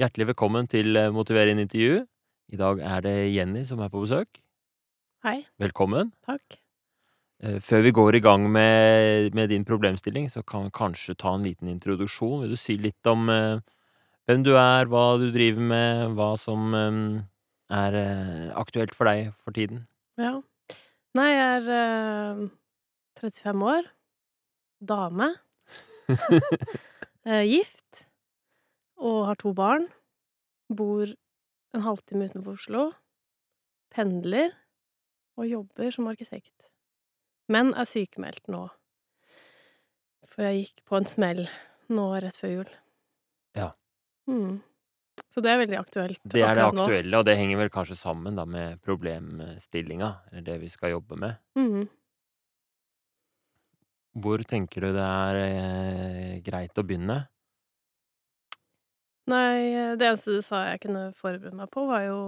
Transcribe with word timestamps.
Hjertelig 0.00 0.30
velkommen 0.30 0.64
til 0.64 0.96
eh, 0.96 1.10
Motiverende 1.12 1.66
intervju. 1.66 1.98
I 2.54 2.56
dag 2.56 2.78
er 2.80 3.02
det 3.04 3.10
Jenny 3.34 3.66
som 3.68 3.82
er 3.84 3.90
på 3.92 4.00
besøk. 4.00 4.38
Hei. 5.26 5.42
Velkommen. 5.60 6.14
Takk. 6.24 6.56
Eh, 7.44 7.58
Før 7.60 7.84
vi 7.84 7.92
går 7.92 8.16
i 8.16 8.22
gang 8.24 8.46
med, 8.48 9.34
med 9.36 9.52
din 9.52 9.66
problemstilling, 9.68 10.30
så 10.32 10.40
kan 10.40 10.64
vi 10.64 10.72
kanskje 10.78 11.18
ta 11.20 11.34
en 11.36 11.44
liten 11.44 11.68
introduksjon. 11.68 12.46
Vil 12.46 12.56
du 12.56 12.56
si 12.56 12.78
litt 12.80 13.12
om 13.12 13.28
eh, 13.28 13.60
hvem 14.24 14.46
du 14.46 14.54
er, 14.54 14.88
hva 14.88 15.04
du 15.20 15.28
driver 15.34 15.68
med, 15.68 16.16
hva 16.16 16.32
som 16.40 16.72
er 17.68 18.00
aktuelt 18.56 18.96
for 18.96 19.10
deg 19.10 19.34
for 19.44 19.52
tiden? 19.52 19.84
Ja. 20.16 20.38
Nei, 21.18 21.28
jeg 21.34 21.60
er 21.60 21.72
eh, 21.76 22.46
35 23.20 23.68
år. 23.76 23.92
Dame. 24.80 25.34
Gift. 27.52 28.06
Og 29.00 29.26
har 29.30 29.38
to 29.40 29.52
barn. 29.56 29.88
Bor 30.70 31.08
en 31.74 31.84
halvtime 31.86 32.28
utenfor 32.28 32.58
Oslo. 32.58 32.84
Pendler. 33.94 34.52
Og 35.40 35.48
jobber 35.48 35.94
som 35.94 36.10
arkitekt. 36.10 36.68
Men 37.50 37.72
er 37.74 37.88
sykemeldt 37.88 38.50
nå. 38.52 38.66
For 40.30 40.46
jeg 40.46 40.64
gikk 40.64 40.84
på 40.86 41.00
en 41.00 41.08
smell 41.08 41.46
nå 41.90 42.06
rett 42.22 42.36
før 42.38 42.52
jul. 42.52 42.74
Ja. 43.58 43.72
Mm. 44.30 44.60
Så 45.30 45.42
det 45.44 45.50
er 45.52 45.60
veldig 45.60 45.78
aktuelt 45.78 46.20
Det 46.22 46.42
er 46.42 46.56
det 46.58 46.64
aktuelle, 46.64 47.10
nå. 47.10 47.20
og 47.20 47.26
det 47.28 47.36
henger 47.38 47.58
vel 47.60 47.72
kanskje 47.72 47.96
sammen 47.98 48.38
da 48.38 48.46
med 48.48 48.80
problemstillinga, 48.82 50.10
eller 50.30 50.46
det 50.46 50.56
vi 50.62 50.70
skal 50.72 50.94
jobbe 50.94 51.18
med. 51.18 51.40
Mm. 51.58 51.88
Hvor 54.20 54.42
tenker 54.48 54.86
du 54.86 54.94
det 54.96 55.06
er 55.06 55.40
eh, 55.44 56.38
greit 56.46 56.78
å 56.78 56.86
begynne? 56.86 57.20
Nei, 59.30 59.70
eh, 59.74 59.94
det 60.00 60.08
eneste 60.08 60.34
du 60.34 60.42
sa 60.44 60.64
jeg 60.70 60.82
kunne 60.86 61.10
forberede 61.16 61.56
meg 61.56 61.70
på, 61.72 61.86
var 61.90 62.06
jo 62.08 62.20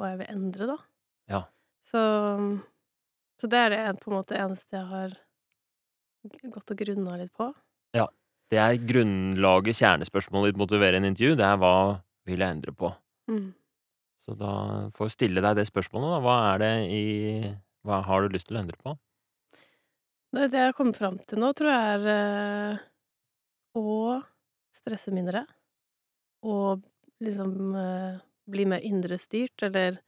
hva 0.00 0.12
jeg 0.12 0.22
vil 0.22 0.32
endre, 0.34 0.68
da. 0.74 0.78
Ja. 1.30 1.42
Så 1.86 2.02
så 3.42 3.48
det 3.50 3.58
er 3.58 3.72
det 3.72 3.78
på 3.98 4.12
en 4.12 4.20
måte 4.20 4.36
eneste 4.38 4.76
jeg 4.76 4.86
har 4.86 5.14
gått 6.54 6.70
og 6.70 6.78
grunna 6.78 7.16
litt 7.18 7.32
på. 7.34 7.48
Ja. 7.96 8.04
Det 8.52 8.60
er 8.60 8.76
grunnlaget, 8.86 9.80
kjernespørsmålet 9.80 10.52
i 10.52 10.52
et 10.52 10.60
motiverende 10.60 11.08
intervju. 11.10 11.34
Det 11.40 11.46
er 11.48 11.56
hva 11.58 11.74
vil 12.28 12.44
jeg 12.44 12.54
endre 12.54 12.74
på? 12.76 12.92
Mm. 13.32 13.48
Så 14.22 14.36
da 14.38 14.52
får 14.94 15.08
jeg 15.08 15.14
stille 15.16 15.42
deg 15.42 15.56
det 15.58 15.64
spørsmålet, 15.66 16.12
da. 16.12 16.20
Hva 16.22 16.36
er 16.52 16.62
det 16.62 16.72
i 16.94 17.02
Hva 17.82 17.98
har 18.06 18.22
du 18.22 18.36
lyst 18.36 18.46
til 18.46 18.60
å 18.60 18.62
endre 18.62 18.78
på? 18.78 18.94
Det 20.36 20.46
det 20.52 20.60
jeg 20.60 20.70
har 20.70 20.76
kommet 20.78 21.00
fram 21.00 21.18
til 21.26 21.42
nå, 21.42 21.50
tror 21.58 21.72
jeg 21.72 21.96
er 21.96 22.06
øh, 22.12 22.84
å 23.82 23.96
stresse 24.76 25.10
mindre. 25.10 25.42
Og 26.42 26.82
liksom 27.22 27.74
eh, 27.78 28.22
bli 28.50 28.66
mer 28.66 28.82
indrestyrt, 28.86 29.62
eller 29.62 30.00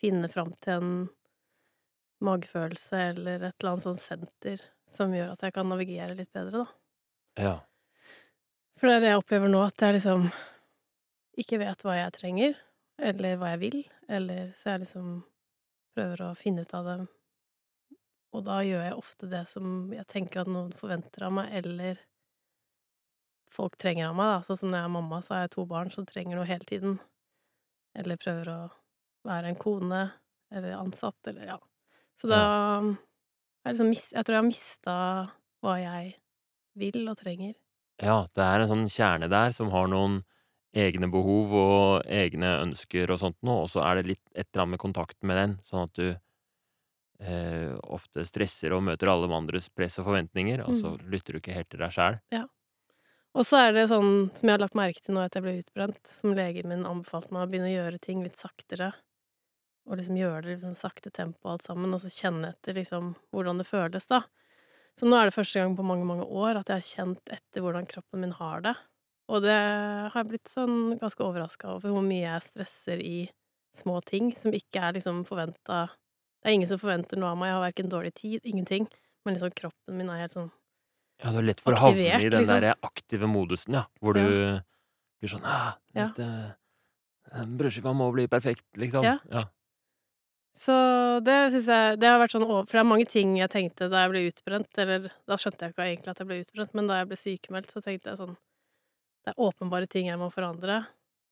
finne 0.00 0.28
fram 0.28 0.52
til 0.64 0.80
en 0.80 0.96
magefølelse 2.24 2.98
eller 3.12 3.42
et 3.44 3.54
eller 3.60 3.72
annet 3.74 3.84
sånt 3.84 4.02
senter 4.02 4.62
som 4.90 5.12
gjør 5.14 5.34
at 5.34 5.42
jeg 5.44 5.54
kan 5.56 5.68
navigere 5.68 6.16
litt 6.16 6.32
bedre, 6.34 6.64
da. 6.64 6.66
Ja. 7.42 7.56
For 8.76 8.88
det 8.88 8.96
er 8.96 9.02
det 9.04 9.12
jeg 9.12 9.20
opplever 9.22 9.50
nå, 9.52 9.62
at 9.66 9.82
jeg 9.82 9.96
liksom 9.96 10.28
ikke 11.40 11.60
vet 11.60 11.84
hva 11.84 11.96
jeg 11.98 12.14
trenger, 12.16 12.56
eller 13.10 13.38
hva 13.40 13.52
jeg 13.54 13.62
vil, 13.62 13.78
eller 14.08 14.52
så 14.56 14.74
jeg 14.74 14.84
liksom 14.86 15.10
prøver 15.96 16.24
å 16.24 16.34
finne 16.38 16.64
ut 16.64 16.74
av 16.76 16.88
det. 16.88 16.98
Og 18.36 18.44
da 18.44 18.60
gjør 18.64 18.84
jeg 18.84 18.98
ofte 19.00 19.28
det 19.32 19.44
som 19.48 19.92
jeg 19.96 20.04
tenker 20.12 20.42
at 20.42 20.50
noen 20.52 20.72
forventer 20.76 21.26
av 21.28 21.34
meg, 21.38 21.52
eller 21.56 22.00
folk 23.52 23.76
trenger 23.80 24.10
av 24.10 24.16
meg, 24.18 24.32
da. 24.34 24.40
Sånn 24.46 24.58
som 24.60 24.70
når 24.72 24.82
jeg 24.82 24.88
er 24.90 24.94
mamma, 24.96 25.20
så 25.24 25.34
har 25.36 25.44
jeg 25.46 25.54
to 25.56 25.66
barn 25.70 25.90
som 25.94 26.06
trenger 26.08 26.38
noe 26.38 26.48
hele 26.48 26.66
tiden. 26.68 26.98
Eller 27.96 28.20
prøver 28.20 28.50
å 28.52 28.58
være 29.26 29.50
en 29.50 29.58
kone, 29.60 30.02
eller 30.54 30.76
ansatt, 30.78 31.18
eller 31.30 31.48
ja. 31.54 31.58
Så 32.20 32.28
da 32.30 32.42
jeg 33.64 33.74
liksom 33.74 33.90
mis 33.90 34.06
Jeg 34.14 34.24
tror 34.24 34.36
jeg 34.36 34.42
har 34.42 34.46
mista 34.48 34.96
hva 35.64 35.74
jeg 35.80 36.12
vil 36.78 37.08
og 37.10 37.18
trenger. 37.18 37.54
ja, 38.02 38.26
det 38.36 38.44
er 38.44 38.62
en 38.62 38.70
sånn 38.72 38.88
kjerne 38.92 39.28
der 39.32 39.52
som 39.56 39.70
har 39.72 39.88
noen 39.88 40.20
egne 40.76 41.08
behov 41.12 41.54
og 41.56 42.08
egne 42.12 42.50
ønsker 42.66 43.10
og 43.14 43.20
sånt 43.22 43.38
noe, 43.46 43.64
og 43.64 43.70
så 43.72 43.80
er 43.86 44.00
det 44.00 44.10
litt 44.12 44.24
et 44.34 44.48
eller 44.52 44.64
annet 44.66 44.76
med 44.76 44.82
kontakten 44.84 45.28
med 45.30 45.40
den, 45.40 45.54
sånn 45.64 45.86
at 45.86 45.94
du 45.96 46.08
eh, 47.20 47.72
ofte 47.96 48.24
stresser 48.28 48.74
og 48.76 48.84
møter 48.86 49.10
alle 49.10 49.28
de 49.28 49.36
andres 49.36 49.68
press 49.72 49.98
og 50.00 50.08
forventninger, 50.10 50.62
og 50.66 50.76
så 50.76 50.94
lytter 51.08 51.36
du 51.36 51.40
ikke 51.42 51.56
helt 51.56 51.70
til 51.72 51.82
deg 51.84 51.94
sjæl. 51.96 52.20
Og 53.36 53.44
så 53.44 53.58
er 53.66 53.74
det 53.76 53.88
sånn 53.90 54.30
som 54.32 54.48
jeg 54.48 54.54
har 54.54 54.62
lagt 54.62 54.78
merke 54.78 55.02
til 55.04 55.12
nå 55.12 55.20
etter 55.20 55.42
jeg 55.42 55.44
ble 55.44 55.60
utbrent, 55.60 56.00
som 56.08 56.32
legen 56.32 56.70
min 56.70 56.86
anbefalte 56.88 57.34
meg 57.36 57.44
å 57.44 57.50
begynne 57.50 57.68
å 57.68 57.74
gjøre 57.74 58.00
ting 58.00 58.22
litt 58.24 58.40
saktere. 58.40 58.94
Og 59.86 60.00
liksom 60.00 60.16
gjøre 60.16 60.40
det 60.46 60.48
i 60.48 60.54
liksom 60.54 60.78
sakte 60.78 61.12
tempo 61.12 61.52
alt 61.52 61.66
sammen, 61.68 61.92
og 61.92 62.00
så 62.00 62.08
kjenne 62.08 62.54
etter 62.54 62.78
liksom 62.78 63.12
hvordan 63.36 63.60
det 63.60 63.68
føles, 63.68 64.08
da. 64.08 64.22
Så 64.96 65.04
nå 65.04 65.18
er 65.20 65.28
det 65.28 65.36
første 65.36 65.60
gang 65.60 65.76
på 65.76 65.84
mange, 65.84 66.08
mange 66.08 66.24
år 66.24 66.62
at 66.62 66.72
jeg 66.72 66.80
har 66.80 66.88
kjent 66.88 67.34
etter 67.36 67.60
hvordan 67.60 67.88
kroppen 67.92 68.24
min 68.24 68.32
har 68.38 68.64
det. 68.64 68.72
Og 69.28 69.44
det 69.44 69.58
har 69.58 70.16
jeg 70.16 70.30
blitt 70.32 70.48
sånn 70.48 70.96
ganske 70.96 71.26
overraska 71.26 71.74
over 71.76 71.92
hvor 71.92 72.04
mye 72.06 72.24
jeg 72.24 72.48
stresser 72.48 73.02
i 73.04 73.16
små 73.76 74.00
ting 74.06 74.30
som 74.38 74.54
ikke 74.56 74.80
er 74.80 74.96
liksom 74.96 75.26
forventa 75.28 75.90
Det 76.40 76.48
er 76.48 76.54
ingen 76.56 76.70
som 76.70 76.80
forventer 76.80 77.20
noe 77.20 77.34
av 77.34 77.40
meg, 77.40 77.50
jeg 77.50 77.56
har 77.58 77.66
verken 77.66 77.92
dårlig 77.92 78.12
tid, 78.16 78.44
ingenting, 78.46 78.86
men 79.26 79.36
liksom 79.36 79.52
kroppen 79.58 79.98
min 79.98 80.08
er 80.08 80.22
helt 80.22 80.36
sånn 80.38 80.52
Ja, 81.22 81.32
du 81.32 81.40
har 81.40 81.46
lett 81.48 81.62
for 81.64 81.72
å 81.72 81.80
havne 81.80 82.20
i 82.20 82.28
den 82.28 82.44
liksom. 82.44 82.60
der 82.60 82.76
aktive 82.84 83.28
modusen, 83.30 83.78
ja, 83.78 83.86
hvor 84.04 84.18
du 84.18 84.24
blir 85.20 85.32
sånn 85.32 85.44
ah, 85.48 85.76
Ja. 85.96 86.10
den 86.16 87.56
Brødskiva 87.58 87.94
må 87.96 88.10
bli 88.14 88.26
perfekt, 88.30 88.66
liksom. 88.78 89.04
Ja. 89.06 89.16
ja. 89.32 89.46
Så 90.56 90.74
det 91.24 91.36
syns 91.52 91.66
jeg 91.68 91.98
Det 92.00 92.08
har 92.08 92.20
vært 92.22 92.32
sånn 92.32 92.46
For 92.48 92.72
det 92.72 92.82
er 92.82 92.88
mange 92.88 93.08
ting 93.12 93.34
jeg 93.36 93.52
tenkte 93.52 93.90
da 93.92 94.04
jeg 94.04 94.12
ble 94.12 94.22
utbrent, 94.30 94.78
eller 94.80 95.10
da 95.28 95.36
skjønte 95.40 95.66
jeg 95.66 95.74
ikke 95.74 95.88
egentlig 95.90 96.12
at 96.12 96.22
jeg 96.22 96.30
ble 96.30 96.38
utbrent, 96.44 96.76
men 96.78 96.88
da 96.88 97.00
jeg 97.00 97.10
ble 97.10 97.18
sykemeldt, 97.20 97.74
så 97.74 97.82
tenkte 97.84 98.12
jeg 98.12 98.20
sånn 98.22 98.36
Det 98.36 99.34
er 99.34 99.42
åpenbare 99.48 99.90
ting 99.90 100.08
jeg 100.08 100.20
må 100.20 100.30
forandre, 100.32 100.82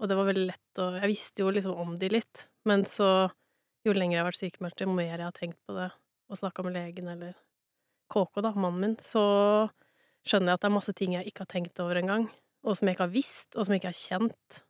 og 0.01 0.11
det 0.11 0.19
var 0.19 0.29
veldig 0.29 0.49
lett 0.51 0.83
å 0.83 0.91
Jeg 0.99 1.13
visste 1.15 1.45
jo 1.45 1.55
liksom 1.55 1.81
om 1.87 1.97
de 2.01 2.13
litt, 2.13 2.49
men 2.69 2.85
så 2.85 3.31
Jo 3.85 3.93
lenger 3.97 4.19
jeg 4.19 4.25
har 4.25 4.31
vært 4.31 4.43
sykemeldt, 4.43 4.81
jo 4.81 4.93
mer 4.93 5.17
jeg 5.17 5.27
har 5.29 5.37
tenkt 5.37 5.61
på 5.69 5.77
det, 5.77 5.91
og 6.29 6.41
snakka 6.41 6.65
med 6.65 6.77
legen 6.77 7.09
eller 7.17 7.35
KK, 8.13 8.43
da, 8.45 8.53
mannen 8.57 8.81
min, 8.83 8.97
så 9.03 9.25
skjønner 10.25 10.53
jeg 10.53 10.59
at 10.59 10.65
det 10.65 10.71
er 10.71 10.77
masse 10.77 10.95
ting 10.97 11.17
jeg 11.17 11.29
ikke 11.29 11.45
har 11.45 11.51
tenkt 11.51 11.83
over 11.85 12.01
engang, 12.01 12.29
og 12.65 12.79
som 12.79 12.89
jeg 12.89 12.97
ikke 12.97 13.07
har 13.07 13.15
visst, 13.15 13.51
og 13.55 13.67
som 13.67 13.75
jeg 13.75 13.83
ikke 13.83 13.93
har 13.93 14.01
kjent, 14.01 14.61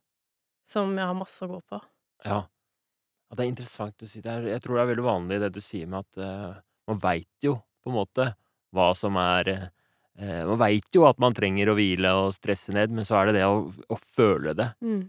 som 0.66 0.94
jeg 0.98 1.10
har 1.10 1.18
masse 1.18 1.44
å 1.44 1.50
gå 1.50 1.60
på. 1.70 1.80
Ja. 2.24 2.40
ja, 2.40 3.36
det 3.36 3.44
er 3.44 3.52
interessant 3.52 3.96
du 4.00 4.08
sier 4.08 4.24
det. 4.24 4.54
Jeg 4.54 4.64
tror 4.64 4.78
det 4.78 4.84
er 4.84 4.92
veldig 4.94 5.06
vanlig 5.06 5.40
det 5.42 5.52
du 5.54 5.60
sier 5.64 5.90
med 5.90 6.06
at 6.06 6.22
uh, 6.24 6.60
man 6.90 7.00
veit 7.02 7.46
jo 7.46 7.58
på 7.84 7.92
en 7.92 7.98
måte 7.98 8.30
hva 8.74 8.90
som 8.96 9.18
er 9.20 9.50
uh, 9.54 9.66
Man 10.14 10.58
veit 10.60 10.94
jo 10.94 11.04
at 11.08 11.18
man 11.22 11.34
trenger 11.34 11.72
å 11.72 11.74
hvile 11.74 12.12
og 12.14 12.36
stresse 12.36 12.72
ned, 12.74 12.92
men 12.94 13.06
så 13.06 13.18
er 13.18 13.28
det 13.28 13.40
det 13.40 13.48
å, 13.50 13.66
å 13.66 13.96
føle 13.98 14.54
det. 14.54 14.68
Mm. 14.78 15.08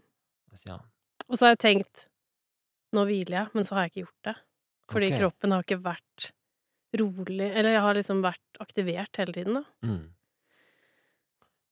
Ja, 0.65 0.79
Og 1.27 1.37
så 1.37 1.45
har 1.45 1.53
jeg 1.53 1.61
tenkt 1.61 2.07
nå 2.95 3.03
hviler 3.05 3.41
jeg, 3.41 3.51
men 3.53 3.67
så 3.67 3.75
har 3.75 3.85
jeg 3.85 3.93
ikke 3.93 4.03
gjort 4.05 4.29
det. 4.29 4.35
Fordi 4.93 5.07
okay. 5.09 5.19
kroppen 5.19 5.53
har 5.55 5.65
ikke 5.65 5.81
vært 5.83 6.31
rolig 7.01 7.51
Eller 7.51 7.75
jeg 7.75 7.83
har 7.85 7.97
liksom 7.97 8.23
vært 8.25 8.59
aktivert 8.63 9.22
hele 9.22 9.35
tiden, 9.35 9.59
da. 9.59 9.63
Mm. 9.85 10.03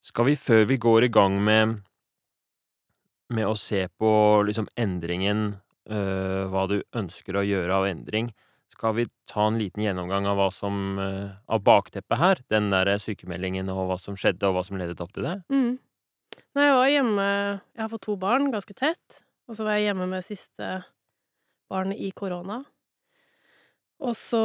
Skal 0.03 0.27
vi, 0.27 0.35
før 0.35 0.65
vi 0.67 0.77
går 0.83 1.07
i 1.07 1.11
gang 1.13 1.39
med 1.43 1.81
med 3.33 3.47
å 3.49 3.57
se 3.57 3.85
på 3.99 4.09
liksom 4.47 4.67
endringen, 4.79 5.55
øh, 5.89 6.43
hva 6.51 6.65
du 6.69 6.81
ønsker 6.95 7.37
å 7.39 7.45
gjøre 7.45 7.77
av 7.79 7.87
endring, 7.89 8.29
skal 8.73 8.95
vi 8.97 9.05
ta 9.29 9.47
en 9.47 9.59
liten 9.61 9.83
gjennomgang 9.85 10.27
av 10.29 10.39
hva 10.39 10.49
som 10.53 10.99
øh, 10.99 11.33
av 11.47 11.63
bakteppet 11.65 12.19
her? 12.19 12.41
Den 12.49 12.71
der 12.73 12.89
sykemeldingen 13.01 13.69
og 13.73 13.87
hva 13.89 13.97
som 14.01 14.17
skjedde, 14.19 14.49
og 14.49 14.57
hva 14.57 14.65
som 14.67 14.79
ledet 14.81 15.01
opp 15.03 15.13
til 15.15 15.27
det? 15.27 15.37
Mm. 15.53 15.77
Nei, 16.53 16.65
jeg 16.65 16.77
var 16.77 16.89
hjemme 16.89 17.25
Jeg 17.25 17.81
har 17.83 17.91
fått 17.91 18.05
to 18.07 18.15
barn 18.17 18.49
ganske 18.53 18.75
tett, 18.77 19.23
og 19.49 19.57
så 19.57 19.65
var 19.67 19.77
jeg 19.77 19.91
hjemme 19.91 20.09
med 20.09 20.25
siste 20.25 20.71
barn 21.69 21.93
i 21.93 22.09
korona. 22.15 22.63
Og 24.01 24.15
så 24.17 24.41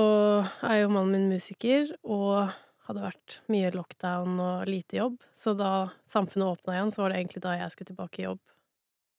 er 0.67 0.83
jo 0.83 0.91
mannen 0.93 1.15
min 1.15 1.31
musiker, 1.33 1.95
og 2.05 2.53
hadde 2.89 3.05
vært 3.05 3.39
mye 3.53 3.71
lockdown 3.75 4.39
og 4.41 4.69
lite 4.69 5.01
jobb, 5.01 5.19
så 5.37 5.53
da 5.57 5.73
samfunnet 6.09 6.55
åpna 6.55 6.77
igjen, 6.77 6.93
så 6.95 7.03
var 7.03 7.13
det 7.13 7.19
egentlig 7.21 7.43
da 7.45 7.57
jeg 7.59 7.75
skulle 7.75 7.91
tilbake 7.91 8.23
i 8.23 8.29
jobb. 8.29 8.41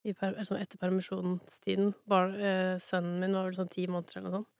I 0.07 0.13
per, 0.15 0.37
altså 0.39 0.55
etter 0.55 0.79
permisjonstiden. 0.79 1.91
Bar, 2.09 2.31
eh, 2.39 2.77
sønnen 2.81 3.19
min 3.19 3.35
var 3.35 3.49
vel 3.49 3.57
sånn 3.57 3.71
ti 3.73 3.83
måneder 3.91 4.17
eller 4.17 4.29
noe 4.29 4.39
sånt. 4.39 4.51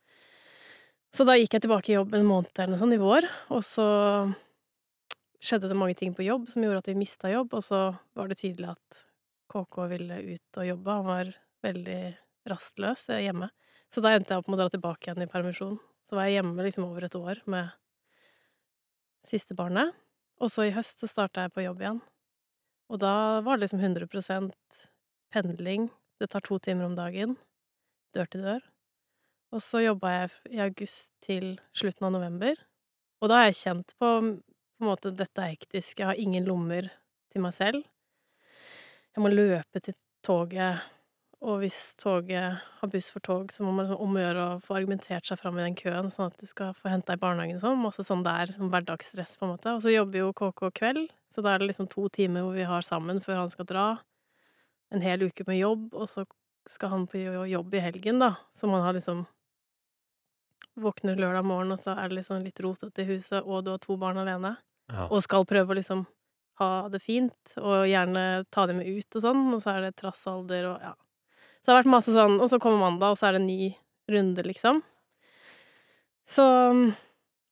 Så 1.16 1.26
da 1.26 1.34
gikk 1.34 1.56
jeg 1.56 1.64
tilbake 1.64 1.90
i 1.90 1.96
jobb 1.96 2.12
en 2.14 2.28
måned 2.28 2.52
eller 2.54 2.76
noe 2.76 2.82
sånt 2.84 2.94
i 2.94 3.00
vår, 3.00 3.26
og 3.50 3.64
så 3.66 3.86
skjedde 5.42 5.70
det 5.72 5.78
mange 5.80 5.96
ting 5.98 6.12
på 6.14 6.26
jobb 6.26 6.46
som 6.52 6.62
gjorde 6.62 6.84
at 6.84 6.90
vi 6.92 6.98
mista 7.00 7.32
jobb, 7.32 7.56
og 7.56 7.64
så 7.66 7.80
var 8.14 8.30
det 8.30 8.38
tydelig 8.42 8.74
at 8.76 9.00
KK 9.50 9.80
ville 9.90 10.20
ut 10.28 10.60
og 10.60 10.68
jobbe. 10.68 10.98
Han 11.00 11.08
var 11.08 11.32
veldig 11.66 12.02
rastløs 12.52 13.08
eh, 13.10 13.24
hjemme. 13.26 13.50
Så 13.90 14.02
da 14.04 14.14
endte 14.14 14.34
jeg 14.34 14.42
opp 14.42 14.48
med 14.50 14.58
å 14.58 14.62
dra 14.62 14.72
tilbake 14.72 15.08
igjen 15.08 15.24
i 15.24 15.30
permisjon. 15.30 15.78
Så 16.06 16.16
var 16.16 16.28
jeg 16.28 16.38
hjemme 16.40 16.66
liksom 16.66 16.86
over 16.86 17.06
et 17.06 17.16
år 17.18 17.42
med 17.50 17.72
siste 19.26 19.56
barnet. 19.58 19.94
Og 20.40 20.52
så 20.54 20.68
i 20.68 20.74
høst 20.74 21.02
så 21.02 21.10
starta 21.10 21.44
jeg 21.44 21.54
på 21.54 21.64
jobb 21.66 21.82
igjen. 21.82 22.00
Og 22.90 23.02
da 23.02 23.14
var 23.46 23.58
det 23.58 23.66
liksom 23.66 23.82
100% 23.82 24.86
pendling. 25.34 25.90
Det 26.22 26.30
tar 26.30 26.44
to 26.46 26.58
timer 26.62 26.86
om 26.86 26.96
dagen, 26.98 27.36
dør 28.14 28.30
til 28.30 28.46
dør. 28.46 28.62
Og 29.50 29.62
så 29.64 29.82
jobba 29.82 30.12
jeg 30.14 30.54
i 30.54 30.62
august 30.62 31.10
til 31.26 31.52
slutten 31.74 32.06
av 32.06 32.14
november, 32.14 32.54
og 33.20 33.30
da 33.30 33.40
har 33.40 33.48
jeg 33.50 33.58
kjent 33.64 33.94
på 33.98 34.10
på 34.80 34.86
en 34.86 34.88
måte 34.88 35.10
dette 35.12 35.42
er 35.44 35.50
hektisk, 35.52 35.98
jeg 36.00 36.08
har 36.08 36.16
ingen 36.16 36.46
lommer 36.48 36.86
til 37.28 37.42
meg 37.44 37.52
selv. 37.52 37.82
Jeg 39.12 39.20
må 39.20 39.28
løpe 39.28 39.82
til 39.84 39.92
toget, 40.24 40.80
og 41.40 41.62
hvis 41.62 41.94
toget 41.96 42.58
har 42.60 42.90
buss 42.92 43.08
for 43.12 43.24
tog, 43.24 43.52
så 43.52 43.64
må 43.64 43.70
man 43.72 43.86
liksom 43.86 44.02
omgjøre 44.04 44.42
å 44.44 44.58
få 44.60 44.76
argumentert 44.76 45.24
seg 45.28 45.40
fram 45.40 45.56
i 45.56 45.64
den 45.64 45.76
køen, 45.78 46.10
sånn 46.12 46.28
at 46.28 46.36
du 46.36 46.44
skal 46.48 46.74
få 46.76 46.90
henta 46.92 47.16
i 47.16 47.20
barnehagen 47.20 47.56
og 47.56 47.64
sånn. 47.64 47.80
Masse 47.80 48.04
sånn 48.04 48.24
der 48.26 48.52
sånn 48.52 48.68
hverdagsstress, 48.72 49.38
på 49.40 49.46
en 49.46 49.54
måte. 49.54 49.72
Og 49.72 49.80
så 49.86 49.94
jobber 49.94 50.20
jo 50.20 50.34
KK 50.36 50.68
kveld, 50.76 51.14
så 51.32 51.44
da 51.44 51.54
er 51.54 51.62
det 51.62 51.70
liksom 51.70 51.88
to 51.88 52.04
timer 52.12 52.44
hvor 52.44 52.58
vi 52.58 52.68
har 52.68 52.84
sammen 52.84 53.22
før 53.24 53.40
han 53.46 53.54
skal 53.54 53.70
dra. 53.72 53.86
En 54.92 55.00
hel 55.00 55.24
uke 55.30 55.48
med 55.48 55.62
jobb, 55.62 55.88
og 55.96 56.12
så 56.12 56.26
skal 56.68 56.92
han 56.92 57.08
på 57.08 57.24
jobb 57.48 57.74
i 57.74 57.84
helgen, 57.88 58.20
da. 58.20 58.34
Så 58.52 58.68
man 58.68 58.84
har 58.84 58.96
liksom 58.98 59.26
Våkner 60.80 61.18
lørdag 61.18 61.44
morgen, 61.44 61.74
og 61.74 61.80
så 61.82 61.96
er 61.98 62.08
det 62.08 62.20
liksom 62.20 62.44
litt 62.44 62.60
rotete 62.62 63.02
i 63.02 63.08
huset, 63.08 63.42
og 63.42 63.64
du 63.66 63.72
har 63.72 63.80
to 63.82 63.96
barn 64.00 64.20
alene. 64.22 64.54
Ja. 64.92 65.08
Og 65.10 65.24
skal 65.24 65.44
prøve 65.48 65.74
å 65.74 65.76
liksom 65.76 66.04
ha 66.60 66.68
det 66.92 67.00
fint, 67.02 67.56
og 67.58 67.88
gjerne 67.90 68.44
ta 68.54 68.64
dem 68.70 68.78
med 68.80 68.88
ut 68.88 69.18
og 69.18 69.24
sånn, 69.24 69.42
og 69.56 69.60
så 69.64 69.74
er 69.74 69.88
det 69.88 69.96
trassalder 69.98 70.68
og 70.70 70.84
ja. 70.84 70.94
Så 71.60 71.68
det 71.68 71.74
har 71.74 71.82
vært 71.82 71.92
masse 71.92 72.12
sånn 72.14 72.38
Og 72.40 72.48
så 72.48 72.58
kommer 72.62 72.80
mandag, 72.80 73.12
og 73.12 73.18
så 73.20 73.28
er 73.28 73.36
det 73.36 73.42
en 73.42 73.50
ny 73.50 73.74
runde, 74.10 74.42
liksom. 74.46 74.80
Så 76.30 76.44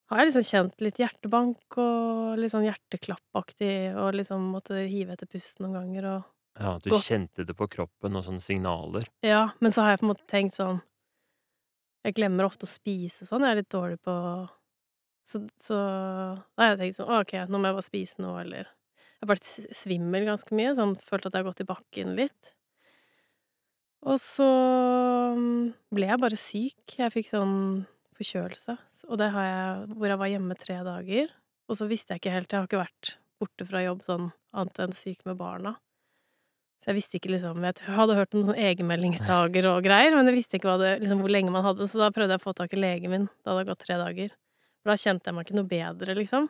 har 0.09 0.21
jeg 0.23 0.31
liksom 0.31 0.47
kjent 0.49 0.81
litt 0.85 0.99
hjertebank 1.03 1.77
og 1.83 2.39
litt 2.41 2.53
sånn 2.55 2.67
hjerteklappaktig, 2.67 3.75
og 3.99 4.15
liksom 4.17 4.49
måtte 4.55 4.81
hive 4.89 5.15
etter 5.17 5.29
pusten 5.31 5.67
noen 5.67 5.77
ganger 5.81 6.09
og 6.15 6.27
Ja, 6.59 6.73
du 6.83 6.91
gått. 6.91 7.05
kjente 7.07 7.45
det 7.47 7.55
på 7.59 7.69
kroppen 7.71 8.17
og 8.19 8.25
sånne 8.27 8.43
signaler. 8.43 9.07
Ja, 9.23 9.51
men 9.61 9.71
så 9.75 9.85
har 9.85 9.93
jeg 9.95 10.01
på 10.01 10.09
en 10.09 10.13
måte 10.15 10.27
tenkt 10.31 10.57
sånn 10.59 10.81
Jeg 12.07 12.15
glemmer 12.17 12.47
ofte 12.49 12.65
å 12.67 12.71
spise 12.71 13.27
sånn, 13.29 13.45
jeg 13.45 13.51
er 13.57 13.61
litt 13.63 13.71
dårlig 13.75 13.99
på 14.03 14.15
Så 15.29 15.43
så 15.61 15.77
da 15.77 16.63
har 16.65 16.71
jeg 16.73 16.79
tenkt 16.83 16.97
sånn 17.03 17.13
ok, 17.21 17.35
nå 17.51 17.59
må 17.61 17.69
jeg 17.69 17.77
bare 17.79 17.91
spise 17.91 18.23
noe, 18.25 18.41
eller 18.43 18.65
Jeg 18.65 19.27
har 19.27 19.33
vært 19.35 19.51
svimmel 19.77 20.25
ganske 20.25 20.55
mye, 20.55 20.75
sånn 20.79 20.97
følt 21.03 21.27
at 21.27 21.35
jeg 21.35 21.43
har 21.45 21.51
gått 21.53 21.61
i 21.67 21.69
bakken 21.69 22.15
litt. 22.17 22.55
Og 24.07 24.19
så 24.23 24.49
ble 25.95 26.11
jeg 26.11 26.23
bare 26.23 26.39
syk. 26.39 26.97
Jeg 26.99 27.15
fikk 27.15 27.31
sånn 27.33 27.57
forkjølelse, 28.19 28.77
og 29.09 29.19
det 29.21 29.31
har 29.35 29.47
jeg 29.47 29.97
hvor 29.97 30.11
jeg 30.11 30.21
var 30.21 30.31
hjemme 30.33 30.59
tre 30.59 30.79
dager. 30.87 31.35
Og 31.69 31.79
så 31.79 31.89
visste 31.91 32.15
jeg 32.15 32.23
ikke 32.23 32.33
helt 32.35 32.53
Jeg 32.53 32.59
har 32.59 32.69
ikke 32.69 32.81
vært 32.81 33.19
borte 33.39 33.67
fra 33.69 33.83
jobb 33.85 34.01
sånn 34.07 34.31
annet 34.57 34.81
enn 34.83 34.97
syk 34.97 35.23
med 35.29 35.39
barna. 35.39 35.77
Så 36.79 36.93
jeg 36.93 36.99
visste 37.01 37.19
ikke 37.19 37.33
liksom 37.35 37.65
Jeg 37.67 37.95
hadde 37.97 38.17
hørt 38.19 38.35
om 38.39 38.45
sånne 38.47 38.69
egenmeldingsdager 38.71 39.67
og 39.71 39.83
greier, 39.87 40.15
men 40.15 40.31
jeg 40.31 40.39
visste 40.39 40.59
ikke 40.59 40.77
det 40.81 40.93
liksom 41.03 41.23
hvor 41.25 41.35
lenge 41.35 41.55
man 41.55 41.67
hadde, 41.67 41.89
så 41.91 42.05
da 42.05 42.13
prøvde 42.15 42.37
jeg 42.37 42.43
å 42.43 42.47
få 42.47 42.55
tak 42.57 42.75
i 42.75 42.81
legen 42.81 43.15
min. 43.15 43.27
Da 43.43 43.53
hadde 43.53 43.65
det 43.65 43.73
gått 43.73 43.85
tre 43.87 43.99
dager. 43.99 44.33
For 44.79 44.93
da 44.93 44.99
kjente 45.03 45.29
jeg 45.29 45.37
meg 45.37 45.47
ikke 45.47 45.59
noe 45.59 45.71
bedre, 45.73 46.17
liksom. 46.19 46.49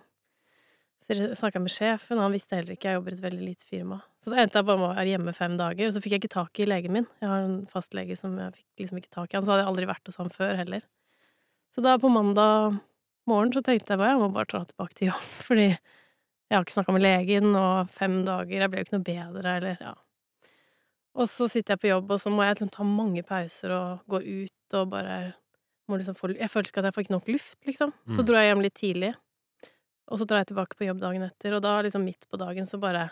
Så 1.04 1.16
snakka 1.40 1.62
med 1.64 1.72
sjefen, 1.72 2.20
han 2.20 2.34
visste 2.34 2.58
heller 2.58 2.76
ikke. 2.76 2.92
Jeg 2.92 3.00
jobber 3.00 3.14
i 3.14 3.18
et 3.18 3.24
veldig 3.24 3.46
lite 3.46 3.68
firma. 3.68 4.02
Så 4.25 4.32
da 4.32 4.41
endte 4.43 4.59
jeg 4.59 4.67
bare 4.67 4.81
med 4.81 4.88
å 4.91 4.94
være 4.97 5.11
hjemme 5.12 5.32
fem 5.37 5.56
dager, 5.61 5.87
og 5.88 5.94
så 5.94 6.00
fikk 6.03 6.17
jeg 6.17 6.23
ikke 6.25 6.32
tak 6.35 6.59
i 6.59 6.67
legen 6.67 6.93
min. 6.97 7.06
Jeg 7.23 7.29
har 7.31 7.44
en 7.47 7.59
fastlege 7.70 8.17
som 8.19 8.35
jeg 8.41 8.56
fikk 8.56 8.82
liksom 8.82 8.99
ikke 8.99 9.12
tak 9.15 9.31
i. 9.32 9.37
Han 9.38 9.44
så 9.47 9.53
hadde 9.55 9.62
jeg 9.62 9.70
aldri 9.70 9.87
vært 9.93 10.11
hos 10.11 10.19
han 10.19 10.32
før 10.35 10.56
heller. 10.59 10.82
Så 11.75 11.85
da 11.85 11.94
på 12.03 12.11
mandag 12.11 12.81
morgen 13.31 13.53
så 13.55 13.62
tenkte 13.62 13.94
jeg 13.94 14.00
bare 14.00 14.15
jeg 14.17 14.20
må 14.25 14.32
bare 14.35 14.50
dra 14.50 14.65
tilbake 14.67 14.94
til 14.99 15.11
jobb, 15.12 15.29
fordi 15.49 15.69
jeg 15.69 16.56
har 16.56 16.65
ikke 16.65 16.75
snakka 16.79 16.93
med 16.97 17.05
legen, 17.05 17.50
og 17.61 17.91
fem 17.93 18.23
dager 18.25 18.62
Jeg 18.65 18.70
ble 18.73 18.81
jo 18.81 18.87
ikke 18.88 18.97
noe 18.97 19.06
bedre, 19.06 19.56
eller 19.61 19.82
ja. 19.85 19.94
Og 21.19 21.29
så 21.31 21.49
sitter 21.50 21.75
jeg 21.75 21.82
på 21.82 21.91
jobb, 21.91 22.11
og 22.15 22.20
så 22.23 22.31
må 22.32 22.43
jeg 22.47 22.56
liksom 22.56 22.70
ta 22.75 22.85
mange 22.87 23.23
pauser 23.26 23.73
og 23.75 24.03
går 24.11 24.26
ut 24.26 24.76
og 24.79 24.91
bare 24.93 25.17
må 25.88 25.97
liksom 25.99 26.17
få 26.19 26.31
Jeg 26.37 26.50
følte 26.53 26.70
ikke 26.73 26.82
at 26.82 26.88
jeg 26.91 26.97
fikk 26.99 27.11
nok 27.15 27.29
luft, 27.32 27.59
liksom. 27.67 27.93
Så 28.12 28.20
Mm. 28.23 28.26
dro 28.29 28.35
jeg 28.37 28.49
hjem 28.50 28.62
litt 28.62 28.75
tidlig. 28.76 29.15
Og 30.09 30.19
så 30.20 30.26
drar 30.29 30.41
jeg 30.43 30.50
tilbake 30.53 30.76
på 30.76 30.87
jobb 30.88 31.00
dagen 31.00 31.23
etter, 31.25 31.55
og 31.56 31.62
da 31.62 31.81
liksom 31.82 32.05
midt 32.05 32.26
på 32.31 32.38
dagen 32.41 32.67
så 32.67 32.79
bare 32.81 33.11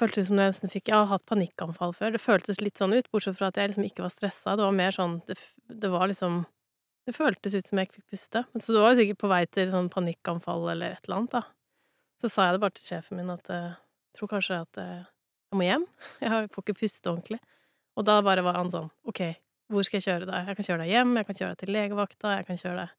Føltes 0.00 0.30
som 0.30 0.38
jeg 0.40 0.52
nesten 0.52 0.72
fikk 0.72 0.88
Jeg 0.88 0.96
har 0.96 1.10
hatt 1.10 1.26
panikkanfall 1.28 1.92
før. 1.96 2.14
Det 2.14 2.22
føltes 2.22 2.62
litt 2.62 2.80
sånn 2.80 2.94
ut, 2.96 3.08
bortsett 3.12 3.36
fra 3.36 3.50
at 3.50 3.58
jeg 3.60 3.72
liksom 3.72 3.84
ikke 3.84 4.04
var 4.06 4.14
stressa. 4.14 4.56
Det 4.56 4.64
var 4.64 4.76
mer 4.76 4.96
sånn 4.96 5.18
Det, 5.28 5.36
det 5.68 5.90
var 5.92 6.08
liksom 6.08 6.42
Det 7.08 7.16
føltes 7.16 7.56
ut 7.56 7.68
som 7.68 7.80
jeg 7.80 7.88
ikke 7.88 7.98
fikk 8.00 8.16
puste. 8.16 8.44
Men 8.52 8.64
så 8.64 8.76
det 8.76 8.82
var 8.84 8.94
jo 8.94 9.00
sikkert 9.02 9.20
på 9.20 9.30
vei 9.32 9.42
til 9.48 9.70
sånn 9.72 9.92
panikkanfall 9.92 10.68
eller 10.72 10.96
et 10.96 11.08
eller 11.08 11.18
annet, 11.18 11.36
da. 11.36 11.42
Så 12.20 12.28
sa 12.32 12.46
jeg 12.46 12.56
det 12.56 12.62
bare 12.64 12.76
til 12.76 12.84
sjefen 12.84 13.20
min 13.20 13.32
at 13.32 13.48
eh, 13.50 13.70
jeg 13.72 14.18
tror 14.18 14.30
kanskje 14.34 14.58
at 14.60 14.80
eh, 14.82 15.06
jeg 15.50 15.58
må 15.58 15.66
hjem. 15.66 15.86
Jeg 16.22 16.50
får 16.52 16.64
ikke 16.66 16.78
puste 16.82 17.10
ordentlig. 17.10 17.40
Og 17.98 18.06
da 18.06 18.20
bare 18.22 18.44
var 18.46 18.60
han 18.60 18.70
sånn 18.72 18.88
OK, 19.10 19.22
hvor 19.72 19.86
skal 19.86 19.98
jeg 19.98 20.06
kjøre 20.06 20.28
deg? 20.28 20.48
Jeg 20.48 20.58
kan 20.58 20.66
kjøre 20.68 20.82
deg 20.84 20.92
hjem, 20.92 21.14
jeg 21.18 21.26
kan 21.26 21.38
kjøre 21.38 21.50
deg 21.50 21.60
til 21.60 21.72
legevakta, 21.74 22.34
jeg 22.38 22.46
kan 22.46 22.60
kjøre 22.60 22.84
deg 22.84 22.92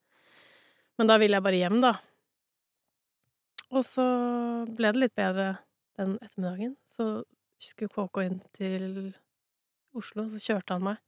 Men 0.99 1.09
da 1.09 1.17
ville 1.21 1.37
jeg 1.37 1.45
bare 1.45 1.61
hjem, 1.61 1.77
da. 1.83 1.93
Og 3.71 3.85
så 3.87 4.05
ble 4.67 4.91
det 4.91 5.01
litt 5.05 5.15
bedre 5.17 5.47
den 5.99 6.17
ettermiddagen. 6.21 6.75
Så 6.91 7.23
skulle 7.61 7.91
KK 7.93 8.25
inn 8.25 8.39
til 8.57 8.85
Oslo, 9.97 10.27
så 10.31 10.39
kjørte 10.41 10.77
han 10.77 10.85
meg. 10.91 11.01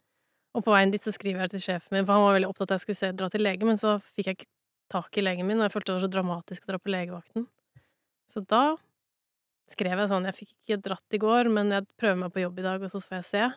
Og 0.53 0.65
på 0.65 0.73
veien 0.73 0.91
dit 0.93 1.01
så 1.01 1.13
skriver 1.13 1.45
jeg 1.45 1.55
til 1.55 1.63
sjefen 1.63 1.95
min, 1.95 2.05
for 2.05 2.17
han 2.17 2.27
var 2.27 2.35
veldig 2.37 2.49
opptatt 2.51 2.69
av 2.69 2.75
at 2.75 2.81
jeg 2.81 2.85
skulle 2.85 2.99
se, 2.99 3.11
dra 3.17 3.29
til 3.33 3.41
lege, 3.41 3.65
men 3.65 3.79
så 3.79 3.95
fikk 4.13 4.29
jeg 4.29 4.37
ikke 4.37 4.51
tak 4.93 5.17
i 5.17 5.23
legen 5.23 5.47
min, 5.49 5.57
og 5.57 5.65
jeg 5.65 5.73
følte 5.73 5.89
det 5.89 5.95
var 5.95 6.05
så 6.05 6.13
dramatisk 6.13 6.65
å 6.65 6.71
dra 6.73 6.79
på 6.81 6.93
legevakten. 6.93 7.47
Så 8.29 8.43
da 8.49 8.63
skrev 9.73 9.97
jeg 9.97 10.09
sånn 10.11 10.27
Jeg 10.27 10.37
fikk 10.37 10.51
ikke 10.51 10.81
dratt 10.89 11.15
i 11.15 11.19
går, 11.21 11.49
men 11.53 11.71
jeg 11.73 11.87
prøver 11.97 12.19
meg 12.25 12.33
på 12.35 12.43
jobb 12.43 12.59
i 12.61 12.65
dag, 12.67 12.85
og 12.85 12.91
så 12.91 13.01
får 13.01 13.17
jeg 13.17 13.27
se. 13.31 13.47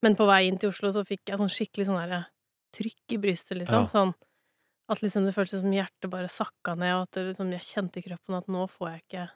Men 0.00 0.16
på 0.16 0.28
vei 0.30 0.42
inn 0.48 0.56
til 0.60 0.72
Oslo 0.72 0.92
så 0.94 1.04
fikk 1.04 1.28
jeg 1.28 1.40
sånn 1.40 1.52
skikkelig 1.52 1.90
sånn 1.90 2.00
derre 2.00 2.22
trykk 2.76 3.16
i 3.16 3.20
brystet, 3.20 3.58
liksom. 3.60 3.84
Ja. 3.84 3.92
Sånn 3.92 4.14
at 4.90 5.02
liksom 5.04 5.26
det 5.26 5.34
føltes 5.36 5.60
som 5.60 5.74
hjertet 5.74 6.10
bare 6.10 6.30
sakka 6.30 6.74
ned, 6.78 6.94
og 6.96 7.04
at 7.08 7.20
liksom, 7.28 7.52
jeg 7.54 7.66
kjente 7.66 8.00
i 8.00 8.06
kroppen 8.06 8.38
at 8.38 8.48
nå 8.50 8.64
får 8.70 8.94
jeg 8.94 9.04
ikke 9.04 9.26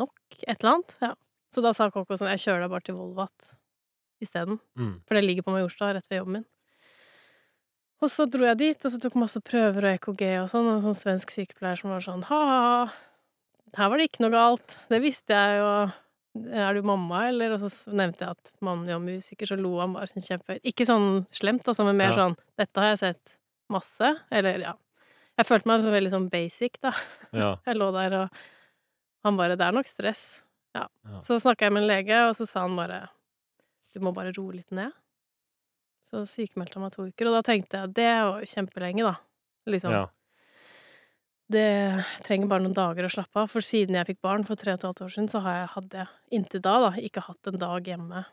nok. 0.00 0.12
Et 0.42 0.56
eller 0.58 0.72
annet. 0.76 0.96
Ja. 1.02 1.12
Så 1.54 1.62
da 1.64 1.72
sa 1.76 1.88
Koko 1.90 2.16
sånn 2.18 2.28
Jeg 2.34 2.42
kjører 2.42 2.66
deg 2.66 2.72
bare 2.74 2.84
til 2.88 2.98
Volvat 2.98 3.52
isteden. 4.22 4.58
Mm. 4.78 4.94
For 5.06 5.16
det 5.16 5.24
ligger 5.24 5.46
på 5.46 5.54
Majorstad, 5.54 5.94
rett 5.96 6.08
ved 6.10 6.20
jobben 6.22 6.38
min. 6.40 6.46
Og 8.04 8.10
så 8.12 8.26
dro 8.28 8.44
jeg 8.44 8.58
dit, 8.60 8.84
og 8.84 8.92
så 8.92 8.98
tok 9.00 9.14
masse 9.16 9.40
prøver 9.44 9.86
og 9.88 9.94
EKG 9.96 10.24
og 10.42 10.48
sånn, 10.52 10.66
og 10.68 10.74
en 10.78 10.84
sånn 10.84 10.98
svensk 10.98 11.32
sykepleier 11.32 11.80
som 11.80 11.94
var 11.94 12.04
sånn 12.04 12.24
ha-ha, 12.28 12.90
her 13.76 13.88
var 13.92 14.00
det 14.00 14.08
ikke 14.10 14.24
noe 14.24 14.34
galt. 14.34 14.74
Det 14.92 15.00
visste 15.04 15.36
jeg 15.36 15.60
jo. 15.62 15.70
Er 16.52 16.76
du 16.76 16.82
mamma, 16.84 17.22
eller? 17.30 17.54
Og 17.56 17.62
så 17.64 17.94
nevnte 17.96 18.26
jeg 18.26 18.36
at 18.36 18.50
mannen 18.64 18.88
var 18.92 19.00
musiker, 19.00 19.48
så 19.48 19.56
lo 19.56 19.78
han 19.80 19.94
bare 19.96 20.08
sånn 20.10 20.24
kjempehøyt. 20.24 20.60
Ikke 20.68 20.84
sånn 20.88 21.24
slemt, 21.32 21.64
altså, 21.64 21.84
men 21.88 21.96
mer 21.96 22.12
Ja. 22.12 22.16
sånn 22.18 22.36
Dette 22.60 22.82
har 22.82 22.90
jeg 22.92 22.98
sett 23.00 23.36
masse. 23.72 24.10
Eller, 24.30 24.60
ja. 24.60 24.74
Jeg 25.38 25.46
følte 25.48 25.66
meg 25.72 25.84
veldig 25.88 26.12
sånn 26.12 26.28
basic, 26.32 26.76
da. 26.84 26.92
Ja. 27.32 27.56
Jeg 27.66 27.76
lå 27.80 27.88
der, 27.96 28.18
og 28.20 28.30
han 29.26 29.38
bare 29.38 29.56
'Det 29.56 29.66
er 29.66 29.76
nok 29.76 29.86
stress'. 29.86 30.42
Ja. 30.74 30.86
Ja. 31.04 31.20
Så 31.20 31.40
snakka 31.40 31.66
jeg 31.66 31.72
med 31.72 31.82
en 31.82 31.88
lege, 31.88 32.28
og 32.28 32.36
så 32.36 32.46
sa 32.46 32.66
han 32.66 32.76
bare 32.76 33.08
'Du 33.92 34.00
må 34.00 34.12
bare 34.14 34.32
roe 34.36 34.52
litt 34.52 34.70
ned'. 34.70 34.92
Så 36.10 36.22
sykemeldte 36.30 36.78
han 36.78 36.84
meg 36.86 36.92
to 36.94 37.06
uker, 37.06 37.26
og 37.26 37.34
da 37.34 37.42
tenkte 37.42 37.80
jeg 37.80 37.94
det 37.94 38.12
var 38.22 38.40
jo 38.40 38.46
kjempelenge, 38.46 39.02
da. 39.02 39.16
Liksom. 39.66 39.90
ja. 39.92 40.06
Det 41.48 42.04
trenger 42.26 42.48
bare 42.50 42.62
noen 42.62 42.74
dager 42.74 43.06
å 43.06 43.10
slappe 43.10 43.42
av, 43.42 43.50
for 43.50 43.62
siden 43.62 43.94
jeg 43.94 44.06
fikk 44.06 44.22
barn 44.22 44.46
for 44.46 44.58
tre 44.58 44.72
og 44.74 44.80
et 44.80 44.86
halvt 44.86 45.02
år 45.06 45.12
siden, 45.14 45.28
så 45.30 45.42
har 45.44 45.60
jeg, 45.60 45.68
hadde 45.74 46.00
jeg 46.00 46.38
inntil 46.38 46.62
da, 46.62 46.74
da, 46.86 46.90
ikke 46.98 47.26
hatt 47.26 47.50
en 47.50 47.60
dag 47.62 47.86
hjemme 47.86 48.24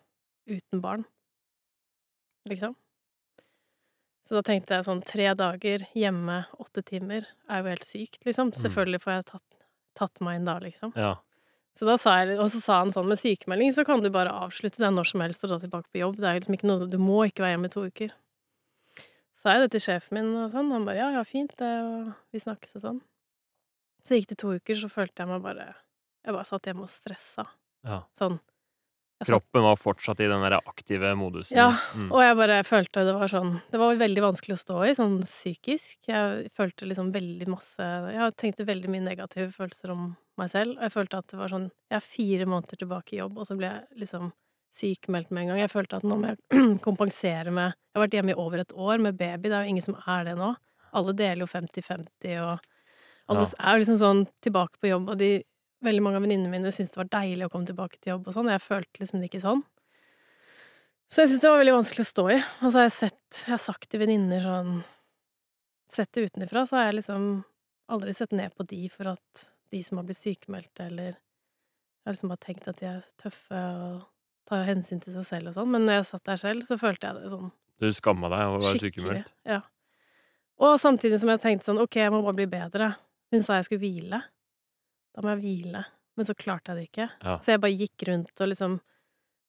uten 0.50 0.82
barn. 0.82 1.06
Liksom. 2.50 2.74
Så 4.24 4.38
da 4.38 4.44
tenkte 4.46 4.78
jeg 4.78 4.88
sånn 4.88 5.04
tre 5.06 5.28
dager 5.38 5.86
hjemme, 5.98 6.44
åtte 6.62 6.84
timer, 6.86 7.28
er 7.52 7.62
jo 7.62 7.74
helt 7.74 7.86
sykt, 7.88 8.22
liksom. 8.26 8.54
Mm. 8.54 8.60
Selvfølgelig 8.62 9.02
får 9.04 9.14
jeg 9.18 9.28
tatt, 9.34 9.58
tatt 9.98 10.22
meg 10.24 10.40
inn 10.40 10.50
da, 10.50 10.58
liksom. 10.64 10.96
ja. 11.00 11.16
Så 11.74 11.88
da 11.90 11.96
sa 11.98 12.20
jeg, 12.22 12.36
og 12.38 12.52
så 12.54 12.60
sa 12.62 12.76
han 12.84 12.92
sånn 12.94 13.08
med 13.10 13.18
sykemelding, 13.18 13.72
så 13.74 13.82
kan 13.88 14.04
du 14.04 14.12
bare 14.14 14.30
avslutte 14.44 14.78
den 14.78 14.94
når 14.94 15.08
som 15.10 15.24
helst 15.26 15.42
og 15.46 15.50
dra 15.50 15.58
tilbake 15.64 15.90
på 15.90 16.04
jobb. 16.04 16.20
Det 16.22 16.28
er 16.30 16.36
liksom 16.38 16.54
ikke 16.54 16.70
noe 16.70 16.86
Du 16.86 17.00
må 17.02 17.24
ikke 17.26 17.42
være 17.42 17.56
hjemme 17.56 17.72
i 17.72 17.74
to 17.74 17.86
uker. 17.90 18.12
Så 19.34 19.48
Sa 19.48 19.56
jeg 19.56 19.64
det 19.64 19.72
til 19.74 19.82
sjefen 19.88 20.20
min, 20.20 20.30
og 20.38 20.54
sånn. 20.54 20.70
Han 20.72 20.86
bare 20.86 21.02
ja, 21.02 21.08
ja, 21.18 21.24
fint, 21.26 21.56
det, 21.58 21.72
og 21.82 22.12
vi 22.32 22.44
snakkes 22.44 22.78
og 22.78 22.84
sånn. 22.86 23.00
Så 24.06 24.20
gikk 24.20 24.30
det 24.30 24.38
to 24.44 24.54
uker, 24.54 24.78
så 24.80 24.92
følte 24.92 25.24
jeg 25.24 25.32
meg 25.32 25.42
bare 25.44 25.66
Jeg 26.24 26.36
bare 26.38 26.48
satt 26.48 26.70
hjemme 26.70 26.86
og 26.86 26.94
stressa. 26.94 27.48
ja. 27.84 28.04
Sånn. 28.16 28.38
Kroppen 29.30 29.64
var 29.64 29.76
fortsatt 29.80 30.20
i 30.20 30.28
den 30.28 30.42
der 30.44 30.58
aktive 30.66 31.14
modusen. 31.16 31.56
Ja, 31.58 31.72
Mm. 31.96 32.12
og 32.12 32.22
jeg 32.22 32.36
bare 32.38 32.64
følte 32.64 33.06
det 33.06 33.14
var 33.16 33.28
sånn 33.28 33.62
Det 33.72 33.80
var 33.80 33.96
veldig 33.96 34.22
vanskelig 34.26 34.56
å 34.58 34.62
stå 34.64 34.78
i, 34.90 34.94
sånn 34.96 35.22
psykisk. 35.24 35.98
Jeg 36.08 36.52
følte 36.56 36.88
liksom 36.90 37.12
veldig 37.14 37.48
masse 37.48 37.78
Jeg 37.80 38.36
tenkte 38.38 38.66
veldig 38.66 38.90
mye 38.90 39.02
negative 39.08 39.52
følelser 39.54 39.92
om 39.92 40.16
meg 40.38 40.50
selv. 40.50 40.78
Og 40.78 40.82
jeg 40.88 40.92
følte 40.92 41.18
at 41.18 41.28
det 41.28 41.38
var 41.40 41.50
sånn 41.50 41.70
Jeg 41.92 41.98
er 41.98 42.08
fire 42.08 42.46
måneder 42.46 42.78
tilbake 42.78 43.14
i 43.14 43.20
jobb, 43.22 43.38
og 43.38 43.46
så 43.48 43.58
ble 43.58 43.68
jeg 43.70 44.00
liksom 44.08 44.32
sykemeldt 44.74 45.30
med 45.32 45.44
en 45.44 45.48
gang. 45.54 45.60
Jeg 45.60 45.70
følte 45.72 45.98
at 45.98 46.04
nå 46.04 46.18
må 46.18 46.32
jeg 46.34 46.80
kompensere 46.88 47.52
med 47.54 47.74
Jeg 47.74 47.96
har 48.00 48.08
vært 48.08 48.16
hjemme 48.18 48.32
i 48.34 48.40
over 48.42 48.60
et 48.64 48.74
år 48.74 49.00
med 49.00 49.18
baby, 49.18 49.50
det 49.50 49.54
er 49.58 49.64
jo 49.66 49.70
ingen 49.76 49.86
som 49.86 49.96
er 50.08 50.24
det 50.26 50.36
nå. 50.40 50.56
Alle 50.94 51.14
deler 51.14 51.46
jo 51.46 51.50
50-50, 51.50 52.40
og 52.42 52.60
alle 53.30 53.46
Ja. 53.46 53.54
er 53.60 53.78
jo 53.78 53.84
liksom 53.84 53.98
sånn 54.02 54.28
tilbake 54.42 54.78
på 54.82 54.90
jobb, 54.90 55.10
og 55.10 55.18
de 55.18 55.44
veldig 55.84 56.04
mange 56.06 56.20
av 56.20 56.26
venninnene 56.26 56.52
mine 56.52 56.72
syntes 56.74 56.94
det 56.94 57.02
var 57.02 57.12
deilig 57.14 57.48
å 57.48 57.52
komme 57.54 57.68
tilbake 57.70 58.00
til 58.00 58.16
jobb 58.16 58.30
og 58.30 58.36
sånn. 58.38 58.52
Jeg 58.54 58.64
følte 58.64 59.04
liksom 59.04 59.22
det 59.22 59.30
ikke 59.30 59.44
sånn. 59.44 59.64
Så 61.12 61.22
jeg 61.22 61.30
syntes 61.30 61.44
det 61.44 61.52
var 61.52 61.62
veldig 61.62 61.76
vanskelig 61.78 62.04
å 62.04 62.10
stå 62.10 62.26
i. 62.34 62.38
Og 62.42 62.68
så 62.68 62.80
har 62.80 62.88
jeg 62.88 62.96
sett 62.98 63.42
Jeg 63.44 63.52
har 63.52 63.62
sagt 63.62 63.90
til 63.92 64.02
venninner 64.02 64.46
sånn 64.46 64.78
Sett 65.94 66.10
det 66.16 66.24
utenfra, 66.26 66.64
så 66.66 66.80
har 66.80 66.88
jeg 66.88 66.96
liksom 67.04 67.26
aldri 67.94 68.14
sett 68.18 68.32
ned 68.34 68.56
på 68.58 68.66
de 68.66 68.88
for 68.90 69.12
at 69.12 69.44
de 69.74 69.82
som 69.86 70.00
har 70.00 70.08
blitt 70.08 70.18
sykemeldte, 70.18 70.88
eller 70.88 71.12
Jeg 71.12 72.08
har 72.08 72.16
liksom 72.16 72.32
bare 72.32 72.42
tenkt 72.42 72.70
at 72.72 72.80
de 72.80 72.88
er 72.90 73.04
tøffe 73.22 73.60
og 73.84 74.08
tar 74.50 74.66
hensyn 74.68 75.04
til 75.04 75.14
seg 75.14 75.28
selv 75.28 75.52
og 75.52 75.58
sånn, 75.60 75.70
men 75.76 75.86
når 75.86 76.00
jeg 76.00 76.08
satt 76.10 76.26
der 76.32 76.42
selv, 76.42 76.66
så 76.66 76.80
følte 76.82 77.12
jeg 77.12 77.22
det 77.22 77.32
sånn 77.36 77.54
Du 77.84 77.88
skamma 77.94 78.32
deg 78.34 78.48
over 78.48 78.64
å 78.64 78.66
være 78.72 78.82
sykemeldt? 78.82 79.30
Ja. 79.46 79.60
Og 80.66 80.80
samtidig 80.82 81.22
som 81.22 81.30
jeg 81.30 81.44
tenkte 81.44 81.70
sånn 81.70 81.82
Ok, 81.84 82.00
jeg 82.02 82.14
må 82.14 82.24
bare 82.26 82.40
bli 82.42 82.50
bedre. 82.50 82.94
Hun 83.34 83.46
sa 83.46 83.60
jeg 83.60 83.70
skulle 83.70 83.84
hvile. 83.86 84.24
Da 85.14 85.22
må 85.22 85.36
jeg 85.36 85.44
hvile. 85.44 85.86
Men 86.18 86.26
så 86.26 86.36
klarte 86.38 86.74
jeg 86.74 86.78
det 86.78 86.88
ikke. 86.92 87.10
Ja. 87.24 87.38
Så 87.42 87.54
jeg 87.54 87.62
bare 87.62 87.78
gikk 87.78 88.08
rundt 88.10 88.42
og 88.42 88.50
liksom 88.54 88.80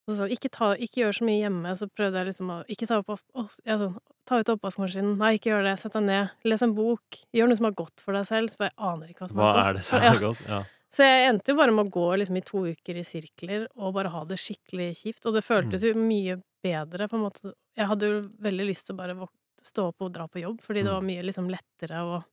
og 0.07 0.19
sånn, 0.19 0.29
ikke, 0.35 0.51
ta, 0.53 0.67
ikke 0.77 1.01
gjør 1.01 1.15
så 1.17 1.25
mye 1.25 1.41
hjemme. 1.41 1.71
Så 1.81 1.87
prøvde 1.89 2.19
jeg 2.21 2.27
liksom 2.29 2.51
å 2.53 2.57
Ikke 2.69 2.87
ta, 2.91 2.99
opp, 3.01 3.23
å, 3.33 3.45
ja, 3.65 3.77
sånn, 3.81 3.95
ta 4.29 4.37
ut 4.43 4.51
oppvaskmaskinen. 4.53 5.15
Nei, 5.17 5.31
ikke 5.39 5.49
gjør 5.49 5.65
det. 5.65 5.79
Sett 5.81 5.95
deg 5.97 6.03
ned. 6.05 6.29
Les 6.45 6.61
en 6.67 6.75
bok. 6.77 7.21
Gjør 7.33 7.49
noe 7.49 7.57
som 7.57 7.69
er 7.71 7.77
godt 7.79 8.01
for 8.05 8.13
deg 8.13 8.27
selv. 8.29 8.53
Så 8.53 8.61
bare 8.61 8.69
jeg 8.75 8.85
aner 8.85 9.09
ikke 9.15 9.25
hva 9.25 9.29
som 9.31 9.39
Hva 9.41 9.47
er 9.49 9.55
godt. 9.57 9.69
er 9.71 9.79
det 9.79 9.85
som 9.89 10.05
er 10.11 10.21
godt? 10.21 10.43
Ja. 10.51 10.59
Så 10.95 11.07
jeg 11.09 11.29
endte 11.31 11.49
jo 11.49 11.57
bare 11.57 11.73
med 11.73 11.87
å 11.89 11.95
gå 11.97 12.05
liksom 12.21 12.37
i 12.37 12.45
to 12.45 12.61
uker 12.69 13.01
i 13.01 13.03
sirkler 13.09 13.65
og 13.81 13.95
bare 13.97 14.13
ha 14.13 14.25
det 14.29 14.37
skikkelig 14.45 14.91
kjipt. 15.01 15.25
Og 15.27 15.33
det 15.35 15.43
føltes 15.49 15.83
Mm. 15.83 15.89
jo 15.89 16.05
mye 16.05 16.37
bedre, 16.63 17.09
på 17.09 17.17
en 17.17 17.25
måte. 17.25 17.55
Jeg 17.75 17.87
hadde 17.89 18.03
jo 18.13 18.21
veldig 18.45 18.67
lyst 18.69 18.87
til 18.87 18.95
å 18.95 18.99
bare 19.01 19.17
stå 19.65 19.89
opp 19.89 20.03
og 20.05 20.13
dra 20.13 20.29
på 20.29 20.43
jobb, 20.45 20.61
fordi 20.61 20.85
det 20.85 20.93
Mm. 20.93 20.95
var 20.95 21.01
mye 21.09 21.25
liksom 21.25 21.49
lettere 21.49 21.97
å 22.05 22.25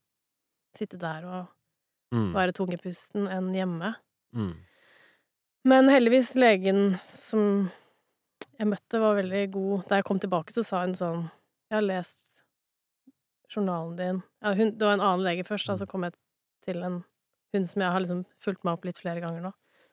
sitte 0.76 0.98
der 0.98 1.24
og 1.24 1.48
Mm. 2.12 2.32
være 2.34 2.52
tungepusten 2.52 3.26
enn 3.32 3.52
hjemme. 3.56 3.94
Mm. 4.36 4.52
Men 5.64 5.88
heldigvis, 5.88 6.34
legen 6.36 6.98
som 7.02 7.70
jeg 8.58 8.66
møtte, 8.68 9.00
var 9.00 9.14
veldig 9.16 9.44
god. 9.54 9.86
Da 9.88 9.96
jeg 10.00 10.04
kom 10.04 10.18
tilbake, 10.20 10.52
så 10.52 10.64
sa 10.66 10.82
hun 10.84 10.92
sånn 10.98 11.22
Jeg 11.70 11.76
har 11.78 11.86
lest 11.86 12.26
journalen 13.54 13.96
din 13.96 14.22
ja, 14.42 14.52
hun, 14.54 14.76
Det 14.76 14.84
var 14.84 14.94
en 14.98 15.00
annen 15.04 15.24
lege 15.24 15.44
først, 15.44 15.66
da, 15.68 15.76
så 15.80 15.86
kom 15.88 16.04
jeg 16.04 16.12
til 16.66 16.82
en 16.84 17.02
hun 17.52 17.66
som 17.68 17.82
jeg 17.82 17.92
har 17.92 18.00
liksom 18.00 18.22
fulgt 18.40 18.64
meg 18.64 18.72
opp 18.78 18.84
litt 18.88 18.98
flere 19.00 19.20
ganger 19.20 19.42
nå. 19.44 19.50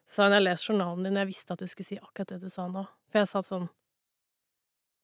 Så 0.08 0.16
sa 0.16 0.24
hun 0.28 0.32
jeg 0.36 0.40
har 0.40 0.46
lest 0.48 0.70
journalen 0.70 1.04
din, 1.04 1.18
jeg 1.20 1.28
visste 1.28 1.54
at 1.56 1.60
du 1.60 1.68
skulle 1.68 1.88
si 1.90 1.98
akkurat 2.00 2.30
det 2.36 2.42
du 2.42 2.50
sa 2.50 2.68
nå. 2.72 2.86
For 3.12 3.20
jeg 3.20 3.28
sa 3.32 3.42
sånn 3.44 3.66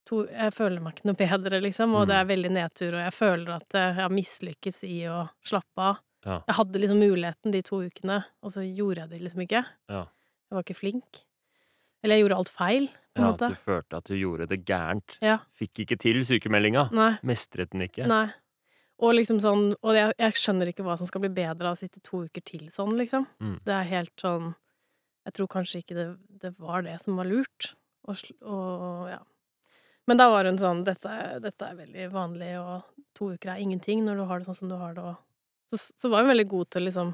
to, 0.08 0.22
Jeg 0.30 0.54
føler 0.54 0.80
meg 0.82 0.96
ikke 0.96 1.10
noe 1.10 1.18
bedre, 1.20 1.60
liksom, 1.62 1.96
og 1.96 2.08
det 2.08 2.16
Mm. 2.16 2.22
er 2.22 2.30
veldig 2.36 2.52
nedtur, 2.52 2.94
og 2.96 3.02
jeg 3.04 3.14
føler 3.14 3.56
at 3.56 3.70
jeg 3.74 3.94
har 3.96 4.10
mislykkes 4.10 4.84
i 4.84 5.02
å 5.10 5.30
slappe 5.44 5.78
av. 5.82 6.00
Ja. 6.26 6.40
Jeg 6.50 6.58
hadde 6.58 6.82
liksom 6.82 7.02
muligheten 7.02 7.54
de 7.54 7.62
to 7.66 7.80
ukene, 7.86 8.20
og 8.42 8.54
så 8.56 8.64
gjorde 8.66 9.04
jeg 9.04 9.12
det 9.14 9.22
liksom 9.22 9.44
ikke. 9.46 9.62
Ja. 9.92 10.06
Jeg 10.50 10.58
var 10.58 10.66
ikke 10.66 10.78
flink. 10.78 11.22
Eller 12.04 12.18
jeg 12.18 12.26
gjorde 12.26 12.40
alt 12.42 12.54
feil, 12.54 12.88
på 13.16 13.22
en 13.22 13.26
ja, 13.26 13.30
måte. 13.34 13.48
at 13.48 13.54
du 13.56 13.62
følte 13.66 14.00
at 14.02 14.10
du 14.10 14.16
gjorde 14.18 14.48
det 14.52 14.60
gærent. 14.68 15.16
Ja. 15.26 15.38
Fikk 15.58 15.86
ikke 15.86 15.98
til 16.02 16.20
sykemeldinga. 16.28 16.90
Nei. 16.98 17.14
Mestret 17.26 17.72
den 17.74 17.86
ikke. 17.86 18.10
Nei. 18.10 18.28
Og 19.04 19.12
liksom 19.18 19.42
sånn 19.44 19.74
Og 19.84 19.90
jeg, 19.92 20.14
jeg 20.16 20.38
skjønner 20.40 20.70
ikke 20.72 20.86
hva 20.88 20.94
som 20.96 21.08
skal 21.10 21.26
bli 21.26 21.30
bedre 21.36 21.68
av 21.68 21.76
å 21.76 21.80
sitte 21.80 22.00
to 22.06 22.22
uker 22.30 22.44
til 22.48 22.70
sånn, 22.72 22.94
liksom. 22.96 23.26
Mm. 23.44 23.58
Det 23.68 23.74
er 23.76 23.90
helt 23.90 24.14
sånn 24.22 24.54
Jeg 25.28 25.36
tror 25.36 25.50
kanskje 25.52 25.82
ikke 25.82 25.98
det, 25.98 26.06
det 26.46 26.54
var 26.62 26.86
det 26.86 26.96
som 27.04 27.20
var 27.20 27.28
lurt. 27.28 27.74
Og, 28.08 28.22
og 28.46 29.10
ja. 29.10 29.20
Men 30.06 30.22
da 30.22 30.30
var 30.32 30.46
hun 30.48 30.60
sånn 30.62 30.84
dette, 30.86 31.12
dette 31.42 31.68
er 31.68 31.80
veldig 31.80 32.10
vanlig, 32.14 32.52
og 32.62 33.08
to 33.18 33.32
uker 33.34 33.56
er 33.56 33.64
ingenting 33.64 34.04
når 34.06 34.22
du 34.22 34.26
har 34.30 34.40
det 34.40 34.48
sånn 34.48 34.60
som 34.60 34.70
du 34.70 34.76
har 34.78 34.94
det, 34.94 35.02
og 35.02 35.25
Så, 35.72 35.80
så 35.98 36.10
var 36.12 36.22
hun 36.26 36.32
veldig 36.34 36.48
god 36.52 36.70
til 36.74 36.84
å 36.84 36.88
liksom 36.90 37.14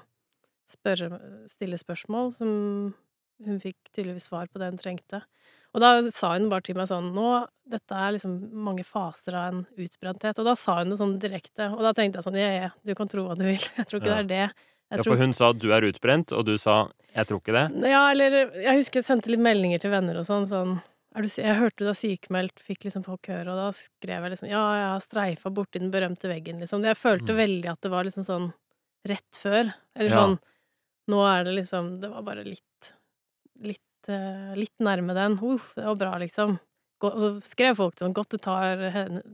spørre, 0.71 1.19
stille 1.51 1.77
spørsmål, 1.79 2.33
som 2.37 2.51
hun 3.45 3.59
fikk 3.63 3.77
tydeligvis 3.95 4.27
svar 4.29 4.47
på 4.51 4.59
det 4.61 4.69
hun 4.71 4.79
trengte. 4.79 5.23
Og 5.73 5.81
da 5.81 5.93
sa 6.13 6.33
hun 6.35 6.49
bare 6.51 6.65
til 6.67 6.75
meg 6.77 6.89
sånn 6.91 7.07
Nå, 7.15 7.27
dette 7.71 7.95
er 7.95 8.11
liksom 8.17 8.33
mange 8.67 8.83
faser 8.85 9.37
av 9.39 9.45
en 9.53 9.61
utbrenthet. 9.79 10.37
Og 10.41 10.45
da 10.49 10.53
sa 10.59 10.75
hun 10.81 10.91
det 10.91 10.99
sånn 10.99 11.15
direkte, 11.23 11.69
og 11.71 11.81
da 11.87 11.93
tenkte 11.97 12.19
jeg 12.19 12.27
sånn 12.27 12.37
Ja, 12.39 12.49
ja, 12.67 12.69
du 12.85 12.91
kan 12.97 13.07
tro 13.11 13.23
hva 13.29 13.37
du 13.39 13.45
vil. 13.47 13.57
Jeg 13.79 13.87
tror 13.87 14.01
ikke 14.01 14.11
Ja. 14.11 14.19
det 14.19 14.25
er 14.25 14.29
det. 14.33 14.67
Jeg 14.91 14.99
Ja, 14.99 15.03
tror 15.05 15.13
for 15.15 15.23
hun 15.23 15.33
sa 15.33 15.49
at 15.53 15.59
du 15.63 15.69
er 15.71 15.87
utbrent, 15.87 16.33
og 16.35 16.43
du 16.45 16.57
sa 16.59 16.81
jeg 17.15 17.27
tror 17.27 17.39
ikke 17.39 17.53
det. 17.55 17.89
ja, 17.91 18.01
eller 18.11 18.33
jeg 18.59 18.75
husker 18.77 18.99
jeg 18.99 19.05
sendte 19.07 19.31
litt 19.31 19.39
meldinger 19.43 19.79
til 19.83 19.91
venner 19.91 20.19
og 20.19 20.25
sånn. 20.27 20.43
sånn 20.47 20.73
du, 21.15 21.27
jeg 21.27 21.55
hørte 21.59 21.77
du 21.83 21.85
var 21.89 21.97
sykemeldt, 21.99 22.59
fikk 22.63 22.85
liksom 22.87 23.03
folk 23.03 23.27
høre, 23.27 23.51
og 23.51 23.57
da 23.59 23.69
skrev 23.75 24.23
jeg 24.23 24.31
liksom 24.31 24.47
Ja, 24.49 24.61
jeg 24.79 24.87
har 24.93 24.99
streifa 25.03 25.51
borti 25.51 25.79
den 25.79 25.91
berømte 25.91 26.29
veggen, 26.31 26.59
liksom. 26.63 26.83
Jeg 26.87 26.95
følte 26.97 27.33
Mm. 27.35 27.37
veldig 27.41 27.71
at 27.71 27.81
det 27.81 27.91
var 27.91 28.03
liksom 28.07 28.23
sånn 28.23 28.53
rett 29.07 29.35
før. 29.35 29.73
Eller 29.95 30.09
Ja. 30.09 30.15
sånn 30.23 30.39
Nå 31.09 31.19
er 31.27 31.43
det 31.43 31.55
liksom 31.55 31.99
Det 31.99 32.09
var 32.09 32.21
bare 32.23 32.43
litt 32.45 32.93
Litt, 33.61 34.09
uh, 34.09 34.53
litt 34.55 34.77
nærme 34.79 35.13
den. 35.13 35.37
Uff, 35.39 35.73
det 35.75 35.83
var 35.85 35.95
bra, 35.95 36.17
liksom. 36.17 36.59
Og 37.01 37.13
så 37.13 37.41
skrev 37.41 37.75
folk 37.77 37.95
sånn 37.99 38.13
Godt 38.13 38.29
du 38.29 38.37
tar 38.37 38.77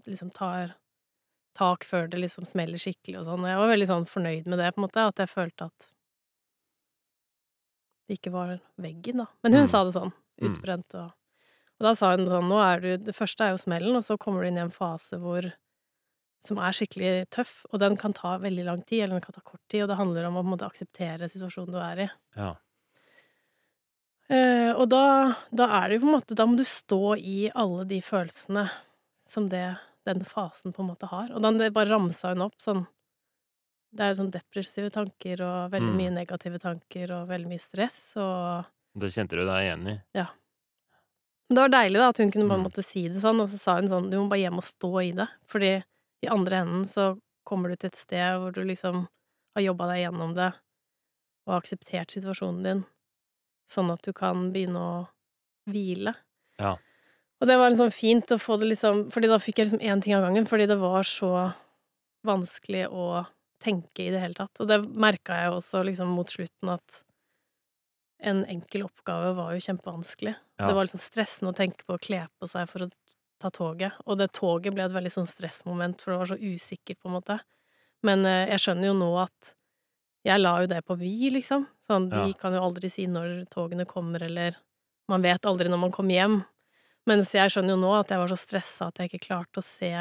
Liksom 0.08 0.32
tar 0.34 0.76
tak 1.56 1.84
før 1.86 2.08
det 2.10 2.20
liksom 2.20 2.46
smeller 2.46 2.78
skikkelig 2.78 3.20
og 3.20 3.26
sånn. 3.26 3.42
Og 3.42 3.48
jeg 3.50 3.58
var 3.58 3.70
veldig 3.70 3.88
sånn 3.88 4.06
fornøyd 4.08 4.46
med 4.48 4.60
det, 4.60 4.74
på 4.76 4.78
en 4.82 4.88
måte. 4.90 5.08
At 5.08 5.16
jeg 5.18 5.28
følte 5.30 5.66
at 5.66 5.92
det 8.08 8.20
ikke 8.22 8.32
var 8.32 8.60
veggen, 8.80 9.18
da. 9.18 9.26
Men 9.44 9.54
hun 9.54 9.66
Mm. 9.66 9.68
sa 9.68 9.84
det 9.84 9.94
sånn. 9.94 10.14
Mm. 10.42 10.56
Utbrent 10.56 10.96
og 10.96 11.12
Og 11.78 11.86
da 11.86 11.94
sa 11.98 12.12
hun 12.16 12.28
sånn 12.30 12.48
Nå 12.50 12.58
er 12.64 12.80
du 12.82 12.90
Det 12.98 13.16
første 13.16 13.46
er 13.46 13.54
jo 13.54 13.62
smellen, 13.62 13.96
og 14.00 14.04
så 14.06 14.18
kommer 14.18 14.42
du 14.42 14.48
inn 14.50 14.58
i 14.58 14.66
en 14.66 14.74
fase 14.74 15.20
hvor 15.22 15.52
som 16.48 16.60
er 16.64 16.72
skikkelig 16.72 17.26
tøff, 17.34 17.66
og 17.74 17.80
den 17.82 17.98
kan 18.00 18.14
ta 18.16 18.36
veldig 18.40 18.64
lang 18.64 18.82
tid, 18.86 19.02
eller 19.04 19.18
den 19.18 19.24
kan 19.26 19.36
ta 19.36 19.42
kort 19.44 19.64
tid, 19.68 19.82
og 19.84 19.90
det 19.90 19.98
handler 20.00 20.28
om 20.30 20.38
å 20.38 20.44
på 20.44 20.48
en 20.48 20.52
måte 20.54 20.68
akseptere 20.70 21.28
situasjonen 21.28 21.74
du 21.74 21.80
er 21.82 22.02
i. 22.06 22.08
Ja. 22.38 22.52
Eh, 24.30 24.72
og 24.76 24.86
da, 24.92 25.02
da 25.56 25.68
er 25.80 25.88
det 25.90 25.98
jo 25.98 26.02
på 26.04 26.08
en 26.10 26.16
måte 26.18 26.36
Da 26.36 26.44
må 26.48 26.58
du 26.60 26.66
stå 26.68 27.16
i 27.16 27.48
alle 27.56 27.86
de 27.88 28.02
følelsene 28.04 28.66
som 29.28 29.48
det, 29.52 29.78
den 30.08 30.24
fasen 30.28 30.74
på 30.76 30.84
en 30.84 30.90
måte 30.92 31.08
har. 31.12 31.32
Og 31.32 31.44
det 31.60 31.70
bare 31.76 31.94
ramsa 31.94 32.34
hun 32.34 32.44
opp 32.44 32.58
sånn 32.64 32.86
Det 33.96 34.04
er 34.04 34.12
jo 34.12 34.20
sånn 34.22 34.34
depressive 34.34 34.92
tanker 34.94 35.42
og 35.46 35.72
veldig 35.72 35.94
Mm. 35.94 36.00
mye 36.02 36.16
negative 36.22 36.60
tanker 36.60 37.12
og 37.16 37.30
veldig 37.30 37.48
mye 37.48 37.64
stress 37.64 38.18
og 38.20 38.68
Det 39.00 39.14
kjente 39.14 39.36
du 39.40 39.46
deg 39.46 39.64
igjen 39.64 39.88
i. 39.96 39.98
Det 41.50 41.56
var 41.62 41.72
deilig 41.72 42.00
da 42.02 42.10
at 42.12 42.18
hun 42.20 42.32
kunne 42.32 42.44
en 42.50 42.60
Mm. 42.60 42.66
måte 42.68 42.84
si 42.84 43.08
det 43.08 43.22
sånn, 43.22 43.40
og 43.42 43.48
så 43.48 43.58
sa 43.58 43.76
hun 43.76 43.88
sånn 43.88 44.10
Du 44.12 44.18
må 44.18 44.28
bare 44.30 44.40
hjem 44.44 44.58
og 44.58 44.64
stå 44.68 44.92
i 45.04 45.12
det. 45.16 45.28
Fordi 45.48 45.84
i 46.24 46.28
andre 46.28 46.58
enden 46.64 46.84
så 46.84 47.20
kommer 47.46 47.70
du 47.70 47.76
til 47.78 47.88
et 47.88 47.96
sted 47.96 48.40
hvor 48.40 48.52
du 48.54 48.64
liksom 48.64 49.08
har 49.56 49.64
jobba 49.64 49.88
deg 49.94 50.04
gjennom 50.12 50.34
det 50.36 50.54
og 51.48 51.54
har 51.54 51.62
akseptert 51.62 52.12
situasjonen 52.12 52.64
din, 52.64 52.86
sånn 53.70 53.92
at 53.94 54.02
du 54.04 54.12
kan 54.14 54.52
begynne 54.52 54.76
å 54.80 55.08
hvile. 55.70 56.14
Ja. 56.60 56.76
Og 57.40 57.48
det 57.48 57.58
var 57.58 57.70
liksom 57.72 57.92
fint 57.94 58.28
å 58.32 58.40
få 58.40 58.58
det 58.60 58.68
liksom 58.68 59.12
Fordi 59.14 59.28
da 59.30 59.38
fikk 59.40 59.60
jeg 59.60 59.68
liksom 59.68 59.80
én 59.88 60.02
ting 60.04 60.16
av 60.16 60.24
gangen, 60.24 60.46
fordi 60.48 60.68
det 60.68 60.78
var 60.80 61.04
så 61.04 61.54
vanskelig 62.26 62.88
å 62.92 63.26
tenke 63.64 64.08
i 64.08 64.12
det 64.12 64.20
hele 64.20 64.34
tatt. 64.34 64.60
Og 64.60 64.68
det 64.68 64.82
merka 64.84 65.34
jeg 65.44 65.52
også 65.54 65.84
liksom 65.86 66.08
mot 66.08 66.28
slutten 66.28 66.70
at 66.74 67.04
en 68.20 68.46
enkel 68.50 68.84
oppgave 68.88 69.34
var 69.38 69.54
jo 69.54 69.62
kjempevanskelig. 69.68 70.34
Ja. 70.58 70.68
Det 70.68 70.74
var 70.78 70.88
liksom 70.88 71.02
stressende 71.04 71.52
å 71.54 71.58
tenke 71.58 71.86
på 71.86 71.98
å 71.98 72.02
kle 72.02 72.24
på 72.40 72.50
seg 72.50 72.70
for 72.72 72.88
å 72.88 72.90
ta 73.42 73.52
toget. 73.54 73.94
Og 74.08 74.18
det 74.18 74.32
toget 74.34 74.74
ble 74.74 74.86
et 74.88 74.96
veldig 74.96 75.12
sånn 75.14 75.30
stressmoment, 75.30 76.02
for 76.02 76.14
det 76.16 76.20
var 76.24 76.32
så 76.32 76.40
usikkert, 76.42 77.00
på 77.02 77.12
en 77.12 77.18
måte. 77.20 77.40
Men 78.06 78.26
eh, 78.26 78.48
jeg 78.54 78.64
skjønner 78.64 78.90
jo 78.92 78.98
nå 78.98 79.12
at 79.22 79.54
jeg 80.28 80.42
la 80.42 80.56
jo 80.64 80.68
det 80.68 80.82
på 80.86 80.98
Vy, 81.00 81.30
liksom. 81.38 81.68
Sånn, 81.88 82.10
de 82.12 82.24
Ja. 82.32 82.34
kan 82.42 82.54
jo 82.58 82.64
aldri 82.66 82.90
si 82.92 83.06
når 83.08 83.46
togene 83.54 83.86
kommer, 83.86 84.24
eller 84.24 84.58
Man 85.08 85.22
vet 85.24 85.46
aldri 85.48 85.70
når 85.72 85.80
man 85.80 85.92
kommer 85.96 86.12
hjem. 86.18 86.34
Mens 87.08 87.30
jeg 87.32 87.48
skjønner 87.54 87.78
jo 87.78 87.80
nå 87.80 87.94
at 87.96 88.10
jeg 88.12 88.20
var 88.20 88.28
så 88.28 88.36
stressa 88.36 88.88
at 88.90 88.98
jeg 89.00 89.08
ikke 89.10 89.28
klarte 89.30 89.62
å 89.62 89.64
se 89.64 89.94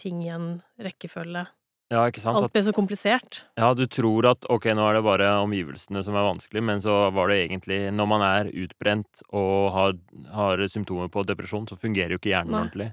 ting 0.00 0.22
i 0.24 0.30
en 0.32 0.62
rekkefølge. 0.80 1.42
Ja, 1.92 2.06
ikke 2.08 2.22
sant? 2.22 2.38
Alt 2.38 2.48
blir 2.48 2.56
ble 2.56 2.64
så 2.64 2.72
komplisert. 2.76 3.42
ja, 3.60 3.68
du 3.76 3.84
tror 3.86 4.30
at 4.30 4.46
ok, 4.48 4.70
nå 4.72 4.86
er 4.88 4.96
det 4.96 5.04
bare 5.04 5.28
omgivelsene 5.42 6.00
som 6.06 6.16
er 6.16 6.24
vanskelig, 6.24 6.62
men 6.64 6.80
så 6.80 7.10
var 7.12 7.28
det 7.28 7.42
egentlig 7.42 7.82
Når 7.92 8.08
man 8.08 8.24
er 8.24 8.50
utbrent 8.64 9.22
og 9.28 9.70
har, 9.76 9.94
har 10.32 10.64
symptomer 10.72 11.12
på 11.12 11.26
depresjon, 11.28 11.68
så 11.68 11.76
fungerer 11.76 12.16
jo 12.16 12.22
ikke 12.22 12.32
hjernen 12.32 12.56
Nei. 12.56 12.64
ordentlig. 12.64 12.88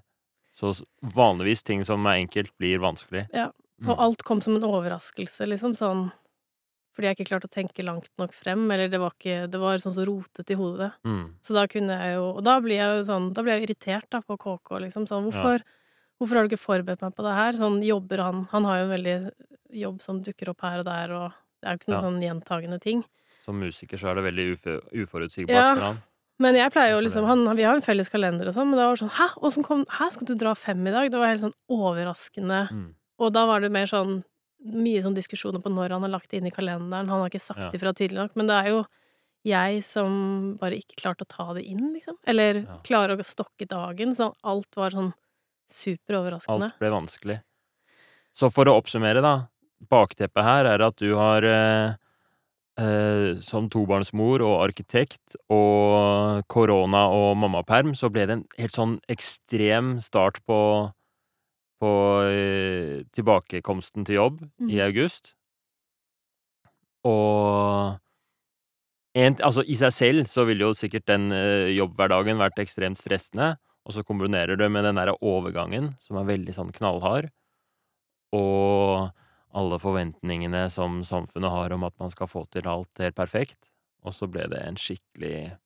Så 0.59 0.73
vanligvis 1.15 1.63
ting 1.63 1.85
som 1.87 2.03
er 2.11 2.19
enkelt, 2.19 2.51
blir 2.59 2.83
vanskelig. 2.83 3.29
Ja, 3.31 3.47
Mm. 3.79 3.93
Og 3.93 4.01
alt 4.03 4.23
kom 4.27 4.41
som 4.43 4.57
en 4.57 4.65
overraskelse, 4.67 5.47
liksom. 5.47 5.75
Sånn 5.77 6.09
fordi 6.95 7.07
jeg 7.07 7.15
ikke 7.15 7.29
klarte 7.29 7.47
å 7.47 7.53
tenke 7.53 7.83
langt 7.85 8.09
nok 8.19 8.33
frem, 8.35 8.65
eller 8.73 8.89
det 8.91 8.99
var 8.99 9.13
ikke 9.15 9.45
Det 9.47 9.59
var 9.61 9.79
sånn 9.79 9.95
så 9.95 10.03
rotete 10.03 10.51
i 10.51 10.57
hodet. 10.59 10.89
Mm. 11.07 11.37
Så 11.39 11.55
da 11.55 11.63
kunne 11.71 11.95
jeg 11.95 12.17
jo 12.17 12.25
Og 12.33 12.43
da 12.43 12.57
blir 12.59 12.75
jeg 12.75 12.97
jo 12.97 13.05
sånn 13.07 13.29
Da 13.31 13.43
blir 13.45 13.55
jeg 13.55 13.69
irritert 13.69 14.09
da 14.11 14.19
på 14.19 14.35
KK, 14.35 14.81
liksom. 14.83 15.07
Sånn 15.07 15.29
hvorfor 15.29 15.63
Hvorfor 16.19 16.35
har 16.35 16.47
du 16.47 16.49
ikke 16.55 16.59
forberedt 16.65 17.01
meg 17.01 17.15
på 17.15 17.23
det 17.23 17.33
her? 17.35 17.53
Sånn 17.53 17.79
jobber 17.85 18.17
han 18.19 18.43
Han 18.51 18.65
har 18.65 18.79
jo 18.79 18.83
en 18.89 18.95
veldig 19.03 19.31
jobb 19.71 20.01
som 20.01 20.21
dukker 20.23 20.49
opp 20.49 20.61
her 20.61 20.79
og 20.79 20.85
der, 20.85 21.11
og 21.15 21.31
det 21.61 21.67
er 21.69 21.71
jo 21.71 21.77
ikke 21.79 21.91
noen 21.93 22.01
Ja. 22.01 22.09
sånn 22.09 22.21
gjentagende 22.25 22.79
ting. 22.81 23.03
Som 23.45 23.59
musiker 23.59 23.97
så 23.97 24.09
er 24.11 24.15
det 24.15 24.23
veldig 24.33 24.51
ufo 24.53 24.79
uforutsigbart 24.93 25.49
Ja. 25.55 25.75
for 25.75 25.81
han. 25.81 26.03
Men 26.39 26.55
jeg 26.55 26.71
pleier 26.71 26.91
jo 26.95 27.01
liksom 27.01 27.25
han, 27.25 27.55
Vi 27.55 27.63
har 27.63 27.75
en 27.75 27.81
felles 27.81 28.09
kalender 28.09 28.47
og 28.47 28.53
sånn, 28.53 28.69
men 28.69 28.77
det 28.79 28.85
var 28.87 28.95
sånn 28.95 29.11
Hæ, 29.11 29.27
åssen 29.41 29.63
kom 29.63 29.85
Hæ, 29.85 30.11
skal 30.11 30.25
du 30.27 30.35
dra 30.35 30.53
fem 30.55 30.85
i 30.87 30.91
dag? 30.91 31.11
Det 31.11 31.17
var 31.19 31.27
helt 31.27 31.41
sånn 31.41 31.53
overraskende. 31.69 32.69
Mm. 32.71 32.93
Og 33.19 33.33
da 33.33 33.45
var 33.45 33.59
det 33.61 33.71
mer 33.71 33.85
sånn 33.85 34.23
mye 34.65 35.01
sånn 35.01 35.15
diskusjoner 35.15 35.61
på 35.63 35.71
når 35.71 35.89
han 35.91 36.01
har 36.01 36.09
lagt 36.09 36.29
det 36.31 36.37
inn 36.41 36.47
i 36.47 36.51
kalenderen. 36.51 37.07
Han 37.07 37.21
har 37.21 37.29
ikke 37.29 37.39
sagt 37.41 37.59
Ja. 37.59 37.71
ifra 37.71 37.93
tydelig 37.93 38.15
nok, 38.27 38.35
men 38.35 38.47
det 38.47 38.55
er 38.65 38.69
jo 38.69 38.85
jeg 39.45 39.83
som 39.85 40.57
bare 40.59 40.75
ikke 40.75 40.97
klarte 40.97 41.23
å 41.23 41.27
ta 41.27 41.53
det 41.53 41.63
inn, 41.65 41.93
liksom. 41.95 42.15
Eller 42.27 42.65
Ja. 42.65 42.77
klare 42.83 43.15
å 43.15 43.23
stokke 43.23 43.65
dagen, 43.67 44.11
så 44.15 44.33
alt 44.43 44.75
var 44.75 44.89
sånn 44.91 45.13
superoverraskende. 45.71 46.69
Alt 46.71 46.79
ble 46.81 46.91
vanskelig. 46.93 47.39
Så 48.35 48.49
for 48.53 48.69
å 48.69 48.77
oppsummere, 48.79 49.21
da. 49.25 49.33
Bakteppet 49.89 50.43
her 50.43 50.65
er 50.65 50.83
at 50.85 50.97
du 50.99 51.13
har 51.15 51.43
eh, 51.47 51.95
eh, 52.79 53.39
som 53.45 53.69
tobarnsmor 53.71 54.43
og 54.45 54.57
arkitekt 54.67 55.37
og 55.49 56.43
korona 56.51 57.05
og 57.15 57.37
mammaperm, 57.39 57.93
så 57.95 58.09
ble 58.11 58.25
det 58.27 58.37
en 58.37 58.45
helt 58.59 58.75
sånn 58.75 58.97
ekstrem 59.09 59.99
start 60.03 60.41
på 60.47 60.61
på 61.79 61.89
eh, 62.27 63.05
tilbakekomsten 63.15 64.03
til 64.03 64.17
jobb 64.17 64.41
i 64.67 64.75
Mhm. 64.75 64.81
august. 64.83 65.33
Og 67.07 67.99
en, 69.15 69.35
altså 69.43 69.63
I 69.67 69.75
seg 69.79 69.93
selv 69.95 70.27
så 70.29 70.45
ville 70.47 70.67
jo 70.67 70.75
sikkert 70.77 71.07
den 71.09 71.31
eh, 71.31 71.71
jobbhverdagen 71.77 72.39
vært 72.41 72.59
ekstremt 72.61 72.99
stressende, 72.99 73.55
og 73.89 73.95
så 73.95 74.03
kombinerer 74.05 74.53
du 74.53 74.67
med 74.69 74.85
den 74.85 74.99
derre 74.99 75.15
overgangen, 75.25 75.95
som 76.05 76.19
er 76.19 76.27
veldig 76.29 76.53
sånn 76.53 76.73
knallhard, 76.75 77.31
og 78.37 79.09
alle 79.57 79.79
forventningene 79.81 80.67
som 80.69 80.99
samfunnet 81.01 81.49
har 81.49 81.73
om 81.73 81.87
at 81.87 81.95
man 81.97 82.13
skal 82.13 82.29
få 82.29 82.43
til 82.53 82.69
alt 82.69 83.01
helt 83.01 83.17
perfekt, 83.17 83.57
og 84.05 84.13
så 84.13 84.29
ble 84.29 84.45
det 84.51 84.61
en 84.61 84.77
skikkelig 84.79 85.57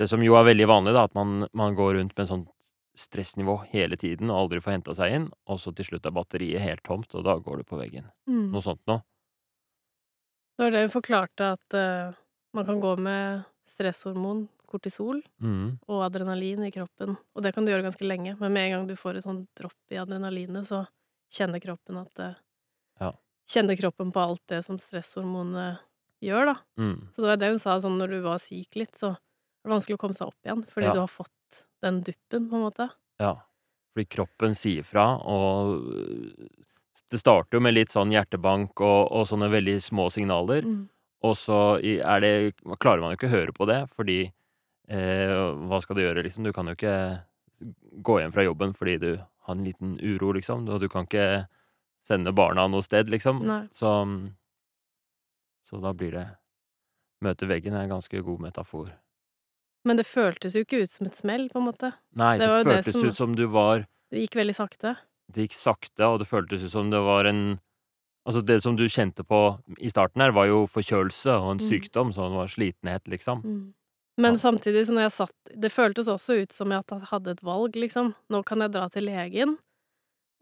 Det 0.00 0.06
som 0.08 0.22
jo 0.24 0.32
er 0.32 0.46
veldig 0.48 0.64
vanlig, 0.64 0.94
da, 0.96 1.02
at 1.04 1.12
man, 1.12 1.44
man 1.52 1.74
går 1.76 1.98
rundt 1.98 2.16
med 2.16 2.28
sånt 2.30 2.48
stressnivå 2.96 3.58
hele 3.68 3.98
tiden 4.00 4.30
og 4.30 4.46
aldri 4.46 4.62
får 4.64 4.78
henta 4.78 4.94
seg 4.96 5.12
inn, 5.12 5.26
og 5.44 5.60
så 5.60 5.74
til 5.76 5.90
slutt 5.90 6.08
er 6.08 6.14
batteriet 6.16 6.64
helt 6.64 6.82
tomt, 6.88 7.12
og 7.12 7.26
da 7.26 7.36
går 7.36 7.60
du 7.60 7.68
på 7.68 7.76
veggen. 7.76 8.08
Mm. 8.24 8.46
Noe 8.54 8.64
sånt 8.64 8.80
noe. 8.88 9.04
Det 10.56 10.64
var 10.64 10.72
det 10.72 10.86
hun 10.86 10.94
forklarte, 10.94 11.52
at 11.58 11.76
uh, 11.76 12.16
man 12.56 12.66
kan 12.68 12.80
gå 12.80 12.94
med 13.04 13.44
stresshormon, 13.68 14.46
kortisol, 14.70 15.20
Mm. 15.42 15.78
og 15.88 16.04
adrenalin 16.06 16.64
i 16.66 16.70
kroppen. 16.72 17.16
Og 17.34 17.42
det 17.42 17.52
kan 17.54 17.64
du 17.66 17.72
gjøre 17.72 17.84
ganske 17.88 18.06
lenge, 18.06 18.36
men 18.40 18.52
med 18.54 18.64
en 18.66 18.72
gang 18.78 18.86
du 18.88 18.94
får 18.96 19.16
et 19.18 19.24
sånt 19.26 19.48
dropp 19.58 19.74
i 19.92 19.98
adrenalinet, 20.00 20.64
så 20.66 20.86
kjenner 21.30 21.60
kroppen 21.62 21.98
at 22.00 22.14
det 22.14 22.36
Ja. 23.00 23.12
Kjenner 23.48 23.76
kroppen 23.76 24.12
på 24.12 24.20
alt 24.22 24.42
det 24.48 24.62
som 24.64 24.78
stresshormonene 24.78 25.78
gjør, 26.22 26.46
da. 26.54 26.56
Mm. 26.78 27.08
Så 27.12 27.16
det 27.22 27.28
var 27.30 27.36
det 27.36 27.48
hun 27.50 27.58
sa, 27.58 27.78
sånn 27.80 27.98
når 27.98 28.10
du 28.10 28.20
var 28.22 28.38
syk 28.38 28.76
litt, 28.76 28.92
så 28.94 29.10
er 29.16 29.64
det 29.64 29.72
vanskelig 29.72 29.96
å 29.96 29.98
komme 29.98 30.14
seg 30.16 30.28
opp 30.28 30.36
igjen, 30.44 30.64
fordi 30.68 30.86
Ja. 30.86 30.92
du 30.92 31.00
har 31.00 31.08
fått 31.08 31.64
den 31.82 32.02
duppen, 32.02 32.48
på 32.48 32.54
en 32.54 32.62
måte. 32.70 32.90
Ja. 33.18 33.34
Fordi 33.94 34.06
kroppen 34.08 34.54
sier 34.54 34.84
fra, 34.84 35.16
og 35.24 35.82
det 37.10 37.18
starter 37.18 37.56
jo 37.58 37.60
med 37.60 37.74
litt 37.74 37.88
sånn 37.90 38.12
hjertebank 38.12 38.78
og, 38.80 39.10
og 39.10 39.26
sånne 39.26 39.50
veldig 39.50 39.80
små 39.82 40.10
signaler. 40.12 40.62
Mm. 40.62 40.88
Og 41.22 41.34
så 41.36 41.78
er 41.82 42.20
det, 42.20 42.54
klarer 42.78 43.00
man 43.02 43.10
jo 43.12 43.16
ikke 43.18 43.28
å 43.28 43.34
høre 43.34 43.52
på 43.52 43.66
det, 43.66 43.80
fordi 43.96 44.20
eh, 44.26 44.30
hva 44.90 45.80
skal 45.82 45.96
du 45.96 46.02
gjøre, 46.02 46.22
liksom? 46.26 46.44
Du 46.44 46.52
kan 46.52 46.66
jo 46.66 46.74
ikke 46.74 47.22
gå 48.02 48.18
hjem 48.20 48.32
fra 48.34 48.42
jobben 48.46 48.72
fordi 48.74 48.98
du 49.00 49.10
har 49.18 49.54
en 49.54 49.64
liten 49.64 49.96
uro, 50.02 50.32
liksom. 50.32 50.68
Og 50.68 50.80
du 50.80 50.88
kan 50.88 51.06
ikke 51.06 51.46
sende 52.02 52.32
barna 52.34 52.66
noe 52.68 52.82
sted, 52.82 53.10
liksom. 53.12 53.42
Så, 53.76 53.92
så 55.68 55.80
da 55.82 55.92
blir 55.94 56.12
det 56.16 56.26
Møte 57.20 57.44
veggen 57.44 57.74
er 57.76 57.82
en 57.84 57.90
ganske 57.92 58.16
god 58.24 58.38
metafor. 58.40 58.86
Men 59.84 59.98
det 59.98 60.06
føltes 60.08 60.54
jo 60.56 60.62
ikke 60.64 60.78
ut 60.86 60.90
som 60.94 61.06
et 61.06 61.18
smell, 61.18 61.50
på 61.52 61.60
en 61.60 61.66
måte. 61.66 61.90
Nei, 62.16 62.38
Det 62.38 62.46
det, 62.48 62.64
føltes 62.64 62.84
det 62.86 62.92
som- 62.94 63.08
ut 63.10 63.16
som 63.16 63.34
du 63.36 63.46
var 63.46 63.86
Det 64.10 64.22
gikk 64.24 64.36
veldig 64.40 64.54
sakte. 64.56 64.96
Det 65.30 65.44
gikk 65.50 65.52
sakte, 65.52 66.00
og 66.08 66.18
det 66.20 66.28
føltes 66.28 66.64
ut 66.64 66.70
som 66.70 66.88
det 66.90 66.98
var 67.00 67.26
en 67.26 67.60
Altså, 68.26 68.44
det 68.44 68.62
som 68.62 68.76
du 68.76 68.84
kjente 68.84 69.24
på 69.24 69.60
i 69.80 69.88
starten 69.88 70.20
her, 70.20 70.30
var 70.30 70.44
jo 70.46 70.66
forkjølelse 70.66 71.28
og 71.40 71.52
en 71.52 71.58
Mm. 71.58 71.68
sykdom, 71.70 72.12
sånn 72.12 72.34
var 72.36 72.46
slitenhet, 72.48 73.04
liksom. 73.08 73.42
Mm. 73.42 73.74
Men 74.20 74.38
samtidig, 74.38 74.86
så 74.86 74.94
når 74.94 75.06
jeg 75.06 75.12
satt 75.14 75.52
Det 75.62 75.70
føltes 75.72 76.08
også 76.10 76.40
ut 76.42 76.52
som 76.52 76.72
jeg 76.74 76.82
hadde 77.10 77.34
et 77.34 77.42
valg, 77.46 77.76
liksom. 77.78 78.14
Nå 78.32 78.42
kan 78.46 78.64
jeg 78.64 78.74
dra 78.74 78.88
til 78.92 79.06
legen, 79.08 79.56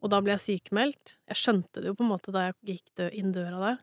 og 0.02 0.12
da 0.12 0.20
ble 0.22 0.34
jeg 0.36 0.44
sykemeldt. 0.44 1.16
Jeg 1.30 1.40
skjønte 1.40 1.82
det 1.82 1.90
jo 1.90 1.98
på 1.98 2.06
en 2.06 2.12
måte 2.12 2.34
da 2.34 2.48
jeg 2.48 2.78
gikk 2.78 3.06
inn 3.12 3.32
døra 3.34 3.60
der. 3.62 3.78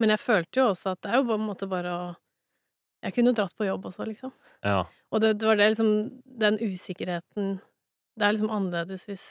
Men 0.00 0.14
jeg 0.14 0.22
følte 0.22 0.62
jo 0.62 0.70
også 0.70 0.94
at 0.94 1.02
det 1.04 1.12
er 1.12 1.20
jo 1.20 1.28
på 1.28 1.36
en 1.36 1.48
måte 1.48 1.68
bare 1.70 1.92
å 1.92 2.02
Jeg 3.00 3.14
kunne 3.16 3.32
jo 3.32 3.36
dratt 3.38 3.56
på 3.56 3.64
jobb 3.64 3.86
også, 3.88 4.04
liksom. 4.08 4.32
Ja. 4.64 4.84
Og 5.10 5.22
det, 5.22 5.34
det 5.40 5.46
var 5.48 5.56
det 5.56 5.70
liksom 5.72 5.92
Den 6.40 6.58
usikkerheten 6.60 7.54
Det 8.18 8.26
er 8.26 8.34
liksom 8.34 8.52
annerledes 8.52 9.06
hvis 9.08 9.24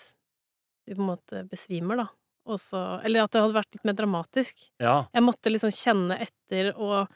du 0.87 0.95
på 0.95 1.03
en 1.03 1.11
måte 1.11 1.43
besvimer, 1.49 2.01
da. 2.01 2.07
Også, 2.49 2.79
Eller 3.05 3.23
at 3.23 3.33
det 3.33 3.43
hadde 3.43 3.57
vært 3.59 3.75
litt 3.75 3.85
mer 3.85 3.97
dramatisk. 3.97 4.63
Ja. 4.81 5.03
Jeg 5.13 5.21
måtte 5.21 5.51
liksom 5.53 5.73
kjenne 5.75 6.17
etter, 6.25 6.71
og 6.73 7.11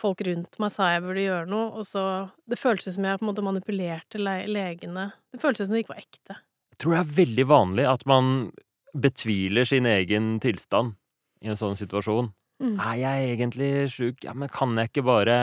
folk 0.00 0.22
rundt 0.26 0.58
meg 0.62 0.72
sa 0.74 0.90
jeg 0.94 1.04
burde 1.04 1.26
gjøre 1.26 1.48
noe, 1.50 1.68
og 1.80 1.86
så 1.88 2.04
Det 2.48 2.58
føltes 2.58 2.96
som 2.96 3.06
jeg 3.06 3.20
på 3.20 3.26
en 3.26 3.30
måte 3.30 3.44
manipulerte 3.44 4.20
le 4.20 4.36
legene. 4.50 5.10
Det 5.32 5.42
føltes 5.42 5.68
som 5.68 5.76
det 5.76 5.84
ikke 5.84 5.94
var 5.94 6.02
ekte. 6.02 6.36
Jeg 6.74 6.82
tror 6.82 6.96
det 6.96 7.00
er 7.02 7.16
veldig 7.20 7.46
vanlig 7.50 7.86
at 7.86 8.04
man 8.08 8.50
betviler 8.96 9.68
sin 9.68 9.86
egen 9.86 10.38
tilstand 10.42 10.96
i 11.44 11.50
en 11.52 11.58
sånn 11.58 11.76
situasjon. 11.78 12.32
Mm. 12.60 12.76
Er 12.76 12.96
jeg 13.00 13.34
egentlig 13.34 13.70
sjuk? 13.94 14.24
Ja, 14.24 14.34
men 14.36 14.50
kan 14.52 14.76
jeg 14.76 14.90
ikke 14.90 15.06
bare 15.06 15.36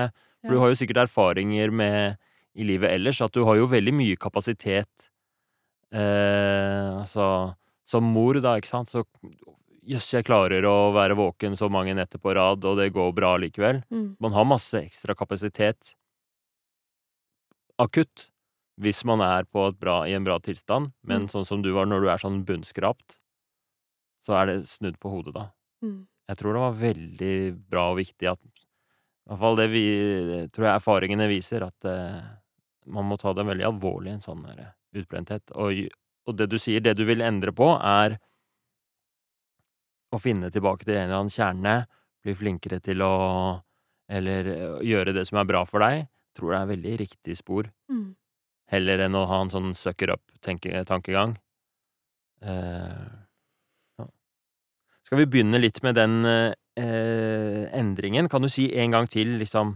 For 0.44 0.54
du 0.54 0.62
har 0.62 0.70
jo 0.70 0.78
sikkert 0.78 1.02
erfaringer 1.08 1.72
med 1.74 2.20
i 2.58 2.66
livet 2.66 2.94
ellers 2.94 3.22
at 3.26 3.34
du 3.34 3.44
har 3.46 3.58
jo 3.58 3.70
veldig 3.70 3.94
mye 3.94 4.18
kapasitet 4.22 5.08
eh, 5.94 6.90
Altså, 6.98 7.56
som 7.88 8.06
mor, 8.06 8.38
da, 8.44 8.58
ikke 8.58 8.70
sant, 8.70 8.92
så 8.94 9.04
Jøss, 9.88 10.10
jeg 10.12 10.26
klarer 10.28 10.66
å 10.68 10.92
være 10.92 11.16
våken 11.16 11.56
så 11.56 11.70
mange 11.72 11.94
netter 11.96 12.20
på 12.20 12.34
rad, 12.36 12.66
og 12.68 12.76
det 12.80 12.90
går 12.96 13.14
bra 13.16 13.36
likevel. 13.40 13.80
Mm. 13.94 14.18
Man 14.20 14.34
har 14.36 14.44
masse 14.50 14.76
ekstra 14.82 15.16
kapasitet 15.16 15.94
akutt 17.80 18.28
hvis 18.84 19.00
man 19.10 19.24
er 19.26 19.48
på 19.50 19.64
et 19.72 19.78
bra, 19.82 20.02
i 20.06 20.14
en 20.14 20.26
bra 20.28 20.36
tilstand, 20.44 20.92
men 21.08 21.24
Mm. 21.26 21.30
sånn 21.32 21.46
som 21.48 21.62
du 21.64 21.72
var 21.74 21.86
når 21.88 22.02
du 22.02 22.10
er 22.10 22.18
sånn 22.22 22.44
bunnskrapt, 22.46 23.18
så 24.22 24.36
er 24.38 24.46
det 24.46 24.68
snudd 24.68 25.00
på 25.00 25.10
hodet 25.10 25.34
da. 25.34 25.52
Mm. 25.82 26.08
Jeg 26.30 26.38
tror 26.38 26.54
det 26.54 26.62
var 26.62 26.74
veldig 26.94 27.70
bra 27.70 27.92
og 27.92 27.98
viktig 27.98 28.28
at 28.32 28.40
I 29.28 29.30
hvert 29.30 29.40
fall 29.40 29.56
det 29.58 29.70
vi 29.72 29.86
tror 30.56 30.66
jeg 30.68 30.76
erfaringene 30.80 31.28
viser, 31.28 31.64
at 31.66 31.86
eh, 31.86 32.22
man 32.86 33.06
må 33.10 33.18
ta 33.20 33.34
det 33.34 33.44
veldig 33.46 33.66
alvorlig, 33.66 34.14
en 34.14 34.22
sånn 34.24 34.46
utbrenthet. 34.96 35.44
Og, 35.56 35.90
og 36.28 36.38
det 36.38 36.48
du 36.50 36.58
sier, 36.58 36.80
det 36.80 36.94
du 36.96 37.04
vil 37.04 37.20
endre 37.22 37.52
på, 37.52 37.68
er 37.82 38.20
å 40.14 40.20
finne 40.22 40.52
tilbake 40.54 40.88
til 40.88 40.96
en 40.96 41.08
eller 41.08 41.22
annen 41.22 41.34
kjerne, 41.34 41.76
bli 42.24 42.36
flinkere 42.36 42.80
til 42.84 43.04
å 43.06 43.14
Eller 44.08 44.48
eh, 44.48 44.76
gjøre 44.88 45.12
det 45.12 45.26
som 45.28 45.36
er 45.42 45.48
bra 45.50 45.66
for 45.68 45.84
deg. 45.84 46.06
Tror 46.32 46.54
det 46.54 46.60
er 46.62 46.70
veldig 46.70 46.92
riktig 47.02 47.34
spor. 47.36 47.68
Mm. 47.92 48.16
Heller 48.72 49.02
enn 49.04 49.18
å 49.20 49.26
ha 49.28 49.42
en 49.44 49.52
sånn 49.52 49.74
sucker 49.76 50.14
up-tankegang. 50.14 51.34
Eh, 52.40 53.10
ja. 54.00 54.06
Skal 55.04 55.20
vi 55.20 55.28
begynne 55.34 55.60
litt 55.60 55.82
med 55.84 56.00
den 56.00 56.24
eh, 56.24 56.54
eh, 56.80 57.68
endringen? 57.76 58.32
Kan 58.32 58.48
du 58.48 58.52
si 58.54 58.70
en 58.80 58.96
gang 58.96 59.12
til, 59.12 59.36
liksom 59.42 59.76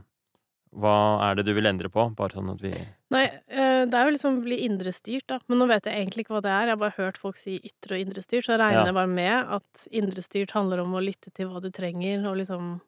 Hva 0.71 0.93
er 1.27 1.35
det 1.35 1.43
du 1.49 1.51
vil 1.57 1.67
endre 1.67 1.89
på? 1.91 2.05
Bare 2.15 2.31
sånn 2.31 2.51
at 2.53 2.61
vi 2.63 2.71
Nei, 3.11 3.25
eh, 3.51 3.81
det 3.91 3.97
er 3.97 4.05
jo 4.07 4.13
liksom 4.15 4.37
å 4.39 4.43
bli 4.45 4.61
indrestyrt, 4.63 5.25
da. 5.27 5.39
Men 5.51 5.59
nå 5.59 5.65
vet 5.67 5.83
jeg 5.89 5.97
egentlig 5.99 6.23
ikke 6.23 6.37
hva 6.37 6.43
det 6.45 6.51
er. 6.53 6.69
Jeg 6.69 6.75
har 6.77 6.79
bare 6.79 6.95
hørt 6.95 7.17
folk 7.19 7.35
si 7.39 7.57
ytre 7.59 7.97
og 7.97 8.05
indrestyrt, 8.05 8.45
så 8.45 8.53
jeg 8.55 8.61
regner 8.61 8.87
Ja. 8.87 8.93
bare 8.95 9.11
med 9.11 9.51
at 9.57 9.87
indrestyrt 9.91 10.51
handler 10.55 10.79
om 10.79 10.93
å 10.95 11.03
lytte 11.03 11.33
til 11.35 11.49
hva 11.51 11.59
du 11.61 11.69
trenger, 11.71 12.23
og 12.29 12.37
liksom 12.39 12.79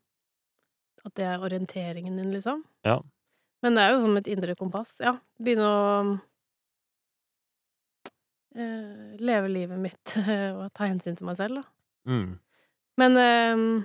At 1.06 1.16
det 1.16 1.26
er 1.28 1.40
orienteringen 1.44 2.16
din, 2.16 2.32
liksom. 2.32 2.64
Ja. 2.86 3.02
Men 3.62 3.76
det 3.76 3.82
er 3.84 3.92
jo 3.92 4.02
som 4.06 4.16
et 4.16 4.28
indre 4.32 4.56
kompass. 4.56 4.94
Ja. 5.04 5.18
Begynne 5.38 5.68
å 5.68 6.20
uh, 8.56 9.16
leve 9.20 9.50
livet 9.52 9.80
mitt 9.80 10.16
og 10.58 10.70
ta 10.74 10.88
hensyn 10.88 11.18
til 11.20 11.28
meg 11.28 11.36
selv, 11.40 11.60
da. 11.60 11.64
mm, 12.08 12.40
Men 13.02 13.18
uh, 13.20 13.84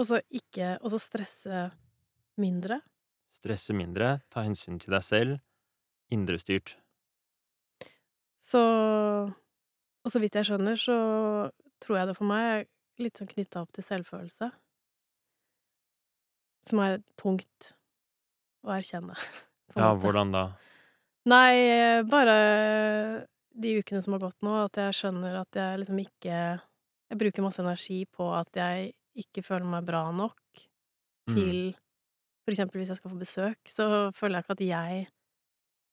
også 0.00 0.20
ikke 0.30 0.78
Og 0.82 0.90
så 0.92 1.00
stresse 1.00 1.66
mindre. 2.40 2.80
Stresse 3.46 3.74
mindre, 3.76 4.18
ta 4.32 4.42
hensyn 4.42 4.80
til 4.82 4.92
deg 4.94 5.04
selv, 5.06 5.38
indrestyrt. 6.12 6.74
Så 8.42 8.62
Og 10.06 10.12
så 10.12 10.20
vidt 10.22 10.36
jeg 10.38 10.46
skjønner, 10.46 10.78
så 10.78 10.96
tror 11.82 11.98
jeg 11.98 12.06
det 12.06 12.14
for 12.14 12.28
meg 12.30 12.44
er 12.46 12.60
litt 13.02 13.18
sånn 13.18 13.26
knytta 13.26 13.64
opp 13.64 13.72
til 13.74 13.82
selvfølelse. 13.82 14.52
Som 16.70 16.82
er 16.84 17.00
tungt 17.18 17.72
å 18.66 18.74
erkjenne. 18.76 19.16
Ja, 19.76 19.90
måte. 19.90 20.06
hvordan 20.06 20.30
da? 20.32 20.42
Nei, 21.28 21.56
bare 22.08 22.36
de 23.52 23.72
ukene 23.82 23.98
som 24.00 24.14
har 24.14 24.22
gått 24.22 24.46
nå, 24.46 24.54
at 24.62 24.78
jeg 24.80 24.94
skjønner 24.96 25.34
at 25.42 25.58
jeg 25.58 25.80
liksom 25.82 25.98
ikke 26.00 26.38
Jeg 27.10 27.18
bruker 27.20 27.44
masse 27.44 27.60
energi 27.60 27.98
på 28.08 28.30
at 28.38 28.56
jeg 28.56 28.94
ikke 29.20 29.42
føler 29.44 29.68
meg 29.68 29.84
bra 29.90 30.06
nok 30.16 30.40
Mm. 31.26 31.34
For 32.46 32.54
eksempel 32.54 32.78
hvis 32.80 32.92
jeg 32.92 33.00
skal 33.00 33.10
få 33.12 33.18
besøk, 33.18 33.58
så 33.70 33.86
føler 34.14 34.38
jeg 34.38 34.44
ikke 34.46 34.56
at 34.56 34.66
jeg 34.68 35.06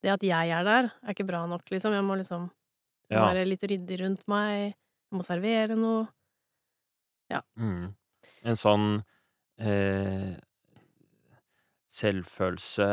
Det 0.03 0.11
at 0.13 0.23
jeg 0.27 0.49
er 0.51 0.63
der, 0.67 0.89
er 1.01 1.09
ikke 1.15 1.25
bra 1.25 1.45
nok, 1.47 1.63
liksom. 1.71 1.93
Jeg 1.95 2.03
må 2.03 2.15
liksom 2.19 2.51
Ja. 3.09 3.33
være 3.33 3.45
litt 3.45 3.63
ryddig 3.63 3.99
rundt 4.01 4.27
meg. 4.27 4.75
Jeg 5.11 5.17
må 5.17 5.23
servere 5.23 5.75
noe. 5.77 6.07
Ja. 7.31 7.41
Mm. 7.57 7.95
En 8.43 8.55
sånn, 8.59 9.03
eh, 9.59 10.35
selvfølelse 11.87 12.89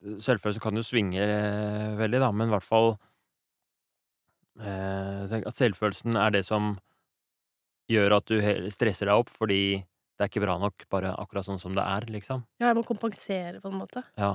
Selvfølelse 0.00 0.60
kan 0.64 0.76
jo 0.78 0.82
svinge 0.82 1.20
eh, 1.20 1.96
veldig, 1.98 2.20
da, 2.22 2.30
men 2.32 2.48
hvert 2.48 2.64
fall 2.64 2.94
eh, 4.60 5.26
at 5.40 5.56
selvfølelsen 5.58 6.16
er 6.16 6.32
det 6.34 6.44
som 6.48 6.78
gjør 7.90 8.16
at 8.16 8.30
du 8.30 8.38
stresser 8.72 9.10
deg 9.10 9.20
opp, 9.20 9.28
fordi 9.34 9.82
det 10.20 10.26
er 10.26 10.28
ikke 10.34 10.42
bra 10.44 10.58
nok 10.60 10.84
bare 10.92 11.14
akkurat 11.16 11.46
sånn 11.46 11.60
som 11.62 11.72
det 11.72 11.80
er, 11.80 12.04
liksom. 12.12 12.42
Ja, 12.60 12.68
jeg 12.68 12.76
må 12.76 12.82
kompensere 12.84 13.62
på 13.62 13.70
en 13.70 13.78
måte. 13.80 14.02
Ja. 14.20 14.34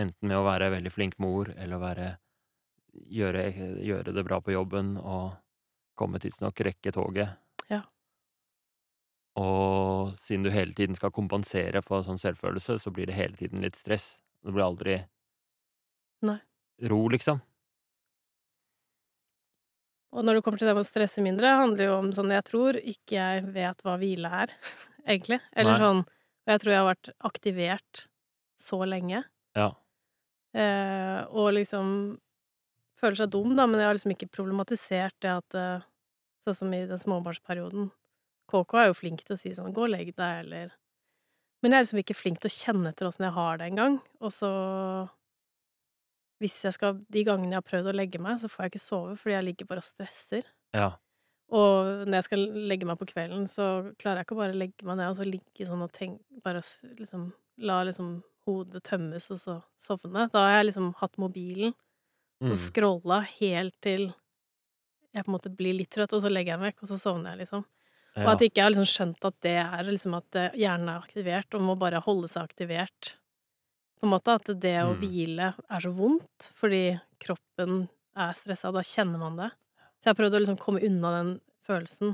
Enten 0.00 0.30
med 0.30 0.38
å 0.38 0.46
være 0.46 0.70
veldig 0.72 0.92
flink 0.94 1.18
mor, 1.20 1.50
eller 1.52 1.76
å 1.76 1.82
være 1.82 2.06
gjøre 3.12 3.42
gjøre 3.84 4.14
det 4.16 4.24
bra 4.24 4.38
på 4.40 4.54
jobben 4.54 4.94
og 4.96 5.34
komme 6.00 6.20
tidsnok, 6.24 6.62
rekke 6.64 6.92
toget. 6.96 7.36
Ja. 7.68 7.82
Og 9.36 10.16
siden 10.16 10.46
du 10.46 10.52
hele 10.54 10.72
tiden 10.72 10.96
skal 10.96 11.12
kompensere 11.12 11.84
for 11.84 12.06
sånn 12.06 12.20
selvfølelse, 12.20 12.78
så 12.80 12.92
blir 12.96 13.12
det 13.12 13.18
hele 13.20 13.36
tiden 13.36 13.60
litt 13.64 13.76
stress. 13.76 14.22
Det 14.40 14.56
blir 14.56 14.64
aldri 14.64 14.96
Nei. 16.24 16.38
ro, 16.88 17.02
liksom. 17.12 17.44
Og 20.16 20.24
når 20.24 20.38
det 20.38 20.46
kommer 20.46 20.60
til 20.60 20.70
det 20.70 20.78
med 20.78 20.86
å 20.86 20.88
stresse 20.88 21.20
mindre, 21.20 21.56
handler 21.60 21.90
jo 21.90 21.96
om 21.98 22.12
sånn 22.14 22.32
Jeg 22.32 22.44
tror 22.48 22.78
ikke 22.80 23.18
jeg 23.18 23.48
vet 23.52 23.82
hva 23.84 23.98
hvile 24.00 24.30
er, 24.44 24.52
egentlig. 25.06 25.40
Eller 25.56 25.76
Nei. 25.76 25.80
sånn 25.82 26.04
Og 26.46 26.52
jeg 26.52 26.62
tror 26.62 26.72
jeg 26.72 26.78
har 26.82 26.90
vært 26.92 27.08
aktivert 27.26 28.06
så 28.62 28.78
lenge. 28.86 29.24
Ja. 29.58 29.72
Eh, 30.54 31.20
og 31.34 31.50
liksom 31.56 31.88
føler 33.00 33.18
seg 33.18 33.32
dum, 33.34 33.56
da, 33.58 33.66
men 33.66 33.80
jeg 33.82 33.90
har 33.90 33.98
liksom 33.98 34.14
ikke 34.14 34.30
problematisert 34.32 35.16
det 35.24 35.34
at 35.34 35.58
eh, 35.58 35.84
Sånn 36.46 36.54
som 36.54 36.74
i 36.76 36.84
den 36.86 37.00
småbarnsperioden. 37.02 37.88
KK 38.46 38.74
er 38.78 38.84
jo 38.86 38.94
flink 38.94 39.24
til 39.26 39.34
å 39.34 39.38
si 39.40 39.50
sånn 39.50 39.72
'gå 39.74 39.82
og 39.82 39.90
legg 39.90 40.12
deg', 40.14 40.44
eller 40.44 40.70
Men 41.62 41.72
jeg 41.72 41.78
er 41.78 41.82
liksom 41.82 41.98
ikke 42.04 42.14
flink 42.14 42.38
til 42.38 42.50
å 42.52 42.54
kjenne 42.54 42.88
etter 42.92 43.08
åssen 43.08 43.26
jeg 43.26 43.34
har 43.34 43.58
det 43.58 43.66
engang. 43.66 43.96
Og 44.20 44.30
så 44.30 45.10
Hvis 46.38 46.62
jeg 46.62 46.74
skal 46.76 47.00
De 47.10 47.24
gangene 47.24 47.56
jeg 47.56 47.62
har 47.64 47.70
prøvd 47.70 47.90
å 47.90 47.96
legge 47.96 48.20
meg, 48.20 48.38
så 48.38 48.46
får 48.46 48.64
jeg 48.64 48.70
ikke 48.74 48.84
sove 48.86 49.16
fordi 49.16 49.34
jeg 49.34 49.44
ligger 49.44 49.66
bare 49.66 49.82
og 49.82 49.88
stresser. 49.88 50.44
Ja. 50.72 50.92
Og 51.54 52.06
når 52.08 52.16
jeg 52.18 52.24
skal 52.26 52.40
legge 52.66 52.86
meg 52.88 52.98
på 52.98 53.06
kvelden, 53.06 53.44
så 53.46 53.66
klarer 54.00 54.18
jeg 54.20 54.26
ikke 54.26 54.34
å 54.34 54.40
bare 54.42 54.56
legge 54.58 54.86
meg 54.88 54.96
ned 54.98 55.12
og 55.12 55.18
så 55.20 55.26
ligge 55.28 55.66
sånn 55.68 55.84
og 55.84 55.92
tenke 55.94 56.20
Bare 56.42 56.62
liksom 56.98 57.28
la 57.58 57.82
liksom 57.86 58.22
hodet 58.46 58.82
tømmes, 58.86 59.30
og 59.30 59.38
så 59.42 59.54
sovne. 59.82 60.26
Da 60.30 60.42
har 60.44 60.58
jeg 60.58 60.66
liksom 60.72 60.94
hatt 61.00 61.16
mobilen, 61.18 61.72
så 62.42 62.52
Mm. 62.52 62.60
scrolla 62.66 63.20
helt 63.40 63.74
til 63.80 64.12
jeg 65.14 65.24
på 65.24 65.28
en 65.30 65.34
måte 65.38 65.56
blir 65.56 65.74
litt 65.74 65.90
trøtt, 65.90 66.12
og 66.12 66.20
så 66.22 66.28
legger 66.30 66.52
jeg 66.52 66.60
meg 66.60 66.74
vekk, 66.74 66.82
og 66.82 66.88
så 66.88 66.98
sovner 67.00 67.30
jeg, 67.32 67.38
liksom. 67.46 67.64
Og 68.16 68.28
at 68.32 68.38
jeg 68.40 68.50
ikke 68.52 68.62
har 68.62 68.70
liksom 68.70 68.90
skjønt 68.92 69.24
at 69.24 69.40
det 69.40 69.56
er 69.56 69.82
liksom 69.84 70.14
at 70.16 70.36
eh, 70.36 70.50
hjernen 70.60 70.88
er 70.88 71.00
aktivert, 71.02 71.54
og 71.54 71.60
må 71.62 71.78
bare 71.78 72.00
holde 72.04 72.28
seg 72.28 72.44
aktivert. 72.44 73.16
På 73.98 74.04
en 74.06 74.12
måte 74.12 74.34
at 74.34 74.44
det 74.60 74.76
å 74.84 74.92
Mm. 74.94 75.00
hvile 75.00 75.54
er 75.70 75.80
så 75.80 75.92
vondt, 75.96 76.50
fordi 76.54 77.00
kroppen 77.18 77.88
er 78.14 78.32
stressa, 78.32 78.72
da 78.72 78.80
kjenner 78.80 79.18
man 79.18 79.36
det. 79.36 79.50
Så 80.06 80.12
jeg 80.12 80.14
har 80.14 80.22
prøvd 80.22 80.34
å 80.38 80.40
liksom 80.44 80.58
komme 80.62 80.80
unna 80.86 81.10
den 81.16 81.30
følelsen. 81.66 82.12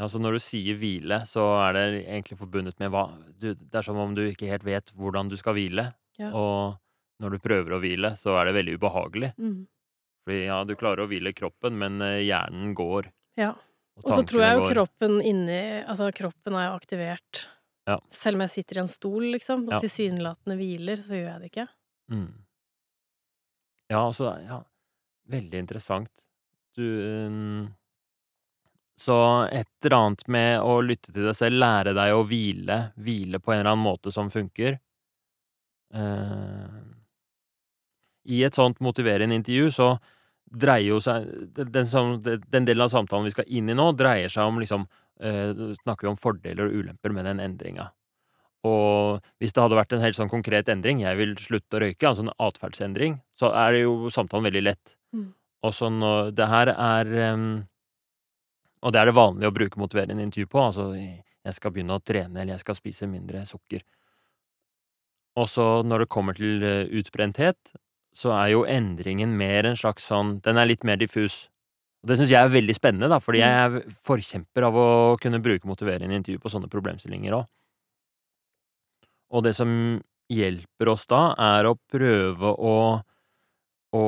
Ja, 0.00 0.08
så 0.10 0.18
når 0.18 0.32
du 0.34 0.40
sier 0.42 0.74
hvile, 0.80 1.20
så 1.30 1.44
er 1.68 1.76
det 1.76 1.82
egentlig 2.08 2.38
forbundet 2.40 2.78
med 2.82 2.90
hva 2.90 3.04
du 3.38 3.52
Det 3.54 3.76
er 3.78 3.82
som 3.86 3.98
om 4.02 4.14
du 4.16 4.24
ikke 4.32 4.48
helt 4.50 4.64
vet 4.66 4.90
hvordan 4.98 5.28
du 5.30 5.36
skal 5.38 5.54
hvile, 5.54 5.92
Ja. 6.18 6.32
og 6.34 6.80
når 7.22 7.30
du 7.30 7.38
prøver 7.38 7.76
å 7.76 7.78
hvile, 7.80 8.16
så 8.18 8.34
er 8.40 8.46
det 8.50 8.54
veldig 8.56 8.74
ubehagelig. 8.80 9.30
Mm. 9.38 9.68
Fordi, 10.26 10.40
ja, 10.48 10.64
du 10.64 10.74
klarer 10.74 11.04
å 11.04 11.08
hvile 11.08 11.32
kroppen, 11.32 11.78
men 11.78 12.02
eh, 12.02 12.24
hjernen 12.26 12.74
går, 12.74 13.12
Ja. 13.38 13.52
og 13.96 14.04
Og 14.06 14.10
så 14.18 14.26
tror 14.26 14.40
jeg 14.42 14.56
jo 14.58 14.64
går. 14.64 14.74
kroppen 14.74 15.22
inni 15.22 15.84
Altså, 15.86 16.10
kroppen 16.12 16.54
er 16.54 16.66
jo 16.70 16.78
aktivert. 16.80 17.46
Ja. 17.86 17.98
Selv 18.08 18.34
om 18.34 18.40
jeg 18.40 18.50
sitter 18.50 18.78
i 18.78 18.80
en 18.80 18.86
stol, 18.90 19.22
liksom, 19.36 19.68
og 19.68 19.72
Ja. 19.74 19.78
tilsynelatende 19.78 20.56
hviler, 20.58 20.96
så 20.98 21.14
gjør 21.14 21.30
jeg 21.30 21.40
det 21.40 21.52
ikke. 21.52 21.68
Mm. 22.10 22.34
Ja, 23.90 24.06
altså 24.08 24.34
Ja, 24.44 24.64
veldig 25.28 25.54
interessant. 25.54 26.10
Du 26.76 26.86
um, 27.26 27.68
Så 29.00 29.16
et 29.50 29.68
eller 29.84 29.96
annet 29.96 30.26
med 30.28 30.60
å 30.60 30.78
lytte 30.84 31.12
til 31.12 31.24
deg 31.24 31.36
selv, 31.36 31.60
lære 31.62 31.94
deg 31.96 32.14
å 32.14 32.24
hvile, 32.28 32.78
hvile 33.00 33.40
på 33.40 33.54
en 33.54 33.62
eller 33.62 33.72
annen 33.72 33.86
måte 33.86 34.12
som 34.12 34.30
funker. 34.32 34.76
Uh, 35.94 36.82
I 38.28 38.42
et 38.46 38.54
sånt 38.54 38.78
motiverende 38.84 39.38
intervju 39.40 39.70
så 39.74 39.94
dreier 40.50 40.92
jo 40.92 40.98
seg 41.02 41.26
den, 41.56 41.88
den, 42.50 42.66
delen 42.66 42.84
av 42.84 42.92
samtalen 42.92 43.26
vi 43.28 43.32
skal 43.34 43.48
inn 43.48 43.70
i 43.70 43.76
nå, 43.78 43.90
dreier 43.98 44.30
seg 44.30 44.50
om 44.50 44.60
liksom 44.60 44.84
uh, 44.84 45.72
Snakker 45.80 46.06
vi 46.06 46.12
om 46.12 46.20
fordeler 46.20 46.68
og 46.68 46.76
ulemper 46.82 47.14
med 47.16 47.28
den 47.30 47.42
endringa. 47.46 47.88
Og 48.68 49.24
hvis 49.40 49.54
det 49.56 49.62
hadde 49.62 49.78
vært 49.78 49.94
en 49.96 50.02
helt 50.04 50.18
sånn 50.18 50.30
konkret 50.32 50.68
endring, 50.68 51.00
jeg 51.00 51.16
vil 51.16 51.36
slutte 51.40 51.78
å 51.78 51.84
røyke, 51.86 52.08
altså 52.08 52.26
en 52.26 52.34
atferdsendring, 52.36 53.16
så 53.38 53.54
er 53.56 53.72
det 53.72 53.84
jo 53.86 54.10
samtalen 54.12 54.50
veldig 54.50 54.64
lett. 54.66 54.96
Mm. 55.16 55.30
Og 55.66 55.74
så 55.76 55.90
når 55.92 56.30
det 56.36 56.48
her 56.48 56.72
er 56.72 57.10
um, 57.34 57.48
Og 58.80 58.92
det 58.92 59.00
er 59.00 59.10
det 59.10 59.16
vanlige 59.16 59.50
å 59.50 59.54
bruke 59.54 59.80
motiverende 59.80 60.24
intervju 60.24 60.48
på, 60.48 60.60
altså 60.70 60.86
jeg 60.96 61.56
skal 61.56 61.72
begynne 61.72 61.96
å 61.98 62.04
trene, 62.04 62.40
eller 62.40 62.54
jeg 62.54 62.62
skal 62.62 62.76
spise 62.78 63.08
mindre 63.08 63.42
sukker. 63.48 63.82
Og 65.40 65.48
så 65.52 65.66
når 65.84 66.04
det 66.04 66.10
kommer 66.12 66.36
til 66.36 66.64
eh, 66.64 66.88
utbrenthet, 67.00 67.58
så 68.16 68.32
er 68.34 68.48
jo 68.54 68.64
endringen 68.68 69.36
mer 69.38 69.68
en 69.68 69.78
slags 69.78 70.08
sånn 70.10 70.38
Den 70.44 70.58
er 70.58 70.68
litt 70.68 70.84
mer 70.84 70.98
diffus. 71.00 71.44
Og 72.02 72.10
det 72.10 72.16
syns 72.18 72.32
jeg 72.32 72.40
er 72.40 72.52
veldig 72.52 72.74
spennende, 72.76 73.10
da, 73.12 73.20
fordi 73.20 73.42
jeg 73.42 73.60
er 73.66 73.94
forkjemper 74.08 74.66
av 74.70 74.80
å 74.80 74.88
kunne 75.20 75.42
bruke 75.44 75.68
motiverende 75.68 76.16
intervju 76.16 76.40
på 76.40 76.52
sånne 76.52 76.72
problemstillinger 76.72 77.36
òg. 77.36 77.44
Og 79.30 79.44
det 79.44 79.52
som 79.60 79.70
hjelper 80.32 80.90
oss 80.90 81.04
da, 81.10 81.30
er 81.36 81.68
å 81.68 81.76
prøve 81.92 82.56
å 82.56 82.76
å 83.90 84.02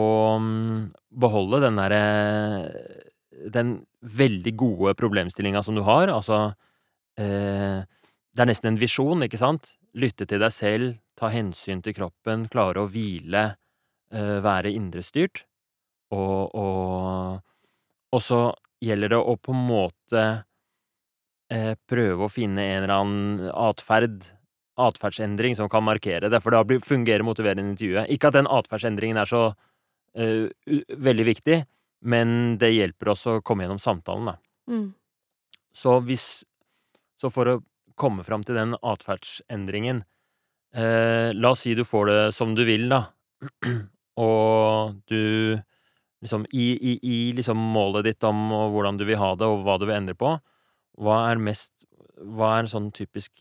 beholde 1.13 1.61
den 1.65 1.81
derre 1.81 2.03
Den 3.53 3.73
veldig 4.03 4.53
gode 4.57 4.95
problemstillinga 4.95 5.63
som 5.63 5.75
du 5.75 5.83
har. 5.87 6.09
Altså 6.13 6.55
eh, 7.19 7.83
Det 8.33 8.45
er 8.45 8.49
nesten 8.49 8.73
en 8.73 8.81
visjon, 8.81 9.25
ikke 9.25 9.41
sant? 9.41 9.75
Lytte 9.95 10.27
til 10.29 10.41
deg 10.41 10.53
selv, 10.55 10.99
ta 11.19 11.29
hensyn 11.33 11.83
til 11.85 11.97
kroppen, 11.97 12.47
klare 12.53 12.85
å 12.85 12.91
hvile, 12.91 13.57
eh, 14.13 14.39
være 14.45 14.73
indrestyrt. 14.73 15.45
Og, 16.13 16.55
og, 16.55 17.41
og 18.13 18.23
så 18.23 18.43
gjelder 18.85 19.15
det 19.15 19.21
å 19.21 19.37
på 19.41 19.55
en 19.55 19.67
måte 19.69 20.23
eh, 21.53 21.75
prøve 21.89 22.27
å 22.27 22.33
finne 22.33 22.65
en 22.65 22.85
eller 22.85 22.95
annen 22.97 23.51
atferd, 23.53 24.25
atferdsendring, 24.81 25.57
som 25.57 25.71
kan 25.73 25.85
markere 25.85 26.31
det, 26.33 26.41
for 26.45 26.55
da 26.55 26.81
fungerer 26.85 27.25
motiverende 27.27 27.75
intervjuet. 27.75 28.11
Ikke 28.13 28.31
at 28.31 28.39
den 28.39 28.51
atferdsendringen 28.51 29.21
er 29.21 29.29
så 29.29 29.45
eh, 30.17 30.49
u- 30.67 30.97
veldig 31.09 31.25
viktig, 31.29 31.59
men 32.03 32.57
det 32.59 32.73
hjelper 32.75 33.13
oss 33.15 33.27
å 33.31 33.41
komme 33.45 33.65
gjennom 33.65 33.81
samtalen, 33.83 34.33
da. 34.33 34.37
Mm. 34.71 34.89
Så 35.75 36.01
hvis 36.07 36.45
Så 37.23 37.31
for 37.31 37.47
å 37.49 37.61
komme 37.97 38.25
fram 38.27 38.43
til 38.43 38.57
den 38.57 38.75
atferdsendringen 38.83 40.01
uh, 40.75 41.31
La 41.35 41.51
oss 41.53 41.61
si 41.63 41.75
du 41.75 41.85
får 41.87 42.07
det 42.09 42.17
som 42.35 42.55
du 42.55 42.65
vil, 42.67 42.89
da. 42.91 43.05
Og 44.23 44.97
du 45.07 45.59
liksom 46.23 46.47
i, 46.51 46.67
i, 46.77 46.93
I 47.03 47.33
liksom 47.37 47.59
målet 47.59 48.05
ditt 48.11 48.25
om 48.27 48.51
hvordan 48.75 48.99
du 48.99 49.05
vil 49.09 49.19
ha 49.19 49.33
det, 49.39 49.47
og 49.47 49.63
hva 49.65 49.79
du 49.81 49.87
vil 49.89 49.97
endre 49.97 50.15
på, 50.19 50.35
hva 51.03 51.17
er 51.31 51.41
mest 51.43 51.73
Hva 52.23 52.53
er 52.57 52.63
en 52.63 52.71
sånn 52.71 52.91
typisk 52.95 53.33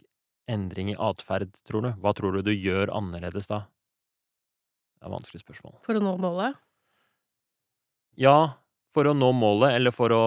endring 0.49 0.89
i 0.93 0.97
atferd, 0.97 1.51
tror 1.67 1.83
du? 1.85 1.91
Hva 2.01 2.13
tror 2.17 2.33
du 2.33 2.41
du 2.47 2.53
gjør 2.53 2.89
annerledes 2.95 3.47
da? 3.51 3.65
Det 5.01 5.07
er 5.07 5.09
et 5.09 5.17
vanskelig 5.17 5.41
spørsmål. 5.41 5.79
For 5.81 5.97
å 5.97 6.01
nå 6.03 6.11
målet. 6.21 6.57
Ja, 8.21 8.53
for 8.93 9.09
å 9.09 9.15
nå 9.17 9.31
målet, 9.33 9.73
eller 9.79 9.93
for 9.95 10.13
å 10.13 10.23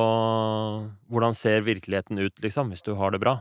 Hvordan 1.13 1.37
ser 1.39 1.63
virkeligheten 1.63 2.19
ut, 2.19 2.35
liksom, 2.43 2.73
hvis 2.75 2.83
du 2.83 2.91
har 2.99 3.15
det 3.15 3.21
bra? 3.23 3.37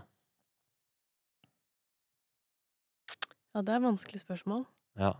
Ja, 3.53 3.61
det 3.65 3.73
er 3.73 3.79
et 3.79 3.85
vanskelig 3.87 4.21
spørsmål. 4.21 4.61
Ja. 5.01 5.15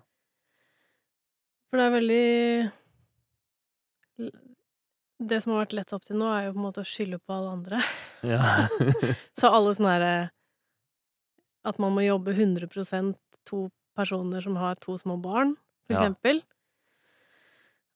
For 1.69 1.81
det 1.81 1.87
er 1.87 1.95
veldig 1.97 2.27
Det 5.33 5.41
som 5.41 5.55
har 5.55 5.63
vært 5.63 5.75
lett 5.79 5.93
opp 5.97 6.05
til 6.05 6.21
nå, 6.21 6.29
er 6.29 6.45
jo 6.45 6.53
på 6.53 6.61
en 6.61 6.67
måte 6.67 6.85
å 6.85 6.91
skylde 6.93 7.17
på 7.17 7.33
alle 7.33 7.57
andre. 7.57 7.81
Ja. 8.23 8.39
Så 9.39 9.49
alle 9.51 9.73
sånne 9.75 9.97
herre 9.97 10.13
At 11.67 11.75
man 11.81 11.91
må 11.91 12.05
jobbe 12.05 12.31
100% 12.37 13.17
to 13.49 13.65
personer 13.97 14.45
som 14.45 14.55
har 14.61 14.77
to 14.79 14.95
små 15.01 15.17
barn, 15.19 15.57
for 15.87 15.93
Ja. 15.93 15.99
eksempel. 15.99 16.41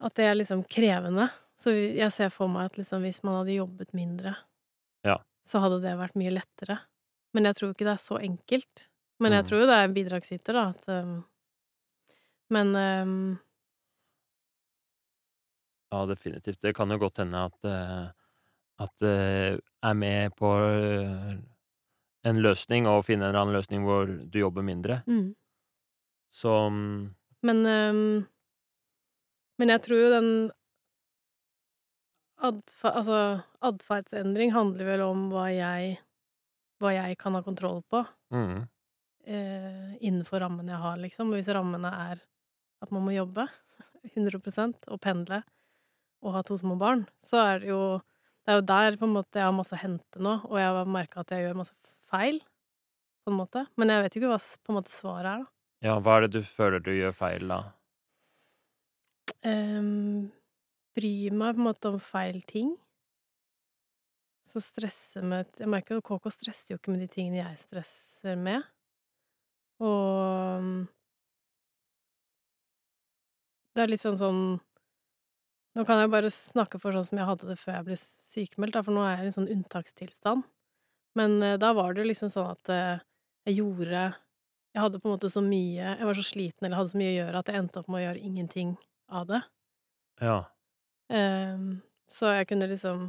At 0.02 0.14
det 0.16 0.26
er 0.26 0.36
liksom 0.36 0.64
krevende. 0.70 1.30
Så 1.58 1.72
jeg 1.74 2.12
ser 2.14 2.30
for 2.30 2.48
meg 2.48 2.66
at 2.72 2.78
liksom 2.78 3.02
hvis 3.02 3.24
man 3.24 3.40
hadde 3.40 3.56
jobbet 3.58 3.94
mindre, 3.94 4.36
Ja. 5.04 5.18
så 5.46 5.60
hadde 5.60 5.82
det 5.82 5.98
vært 5.98 6.16
mye 6.16 6.32
lettere. 6.32 6.80
Men 7.34 7.44
jeg 7.46 7.56
tror 7.56 7.70
ikke 7.74 7.86
det 7.86 7.96
er 7.96 8.04
så 8.04 8.20
enkelt. 8.22 8.88
Men 9.20 9.32
jeg 9.32 9.44
Mm. 9.44 9.50
tror 9.50 9.60
jo 9.60 9.66
det 9.66 9.74
er 9.76 9.84
en 9.84 9.94
bidragsyter, 9.94 10.54
da, 10.54 10.70
at 10.70 10.90
um, 11.04 11.26
Men 12.50 12.76
um, 12.76 13.40
Ja, 15.92 16.06
definitivt. 16.06 16.62
Det 16.62 16.74
kan 16.76 16.90
jo 16.92 16.98
godt 17.00 17.18
hende 17.18 17.46
at 17.48 17.66
uh, 17.68 18.10
at 18.80 18.92
det 19.02 19.60
er 19.82 19.94
med 19.98 20.36
på 20.38 20.46
øh, 20.54 21.32
en 22.30 22.42
løsning, 22.44 22.86
og 22.88 23.06
finne 23.08 23.26
en 23.26 23.30
eller 23.32 23.42
annen 23.42 23.56
løsning 23.56 23.82
hvor 23.88 24.06
du 24.06 24.38
jobber 24.40 24.62
mindre. 24.62 25.00
Mm. 25.08 25.32
Så 26.32 26.70
mm, 26.70 27.16
Men 27.48 27.66
ehm, 27.66 28.08
Men 29.58 29.74
jeg 29.74 29.84
tror 29.88 30.02
jo 30.04 30.10
den 30.14 30.32
Adfer, 32.38 32.92
altså, 32.94 33.20
atferdsendring 33.66 34.52
handler 34.54 34.86
vel 34.92 35.04
om 35.08 35.24
hva 35.32 35.48
jeg 35.50 35.96
hva 36.78 36.92
jeg 36.94 37.18
kan 37.18 37.34
ha 37.34 37.42
kontroll 37.42 37.80
på, 37.90 38.04
mm, 38.30 38.58
eh, 39.26 39.94
innenfor 39.98 40.44
rammene 40.44 40.76
jeg 40.76 40.84
har, 40.84 41.00
liksom. 41.02 41.32
Hvis 41.34 41.50
rammene 41.50 41.90
er 41.90 42.22
at 42.86 42.92
man 42.94 43.08
må 43.08 43.16
jobbe 43.16 43.48
100% 44.14 44.86
og 44.94 45.02
pendle 45.02 45.42
og 46.22 46.36
ha 46.36 46.44
to 46.46 46.60
små 46.62 46.78
barn, 46.78 47.08
så 47.26 47.42
er 47.46 47.64
det 47.64 47.74
jo 47.74 47.82
Det 48.48 48.54
er 48.54 48.62
jo 48.62 48.68
der 48.70 48.96
på 48.96 49.04
en 49.04 49.12
måte 49.12 49.36
jeg 49.42 49.44
har 49.44 49.56
masse 49.58 49.76
å 49.76 49.82
hente 49.82 50.22
nå, 50.24 50.38
og 50.48 50.56
jeg 50.56 50.70
har 50.72 50.86
merka 50.88 51.20
at 51.20 51.32
jeg 51.36 51.44
gjør 51.44 51.58
masse 51.60 51.74
feil, 52.08 52.38
på 53.26 53.34
en 53.34 53.36
måte. 53.42 53.66
Men 53.76 53.92
jeg 53.92 54.06
vet 54.06 54.16
jo 54.16 54.22
ikke 54.22 54.30
hva 54.32 54.38
på 54.40 54.72
en 54.72 54.78
måte 54.78 54.94
svaret 54.96 55.28
er, 55.34 55.42
da. 55.42 55.57
Ja, 55.86 55.98
hva 56.02 56.18
er 56.18 56.26
det 56.26 56.40
du 56.40 56.42
føler 56.48 56.82
du 56.84 56.92
gjør 56.96 57.14
feil, 57.16 57.48
da? 57.52 57.62
Um, 59.46 60.30
bryr 60.98 61.36
meg 61.38 61.56
på 61.56 61.62
en 61.62 61.68
måte 61.68 61.92
om 61.92 62.00
feil 62.02 62.42
ting. 62.50 62.74
Så 64.48 64.62
stresse 64.64 65.22
med 65.22 65.50
Jeg 65.60 65.70
merker 65.70 65.98
jo 65.98 66.06
KK 66.08 66.32
stresser 66.32 66.74
jo 66.74 66.80
ikke 66.80 66.94
med 66.94 67.04
de 67.04 67.10
tingene 67.12 67.42
jeg 67.42 67.60
stresser 67.62 68.38
med. 68.40 68.64
Og 69.84 70.64
mm, 70.64 70.86
det 73.76 73.84
er 73.84 73.92
litt 73.92 74.02
sånn 74.02 74.18
sånn 74.18 74.40
Nå 75.78 75.84
kan 75.86 76.00
jeg 76.02 76.10
bare 76.10 76.32
snakke 76.34 76.80
for 76.82 76.96
sånn 76.96 77.06
som 77.06 77.20
jeg 77.22 77.30
hadde 77.30 77.52
det 77.52 77.60
før 77.62 77.76
jeg 77.76 77.86
ble 77.86 77.96
sykemeldt, 78.02 78.80
for 78.82 78.96
nå 78.96 79.04
er 79.06 79.12
jeg 79.12 79.28
i 79.28 79.28
en 79.28 79.36
sånn 79.36 79.52
unntakstilstand. 79.54 80.48
Men 81.20 81.36
eh, 81.46 81.60
da 81.62 81.70
var 81.78 81.94
det 81.94 82.08
liksom 82.08 82.32
sånn 82.34 82.50
at 82.56 82.72
eh, 82.74 83.04
jeg 83.46 83.60
gjorde 83.60 84.08
Jeg 84.78 84.84
hadde 84.84 85.00
på 85.02 85.10
en 85.10 85.16
måte 85.16 85.30
så 85.34 85.42
mye 85.42 85.94
Jeg 85.98 86.06
var 86.06 86.18
så 86.20 86.24
sliten 86.28 86.68
eller 86.68 86.78
hadde 86.78 86.92
så 86.92 87.00
mye 87.02 87.10
å 87.10 87.16
gjøre 87.16 87.40
at 87.40 87.48
jeg 87.50 87.62
endte 87.64 87.82
opp 87.82 87.88
med 87.90 87.98
å 87.98 88.04
gjøre 88.04 88.26
ingenting 88.30 88.76
av 89.10 89.24
det. 89.26 89.40
Ja. 90.22 90.36
Um, 91.10 91.80
så 92.06 92.30
jeg 92.36 92.50
kunne 92.52 92.68
liksom 92.70 93.08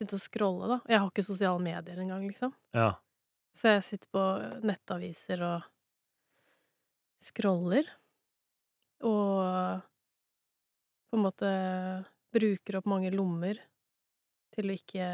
sitte 0.00 0.18
og 0.18 0.22
scrolle, 0.24 0.70
da. 0.72 0.78
Jeg 0.90 1.02
har 1.02 1.12
ikke 1.12 1.26
sosiale 1.26 1.62
medier 1.62 2.00
engang, 2.02 2.24
liksom. 2.26 2.50
Ja. 2.74 2.90
Så 3.54 3.70
jeg 3.76 3.84
sitter 3.86 4.10
på 4.14 4.24
nettaviser 4.66 5.44
og 5.46 5.68
scroller. 7.22 7.86
Og 9.06 9.82
på 11.08 11.18
en 11.18 11.24
måte 11.24 11.50
bruker 12.34 12.80
opp 12.80 12.90
mange 12.90 13.14
lommer 13.14 13.62
til 14.54 14.70
å 14.70 14.78
ikke 14.78 15.06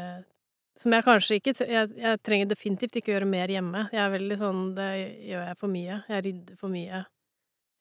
Som 0.75 0.91
jeg 0.91 1.05
kanskje 1.07 1.37
ikke 1.39 1.53
jeg, 1.63 1.91
jeg 1.95 2.21
trenger 2.27 2.49
definitivt 2.51 2.97
ikke 2.99 3.13
gjøre 3.13 3.27
mer 3.29 3.51
hjemme. 3.51 3.85
Jeg 3.95 4.01
er 4.03 4.11
veldig 4.11 4.37
sånn 4.41 4.61
Det 4.75 4.87
gjør 5.31 5.45
jeg 5.47 5.57
for 5.61 5.71
mye. 5.71 5.99
Jeg 6.11 6.25
rydder 6.27 6.59
for 6.59 6.73
mye. 6.73 7.01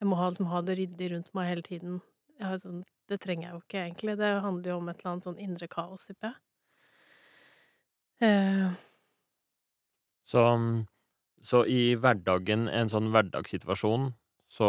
Jeg 0.01 0.11
må 0.11 0.19
ha, 0.21 0.29
ha 0.53 0.61
det 0.63 0.77
ryddig 0.79 1.11
rundt 1.15 1.31
meg 1.35 1.51
hele 1.51 1.65
tiden. 1.67 2.01
Sånn, 2.63 2.83
det 3.11 3.21
trenger 3.23 3.49
jeg 3.49 3.55
jo 3.55 3.61
ikke, 3.63 3.83
egentlig. 3.89 4.17
Det 4.21 4.31
handler 4.45 4.71
jo 4.73 4.79
om 4.81 4.89
et 4.91 4.99
eller 5.01 5.13
annet 5.13 5.29
sånn 5.29 5.43
indre 5.43 5.69
kaos, 5.71 6.07
tipper 6.09 6.33
jeg. 6.33 6.41
Eh, 8.23 8.75
Så, 10.25 10.41
mm, 10.41 10.87
så 11.45 11.65
i 11.69 11.95
hverdagen, 12.01 12.69
en 12.73 12.89
sånn 12.89 13.11
hverdagssituasjon, 13.13 14.13
så 14.49 14.69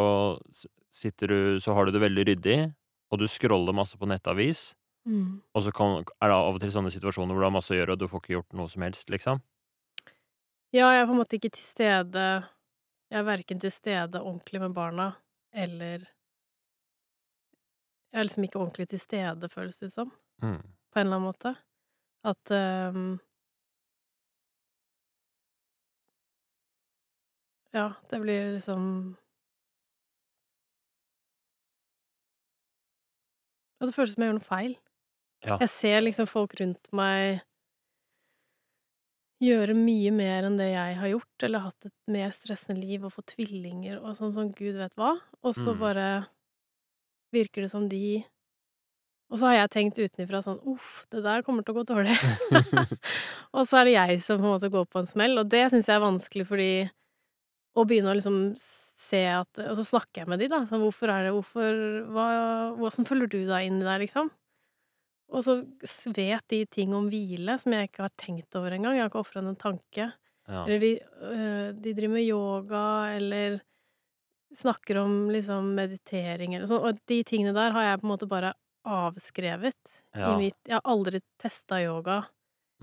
sitter 0.95 1.27
du 1.27 1.59
Så 1.59 1.73
har 1.75 1.85
du 1.85 1.91
det 1.91 2.01
veldig 2.01 2.25
ryddig, 2.27 2.73
og 3.11 3.19
du 3.19 3.27
scroller 3.27 3.75
masse 3.75 3.97
på 3.99 4.07
nettavis, 4.07 4.73
mm. 5.05 5.41
og 5.55 5.63
så 5.65 5.71
kan, 5.75 5.99
er 6.21 6.31
det 6.31 6.35
av 6.37 6.55
og 6.57 6.61
til 6.63 6.71
sånne 6.73 6.91
situasjoner 6.93 7.33
hvor 7.35 7.43
du 7.45 7.47
har 7.47 7.53
masse 7.55 7.73
å 7.73 7.77
gjøre, 7.77 7.95
og 7.95 8.01
du 8.01 8.07
får 8.11 8.23
ikke 8.23 8.35
gjort 8.37 8.57
noe 8.57 8.71
som 8.71 8.85
helst, 8.85 9.09
liksom? 9.13 9.41
Ja, 10.75 10.89
jeg 10.91 11.01
er 11.03 11.07
på 11.07 11.13
en 11.15 11.21
måte 11.21 11.37
ikke 11.37 11.53
til 11.55 11.63
stede 11.63 12.23
Jeg 13.11 13.19
er 13.21 13.27
verken 13.27 13.59
til 13.61 13.71
stede 13.71 14.19
ordentlig 14.19 14.59
med 14.65 14.73
barna, 14.75 15.11
eller 15.53 16.03
Jeg 18.11 18.19
er 18.19 18.27
liksom 18.27 18.43
ikke 18.47 18.59
ordentlig 18.59 18.87
til 18.89 18.99
stede, 18.99 19.49
føles 19.51 19.77
det 19.77 19.91
ut 19.91 19.93
som, 19.93 20.11
Mm. 20.41 20.61
på 20.91 20.99
en 20.99 21.07
eller 21.07 21.15
annen 21.15 21.27
måte. 21.29 21.55
At 22.25 22.51
um, 22.51 23.19
Ja, 27.75 27.93
det 28.09 28.19
blir 28.21 28.53
liksom 28.55 29.15
Og 33.79 33.87
det 33.87 33.95
føles 33.95 34.13
som 34.15 34.23
jeg 34.23 34.29
gjør 34.31 34.37
noe 34.39 34.47
feil. 34.47 34.77
Ja. 35.45 35.57
Jeg 35.61 35.69
ser 35.69 36.01
liksom 36.01 36.27
folk 36.29 36.55
rundt 36.59 36.91
meg 36.95 37.41
gjøre 39.43 39.73
mye 39.77 40.11
mer 40.15 40.45
enn 40.47 40.55
det 40.59 40.69
jeg 40.71 40.95
har 40.99 41.09
gjort, 41.11 41.43
eller 41.43 41.63
hatt 41.65 41.87
et 41.89 41.93
mer 42.11 42.31
stressende 42.35 42.79
liv 42.85 43.03
og 43.07 43.13
få 43.17 43.23
tvillinger 43.33 43.99
og 44.01 44.15
sånn 44.17 44.33
sånn 44.35 44.53
gud 44.55 44.77
vet 44.79 44.95
hva, 44.99 45.13
og 45.43 45.53
så 45.57 45.75
Mm. 45.75 45.79
bare 45.79 46.07
virker 47.33 47.61
det 47.65 47.71
som 47.71 47.87
de 47.89 48.25
Og 49.31 49.39
så 49.41 49.47
har 49.49 49.55
jeg 49.65 49.71
tenkt 49.73 49.97
utenifra 49.97 50.39
sånn 50.45 50.59
uff, 50.69 51.07
det 51.09 51.23
der 51.25 51.41
kommer 51.41 51.65
til 51.65 51.73
å 51.73 51.79
gå 51.79 51.85
dårlig. 51.89 52.13
og 53.55 53.65
så 53.65 53.79
er 53.81 53.85
det 53.89 53.95
jeg 53.95 54.21
som 54.21 54.37
på 54.37 54.45
en 54.45 54.53
måte 54.53 54.69
går 54.69 54.85
på 54.85 54.99
en 55.01 55.09
smell, 55.09 55.39
og 55.41 55.49
det 55.49 55.63
syns 55.73 55.89
jeg 55.89 55.97
er 55.97 56.03
vanskelig 56.05 56.45
fordi 56.49 56.69
Å 57.75 57.83
begynne 57.89 58.11
å 58.13 58.15
liksom 58.15 58.37
se 58.57 59.23
at 59.27 59.59
Og 59.65 59.75
så 59.79 59.83
snakker 59.83 60.21
jeg 60.23 60.29
med 60.31 60.39
de, 60.39 60.47
da, 60.53 60.61
sånn 60.69 60.83
hvorfor 60.85 61.11
er 61.11 61.25
det 61.27 61.33
Hvorfor 61.35 61.79
hva 62.15 62.27
Åssen 62.87 63.07
følger 63.07 63.27
du 63.33 63.39
deg 63.49 63.67
inn 63.67 63.81
i 63.81 63.87
det, 63.87 63.97
liksom? 64.05 64.29
Og 65.33 65.41
så 65.43 65.55
vet 66.13 66.43
de 66.53 66.61
ting 66.69 66.93
om 66.95 67.07
hvile 67.09 67.57
som 67.61 67.73
jeg 67.73 67.89
ikke 67.89 68.05
har 68.05 68.13
tenkt 68.19 68.57
over 68.57 68.75
engang. 68.75 68.97
Jeg 68.97 69.05
har 69.05 69.11
ikke 69.11 69.23
ofra 69.23 69.41
en 69.41 69.57
tanke. 69.59 70.11
Ja. 70.45 70.61
Eller 70.65 70.83
de 70.83 70.91
de 71.81 71.93
driver 71.97 72.13
med 72.13 72.27
yoga, 72.27 72.83
eller 73.15 73.57
snakker 74.55 74.99
om 75.01 75.15
liksom 75.33 75.73
meditering 75.75 76.55
eller 76.55 76.69
sånn, 76.69 76.85
og 76.85 76.99
de 77.09 77.17
tingene 77.27 77.55
der 77.55 77.73
har 77.75 77.89
jeg 77.89 78.01
på 78.01 78.07
en 78.07 78.13
måte 78.13 78.29
bare 78.29 78.53
avskrevet 78.85 79.95
i 80.13 80.31
mitt 80.37 80.57
Jeg 80.69 80.77
har 80.77 80.85
aldri 80.85 81.19
testa 81.41 81.79
yoga. 81.81 82.19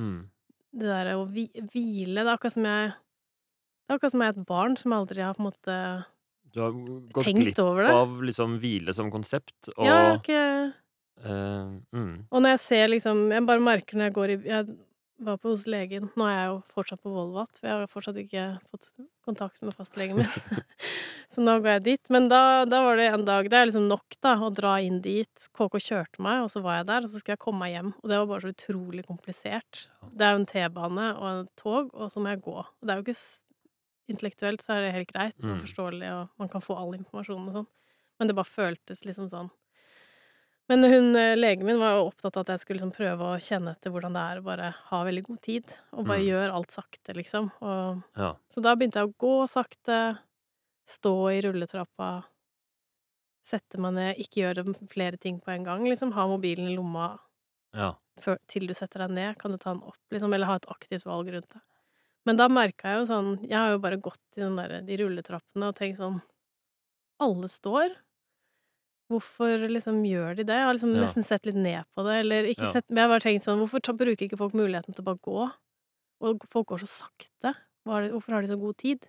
Mm. 0.01 0.27
Det 0.73 0.89
derre 0.89 1.15
å 1.21 1.27
hvile, 1.29 2.23
det 2.23 2.27
er 2.27 2.35
akkurat 2.35 2.57
som 2.57 2.67
jeg 2.67 2.93
Det 2.93 3.93
er 3.93 3.99
akkurat 3.99 4.15
som 4.15 4.25
jeg 4.25 4.33
er 4.33 4.39
et 4.39 4.49
barn 4.49 4.77
som 4.81 4.97
aldri 4.97 5.23
har 5.23 5.37
på 5.37 5.45
en 5.45 5.49
måte 5.51 5.77
Du 6.53 6.61
har 6.65 6.77
gått 7.13 7.25
tenkt 7.29 7.45
glipp 7.45 7.61
av 7.63 8.19
liksom 8.25 8.59
hvile 8.63 8.95
som 8.97 9.13
konsept, 9.13 9.57
og 9.77 9.85
Ja, 9.87 9.99
jeg 10.27 10.73
eh, 11.21 11.69
mm. 11.93 12.27
Og 12.31 12.41
når 12.43 12.55
jeg 12.57 12.61
ser 12.61 12.89
liksom 12.89 13.31
Jeg 13.33 13.45
bare 13.47 13.61
merker 13.61 13.97
når 13.99 14.09
jeg 14.11 14.15
går 14.17 14.31
i 14.31 14.39
Jeg 14.49 14.77
var 15.23 15.37
på 15.39 15.53
hos 15.53 15.67
legen 15.71 16.09
Nå 16.17 16.25
er 16.27 16.35
jeg 16.35 16.49
jo 16.51 16.57
fortsatt 16.75 17.03
på 17.05 17.13
Volvat, 17.15 17.53
for 17.61 17.69
jeg 17.69 17.77
har 17.79 17.91
fortsatt 17.93 18.17
ikke 18.19 18.47
fått 18.73 18.89
kontakt 19.23 19.61
med 19.63 19.75
fastlegen 19.77 20.17
min. 20.19 20.27
Så 21.33 21.41
nå 21.45 21.55
går 21.63 21.77
jeg 21.77 21.83
dit. 21.85 22.11
Men 22.11 22.27
da, 22.29 22.65
da 22.67 22.81
var 22.85 22.97
det 22.99 23.07
en 23.13 23.23
dag 23.25 23.47
Det 23.49 23.57
er 23.57 23.69
liksom 23.71 23.87
nok, 23.89 24.17
da, 24.21 24.33
å 24.43 24.51
dra 24.53 24.73
inn 24.83 24.99
dit. 25.05 25.47
KK 25.55 25.79
kjørte 25.81 26.21
meg, 26.27 26.43
og 26.43 26.51
så 26.53 26.61
var 26.65 26.81
jeg 26.81 26.89
der, 26.91 27.07
og 27.07 27.13
så 27.13 27.21
skulle 27.23 27.37
jeg 27.39 27.43
komme 27.45 27.63
meg 27.63 27.73
hjem. 27.77 27.93
Og 28.03 28.11
det 28.11 28.19
var 28.19 28.27
bare 28.33 28.43
så 28.43 28.51
utrolig 28.53 29.05
komplisert. 29.07 29.85
Det 30.11 30.27
er 30.27 30.35
jo 30.35 30.41
en 30.43 30.49
T-bane 30.51 31.07
og 31.15 31.29
en 31.31 31.47
tog, 31.57 31.95
og 31.95 32.11
så 32.13 32.21
må 32.21 32.35
jeg 32.35 32.43
gå. 32.45 32.59
Og 32.59 32.83
det 32.83 32.93
er 32.93 33.01
jo 33.01 33.07
ikke 33.07 33.19
Intellektuelt 34.11 34.61
så 34.61 34.75
er 34.75 34.83
det 34.89 34.95
helt 34.97 35.13
greit 35.15 35.37
og 35.47 35.53
Mm. 35.55 35.61
forståelig, 35.63 36.09
og 36.13 36.29
man 36.43 36.49
kan 36.51 36.61
få 36.61 36.75
all 36.77 36.93
informasjon 36.99 37.47
og 37.49 37.55
sånn, 37.55 37.69
men 38.19 38.29
det 38.29 38.35
bare 38.37 38.51
føltes 38.51 39.05
liksom 39.07 39.29
sånn 39.31 39.49
men 40.73 40.85
hun 40.89 41.17
eh, 41.17 41.35
legen 41.37 41.67
min 41.69 41.79
var 41.81 41.99
jo 41.99 42.09
opptatt 42.09 42.37
av 42.37 42.45
at 42.47 42.53
jeg 42.55 42.63
skulle 42.63 42.79
liksom 42.81 42.93
prøve 42.97 43.29
å 43.35 43.39
kjenne 43.43 43.75
etter 43.77 43.93
hvordan 43.95 44.17
det 44.17 44.23
er 44.25 44.41
å 44.41 44.45
bare 44.47 44.71
ha 44.91 45.01
veldig 45.07 45.23
god 45.29 45.41
tid, 45.45 45.73
og 45.93 46.07
bare 46.09 46.23
Mm. 46.23 46.29
gjøre 46.31 46.53
alt 46.59 46.71
sakte, 46.75 47.15
liksom. 47.19 47.51
Og, 47.61 48.03
Ja. 48.17 48.35
så 48.53 48.63
da 48.65 48.75
begynte 48.75 49.01
jeg 49.03 49.09
å 49.11 49.17
gå 49.19 49.35
sakte, 49.49 50.19
stå 50.89 51.15
i 51.33 51.41
rulletrappa, 51.45 52.25
sette 53.43 53.79
meg 53.83 53.95
ned, 53.97 54.17
ikke 54.23 54.43
gjøre 54.45 54.65
flere 54.91 55.19
ting 55.19 55.41
på 55.43 55.51
en 55.55 55.65
gang, 55.67 55.85
liksom. 55.85 56.13
Ha 56.17 56.27
mobilen 56.31 56.69
i 56.71 56.77
lomma 56.77 57.19
Ja. 57.75 57.95
før, 58.21 58.39
til 58.49 58.67
du 58.67 58.75
setter 58.75 59.01
deg 59.07 59.11
ned, 59.11 59.39
kan 59.39 59.51
du 59.51 59.59
ta 59.59 59.73
den 59.75 59.83
opp, 59.83 59.99
liksom, 60.13 60.33
eller 60.35 60.47
ha 60.47 60.55
et 60.57 60.67
aktivt 60.69 61.05
valg 61.05 61.29
rundt 61.33 61.49
det. 61.51 61.61
Men 62.25 62.37
da 62.37 62.47
merka 62.49 62.83
jeg 62.93 63.01
jo 63.01 63.07
sånn 63.15 63.41
Jeg 63.49 63.59
har 63.59 63.71
jo 63.73 63.79
bare 63.79 63.97
gått 63.99 64.21
i 64.37 64.41
den 64.41 64.55
der, 64.57 64.81
de 64.83 64.97
rulletrappene 64.97 65.69
og 65.69 65.75
tenkt 65.75 65.99
sånn 65.99 66.23
Alle 67.21 67.49
står. 67.49 67.91
Hvorfor 69.13 69.67
liksom 69.69 70.01
gjør 70.09 70.37
de 70.41 70.45
det? 70.49 70.57
Jeg 70.57 70.65
har 70.67 70.75
liksom 70.75 70.95
Ja. 70.97 71.03
nesten 71.05 71.25
sett 71.27 71.45
litt 71.47 71.59
ned 71.59 71.85
på 71.97 72.05
det, 72.07 72.21
eller 72.25 72.45
ikke 72.49 72.65
Ja. 72.67 72.73
sett 72.73 72.89
Men 72.89 72.97
jeg 73.03 73.09
har 73.09 73.13
bare 73.19 73.27
tenkt 73.27 73.45
sånn 73.47 73.59
Hvorfor 73.61 73.81
bruker 73.97 74.25
ikke 74.29 74.39
folk 74.39 74.53
muligheten 74.55 74.95
til 74.95 75.03
å 75.05 75.09
bare 75.11 75.21
gå? 75.23 75.53
Og 76.23 76.45
folk 76.49 76.69
går 76.69 76.81
så 76.87 76.89
sakte. 77.03 77.55
Hvorfor 77.87 78.33
har 78.33 78.43
de 78.43 78.49
så 78.49 78.59
god 78.61 78.77
tid? 78.79 79.09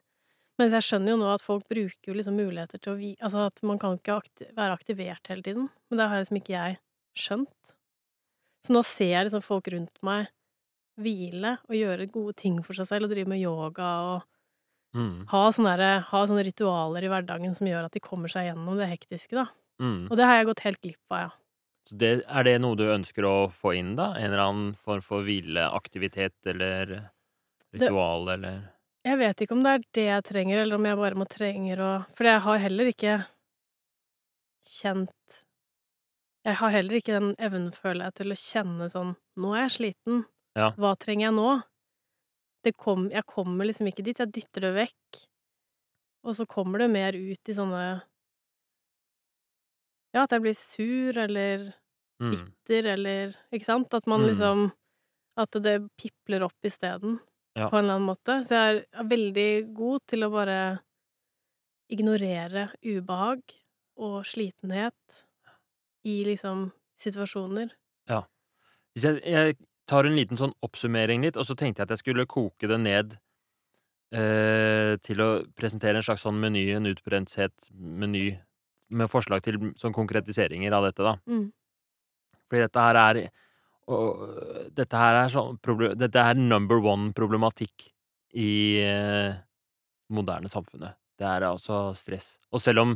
Mens 0.60 0.72
jeg 0.74 0.82
skjønner 0.86 1.10
jo 1.14 1.18
nå 1.18 1.34
at 1.34 1.42
folk 1.42 1.64
bruker 1.70 2.08
jo 2.08 2.14
liksom 2.14 2.36
muligheter 2.38 2.80
til 2.80 2.94
å 2.94 2.98
vi... 2.98 3.16
Altså 3.22 3.46
at 3.48 3.62
man 3.64 3.80
kan 3.80 3.98
ikke 3.98 4.22
akti 4.22 4.54
være 4.54 4.78
aktivert 4.78 5.26
hele 5.28 5.42
tiden. 5.42 5.70
Men 5.90 5.98
det 5.98 6.10
har 6.10 6.22
liksom 6.22 6.38
ikke 6.42 6.54
jeg 6.58 6.78
skjønt. 7.18 7.74
Så 8.66 8.74
nå 8.74 8.84
ser 8.86 9.10
jeg 9.14 9.26
liksom 9.32 9.44
folk 9.44 9.66
rundt 9.74 9.98
meg 10.04 10.28
hvile 11.00 11.58
og 11.68 11.74
gjøre 11.74 12.12
gode 12.12 12.36
ting 12.36 12.62
for 12.64 12.74
seg 12.78 12.88
selv, 12.88 13.06
og 13.06 13.12
drive 13.16 13.28
med 13.28 13.42
yoga 13.42 13.90
og 14.16 14.24
Mm. 14.96 15.26
ha 15.28 15.50
sånne, 15.50 16.04
ha 16.06 16.20
sånne 16.28 16.46
ritualer 16.46 17.02
i 17.04 17.10
hverdagen 17.10 17.56
som 17.56 17.66
gjør 17.66 17.86
at 17.86 17.92
de 17.94 18.00
kommer 18.00 18.30
seg 18.30 18.54
gjennom 18.54 18.78
det 18.78 18.88
hektiske, 18.92 19.32
da. 19.34 19.48
Mm. 19.82 20.10
Og 20.10 20.20
det 20.20 20.28
har 20.28 20.38
jeg 20.40 20.50
gått 20.52 20.66
helt 20.68 20.82
glipp 20.84 21.16
av, 21.16 21.24
ja. 21.24 21.32
Så 21.90 21.98
det, 22.00 22.12
er 22.24 22.46
det 22.48 22.54
noe 22.64 22.78
du 22.80 22.86
ønsker 22.88 23.26
å 23.28 23.36
få 23.52 23.74
inn, 23.76 23.96
da? 24.00 24.14
En 24.16 24.30
eller 24.30 24.44
annen 24.46 24.70
form 24.80 25.04
for 25.04 25.26
hvileaktivitet 25.28 26.52
eller 26.54 26.94
ritual, 27.74 28.30
eller 28.38 28.62
Jeg 29.04 29.20
vet 29.20 29.44
ikke 29.44 29.58
om 29.58 29.64
det 29.66 29.74
er 29.74 29.88
det 29.98 30.06
jeg 30.08 30.26
trenger, 30.30 30.62
eller 30.62 30.80
om 30.80 30.88
jeg 30.88 31.00
bare 31.02 31.20
må 31.20 31.28
trenger 31.28 31.82
å 31.84 31.92
For 32.16 32.30
jeg 32.30 32.44
har 32.46 32.62
heller 32.64 32.92
ikke 32.94 33.18
kjent 34.64 35.42
Jeg 36.48 36.60
har 36.62 36.76
heller 36.78 37.00
ikke 37.02 37.18
den 37.18 37.34
evnen, 37.36 37.74
føler 37.76 38.08
jeg, 38.08 38.18
til 38.22 38.32
å 38.36 38.40
kjenne 38.40 38.90
sånn 38.94 39.14
Nå 39.44 39.54
er 39.58 39.66
jeg 39.66 39.76
sliten. 39.80 40.24
Ja. 40.56 40.72
Hva 40.78 40.94
trenger 41.02 41.28
jeg 41.28 41.36
nå? 41.36 41.52
Det 42.64 42.76
kom, 42.80 43.10
jeg 43.12 43.26
kommer 43.28 43.68
liksom 43.68 43.90
ikke 43.90 44.06
dit. 44.06 44.20
Jeg 44.22 44.32
dytter 44.32 44.68
det 44.68 44.74
vekk. 44.78 45.22
Og 46.24 46.38
så 46.38 46.46
kommer 46.48 46.80
det 46.80 46.92
mer 46.94 47.18
ut 47.18 47.50
i 47.50 47.56
sånne 47.58 47.82
Ja, 50.14 50.24
at 50.24 50.32
jeg 50.36 50.44
blir 50.44 50.56
sur 50.58 51.18
eller 51.18 51.74
mm. 52.22 52.36
eller 52.70 53.36
Ikke 53.52 53.66
sant? 53.66 53.94
At 53.94 54.08
man 54.08 54.22
Mm. 54.22 54.28
liksom 54.30 54.72
At 55.38 55.52
det 55.52 55.90
pipler 55.98 56.44
opp 56.44 56.64
isteden, 56.64 57.20
Ja. 57.56 57.70
på 57.70 57.78
en 57.78 57.86
eller 57.86 57.96
annen 57.96 58.08
måte. 58.08 58.44
Så 58.46 58.54
jeg 58.54 58.86
er 58.94 59.04
veldig 59.04 59.74
god 59.74 60.02
til 60.08 60.20
å 60.24 60.30
bare 60.32 60.80
ignorere 61.90 62.70
ubehag 62.86 63.42
og 63.98 64.26
slitenhet 64.26 65.24
i 66.06 66.24
liksom 66.24 66.72
situasjoner. 67.00 67.72
Ja. 68.10 68.24
Hvis 68.96 69.04
jeg, 69.06 69.22
jeg 69.26 69.58
tar 69.88 70.06
en 70.06 70.16
liten 70.16 70.38
sånn 70.38 70.54
oppsummering 70.66 71.24
litt, 71.26 71.38
og 71.38 71.46
så 71.46 71.56
tenkte 71.58 71.82
jeg 71.82 71.88
at 71.90 71.96
jeg 71.98 72.04
skulle 72.04 72.26
koke 72.30 72.68
det 72.70 72.80
ned 72.80 73.18
eh, 74.14 74.96
til 75.02 75.24
å 75.24 75.30
presentere 75.58 75.98
en 76.00 76.06
slags 76.06 76.22
sånn 76.26 76.40
meny, 76.42 76.68
en 76.78 76.90
utbrenthetsmeny, 76.92 78.26
med 78.94 79.12
forslag 79.12 79.44
til 79.46 79.60
sånn 79.80 79.96
konkretiseringer 79.96 80.76
av 80.76 80.88
dette, 80.88 81.06
da. 81.06 81.16
Mm. 81.30 81.48
Fordi 82.50 82.66
dette 82.66 82.84
her 82.86 83.00
er 83.02 83.24
og, 83.92 84.22
Dette 84.72 85.00
her 85.00 85.18
er 85.26 85.32
sånn 85.34 85.58
Dette 86.00 86.22
er 86.22 86.38
number 86.40 86.80
one-problematikk 86.80 87.90
i 88.40 88.80
eh, 88.80 89.36
moderne 90.14 90.50
samfunnet. 90.50 90.96
Det 91.20 91.28
er 91.28 91.46
altså 91.50 91.90
stress. 91.98 92.38
Og 92.56 92.64
selv 92.64 92.86
om 92.86 92.94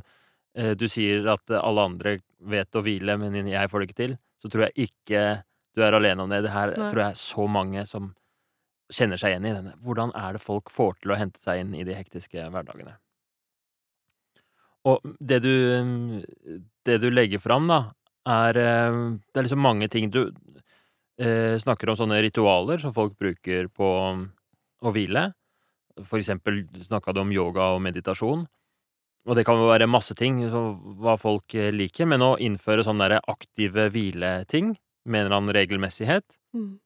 eh, 0.56 0.72
du 0.80 0.88
sier 0.90 1.28
at 1.34 1.52
alle 1.60 1.84
andre 1.92 2.16
vet 2.40 2.78
å 2.78 2.84
hvile, 2.86 3.18
men 3.20 3.36
jeg 3.52 3.70
får 3.70 3.84
det 3.84 3.90
ikke 3.90 4.00
til, 4.00 4.16
så 4.42 4.50
tror 4.54 4.68
jeg 4.68 4.88
ikke 4.88 5.26
du 5.78 5.84
er 5.86 5.98
alene 5.98 6.24
om 6.24 6.32
det. 6.32 6.42
Det 6.46 6.54
her 6.56 6.74
Nei. 6.74 6.90
tror 6.90 7.04
jeg 7.04 7.14
er 7.14 7.22
så 7.22 7.50
mange 7.52 7.84
som 7.90 8.14
kjenner 8.94 9.20
seg 9.20 9.36
igjen 9.36 9.50
i 9.50 9.54
denne. 9.54 9.76
Hvordan 9.84 10.14
er 10.18 10.38
det 10.38 10.42
folk 10.42 10.72
får 10.74 10.98
til 11.04 11.14
å 11.14 11.20
hente 11.20 11.44
seg 11.44 11.62
inn 11.62 11.76
i 11.78 11.86
de 11.86 11.98
hektiske 11.98 12.48
hverdagene? 12.54 12.96
Og 14.88 15.04
det 15.20 15.42
du, 15.44 15.54
det 16.88 16.98
du 17.04 17.08
legger 17.12 17.42
fram, 17.44 17.68
da, 17.68 17.80
er 18.28 18.60
eh, 18.62 19.00
Det 19.28 19.40
er 19.40 19.48
liksom 19.48 19.64
mange 19.64 19.88
ting 19.92 20.10
du 20.14 20.22
eh, 21.20 21.58
snakker 21.60 21.92
om 21.92 21.98
sånne 22.00 22.22
ritualer 22.24 22.80
som 22.84 22.94
folk 22.96 23.18
bruker 23.20 23.68
på 23.74 23.90
å 24.82 24.94
hvile. 24.94 25.32
For 26.06 26.20
eksempel 26.22 26.62
snakka 26.86 27.14
du 27.16 27.24
om 27.24 27.34
yoga 27.34 27.72
og 27.76 27.82
meditasjon. 27.82 28.46
Og 29.28 29.36
det 29.36 29.44
kan 29.48 29.60
jo 29.60 29.68
være 29.68 29.90
masse 29.92 30.16
ting, 30.16 30.40
så 30.48 30.62
hva 31.02 31.18
folk 31.20 31.52
eh, 31.58 31.72
liker, 31.76 32.08
men 32.08 32.24
å 32.24 32.38
innføre 32.40 32.86
sånne 32.88 33.10
der 33.10 33.26
aktive 33.28 33.90
hvileting 33.92 34.76
med 35.08 35.20
en 35.20 35.26
eller 35.26 35.40
annen 35.42 35.56
regelmessighet, 35.58 36.26
Mm. 36.56 36.80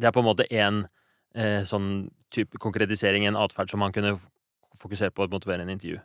det 0.00 0.06
er 0.08 0.12
på 0.16 0.22
en 0.22 0.26
måte 0.26 0.46
én 0.50 0.86
eh, 1.36 1.62
sånn 1.68 2.08
type 2.32 2.58
konkretisering, 2.58 3.26
en 3.28 3.36
atferd 3.36 3.70
som 3.70 3.82
man 3.84 3.92
kunne 3.92 4.14
fokusere 4.80 5.12
på 5.14 5.26
å 5.26 5.30
motivere 5.30 5.62
en 5.62 5.70
intervju. 5.74 6.00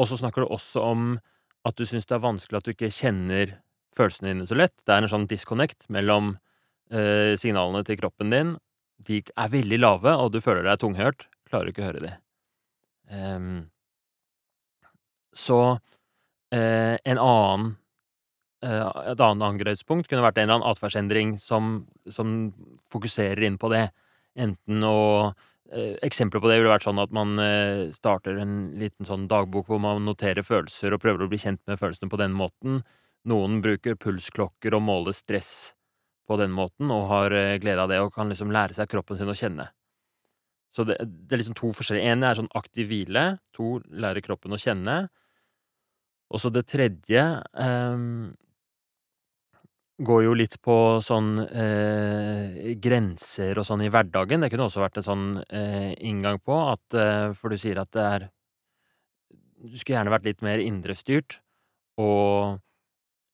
Og 0.00 0.08
så 0.08 0.16
snakker 0.16 0.44
du 0.44 0.54
også 0.54 0.82
om 0.94 1.10
at 1.68 1.76
du 1.76 1.84
syns 1.84 2.08
det 2.08 2.16
er 2.16 2.24
vanskelig 2.24 2.60
at 2.60 2.66
du 2.66 2.72
ikke 2.72 2.92
kjenner 2.94 3.58
følelsene 3.96 4.32
dine 4.32 4.46
så 4.48 4.56
lett. 4.56 4.74
Det 4.86 4.94
er 4.94 5.04
en 5.04 5.12
sånn 5.12 5.28
disconnect 5.28 5.84
mellom 5.92 6.32
eh, 6.92 7.36
signalene 7.40 7.84
til 7.84 7.98
kroppen 8.00 8.32
din. 8.32 8.54
De 9.04 9.20
er 9.20 9.52
veldig 9.52 9.80
lave, 9.80 10.14
og 10.16 10.32
du 10.32 10.40
føler 10.44 10.64
deg 10.64 10.80
tunghørt. 10.80 11.26
Klarer 11.50 11.72
ikke 11.72 11.84
å 11.84 11.90
høre 11.90 12.04
de. 12.04 12.14
Um, 13.10 13.68
så 15.36 15.58
eh, 16.54 16.94
en 16.94 17.18
annen 17.18 17.72
eh, 18.62 18.84
Et 19.10 19.22
annet 19.24 19.46
angrepspunkt 19.46 20.06
kunne 20.06 20.22
vært 20.22 20.38
en 20.38 20.46
eller 20.46 20.60
annen 20.60 20.70
atferdsendring 20.70 21.32
som, 21.42 21.72
som 22.06 22.52
fokuserer 22.92 23.42
inn 23.46 23.58
på 23.60 23.70
det. 23.72 23.88
Enten 24.38 24.86
å 24.86 25.32
Eksempler 25.70 26.42
på 26.42 26.48
det 26.50 26.58
ville 26.58 26.72
vært 26.72 26.86
sånn 26.86 26.98
at 27.02 27.12
man 27.14 27.38
eh, 27.38 27.90
starter 27.94 28.40
en 28.42 28.54
liten 28.80 29.06
sånn 29.06 29.28
dagbok 29.30 29.68
hvor 29.68 29.78
man 29.82 30.02
noterer 30.06 30.42
følelser 30.42 30.96
og 30.96 31.02
prøver 31.02 31.26
å 31.26 31.30
bli 31.30 31.38
kjent 31.38 31.62
med 31.70 31.78
følelsene 31.78 32.10
på 32.10 32.18
den 32.20 32.34
måten. 32.34 32.80
Noen 33.30 33.60
bruker 33.62 33.98
pulsklokker 34.00 34.74
og 34.74 34.82
måler 34.86 35.14
stress 35.14 35.72
på 36.26 36.38
den 36.40 36.50
måten 36.54 36.90
og 36.94 37.06
har 37.10 37.34
eh, 37.36 37.58
glede 37.62 37.84
av 37.84 37.92
det 37.92 38.00
og 38.02 38.14
kan 38.16 38.32
liksom 38.32 38.50
lære 38.54 38.74
seg 38.78 38.90
kroppen 38.90 39.20
sin 39.20 39.30
å 39.30 39.36
kjenne. 39.36 39.68
Så 40.74 40.86
det, 40.86 40.98
det 41.02 41.34
er 41.34 41.42
liksom 41.42 41.58
to 41.58 41.72
forskjellige. 41.74 42.12
En 42.12 42.26
er 42.26 42.38
sånn 42.38 42.52
aktiv 42.58 42.90
hvile. 42.90 43.24
To 43.58 43.78
lærer 43.90 44.22
kroppen 44.22 44.54
å 44.54 44.60
kjenne. 44.60 45.00
Og 46.30 46.42
så 46.42 46.50
det 46.54 46.68
tredje 46.70 47.24
ehm, 47.58 48.30
går 50.00 50.24
jo 50.24 50.34
litt 50.36 50.56
på 50.64 50.74
sånn 51.04 51.34
eh, 51.44 52.72
grenser 52.80 53.60
og 53.60 53.66
sånn 53.68 53.84
i 53.84 53.90
hverdagen. 53.92 54.44
Det 54.44 54.50
kunne 54.52 54.66
også 54.68 54.82
vært 54.82 55.00
en 55.00 55.06
sånn 55.06 55.26
eh, 55.46 55.92
inngang 56.08 56.40
på 56.40 56.56
at 56.70 56.96
eh, 56.96 57.30
For 57.36 57.52
du 57.52 57.60
sier 57.60 57.80
at 57.82 57.92
det 57.96 58.06
er 58.06 58.26
Du 59.60 59.76
skulle 59.76 59.98
gjerne 59.98 60.14
vært 60.14 60.28
litt 60.28 60.44
mer 60.44 60.62
indrestyrt, 60.64 61.40
og 62.00 62.60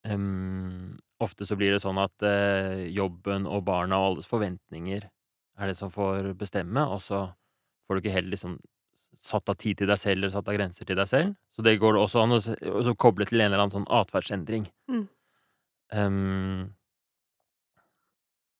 em, 0.02 0.96
ofte 1.22 1.46
så 1.46 1.54
blir 1.58 1.76
det 1.76 1.82
sånn 1.84 2.00
at 2.02 2.26
eh, 2.26 2.88
jobben 2.90 3.46
og 3.46 3.62
barna 3.68 4.00
og 4.00 4.08
alles 4.10 4.30
forventninger 4.30 5.06
er 5.56 5.70
det 5.70 5.76
som 5.78 5.92
får 5.92 6.32
bestemme, 6.36 6.82
og 6.82 6.98
så 7.00 7.28
får 7.86 7.94
du 7.94 8.02
ikke 8.02 8.16
heller 8.16 8.34
liksom 8.34 8.58
satt 9.26 9.48
av 9.50 9.58
tid 9.58 9.78
til 9.80 9.90
deg 9.90 9.98
selv 10.00 10.18
eller 10.20 10.34
satt 10.34 10.50
av 10.50 10.56
grenser 10.58 10.86
til 10.88 10.98
deg 10.98 11.08
selv. 11.10 11.34
Så 11.54 11.64
det 11.64 11.78
går 11.82 11.98
også 11.98 12.24
an 12.24 12.36
å 12.36 12.96
koble 13.00 13.26
til 13.28 13.40
en 13.40 13.48
eller 13.50 13.64
annen 13.64 13.74
sånn 13.78 13.88
atferdsendring. 13.90 14.66
Mm. 14.90 15.06
Ehm, 15.94 16.72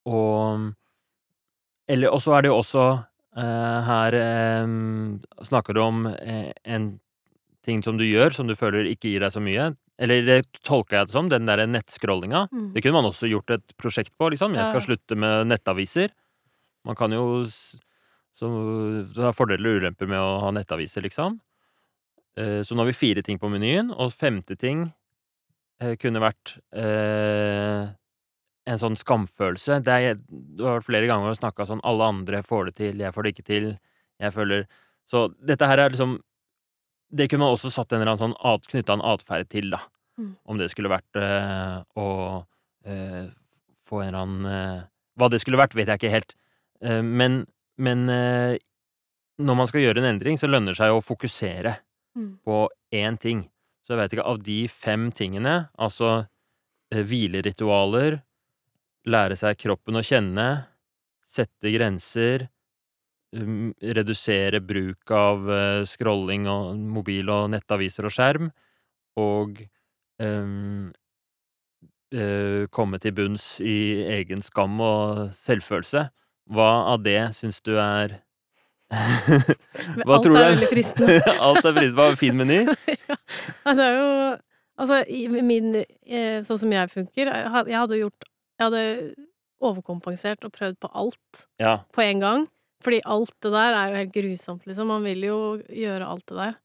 og 0.06 0.72
eller 1.88 2.10
Og 2.10 2.22
så 2.22 2.36
er 2.36 2.42
det 2.42 2.50
jo 2.50 2.58
også 2.58 2.84
uh, 3.38 3.78
her 3.86 4.16
um, 4.64 5.18
snakker 5.46 5.76
du 5.76 5.82
om 5.84 6.06
uh, 6.10 6.50
en 6.64 6.88
ting 7.66 7.82
som 7.82 7.98
du 7.98 8.04
gjør, 8.06 8.34
som 8.34 8.46
du 8.46 8.54
føler 8.58 8.88
ikke 8.90 9.10
gir 9.10 9.22
deg 9.22 9.34
så 9.34 9.42
mye. 9.42 9.72
Eller 10.02 10.26
det 10.26 10.38
tolker 10.66 10.98
jeg 10.98 11.08
det 11.08 11.14
som, 11.14 11.30
den 11.30 11.46
derre 11.48 11.66
nettscrollinga. 11.70 12.46
Mm. 12.52 12.68
Det 12.74 12.82
kunne 12.82 12.98
man 12.98 13.08
også 13.08 13.30
gjort 13.30 13.54
et 13.54 13.74
prosjekt 13.80 14.12
på, 14.18 14.28
liksom. 14.34 14.54
Jeg 14.58 14.68
skal 14.68 14.84
slutte 14.84 15.18
med 15.18 15.48
nettaviser. 15.50 16.12
Man 16.86 16.98
kan 16.98 17.14
jo 17.14 17.46
Så 18.36 18.50
det 19.14 19.24
er 19.24 19.32
fordeler 19.32 19.78
og 19.78 19.80
ulemper 19.80 20.10
med 20.10 20.20
å 20.20 20.40
ha 20.42 20.50
nettaviser, 20.52 21.06
liksom. 21.06 21.38
Uh, 22.38 22.62
Så 22.66 22.74
nå 22.74 22.82
har 22.82 22.90
vi 22.90 22.98
fire 22.98 23.22
ting 23.22 23.38
på 23.38 23.50
menyen, 23.50 23.94
og 23.94 24.12
femte 24.12 24.58
ting 24.58 24.90
kunne 26.00 26.20
vært 26.22 26.56
eh, 26.72 27.88
en 28.66 28.80
sånn 28.80 28.96
skamfølelse. 28.98 29.80
Det 29.84 29.92
er, 29.92 30.16
du 30.28 30.64
har 30.66 30.78
vært 30.78 30.88
flere 30.88 31.06
ganger 31.10 31.30
og 31.30 31.38
snakka 31.38 31.66
sånn 31.68 31.82
'alle 31.84 32.08
andre 32.08 32.42
får 32.42 32.70
det 32.70 32.74
til, 32.80 32.98
jeg 32.98 33.14
får 33.14 33.22
det 33.22 33.32
ikke 33.34 33.46
til', 33.50 33.78
jeg 34.20 34.32
føler 34.32 34.66
Så 35.06 35.28
dette 35.44 35.66
her 35.68 35.78
er 35.78 35.90
liksom 35.90 36.18
Det 37.14 37.28
kunne 37.30 37.44
man 37.46 37.54
også 37.54 37.70
satt 37.70 37.92
en 37.92 38.00
eller 38.00 38.16
annen 38.16 38.32
sånn 38.34 38.38
at, 38.42 38.66
knytta 38.66 38.92
en 38.96 39.04
atferd 39.04 39.48
til, 39.48 39.70
da. 39.70 39.78
Mm. 40.18 40.36
Om 40.46 40.58
det 40.58 40.70
skulle 40.72 40.88
vært 40.90 41.14
eh, 41.14 41.82
å 41.94 42.44
eh, 42.84 43.28
få 43.86 44.00
en 44.02 44.08
eller 44.08 44.18
annen 44.24 44.46
eh, 44.46 44.82
Hva 45.16 45.28
det 45.30 45.40
skulle 45.40 45.58
vært, 45.60 45.76
vet 45.76 45.86
jeg 45.86 46.00
ikke 46.00 46.10
helt. 46.10 46.34
Eh, 46.82 47.02
men 47.02 47.46
men 47.78 48.08
eh, 48.08 48.56
når 49.38 49.54
man 49.54 49.66
skal 49.68 49.80
gjøre 49.82 50.00
en 50.00 50.16
endring, 50.16 50.38
så 50.40 50.48
lønner 50.48 50.72
det 50.72 50.80
seg 50.80 50.90
å 50.90 51.04
fokusere 51.04 51.76
Mm. 52.16 52.38
på 52.42 52.68
én 52.96 53.18
ting. 53.20 53.50
Så 53.86 53.94
jeg 53.94 54.00
vet 54.00 54.16
ikke, 54.16 54.26
av 54.26 54.40
de 54.42 54.58
fem 54.66 55.10
tingene, 55.14 55.54
altså 55.78 56.08
eh, 56.90 57.04
hvileritualer, 57.06 58.18
lære 59.06 59.36
seg 59.38 59.60
kroppen 59.62 60.00
å 60.00 60.02
kjenne, 60.02 60.46
sette 61.26 61.70
grenser, 61.70 62.48
um, 63.38 63.70
redusere 63.78 64.58
bruk 64.58 65.14
av 65.14 65.46
eh, 65.54 65.84
scrolling 65.86 66.48
og 66.50 66.82
mobil 66.98 67.30
og 67.30 67.52
nettaviser 67.54 68.10
og 68.10 68.16
skjerm, 68.16 68.50
og 69.22 69.62
um, 70.18 70.90
uh, 72.10 72.66
komme 72.74 72.98
til 73.00 73.14
bunns 73.16 73.46
i 73.62 74.02
egen 74.18 74.42
skam 74.44 74.82
og 74.82 75.22
selvfølelse. 75.38 76.08
Hva 76.50 76.70
av 76.90 77.06
det 77.06 77.20
syns 77.38 77.62
du 77.62 77.76
er 77.78 78.18
Hva 78.90 80.14
alt 80.14 80.24
tror 80.24 80.32
du 80.32 80.38
er 80.38 80.50
veldig 80.52 80.68
fristende. 80.70 81.16
Alt 81.46 81.64
er 81.66 81.74
fristende. 81.74 81.94
Hva 81.96 82.04
er 82.06 82.12
en 82.12 82.20
fin 82.20 82.36
meny? 82.38 82.58
ja. 83.10 83.16
Det 83.66 83.86
er 83.86 83.96
jo 83.98 84.10
Altså, 84.76 84.98
i 85.08 85.22
min 85.40 85.72
eh, 85.80 86.42
Sånn 86.44 86.60
som 86.60 86.72
jeg 86.74 86.90
funker 86.92 87.30
Jeg 87.32 87.78
hadde 87.80 87.96
gjort 87.98 88.26
Jeg 88.28 88.66
hadde 88.66 88.82
overkompensert 89.64 90.44
og 90.44 90.52
prøvd 90.52 90.76
på 90.84 90.90
alt 90.92 91.46
Ja. 91.62 91.78
på 91.96 92.02
en 92.04 92.20
gang. 92.20 92.42
Fordi 92.84 93.00
alt 93.08 93.32
det 93.42 93.52
der 93.54 93.72
er 93.72 93.88
jo 93.88 93.96
helt 94.02 94.12
grusomt, 94.12 94.66
liksom. 94.68 94.90
Man 94.92 95.06
vil 95.06 95.24
jo 95.24 95.38
gjøre 95.64 96.04
alt 96.06 96.26
det 96.28 96.36
der. 96.36 96.58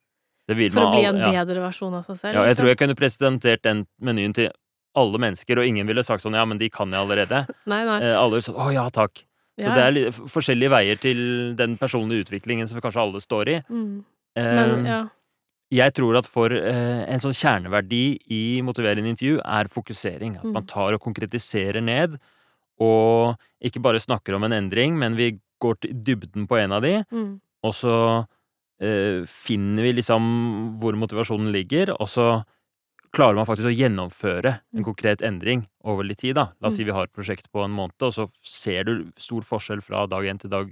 Det 0.51 0.57
For 0.73 0.83
å 0.83 0.91
bli 0.91 1.05
en 1.07 1.21
ja. 1.21 1.29
bedre 1.31 1.63
versjon 1.63 1.95
av 1.95 2.03
seg 2.03 2.19
selv. 2.19 2.35
Ja, 2.35 2.43
jeg 2.43 2.51
liksom. 2.51 2.61
tror 2.61 2.71
jeg 2.71 2.79
kunne 2.81 2.97
presentert 2.99 3.63
den 3.63 3.85
menyen 4.03 4.35
til 4.35 4.51
alle 4.99 5.21
mennesker, 5.23 5.61
og 5.61 5.67
ingen 5.71 5.87
ville 5.87 6.03
sagt 6.03 6.25
sånn 6.25 6.35
Ja, 6.35 6.43
men 6.43 6.59
de 6.59 6.67
kan 6.73 6.91
jeg 6.91 6.99
allerede. 6.99 7.45
Nei, 7.71 7.83
nei. 7.87 7.99
Eh, 8.03 8.17
alle 8.17 8.35
ville 8.35 8.47
sagt 8.49 8.59
Å 8.59 8.67
ja, 8.75 8.89
takk. 8.91 9.23
Så 9.59 9.63
Ja, 9.65 9.73
det 9.75 9.83
er 9.83 9.91
litt 9.91 10.13
forskjellige 10.31 10.69
veier 10.71 10.99
til 10.99 11.55
den 11.59 11.77
personlige 11.77 12.25
utviklingen 12.25 12.67
som 12.69 12.79
kanskje 12.81 13.01
alle 13.03 13.21
står 13.21 13.49
i. 13.49 13.57
Mm. 13.69 14.03
Men 14.37 14.85
ja. 14.85 15.01
Jeg 15.71 15.93
tror 15.93 16.17
at 16.17 16.25
for 16.27 16.51
eh, 16.51 17.05
en 17.07 17.19
sånn 17.19 17.31
kjerneverdi 17.35 18.17
i 18.31 18.61
motiverende 18.61 19.07
intervju 19.11 19.39
er 19.43 19.69
fokusering. 19.71 20.37
At 20.37 20.43
man 20.43 20.63
Mm. 20.63 20.67
tar 20.67 20.93
og 20.93 20.99
konkretiserer 21.01 21.81
ned, 21.83 22.17
og 22.79 23.37
ikke 23.63 23.81
bare 23.81 23.99
snakker 23.99 24.35
om 24.35 24.43
en 24.43 24.51
endring, 24.51 24.97
men 24.97 25.15
vi 25.15 25.39
går 25.61 25.79
til 25.81 25.93
dybden 26.03 26.47
på 26.47 26.57
en 26.59 26.71
av 26.71 26.81
de, 26.81 27.03
Mm. 27.11 27.39
og 27.63 27.73
så 27.73 28.27
eh, 28.81 29.23
finner 29.27 29.83
vi 29.83 29.93
liksom 30.01 30.79
hvor 30.81 30.93
motivasjonen 30.97 31.51
ligger, 31.53 31.91
og 32.01 32.07
så 32.09 32.43
klarer 33.13 33.35
man 33.35 33.45
faktisk 33.45 33.67
å 33.67 33.75
gjennomføre 33.75 34.53
en 34.73 34.79
Mm. 34.81 34.85
konkret 34.85 35.21
endring 35.21 35.65
over 35.83 36.03
litt 36.03 36.19
tid, 36.19 36.35
da. 36.35 36.53
La 36.61 36.67
oss 36.67 36.73
Mm. 36.73 36.77
si 36.77 36.83
vi 36.85 36.91
har 36.91 37.03
et 37.03 37.13
prosjekt 37.13 37.51
på 37.51 37.63
en 37.65 37.71
måned, 37.71 37.93
og 38.01 38.13
så 38.13 38.29
ser 38.43 38.83
du 38.85 39.11
stor 39.17 39.41
forskjell 39.41 39.81
fra 39.83 40.05
dag 40.07 40.23
én 40.23 40.39
til 40.39 40.49
dag 40.49 40.71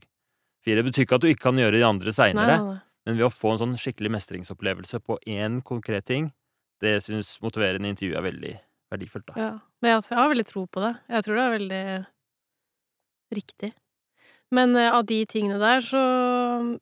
fire. 0.64 0.82
Det 0.82 0.86
betyr 0.94 1.06
ikke 1.06 1.16
at 1.16 1.22
du 1.22 1.28
ikke 1.28 1.42
kan 1.50 1.56
gjøre 1.56 1.72
de 1.80 1.84
andre 1.84 2.12
seinere, 2.12 2.82
men 3.06 3.18
ved 3.18 3.26
å 3.26 3.32
få 3.34 3.52
en 3.54 3.58
sånn 3.60 3.78
skikkelig 3.78 4.12
mestringsopplevelse 4.12 5.00
på 5.04 5.18
én 5.28 5.62
konkret 5.64 6.06
ting, 6.06 6.32
det 6.82 7.02
syns 7.04 7.40
motiverende 7.42 7.88
intervju 7.92 8.16
er 8.16 8.22
veldig 8.32 8.60
verdifullt, 8.92 9.26
da. 9.28 9.34
Ja. 9.36 9.60
Men 9.82 9.92
jeg, 10.02 10.10
jeg 10.10 10.18
har 10.18 10.30
veldig 10.30 10.46
tro 10.48 10.66
på 10.68 10.82
det. 10.82 10.98
Jeg 11.10 11.24
tror 11.24 11.36
det 11.36 11.44
er 11.44 11.58
veldig 11.60 12.06
riktig. 13.34 13.74
Men 14.52 14.76
eh, 14.76 14.90
av 14.92 15.06
de 15.06 15.26
tingene 15.30 15.60
der 15.62 15.82
så 15.86 16.02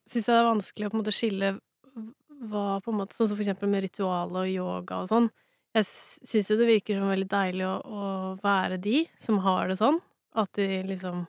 syns 0.08 0.28
jeg 0.28 0.36
det 0.36 0.40
er 0.40 0.52
vanskelig 0.54 0.88
å 0.88 0.92
på 0.92 0.98
en 0.98 1.04
måte 1.04 1.16
skille 1.16 1.50
hva 2.48 2.80
på 2.86 2.94
en 2.94 3.00
måte 3.02 3.18
Sånn 3.18 3.28
som 3.32 3.36
for 3.36 3.44
eksempel 3.44 3.68
med 3.72 3.84
ritualet 3.84 4.38
og 4.44 4.48
yoga 4.52 5.02
og 5.02 5.10
sånn. 5.10 5.30
Jeg 5.76 5.86
syns 5.88 6.52
jo 6.52 6.58
det 6.60 6.70
virker 6.70 7.00
som 7.00 7.12
veldig 7.12 7.28
deilig 7.32 7.66
å, 7.68 7.74
å 7.84 8.06
være 8.44 8.80
de 8.82 9.04
som 9.22 9.42
har 9.46 9.68
det 9.70 9.78
sånn. 9.80 10.00
At 10.38 10.54
de 10.58 10.82
liksom 10.86 11.24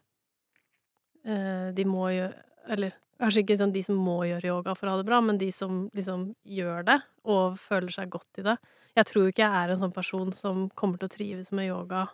eh, 1.24 1.68
De 1.72 1.84
må 1.88 2.10
gjøre 2.12 2.34
Eller 2.74 2.96
kanskje 3.18 3.42
ikke 3.42 3.58
sånn 3.60 3.72
de 3.74 3.82
som 3.82 3.98
må 3.98 4.20
gjøre 4.28 4.50
yoga 4.50 4.74
for 4.78 4.86
å 4.86 4.92
ha 4.92 5.00
det 5.00 5.06
bra, 5.08 5.18
men 5.24 5.40
de 5.40 5.48
som 5.54 5.86
liksom 5.96 6.28
gjør 6.46 6.84
det 6.86 6.98
og 7.26 7.56
føler 7.58 7.90
seg 7.90 8.12
godt 8.12 8.38
i 8.38 8.44
det. 8.46 8.54
Jeg 8.94 9.08
tror 9.08 9.30
ikke 9.30 9.42
jeg 9.42 9.62
er 9.62 9.72
en 9.72 9.80
sånn 9.80 9.94
person 9.94 10.30
som 10.36 10.68
kommer 10.78 11.00
til 11.00 11.08
å 11.08 11.14
trives 11.16 11.50
med 11.50 11.66
yoga 11.66 12.04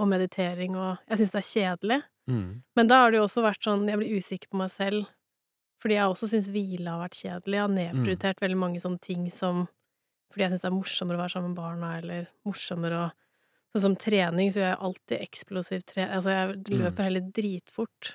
og 0.00 0.08
meditering 0.10 0.78
og 0.78 1.02
Jeg 1.10 1.20
syns 1.20 1.34
det 1.34 1.40
er 1.42 1.50
kjedelig. 1.50 2.00
Mm. 2.30 2.48
Men 2.74 2.88
da 2.88 3.02
har 3.02 3.12
det 3.12 3.20
jo 3.20 3.26
også 3.26 3.44
vært 3.44 3.66
sånn 3.66 3.84
Jeg 3.90 4.00
blir 4.00 4.16
usikker 4.16 4.48
på 4.48 4.62
meg 4.62 4.72
selv, 4.72 5.12
fordi 5.82 5.98
jeg 5.98 6.14
også 6.14 6.30
syns 6.32 6.48
hvile 6.54 6.94
har 6.94 7.04
vært 7.04 7.20
kjedelig. 7.20 7.58
Jeg 7.58 7.66
har 7.66 7.74
nedprioritert 7.76 8.40
veldig 8.40 8.60
mange 8.64 8.80
sånne 8.80 9.04
ting 9.04 9.28
som 9.32 9.66
Fordi 10.32 10.42
jeg 10.46 10.50
syns 10.54 10.64
det 10.64 10.70
er 10.70 10.76
morsommere 10.78 11.18
å 11.18 11.22
være 11.24 11.34
sammen 11.34 11.52
med 11.52 11.58
barna, 11.60 11.92
eller 11.98 12.26
morsommere 12.46 13.04
å 13.04 13.12
Sånn 13.74 13.82
som 13.88 13.94
trening, 13.98 14.52
så 14.54 14.60
gjør 14.60 14.68
jeg 14.68 14.78
alltid 14.86 15.22
eksplosiv 15.24 15.80
tre... 15.82 16.04
Altså, 16.06 16.30
jeg 16.30 16.78
løper 16.78 17.08
heller 17.08 17.24
dritfort 17.34 18.12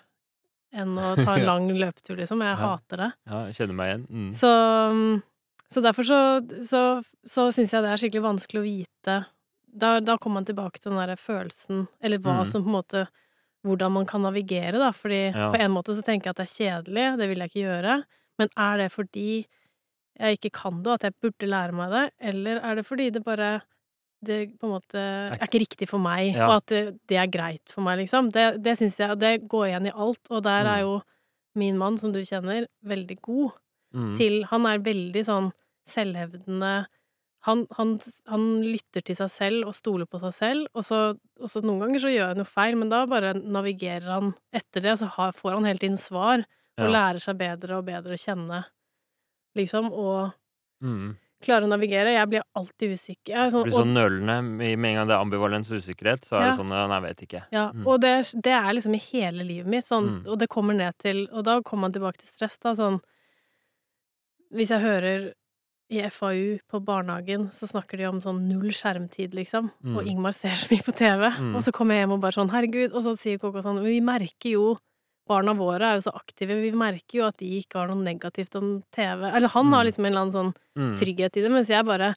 enn 0.72 0.94
å 0.96 1.10
ta 1.26 1.34
en 1.36 1.44
lang 1.44 1.66
løpetur, 1.76 2.16
liksom. 2.16 2.40
Jeg 2.46 2.54
Ja. 2.56 2.62
hater 2.62 3.02
det. 3.02 3.08
Ja, 3.28 3.40
jeg 3.50 3.58
kjenner 3.58 3.76
meg 3.76 3.90
igjen. 3.90 4.06
Mm. 4.08 4.30
Så, 4.40 4.52
så 5.68 5.84
derfor 5.84 6.08
så, 6.08 6.20
så, 6.64 6.84
så 7.28 7.50
syns 7.52 7.74
jeg 7.76 7.84
det 7.84 7.92
er 7.92 8.00
skikkelig 8.00 8.24
vanskelig 8.24 8.62
å 8.62 8.68
vite 8.70 9.18
Da, 9.70 10.00
da 10.00 10.16
kommer 10.18 10.40
man 10.40 10.48
tilbake 10.48 10.80
til 10.80 10.94
den 10.96 11.02
der 11.12 11.20
følelsen, 11.20 11.90
eller 12.02 12.24
hva 12.24 12.40
Mm. 12.40 12.48
som 12.54 12.64
på 12.64 12.72
en 12.72 12.78
måte 12.80 13.08
Hvordan 13.68 13.92
man 13.92 14.06
kan 14.08 14.22
navigere, 14.24 14.80
da. 14.80 14.94
Fordi 14.96 15.34
Ja. 15.36 15.52
på 15.52 15.60
en 15.60 15.72
måte 15.76 15.92
så 15.92 16.00
tenker 16.02 16.30
jeg 16.30 16.32
at 16.32 16.38
det 16.40 16.48
er 16.48 16.56
kjedelig, 16.56 17.18
det 17.20 17.28
vil 17.28 17.40
jeg 17.44 17.50
ikke 17.52 17.68
gjøre. 17.68 18.04
Men 18.40 18.48
er 18.56 18.78
det 18.78 18.92
fordi 18.94 19.46
jeg 20.18 20.38
ikke 20.40 20.52
kan 20.52 20.82
det, 20.84 20.88
og 20.88 20.94
at 21.00 21.04
jeg 21.10 21.14
burde 21.22 21.48
lære 21.52 21.76
meg 21.76 21.92
det, 21.92 22.06
eller 22.32 22.58
er 22.64 22.76
det 22.76 22.86
fordi 22.86 23.10
det 23.12 23.24
bare 23.24 23.62
det 24.26 24.58
på 24.60 24.68
en 24.68 24.74
måte 24.74 25.00
er 25.00 25.38
ikke 25.46 25.62
riktig 25.64 25.88
for 25.88 25.98
meg, 26.04 26.34
Ja. 26.36 26.48
og 26.50 26.56
at 26.58 26.66
det, 26.68 27.00
det 27.08 27.18
er 27.18 27.28
greit 27.32 27.70
for 27.72 27.82
meg, 27.82 28.00
liksom. 28.02 28.30
Det, 28.36 28.62
det 28.62 28.74
syns 28.78 28.98
jeg, 29.00 29.12
og 29.12 29.20
det 29.20 29.48
går 29.48 29.68
igjen 29.70 29.88
i 29.88 29.94
alt, 29.96 30.20
og 30.32 30.44
der 30.44 30.66
er 30.66 30.82
Mm. 30.84 30.88
jo 30.90 31.02
min 31.56 31.78
mann, 31.78 31.98
som 31.98 32.12
du 32.12 32.20
kjenner, 32.22 32.68
veldig 32.86 33.22
god 33.22 33.52
Mm. 33.94 34.16
til 34.18 34.44
Han 34.44 34.66
er 34.68 34.78
veldig 34.80 35.24
sånn 35.26 35.52
selvhevdende 35.88 36.86
han, 37.48 37.62
han, 37.78 37.94
han 38.28 38.62
lytter 38.62 39.02
til 39.08 39.16
seg 39.16 39.30
selv 39.32 39.68
og 39.70 39.74
stoler 39.78 40.06
på 40.06 40.20
seg 40.20 40.34
selv, 40.36 40.68
og 40.76 40.84
så, 40.84 40.98
og 41.40 41.48
så 41.48 41.62
noen 41.64 41.80
ganger 41.86 42.02
så 42.04 42.12
gjør 42.12 42.34
han 42.34 42.42
jo 42.44 42.48
feil, 42.50 42.76
men 42.76 42.90
da 42.92 43.06
bare 43.08 43.32
navigerer 43.40 44.10
han 44.12 44.34
etter 44.54 44.84
det, 44.84 44.92
og 44.92 45.00
så 45.00 45.08
har, 45.16 45.32
får 45.38 45.56
han 45.56 45.66
hele 45.70 45.80
tiden 45.80 45.98
svar, 45.98 46.44
og 46.78 46.86
Ja. 46.86 46.92
lærer 46.92 47.20
seg 47.24 47.38
bedre 47.40 47.78
og 47.80 47.86
bedre 47.88 48.14
å 48.18 48.20
kjenne, 48.20 48.66
liksom, 49.60 49.92
og 49.92 50.32
Mm. 50.82 51.18
klare 51.44 51.64
å 51.64 51.70
navigere. 51.72 52.14
Jeg 52.16 52.28
blir 52.30 52.42
alltid 52.56 52.92
usikker. 52.96 53.32
Jeg 53.36 53.52
sånn, 53.52 53.64
Blir 53.68 53.74
sånn 53.80 53.94
nølende. 53.96 54.38
Med 54.44 54.86
en 54.90 54.96
gang 54.96 55.08
det 55.08 55.16
er 55.16 55.24
ambivalens 55.24 55.70
og 55.72 55.80
usikkerhet, 55.84 56.24
så 56.28 56.40
er 56.40 56.50
det 56.52 56.58
sånn 56.60 56.68
Nei, 56.72 57.00
vet 57.02 57.22
ikke. 57.28 57.44
Ja, 57.52 57.72
Mm. 57.72 57.86
og 57.88 58.02
det, 58.02 58.34
det 58.44 58.52
er 58.56 58.74
liksom 58.74 58.96
i 58.96 59.04
hele 59.12 59.44
livet 59.44 59.68
mitt, 59.68 59.86
sånn, 59.86 60.24
Mm. 60.24 60.28
og 60.28 60.40
det 60.40 60.50
kommer 60.50 60.76
ned 60.76 60.98
til 60.98 61.28
Og 61.32 61.44
da 61.44 61.62
kommer 61.62 61.82
man 61.88 61.94
tilbake 61.94 62.18
til 62.18 62.28
stress, 62.28 62.58
da, 62.60 62.74
sånn 62.74 63.00
Hvis 64.54 64.70
jeg 64.74 64.82
hører 64.82 65.34
i 65.92 66.02
FAU 66.10 66.60
på 66.70 66.80
barnehagen, 66.86 67.48
så 67.50 67.66
snakker 67.70 67.98
de 67.98 68.06
om 68.06 68.20
sånn 68.22 68.44
null 68.48 68.70
skjermtid, 68.72 69.34
liksom, 69.34 69.72
og 69.96 70.04
Mm. 70.06 70.08
Ingmar 70.12 70.34
ser 70.36 70.50
så 70.50 70.68
mye 70.70 70.84
på 70.86 70.94
TV, 70.96 71.30
Mm. 71.32 71.56
og 71.56 71.64
så 71.64 71.72
kommer 71.72 71.94
jeg 71.96 72.06
hjem 72.08 72.14
og 72.14 72.22
bare 72.22 72.32
sånn, 72.34 72.50
herregud, 72.52 72.94
og 72.94 73.04
så 73.04 73.18
sier 73.18 73.40
Koko 73.40 73.62
sånn, 73.62 73.82
vi 73.84 74.00
merker 74.00 74.52
jo 74.52 74.78
Barna 75.30 75.54
våre 75.54 75.86
er 75.92 76.00
jo 76.00 76.08
så 76.10 76.14
aktive, 76.18 76.58
vi 76.64 76.72
merker 76.74 77.20
jo 77.22 77.28
at 77.30 77.38
de 77.38 77.50
ikke 77.62 77.78
har 77.84 77.88
noe 77.92 78.02
negativt 78.04 78.56
om 78.58 78.72
TV. 78.96 79.28
Eller 79.30 79.48
han 79.54 79.72
har 79.72 79.84
Mm. 79.84 79.88
liksom 79.88 80.06
en 80.06 80.12
eller 80.12 80.22
annen 80.26 80.34
sånn 80.34 80.54
Mm. 80.78 80.98
trygghet 80.98 81.38
i 81.38 81.42
det, 81.46 81.52
mens 81.52 81.68
jeg 81.70 81.86
bare 81.86 82.16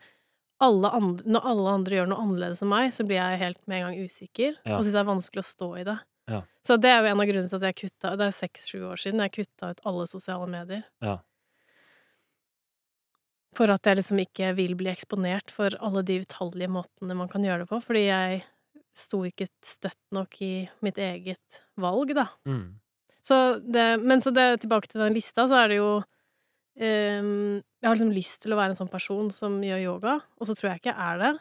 alle 0.61 0.89
andre, 0.91 1.25
Når 1.27 1.45
alle 1.45 1.69
andre 1.75 1.97
gjør 1.97 2.09
noe 2.09 2.23
annerledes 2.23 2.63
enn 2.63 2.69
meg, 2.69 2.93
så 2.93 3.05
blir 3.05 3.19
jeg 3.21 3.39
helt 3.41 3.69
med 3.69 3.83
en 3.83 3.93
gang 3.93 4.07
usikker, 4.07 4.57
Ja. 4.65 4.77
og 4.79 4.85
syns 4.85 4.93
det 4.93 5.03
er 5.03 5.13
vanskelig 5.13 5.43
å 5.43 5.51
stå 5.57 5.81
i 5.81 5.85
det. 5.85 5.99
Ja. 6.29 6.43
Så 6.65 6.81
det 6.81 6.89
er 6.89 7.03
jo 7.03 7.09
en 7.11 7.21
av 7.21 7.27
grunnene 7.27 7.49
til 7.51 7.57
at 7.65 7.75
jeg 7.75 7.91
kutta 7.91 8.17
Det 8.17 8.27
er 8.27 8.31
seks-sju 8.49 8.81
år 8.89 8.97
siden 8.97 9.21
jeg 9.21 9.33
kutta 9.33 9.71
ut 9.71 9.81
alle 9.85 10.07
sosiale 10.07 10.47
medier. 10.49 10.85
Ja. 11.03 11.19
For 13.55 13.69
at 13.71 13.83
jeg 13.85 13.99
liksom 13.99 14.21
ikke 14.25 14.55
vil 14.57 14.75
bli 14.75 14.87
eksponert 14.95 15.51
for 15.51 15.69
alle 15.81 16.03
de 16.03 16.21
utallige 16.25 16.71
måtene 16.73 17.15
man 17.19 17.29
kan 17.29 17.43
gjøre 17.45 17.67
det 17.67 17.69
på. 17.69 17.83
Fordi 17.85 18.07
jeg 18.07 18.45
sto 18.95 19.23
ikke 19.29 19.49
støtt 19.65 19.99
nok 20.13 20.41
i 20.45 20.69
mitt 20.85 20.97
eget 20.97 21.61
valg, 21.81 22.15
da. 22.15 22.29
Mm. 22.47 22.79
Så 23.23 23.39
det, 23.63 23.87
men 24.03 24.23
så 24.23 24.33
det, 24.35 24.65
tilbake 24.65 24.91
til 24.91 25.05
den 25.05 25.15
lista, 25.15 25.47
så 25.47 25.63
er 25.63 25.71
det 25.71 25.79
jo 25.79 25.91
um, 26.01 27.63
Jeg 27.63 27.87
har 27.87 27.95
liksom 27.95 28.15
lyst 28.15 28.43
til 28.43 28.55
å 28.55 28.59
være 28.59 28.75
en 28.75 28.81
sånn 28.81 28.91
person 28.91 29.31
som 29.35 29.61
gjør 29.63 29.85
yoga, 29.85 30.19
og 30.39 30.49
så 30.49 30.57
tror 30.59 30.73
jeg 30.73 30.83
ikke 30.83 30.93
jeg 30.93 31.07
er 31.07 31.23
det. 31.23 31.33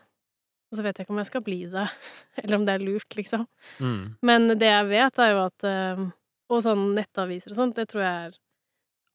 Og 0.71 0.79
så 0.79 0.85
vet 0.85 0.97
jeg 0.97 1.05
ikke 1.05 1.15
om 1.15 1.19
jeg 1.19 1.31
skal 1.31 1.43
bli 1.43 1.59
det, 1.73 1.87
eller 2.43 2.59
om 2.59 2.67
det 2.67 2.77
er 2.77 2.85
lurt, 2.85 3.17
liksom. 3.17 3.47
Mm. 3.81 4.03
Men 4.29 4.53
det 4.53 4.69
jeg 4.69 4.87
vet, 4.93 5.19
er 5.19 5.33
jo 5.33 5.43
at 5.47 5.69
um, 5.97 6.09
Og 6.51 6.63
sånn 6.65 6.89
nettaviser 6.97 7.53
og 7.53 7.61
sånt, 7.61 7.77
det 7.79 7.87
tror 7.89 8.03
jeg 8.03 8.29
er 8.29 8.39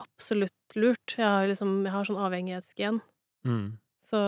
absolutt 0.03 0.77
lurt. 0.77 1.17
Jeg 1.17 1.27
har 1.27 1.47
liksom 1.49 1.79
Jeg 1.85 1.95
har 1.95 2.09
sånn 2.09 2.23
avhengighetsgen. 2.27 3.03
Mm. 3.47 3.67
Så 4.07 4.21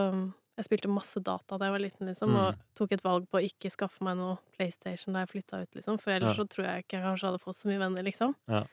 jeg 0.59 0.67
spilte 0.67 0.91
masse 0.91 1.21
data 1.23 1.57
da 1.57 1.69
jeg 1.69 1.75
var 1.77 1.83
liten, 1.85 2.09
liksom, 2.11 2.35
og 2.35 2.49
Mm. 2.55 2.59
tok 2.75 2.93
et 2.97 3.03
valg 3.05 3.29
på 3.31 3.39
å 3.39 3.45
ikke 3.47 3.71
skaffe 3.71 4.03
meg 4.03 4.17
noe 4.19 4.39
PlayStation 4.57 5.15
da 5.15 5.21
jeg 5.25 5.31
flytta 5.31 5.63
ut, 5.63 5.71
liksom, 5.79 5.99
for 6.03 6.11
ellers 6.11 6.35
Ja. 6.37 6.43
så 6.43 6.49
tror 6.51 6.65
jeg 6.67 6.85
ikke 6.85 6.99
jeg 6.99 7.05
kanskje 7.07 7.29
hadde 7.31 7.41
fått 7.45 7.57
så 7.61 7.69
mye 7.71 7.79
venner, 7.79 8.03
liksom. 8.03 8.35
Ja. 8.49 8.65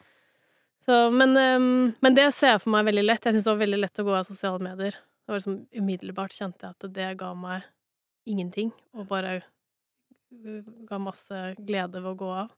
Så, 0.86 1.12
men, 1.14 1.38
um, 1.38 1.96
men 2.02 2.14
det 2.16 2.34
ser 2.34 2.54
jeg 2.56 2.62
for 2.62 2.70
meg 2.72 2.86
veldig 2.86 3.06
lett. 3.06 3.24
Jeg 3.26 3.34
syns 3.34 3.44
det 3.46 3.54
var 3.58 3.66
veldig 3.66 3.80
lett 3.82 4.00
å 4.02 4.06
gå 4.06 4.14
av 4.18 4.26
sosiale 4.26 4.60
medier. 4.60 4.92
Det 4.92 5.28
var 5.30 5.38
liksom 5.40 5.68
Umiddelbart 5.74 6.34
kjente 6.34 6.62
jeg 6.62 6.70
at 6.80 6.94
det 6.94 7.18
ga 7.18 7.34
meg 7.34 7.64
ingenting, 8.28 8.72
og 8.94 9.08
bare 9.08 9.42
ga 10.90 10.98
masse 11.00 11.56
glede 11.66 12.02
ved 12.02 12.12
å 12.12 12.18
gå 12.20 12.30
av. 12.44 12.52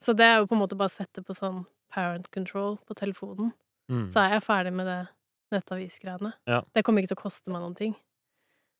Så 0.00 0.14
det 0.16 0.24
er 0.28 0.38
jo 0.40 0.46
på 0.46 0.52
en 0.56 0.62
måte 0.62 0.76
bare 0.78 0.88
å 0.92 0.96
sette 0.96 1.24
på 1.24 1.34
sånn 1.36 1.64
parent 1.92 2.30
control 2.30 2.78
på 2.86 2.94
telefonen, 2.94 3.52
Mm. 3.90 4.08
så 4.10 4.20
er 4.24 4.34
jeg 4.34 4.42
ferdig 4.42 4.72
med 4.72 4.86
det 4.86 5.08
nettavisgreiene. 5.52 6.32
Ja. 6.46 6.62
Det 6.74 6.82
kommer 6.84 7.02
ikke 7.02 7.14
til 7.14 7.16
å 7.16 7.22
koste 7.22 7.48
meg 7.52 7.62
noen 7.62 7.76
ting. 7.76 7.94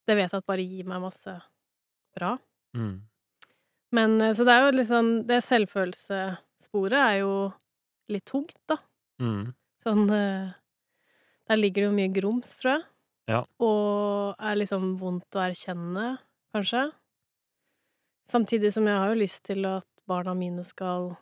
Det 0.07 0.15
vet 0.15 0.31
jeg 0.31 0.43
at 0.43 0.49
bare 0.49 0.65
gir 0.65 0.87
meg 0.89 1.03
masse 1.03 1.35
bra. 2.17 2.37
Mm. 2.77 2.97
Men 3.97 4.21
eh, 4.21 4.35
så 4.37 4.47
det 4.47 4.55
er 4.55 4.67
jo 4.67 4.75
litt 4.75 4.89
sånn 4.91 5.11
Det 5.29 5.39
selvfølelsessporet 5.45 6.99
er 6.99 7.17
jo 7.23 7.33
litt 8.13 8.27
tungt, 8.29 8.59
da. 8.71 8.79
Mm. 9.23 9.51
Sånn 9.83 10.05
eh, 10.15 10.53
Der 11.47 11.61
ligger 11.61 11.85
det 11.85 11.91
jo 11.91 11.97
mye 11.97 12.13
grums, 12.15 12.53
tror 12.61 12.77
jeg. 12.77 12.87
Ja. 13.27 13.41
Og 13.63 14.39
er 14.39 14.59
liksom 14.61 14.93
vondt 15.01 15.35
å 15.35 15.43
erkjenne, 15.43 16.13
kanskje. 16.55 16.85
Samtidig 18.31 18.73
som 18.75 18.87
jeg 18.87 18.99
har 18.99 19.11
jo 19.11 19.21
lyst 19.23 19.45
til 19.47 19.67
at 19.71 19.87
barna 20.07 20.35
mine 20.35 20.65
skal 20.67 21.13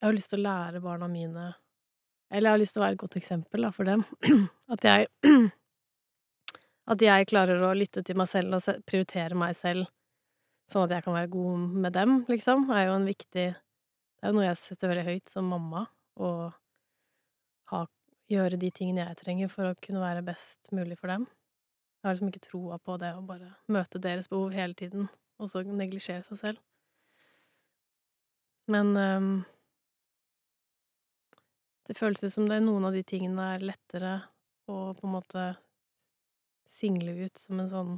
Jeg 0.00 0.08
har 0.08 0.14
lyst 0.14 0.30
til 0.32 0.42
å 0.42 0.46
lære 0.46 0.82
barna 0.82 1.06
mine 1.10 1.44
Eller 2.30 2.48
jeg 2.48 2.52
har 2.52 2.60
lyst 2.62 2.74
til 2.74 2.82
å 2.82 2.84
være 2.84 2.96
et 2.96 3.02
godt 3.02 3.16
eksempel 3.20 3.66
da, 3.66 3.70
for 3.74 3.86
dem. 3.86 4.02
At 4.74 4.86
jeg 4.86 5.10
At 6.86 7.02
jeg 7.02 7.26
klarer 7.30 7.62
å 7.66 7.74
lytte 7.74 8.04
til 8.06 8.18
meg 8.18 8.28
selv 8.30 8.58
og 8.58 8.82
prioritere 8.86 9.38
meg 9.38 9.56
selv, 9.58 9.88
sånn 10.70 10.86
at 10.86 10.96
jeg 10.96 11.06
kan 11.06 11.16
være 11.16 11.32
god 11.32 11.64
med 11.86 11.94
dem, 11.96 12.20
liksom, 12.30 12.68
er 12.70 12.88
jo 12.88 12.98
en 12.98 13.08
viktig 13.08 13.46
Det 14.16 14.24
er 14.24 14.32
jo 14.32 14.38
noe 14.38 14.46
jeg 14.46 14.58
setter 14.58 14.90
veldig 14.90 15.04
høyt 15.06 15.30
som 15.30 15.50
mamma, 15.50 15.82
å 16.16 16.30
ha, 17.70 17.80
gjøre 18.32 18.56
de 18.58 18.70
tingene 18.74 19.04
jeg 19.04 19.18
trenger 19.20 19.50
for 19.52 19.68
å 19.68 19.76
kunne 19.82 20.00
være 20.00 20.24
best 20.24 20.70
mulig 20.74 20.96
for 20.98 21.12
dem. 21.12 21.26
Jeg 22.00 22.08
har 22.08 22.16
liksom 22.16 22.30
ikke 22.32 22.46
troa 22.46 22.78
på 22.80 22.96
det 23.02 23.12
å 23.12 23.22
bare 23.26 23.52
møte 23.68 24.00
deres 24.02 24.30
behov 24.32 24.56
hele 24.56 24.74
tiden. 24.78 25.10
og 25.38 25.50
så 25.52 25.60
neglisjere 25.68 26.24
seg 26.24 26.38
selv. 26.40 26.60
Men 28.72 28.96
um, 28.96 29.44
det 31.86 31.98
føles 31.98 32.24
ut 32.24 32.32
som 32.32 32.48
det 32.48 32.58
er 32.58 32.64
noen 32.64 32.88
av 32.88 32.96
de 32.96 33.04
tingene 33.06 33.50
er 33.54 33.66
lettere 33.68 34.14
å 34.66 34.94
på 34.96 35.06
en 35.06 35.12
måte 35.12 35.44
single 36.70 37.14
ut 37.26 37.38
som 37.38 37.60
en 37.62 37.68
sånn 37.70 37.94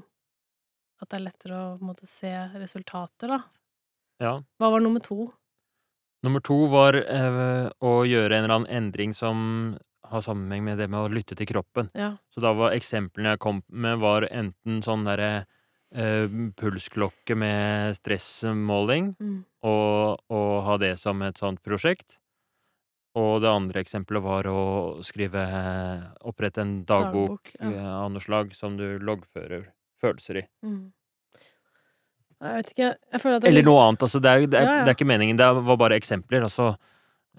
At 1.00 1.10
det 1.12 1.18
er 1.20 1.26
lettere 1.28 1.58
å 1.58 1.74
måte 1.78 2.06
se 2.10 2.30
resultater, 2.58 3.30
da. 3.30 3.42
Ja. 4.18 4.32
Hva 4.58 4.70
var 4.74 4.80
nummer 4.82 4.98
to? 5.04 5.28
Nummer 6.26 6.42
to 6.42 6.56
var 6.72 6.96
eh, 6.98 7.68
å 7.78 7.92
gjøre 8.02 8.34
en 8.34 8.44
eller 8.48 8.54
annen 8.56 8.72
endring 8.80 9.12
som 9.14 9.76
har 10.08 10.24
sammenheng 10.26 10.64
med 10.66 10.78
det 10.82 10.88
med 10.90 10.98
å 11.04 11.12
lytte 11.12 11.36
til 11.38 11.46
kroppen. 11.46 11.90
Ja. 11.94 12.16
Så 12.34 12.42
da 12.42 12.50
var 12.58 12.74
eksemplene 12.74 13.36
jeg 13.36 13.42
kom 13.44 13.60
med, 13.70 14.00
var 14.02 14.26
enten 14.26 14.80
sånn 14.82 15.04
derre 15.06 15.44
eh, 15.94 16.26
pulsklokke 16.58 17.36
med 17.38 17.94
stressmåling, 18.00 19.12
Mm. 19.20 19.44
og, 19.62 20.18
og 20.34 20.50
ha 20.66 20.76
det 20.82 20.96
som 20.98 21.22
et 21.22 21.38
sånt 21.38 21.62
prosjekt. 21.62 22.18
Og 23.18 23.40
det 23.42 23.48
andre 23.50 23.80
eksempelet 23.82 24.22
var 24.22 24.46
å 24.52 24.58
skrive 25.06 25.42
Opprette 26.28 26.62
en 26.62 26.74
dagbok, 26.86 27.50
Dagbok, 27.50 27.52
ja. 27.58 27.70
eh, 27.72 27.88
av 28.04 28.12
noe 28.14 28.22
slag 28.22 28.52
som 28.54 28.76
du 28.78 28.84
loggfører 29.02 29.64
følelser 30.02 30.42
i. 30.42 30.44
Mm. 30.62 30.92
Jeg 32.38 32.54
vet 32.60 32.68
ikke. 32.70 32.88
Jeg 33.16 33.20
føler 33.24 33.36
at 33.36 33.42
det 33.42 33.48
er 33.48 33.52
Eller 33.56 33.66
noe 33.66 33.80
annet. 33.88 34.04
Altså, 34.06 34.20
det, 34.22 34.30
er, 34.30 34.44
det, 34.46 34.58
er, 34.60 34.66
Ja, 34.68 34.74
ja. 34.78 34.84
det 34.86 34.92
er 34.92 34.96
ikke 34.98 35.08
meningen. 35.10 35.40
Det 35.40 35.48
var 35.66 35.80
bare 35.80 35.96
eksempler. 35.98 36.44
Altså 36.46 36.68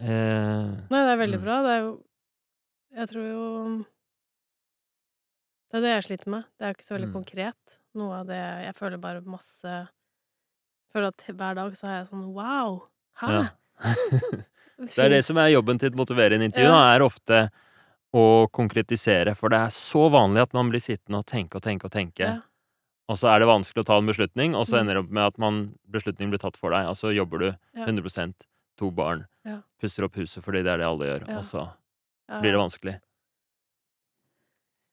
eh, 0.02 0.74
Nei, 0.92 1.04
det 1.06 1.14
er 1.14 1.22
veldig 1.22 1.40
Mm. 1.40 1.46
bra. 1.46 1.62
Det 1.64 1.72
er 1.78 1.80
jo 1.86 1.94
Jeg 3.00 3.08
tror 3.14 3.30
jo 3.30 3.46
Det 5.70 5.78
er 5.78 5.82
det 5.86 5.94
jeg 5.94 6.04
sliter 6.10 6.30
med. 6.34 6.44
Det 6.58 6.66
er 6.66 6.74
jo 6.74 6.76
ikke 6.80 6.88
så 6.90 6.96
veldig 6.98 7.10
Mm. 7.12 7.14
konkret. 7.14 7.80
Noe 7.96 8.20
av 8.20 8.28
det 8.28 8.42
Jeg 8.66 8.76
føler 8.76 8.98
bare 9.00 9.22
masse 9.22 9.64
Jeg 9.64 9.88
føler 10.94 11.08
at 11.14 11.26
hver 11.30 11.56
dag 11.56 11.72
så 11.78 11.88
er 11.88 11.98
jeg 12.02 12.08
sånn 12.12 12.28
Wow! 12.34 12.82
Hæ? 13.22 13.28
Ja. 13.38 13.48
Det 14.80 14.98
er 15.04 15.10
det 15.12 15.24
som 15.26 15.38
er 15.38 15.50
jobben 15.52 15.80
til 15.80 15.90
et 15.92 15.96
motiverende 16.00 16.46
intervju, 16.48 16.70
Ja. 16.72 16.96
er 16.96 17.02
ofte 17.04 17.50
å 18.16 18.48
konkretisere. 18.52 19.36
For 19.36 19.50
det 19.50 19.60
er 19.60 19.74
så 19.76 20.10
vanlig 20.10 20.42
at 20.42 20.54
man 20.54 20.70
blir 20.72 20.80
sittende 20.82 21.20
og 21.20 21.26
tenke 21.28 21.56
og 21.60 21.62
tenke 21.64 21.86
og 21.86 21.92
tenke, 21.92 22.20
Ja. 22.26 22.42
og 23.10 23.18
så 23.18 23.28
er 23.36 23.40
det 23.40 23.48
vanskelig 23.50 23.84
å 23.84 23.86
ta 23.86 23.98
en 23.98 24.08
beslutning, 24.08 24.56
og 24.56 24.66
så 24.66 24.76
Mm. 24.78 24.80
ender 24.82 24.94
det 24.96 25.04
opp 25.04 25.12
med 25.12 25.24
at 25.28 25.38
man, 25.38 25.76
beslutningen 25.92 26.30
blir 26.32 26.40
tatt 26.40 26.56
for 26.58 26.70
deg, 26.72 26.88
og 26.88 26.96
så 26.96 27.14
jobber 27.14 27.40
du 27.40 27.52
100% 27.86 28.34
to 28.78 28.90
barn, 28.92 29.28
Ja. 29.46 29.62
pusser 29.82 30.04
opp 30.06 30.16
huset 30.16 30.42
fordi 30.44 30.64
det 30.64 30.68
er 30.74 30.78
det 30.78 30.86
alle 30.88 31.06
gjør, 31.20 31.38
og 31.38 31.44
så 31.44 31.74
blir 32.42 32.52
det 32.52 32.60
vanskelig. 32.60 33.00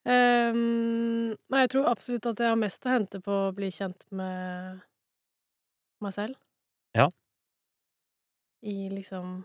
Um, 0.07 1.31
nei, 1.51 1.63
jeg 1.65 1.71
tror 1.71 1.89
absolutt 1.91 2.27
at 2.27 2.39
jeg 2.39 2.49
har 2.53 2.57
mest 2.61 2.85
å 2.87 2.93
hente 2.95 3.19
på 3.21 3.33
å 3.49 3.55
bli 3.57 3.67
kjent 3.75 4.05
med 4.15 4.83
meg 6.01 6.13
selv. 6.15 6.37
Ja. 6.95 7.09
I 8.63 8.89
liksom 8.93 9.45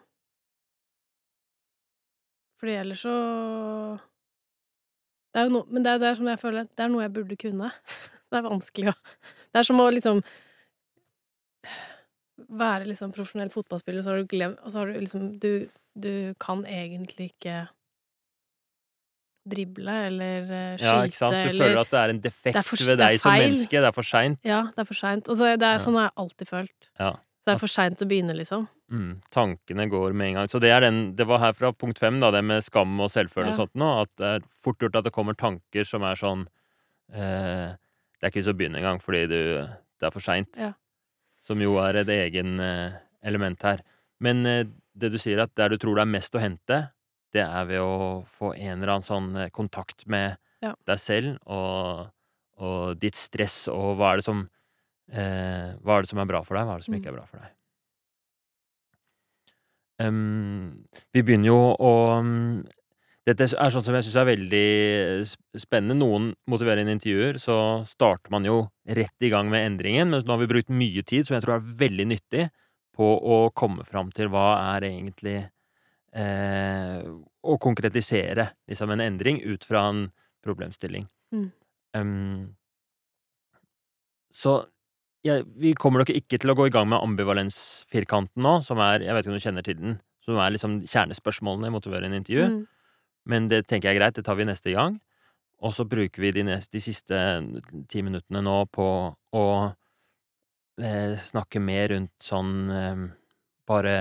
Fordi 2.62 2.76
ellers 2.78 3.02
så 3.02 3.14
Det 5.34 5.42
er 5.42 5.48
jo 5.48 5.54
noe 5.56 5.66
Men 5.74 5.84
det 5.84 5.90
er 5.92 5.98
jo 5.98 6.04
det 6.06 6.12
som 6.20 6.28
jeg 6.30 6.40
føler 6.42 6.68
Det 6.70 6.84
er 6.86 6.92
noe 6.94 7.02
jeg 7.08 7.14
burde 7.16 7.38
kunne. 7.42 7.72
Det 8.32 8.38
er 8.40 8.46
vanskelig 8.48 8.92
å 8.94 8.96
Det 9.52 9.60
er 9.64 9.68
som 9.68 9.82
å 9.84 9.90
liksom 9.92 10.22
være 12.52 12.88
liksom 12.90 13.12
profesjonell 13.16 13.52
fotballspiller, 13.54 14.02
så 14.06 14.14
har 14.14 14.22
du 14.24 14.30
glemt 14.32 14.60
Og 14.66 14.72
så 14.74 14.82
har 14.82 14.92
du 14.92 15.00
liksom 15.02 15.28
Du, 15.42 15.50
du 16.00 16.12
kan 16.42 16.64
egentlig 16.66 17.32
ikke 17.36 17.64
drible 19.52 19.94
eller 20.06 20.44
eh, 20.54 20.78
skyte 20.78 20.86
Ja, 20.86 20.98
ikke 21.10 21.18
sant? 21.18 21.34
Du 21.34 21.50
eller 21.50 21.66
føler 21.66 21.80
at 21.82 21.90
det 21.92 22.00
er 22.04 22.12
en 22.14 22.20
defekt 22.22 22.58
er 22.60 22.66
for- 22.68 22.84
ved 22.86 23.00
deg 23.02 23.16
som 23.24 23.32
menneske. 23.34 23.72
Det 23.82 23.88
er 23.90 23.96
for 23.98 24.06
seint. 24.06 24.38
Ja, 24.46 24.60
det 24.70 24.84
er 24.84 24.86
for 24.86 25.00
seint. 25.00 25.30
Og 25.34 25.40
så 25.40 25.48
det 25.58 25.66
er 25.66 25.80
sånn 25.82 25.98
har 25.98 26.04
jeg 26.12 26.14
alltid 26.24 26.48
følt. 26.52 26.90
Ja. 27.02 27.10
Så 27.42 27.50
det 27.50 27.54
er 27.56 27.62
for 27.64 27.72
seint 27.74 28.02
å 28.04 28.06
begynne, 28.06 28.36
liksom. 28.38 28.68
Mm, 28.94 29.14
tankene 29.34 29.88
går 29.90 30.14
med 30.14 30.28
en 30.28 30.36
gang. 30.38 30.50
Så 30.52 30.60
det, 30.62 30.70
er 30.70 30.84
den, 30.86 31.00
det 31.18 31.26
var 31.26 31.40
her 31.42 31.56
fra 31.58 31.72
punkt 31.74 31.98
fem, 31.98 32.20
da, 32.22 32.30
det 32.36 32.44
med 32.46 32.62
skam 32.62 33.00
og 33.02 33.10
selvfølelse 33.10 33.56
og 33.56 33.64
sånt 33.64 33.80
nå, 33.82 33.88
at 34.04 34.12
det 34.22 34.28
er 34.36 34.44
fort 34.62 34.78
gjort 34.84 35.00
at 35.00 35.08
det 35.08 35.14
kommer 35.16 35.34
tanker 35.40 35.88
som 35.90 36.06
er 36.06 36.20
sånn 36.20 36.44
eh, 37.14 37.72
Det 37.74 38.28
er 38.28 38.30
ikke 38.30 38.42
vits 38.44 38.52
å 38.52 38.58
begynne 38.60 38.78
engang, 38.82 39.02
fordi 39.02 39.24
du, 39.32 39.40
det 39.66 40.06
er 40.10 40.14
for 40.14 40.22
seint. 40.22 40.52
Ja. 40.60 40.74
Som 41.42 41.64
jo 41.66 41.80
er 41.82 41.98
et 42.04 42.12
egen 42.14 42.60
eh, 42.62 43.00
element 43.26 43.66
her. 43.66 43.82
Men 44.22 44.46
eh, 44.46 44.64
det 44.94 45.10
du 45.14 45.18
sier, 45.22 45.42
at 45.42 45.56
der 45.58 45.74
du 45.74 45.80
tror 45.82 45.98
det 45.98 46.06
er 46.06 46.14
mest 46.14 46.38
å 46.38 46.44
hente, 46.44 46.84
det 47.34 47.42
er 47.48 47.66
ved 47.70 47.82
å 47.82 48.22
få 48.30 48.52
en 48.54 48.78
eller 48.84 48.98
annen 49.00 49.08
sånn 49.08 49.34
eh, 49.48 49.50
kontakt 49.56 50.06
med 50.06 50.38
Ja. 50.62 50.76
deg 50.86 51.00
selv 51.02 51.40
og, 51.50 52.12
og 52.62 53.00
ditt 53.02 53.18
stress, 53.18 53.64
og 53.72 53.96
hva 53.98 54.12
er 54.14 54.22
det 54.22 54.28
som 54.30 54.44
eh, 55.10 55.72
Hva 55.82 55.98
er 55.98 56.02
det 56.06 56.12
som 56.12 56.20
er 56.20 56.30
bra 56.30 56.44
for 56.44 56.58
deg, 56.60 56.68
hva 56.68 56.76
er 56.76 56.84
det 56.84 56.86
som 56.86 56.94
ikke 56.98 57.10
Mm. 57.10 57.14
er 57.14 57.18
bra 57.20 57.26
for 57.26 57.38
deg. 57.42 57.52
Um, 60.02 60.88
vi 61.14 61.22
begynner 61.22 61.52
jo 61.52 61.58
å 61.78 61.92
um, 62.20 62.62
Dette 63.28 63.46
er 63.54 63.70
sånn 63.70 63.84
som 63.86 63.94
jeg 63.94 64.08
syns 64.08 64.16
er 64.18 64.26
veldig 64.32 64.68
spennende. 65.62 65.94
Noen 66.00 66.32
motiverende 66.50 66.96
intervjuer, 66.96 67.38
så 67.38 67.56
starter 67.86 68.34
man 68.34 68.48
jo 68.48 68.64
rett 68.90 69.22
i 69.22 69.30
gang 69.30 69.46
med 69.52 69.62
endringen, 69.68 70.10
men 70.10 70.24
nå 70.26 70.34
har 70.34 70.42
vi 70.42 70.50
brukt 70.50 70.72
mye 70.74 71.04
tid, 71.06 71.28
som 71.28 71.36
jeg 71.38 71.44
tror 71.46 71.60
er 71.60 71.68
veldig 71.84 72.08
nyttig, 72.10 72.48
på 72.98 73.06
å 73.22 73.38
komme 73.54 73.86
fram 73.86 74.10
til 74.12 74.32
hva 74.34 74.48
er 74.74 74.88
egentlig 74.90 75.36
eh, 76.18 77.06
Å 77.42 77.58
konkretisere 77.62 78.50
liksom 78.70 78.92
en 78.94 79.06
endring 79.06 79.38
ut 79.46 79.64
fra 79.66 79.86
en 79.94 80.02
problemstilling. 80.44 81.06
Mm. 81.32 81.48
Um, 81.94 82.56
så 84.34 84.64
jeg, 85.26 85.46
vi 85.62 85.74
kommer 85.78 86.02
nok 86.02 86.12
ikke 86.14 86.40
til 86.42 86.54
å 86.54 86.56
gå 86.58 86.68
i 86.68 86.74
gang 86.74 86.88
med 86.90 87.02
ambivalensfirkanten 87.02 88.42
nå, 88.42 88.58
som 88.66 88.82
er 88.82 89.06
Jeg 89.06 89.16
vet 89.16 89.26
ikke 89.26 89.34
om 89.34 89.40
du 89.40 89.46
kjenner 89.46 89.66
til 89.66 89.78
den, 89.80 90.00
som 90.26 90.40
er 90.42 90.54
liksom 90.54 90.80
kjernespørsmålene 90.86 91.70
i 91.70 91.76
motiverende 91.76 92.22
intervju. 92.22 92.48
Mm. 92.50 92.62
Men 93.32 93.50
det 93.52 93.66
tenker 93.70 93.90
jeg 93.90 94.00
er 94.00 94.02
greit, 94.02 94.18
det 94.18 94.26
tar 94.26 94.38
vi 94.40 94.48
neste 94.50 94.74
gang. 94.74 94.98
Og 95.62 95.76
så 95.78 95.86
bruker 95.86 96.24
vi 96.24 96.34
de, 96.34 96.46
neste, 96.48 96.74
de 96.74 96.82
siste 96.82 97.18
ti 97.92 98.02
minuttene 98.02 98.42
nå 98.42 98.58
på 98.74 98.88
å 99.14 99.46
eh, 100.82 101.20
snakke 101.30 101.62
mer 101.62 101.92
rundt 101.96 102.16
sånn 102.32 102.56
eh, 102.76 103.10
Bare 103.72 103.92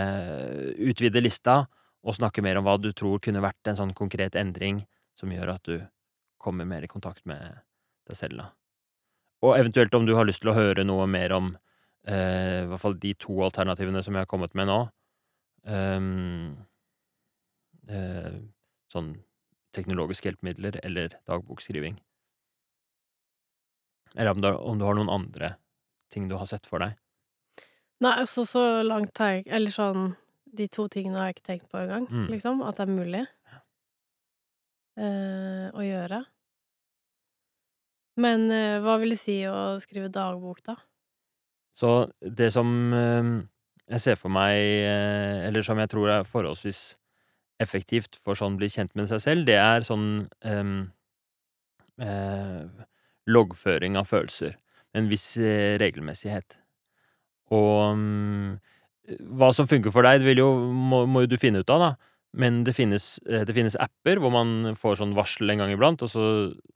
utvide 0.82 1.20
lista, 1.20 1.60
og 2.02 2.16
snakke 2.16 2.42
mer 2.42 2.58
om 2.58 2.64
hva 2.66 2.78
du 2.80 2.88
tror 2.96 3.20
kunne 3.22 3.42
vært 3.44 3.68
en 3.70 3.76
sånn 3.78 3.92
konkret 3.94 4.34
endring 4.40 4.80
som 5.20 5.30
gjør 5.30 5.52
at 5.52 5.68
du 5.68 5.76
kommer 6.40 6.66
mer 6.66 6.82
i 6.82 6.90
kontakt 6.90 7.22
med 7.28 7.60
deg 8.08 8.18
selv, 8.18 8.40
da. 8.40 8.48
Og 9.42 9.56
eventuelt 9.56 9.94
om 9.96 10.06
du 10.06 10.14
har 10.18 10.26
lyst 10.28 10.42
til 10.44 10.52
å 10.52 10.56
høre 10.56 10.84
noe 10.84 11.06
mer 11.08 11.32
om 11.32 11.54
eh, 12.04 12.62
i 12.64 12.68
hvert 12.68 12.82
fall 12.82 12.98
de 13.00 13.14
to 13.20 13.38
alternativene 13.46 14.02
som 14.04 14.14
jeg 14.16 14.26
har 14.26 14.30
kommet 14.30 14.54
med 14.58 14.68
nå. 14.68 14.80
Um, 15.64 16.66
eh, 17.88 18.36
sånn 18.92 19.14
teknologiske 19.76 20.28
hjelpemidler 20.28 20.80
eller 20.84 21.14
dagbokskriving. 21.28 21.98
Eller 24.16 24.32
om 24.34 24.40
du, 24.42 24.48
om 24.50 24.78
du 24.80 24.84
har 24.84 24.96
noen 24.98 25.12
andre 25.12 25.54
ting 26.10 26.28
du 26.28 26.34
har 26.40 26.48
sett 26.50 26.66
for 26.66 26.82
deg. 26.82 26.96
Nei, 28.02 28.14
altså 28.18 28.46
så 28.48 28.62
langt 28.82 29.18
har 29.20 29.34
jeg 29.36 29.44
Eller 29.52 29.70
sånn 29.74 30.14
De 30.56 30.64
to 30.72 30.86
tingene 30.88 31.18
har 31.20 31.28
jeg 31.28 31.34
ikke 31.36 31.46
tenkt 31.50 31.68
på 31.70 31.78
engang, 31.78 32.06
Mm. 32.08 32.26
liksom. 32.32 32.62
At 32.66 32.80
det 32.80 32.88
er 32.88 32.92
mulig 32.96 33.26
eh, 34.98 35.66
å 35.70 35.84
gjøre. 35.84 36.24
Men 38.20 38.48
eh, 38.52 38.78
hva 38.84 38.98
vil 39.00 39.14
det 39.14 39.20
si 39.22 39.40
å 39.48 39.78
skrive 39.82 40.10
dagbok, 40.12 40.62
da? 40.66 40.76
Så 41.76 41.90
det 42.20 42.50
som 42.54 42.70
eh, 42.94 43.28
jeg 43.94 44.04
ser 44.04 44.18
for 44.20 44.32
meg, 44.34 44.58
eh, 44.60 45.46
eller 45.48 45.64
som 45.66 45.78
jeg 45.80 45.92
tror 45.92 46.12
er 46.12 46.28
forholdsvis 46.28 46.80
effektivt 47.60 48.16
for 48.16 48.38
sånn 48.38 48.56
bli 48.60 48.70
kjent 48.72 48.94
med 48.96 49.10
seg 49.10 49.22
selv, 49.24 49.46
det 49.48 49.58
er 49.60 49.84
sånn 49.84 50.24
um, 50.48 50.76
eh, 52.00 52.86
loggføring 53.28 53.98
av 54.00 54.08
følelser. 54.08 54.56
En 54.96 55.10
viss 55.10 55.34
regelmessighet. 55.78 56.56
Og 57.52 57.74
um, 57.92 58.54
hva 59.36 59.50
som 59.54 59.68
funker 59.68 59.92
for 59.92 60.06
deg, 60.06 60.24
det 60.24 60.38
jo, 60.40 60.48
må, 60.72 61.04
må 61.10 61.26
du 61.28 61.36
finne 61.40 61.60
ut 61.60 61.72
av, 61.74 61.84
da. 61.84 62.09
Men 62.32 62.62
det 62.64 62.76
finnes, 62.76 63.18
eh, 63.26 63.42
det 63.44 63.54
finnes 63.56 63.74
apper 63.82 64.20
hvor 64.22 64.30
man 64.30 64.74
får 64.78 65.00
sånn 65.00 65.14
varsel 65.16 65.50
en 65.50 65.58
gang 65.64 65.72
iblant, 65.74 66.02
og 66.06 66.10
så 66.12 66.24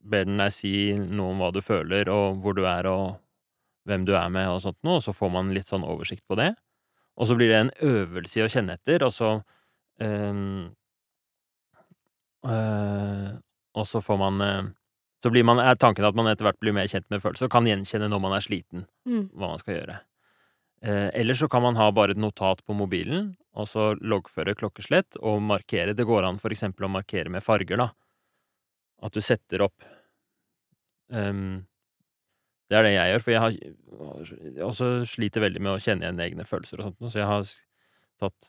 ber 0.03 0.25
den 0.27 0.37
deg 0.41 0.51
si 0.51 0.73
noe 0.99 1.31
om 1.31 1.39
hva 1.43 1.51
du 1.55 1.61
føler, 1.63 2.09
og 2.11 2.41
hvor 2.43 2.57
du 2.57 2.65
er, 2.67 2.87
og 2.91 3.15
hvem 3.87 4.05
du 4.07 4.15
er 4.17 4.29
med, 4.33 4.49
og 4.51 4.61
sånt 4.65 4.79
noe, 4.83 4.99
og 4.99 5.05
så 5.05 5.13
får 5.15 5.31
man 5.31 5.53
litt 5.55 5.69
sånn 5.71 5.85
oversikt 5.87 6.25
på 6.27 6.35
det. 6.39 6.51
Og 7.15 7.29
så 7.29 7.37
blir 7.39 7.47
det 7.53 7.59
en 7.61 7.75
øvelse 7.87 8.41
i 8.41 8.43
å 8.43 8.51
kjenne 8.51 8.75
etter, 8.75 9.05
og 9.07 9.13
så 9.15 9.29
ehm, 10.03 10.73
øh, 12.45 13.29
Og 13.75 13.87
så 13.87 14.01
får 14.03 14.17
man 14.19 14.41
eh, 14.41 14.63
Så 15.23 15.31
blir 15.31 15.43
man, 15.47 15.59
er 15.59 15.75
tanken 15.75 16.05
at 16.05 16.15
man 16.15 16.27
etter 16.29 16.45
hvert 16.45 16.59
blir 16.61 16.75
mer 16.75 16.87
kjent 16.91 17.07
med 17.09 17.21
følelser, 17.23 17.47
og 17.47 17.51
kan 17.55 17.65
gjenkjenne 17.65 18.09
når 18.11 18.21
man 18.21 18.35
er 18.37 18.43
sliten 18.45 18.85
Mm. 19.07 19.29
hva 19.33 19.47
man 19.53 19.59
skal 19.59 19.75
gjøre. 19.79 19.95
Eh, 20.85 21.09
eller 21.13 21.33
så 21.33 21.47
kan 21.47 21.61
man 21.61 21.75
ha 21.75 21.89
bare 21.91 22.13
et 22.13 22.21
notat 22.21 22.59
på 22.65 22.73
mobilen, 22.77 23.31
og 23.57 23.69
så 23.71 23.93
loggføre 23.97 24.53
klokkeslett 24.59 25.17
og 25.17 25.39
markere. 25.41 25.95
Det 25.97 26.05
går 26.05 26.27
an 26.27 26.37
for 26.41 26.53
eksempel 26.53 26.85
å 26.85 26.91
markere 26.93 27.31
med 27.33 27.41
farger, 27.43 27.79
da. 27.81 27.87
At 29.01 29.15
du 29.15 29.21
setter 29.23 29.65
opp 29.65 29.85
um, 31.09 31.65
Det 32.69 32.77
er 32.77 32.85
det 32.85 32.93
jeg 32.93 33.11
gjør, 33.11 33.23
for 33.25 33.33
jeg 33.33 33.41
har 33.43 33.57
jeg 33.57 34.63
også 34.65 34.87
sliter 35.09 35.43
veldig 35.43 35.61
med 35.61 35.73
å 35.73 35.81
kjenne 35.83 36.07
igjen 36.07 36.21
egne 36.23 36.45
følelser 36.47 36.79
og 36.79 36.87
sånt 36.87 37.11
så 37.11 37.19
jeg 37.19 37.27
har 37.29 37.51
tatt 38.23 38.47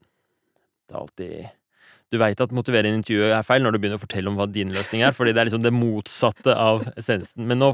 Det 0.00 0.94
er 0.94 1.00
alltid 1.02 1.36
Du 2.12 2.18
veit 2.22 2.38
at 2.38 2.52
motiverende 2.54 3.00
intervju 3.00 3.32
er 3.34 3.46
feil 3.46 3.64
når 3.64 3.74
du 3.74 3.80
begynner 3.82 3.98
å 3.98 4.02
fortelle 4.04 4.30
om 4.30 4.36
hva 4.38 4.46
din 4.46 4.70
løsning 4.74 5.02
er, 5.02 5.14
fordi 5.16 5.32
det 5.34 5.42
er 5.42 5.48
liksom 5.48 5.64
det 5.64 5.72
motsatte 5.74 6.54
av 6.54 6.84
essensen. 6.94 7.46
Men 7.50 7.62
nå 7.62 7.72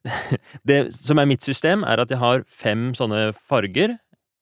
Det 0.68 0.80
som 0.96 1.20
er 1.20 1.28
mitt 1.28 1.44
system, 1.44 1.84
er 1.88 2.02
at 2.02 2.12
jeg 2.12 2.20
har 2.20 2.44
fem 2.48 2.90
sånne 2.96 3.30
farger. 3.36 3.96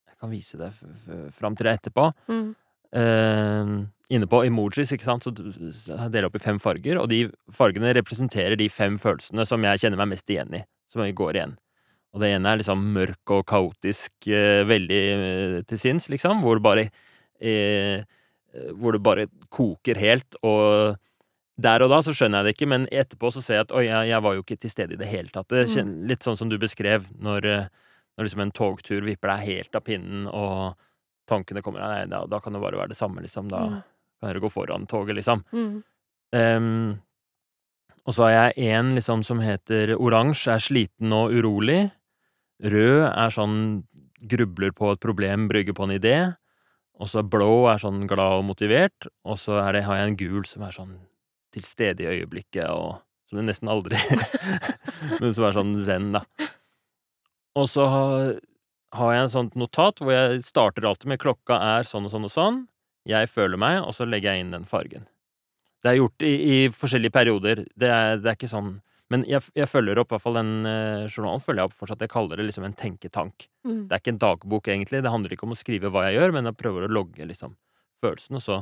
Jeg 0.08 0.18
kan 0.18 0.32
vise 0.32 0.58
det 0.58 0.72
f 0.72 1.30
fram 1.38 1.54
til 1.58 1.68
deg 1.68 1.78
etterpå. 1.78 2.08
Mm. 2.30 2.50
Eh, 2.98 3.72
inne 4.16 4.28
på 4.30 4.42
emojis, 4.48 4.92
ikke 4.94 5.06
sant, 5.06 5.26
så 5.26 5.32
jeg 5.34 6.12
deler 6.14 6.28
opp 6.30 6.38
i 6.38 6.42
fem 6.42 6.58
farger, 6.62 7.00
og 7.02 7.10
de 7.12 7.26
fargene 7.54 7.92
representerer 7.98 8.56
de 8.58 8.68
fem 8.72 8.96
følelsene 9.00 9.44
som 9.46 9.66
jeg 9.66 9.82
kjenner 9.82 10.00
meg 10.00 10.14
mest 10.14 10.30
igjen 10.32 10.54
i, 10.56 10.62
som 10.90 11.04
går 11.04 11.38
igjen. 11.38 11.56
Og 12.16 12.22
det 12.22 12.32
ene 12.32 12.50
er 12.50 12.62
liksom 12.62 12.86
mørk 12.94 13.34
og 13.36 13.44
kaotisk, 13.50 14.14
eh, 14.32 14.64
veldig 14.66 15.02
til 15.68 15.80
sinns, 15.80 16.08
liksom, 16.08 16.40
hvor 16.42 16.62
bare 16.64 16.88
eh, 17.38 18.06
hvor 18.78 18.92
det 18.96 19.02
bare 19.04 19.26
koker 19.54 19.98
helt, 20.00 20.36
og 20.42 20.96
der 21.58 21.82
og 21.82 21.90
da 21.90 21.98
så 22.06 22.12
skjønner 22.14 22.38
jeg 22.40 22.46
det 22.46 22.54
ikke, 22.56 22.68
men 22.70 22.86
etterpå 22.94 23.32
så 23.34 23.42
ser 23.42 23.54
jeg 23.58 23.66
at 23.66 23.72
oi, 23.74 23.84
jeg, 23.88 24.08
jeg 24.12 24.22
var 24.22 24.34
jo 24.36 24.42
ikke 24.44 24.56
til 24.62 24.70
stede 24.70 24.94
i 24.94 25.00
det 25.00 25.08
hele 25.10 25.28
tatt. 25.34 25.48
Det 25.50 25.64
kjenner, 25.72 26.06
litt 26.06 26.22
sånn 26.22 26.36
som 26.38 26.48
du 26.52 26.54
beskrev, 26.58 27.08
når, 27.18 27.48
når 28.16 28.28
liksom 28.28 28.44
en 28.44 28.52
togtur 28.54 29.02
vipper 29.02 29.32
deg 29.34 29.46
helt 29.48 29.74
av 29.74 29.82
pinnen, 29.88 30.28
og 30.30 30.76
tankene 31.28 31.60
kommer 31.66 31.82
Nei, 31.82 32.06
da, 32.08 32.22
da 32.30 32.38
kan 32.40 32.54
det 32.54 32.62
bare 32.62 32.78
være 32.78 32.94
det 32.94 32.96
samme, 33.00 33.20
liksom. 33.26 33.50
Da 33.50 33.64
Mm. 33.68 33.82
kan 34.20 34.30
dere 34.30 34.40
gå 34.40 34.48
foran 34.50 34.86
toget, 34.86 35.14
liksom. 35.18 35.42
Mm. 35.52 35.82
Um, 36.32 37.00
og 38.06 38.14
så 38.14 38.24
har 38.24 38.30
jeg 38.54 38.70
en 38.72 38.94
liksom 38.96 39.22
som 39.26 39.38
heter 39.42 39.92
oransje 39.98 40.54
er 40.54 40.58
sliten 40.64 41.12
og 41.12 41.30
urolig. 41.36 41.90
Rød 42.64 43.02
er 43.12 43.30
sånn 43.34 43.84
grubler 44.26 44.72
på 44.72 44.92
et 44.94 45.00
problem, 45.00 45.48
brygger 45.50 45.74
på 45.76 45.84
en 45.84 45.94
idé. 45.98 46.14
Og 46.98 47.10
så 47.10 47.22
blå 47.22 47.68
er 47.70 47.80
sånn 47.82 48.06
glad 48.10 48.40
og 48.40 48.46
motivert. 48.48 49.08
Og 49.26 49.38
så 49.40 49.60
det, 49.74 49.84
har 49.86 50.00
jeg 50.00 50.10
en 50.10 50.18
gul 50.18 50.46
som 50.48 50.64
er 50.66 50.74
sånn 50.74 50.96
til 51.54 51.64
stede 51.64 52.04
i 52.04 52.10
øyeblikket, 52.18 52.66
og 52.68 52.98
som 53.28 53.38
det 53.40 53.46
nesten 53.48 53.70
aldri 53.72 53.96
Men 55.20 55.32
som 55.32 55.46
er 55.48 55.56
sånn 55.56 55.72
zen, 55.84 56.10
da. 56.16 56.24
Og 57.58 57.68
så 57.70 57.86
har, 57.88 58.34
har 58.96 59.14
jeg 59.14 59.22
en 59.24 59.32
sånt 59.32 59.56
notat 59.58 60.02
hvor 60.02 60.12
jeg 60.12 60.42
starter 60.44 60.86
alltid 60.88 61.14
med 61.14 61.22
klokka 61.22 61.56
er 61.78 61.88
sånn 61.88 62.08
og 62.08 62.12
sånn 62.12 62.28
og 62.28 62.34
sånn. 62.34 62.60
Jeg 63.08 63.30
føler 63.32 63.60
meg, 63.60 63.80
og 63.86 63.94
så 63.96 64.04
legger 64.04 64.34
jeg 64.34 64.44
inn 64.44 64.52
den 64.52 64.68
fargen. 64.68 65.06
Det 65.82 65.92
er 65.92 66.00
gjort 66.00 66.26
i, 66.26 66.34
i 66.34 66.56
forskjellige 66.74 67.14
perioder. 67.14 67.64
Det 67.78 67.88
er, 67.88 68.18
det 68.20 68.32
er 68.32 68.36
ikke 68.36 68.50
sånn 68.50 68.76
Men 69.12 69.24
jeg, 69.28 69.40
jeg 69.56 69.70
følger 69.70 70.00
opp, 70.00 70.10
i 70.10 70.16
hvert 70.16 70.24
fall 70.24 70.36
den 70.36 70.68
eh, 70.68 71.06
journalen 71.08 71.40
følger 71.40 71.62
jeg 71.62 71.70
opp 71.70 71.78
fortsatt. 71.78 72.04
Jeg 72.04 72.12
kaller 72.12 72.40
det 72.40 72.48
liksom 72.50 72.66
en 72.68 72.76
tenketank. 72.76 73.46
Mm. 73.64 73.86
Det 73.88 73.96
er 73.96 74.02
ikke 74.02 74.14
en 74.14 74.20
dagbok, 74.24 74.68
egentlig. 74.68 75.00
Det 75.04 75.14
handler 75.14 75.34
ikke 75.34 75.48
om 75.48 75.54
å 75.56 75.58
skrive 75.58 75.92
hva 75.94 76.04
jeg 76.08 76.18
gjør, 76.18 76.36
men 76.36 76.50
jeg 76.50 76.58
prøver 76.60 76.84
å 76.84 76.92
logge 76.92 77.28
liksom 77.30 77.56
følelsen, 78.04 78.38
og 78.38 78.44
så 78.44 78.60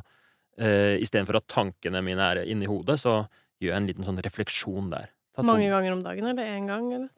eh, 0.62 0.96
istedenfor 1.02 1.40
at 1.40 1.50
tankene 1.52 2.00
mine 2.06 2.30
er 2.30 2.44
inni 2.46 2.70
hodet, 2.70 3.00
så 3.02 3.18
gjør 3.60 3.72
jeg 3.72 3.80
en 3.80 3.90
liten 3.90 4.06
sånn 4.06 4.22
refleksjon 4.24 4.92
der. 4.94 5.10
Mange 5.44 5.68
ganger 5.68 5.92
om 5.92 6.00
dagen, 6.04 6.30
eller 6.30 6.54
én 6.56 6.70
gang, 6.70 6.86
eller? 6.94 7.10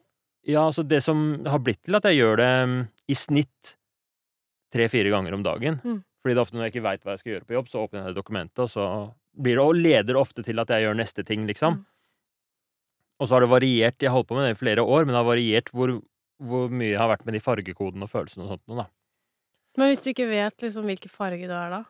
ja, 0.47 0.65
altså 0.65 0.83
det 0.83 1.01
som 1.03 1.45
har 1.47 1.61
blitt 1.63 1.81
til 1.85 1.97
at 1.97 2.07
jeg 2.07 2.19
gjør 2.19 2.39
det 2.39 2.51
mm, 2.71 2.77
i 3.11 3.17
snitt 3.17 3.73
tre-fire 4.73 5.11
ganger 5.11 5.35
om 5.35 5.43
dagen. 5.45 5.79
Mm. 5.83 6.01
Fordi 6.19 6.35
det 6.35 6.41
er 6.41 6.43
ofte 6.43 6.57
når 6.57 6.67
jeg 6.67 6.73
ikke 6.75 6.85
veit 6.85 7.05
hva 7.05 7.15
jeg 7.15 7.21
skal 7.23 7.33
gjøre 7.33 7.47
på 7.47 7.55
jobb, 7.55 7.69
så 7.71 7.83
åpner 7.83 8.01
jeg 8.01 8.11
det 8.11 8.19
dokumentet, 8.19 8.61
og 8.65 8.71
så 8.71 8.85
blir 9.39 9.55
det 9.55 9.63
Og 9.63 9.77
leder 9.77 10.19
ofte 10.19 10.43
til 10.43 10.59
at 10.59 10.71
jeg 10.73 10.83
gjør 10.83 10.97
neste 10.99 11.23
ting, 11.23 11.45
liksom. 11.47 11.79
Mm. 11.79 11.85
Og 13.19 13.27
så 13.27 13.35
har 13.35 13.43
det 13.43 13.49
variert, 13.51 13.97
jeg 13.99 14.07
har 14.09 14.15
holdt 14.15 14.29
på 14.29 14.35
med 14.37 14.47
det 14.47 14.55
i 14.55 14.59
flere 14.61 14.83
år, 14.85 15.03
men 15.05 15.13
det 15.13 15.19
har 15.19 15.27
variert 15.27 15.69
hvor, 15.75 15.91
hvor 16.39 16.69
mye 16.71 16.93
jeg 16.93 16.99
har 17.01 17.09
vært 17.11 17.25
med 17.27 17.35
de 17.35 17.41
fargekodene 17.43 18.07
og 18.07 18.11
følelsene 18.13 18.45
og 18.45 18.53
sånt 18.55 18.63
noe, 18.71 18.85
da. 18.85 18.87
Men 19.77 19.91
hvis 19.91 20.01
du 20.03 20.09
ikke 20.13 20.27
vet 20.29 20.63
liksom 20.63 20.87
hvilken 20.87 21.11
farge 21.11 21.47
du 21.47 21.53
er 21.55 21.73
da, 21.75 21.81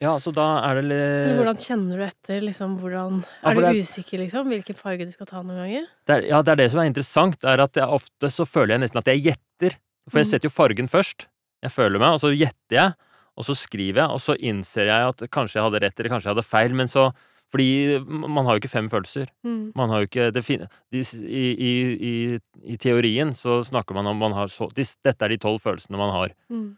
Ja, 0.00 0.14
så 0.22 0.30
da 0.32 0.44
er 0.64 0.78
det 0.78 0.84
litt 0.88 1.36
hvordan 1.36 1.58
kjenner 1.60 1.98
du 2.00 2.04
etter? 2.06 2.38
Liksom, 2.40 2.76
hvordan 2.80 3.18
Ja, 3.24 3.50
Er 3.50 3.54
for 3.58 3.66
du 3.66 3.80
usikker, 3.82 4.22
liksom? 4.22 4.46
Hvilken 4.48 4.78
farge 4.78 5.04
du 5.04 5.12
skal 5.12 5.26
ta 5.28 5.42
noen 5.42 5.58
ganger? 5.60 5.88
det 6.08 6.14
er, 6.16 6.28
Ja, 6.30 6.40
det 6.42 6.52
er 6.54 6.60
det 6.62 6.70
som 6.72 6.80
er 6.80 6.88
interessant, 6.88 7.44
er 7.44 7.60
at 7.60 7.76
jeg 7.76 7.84
ofte 7.98 8.30
så 8.32 8.46
føler 8.48 8.76
jeg 8.76 8.80
nesten 8.86 8.98
at 9.02 9.10
jeg 9.12 9.24
gjetter. 9.28 9.76
For 10.08 10.18
jeg 10.22 10.26
Mm. 10.26 10.30
setter 10.30 10.48
jo 10.48 10.56
fargen 10.56 10.88
først. 10.88 11.26
Jeg 11.62 11.70
føler 11.70 11.98
meg, 12.00 12.14
og 12.16 12.20
så 12.20 12.32
gjetter 12.32 12.76
jeg, 12.78 12.94
og 13.36 13.44
så 13.44 13.54
skriver 13.56 14.00
jeg, 14.00 14.08
og 14.10 14.20
så 14.20 14.36
innser 14.40 14.86
jeg 14.88 15.08
at 15.08 15.30
kanskje 15.30 15.60
jeg 15.60 15.64
hadde 15.68 15.80
rett, 15.84 16.00
eller 16.00 16.10
kanskje 16.16 16.28
jeg 16.30 16.34
hadde 16.34 16.48
feil, 16.48 16.72
men 16.74 16.86
så 16.88 17.12
Fordi 17.50 17.98
man 18.06 18.46
har 18.46 18.54
jo 18.54 18.60
ikke 18.62 18.70
fem 18.70 18.88
følelser. 18.92 19.26
Mm. 19.42 19.72
Man 19.74 19.90
har 19.90 20.02
jo 20.02 20.06
ikke 20.06 20.28
det 20.30 20.44
fine 20.46 20.68
de, 20.94 21.00
i, 21.26 21.46
i, 21.50 21.72
i, 22.10 22.12
I 22.62 22.76
teorien 22.78 23.32
så 23.34 23.60
snakker 23.66 23.96
man 23.98 24.06
om 24.06 24.16
man 24.22 24.36
har 24.36 24.46
så 24.52 24.68
de, 24.74 24.84
Dette 25.04 25.26
er 25.26 25.34
de 25.34 25.38
tolv 25.42 25.58
følelsene 25.64 25.98
man 25.98 26.14
har. 26.14 26.34
Mm. 26.48 26.68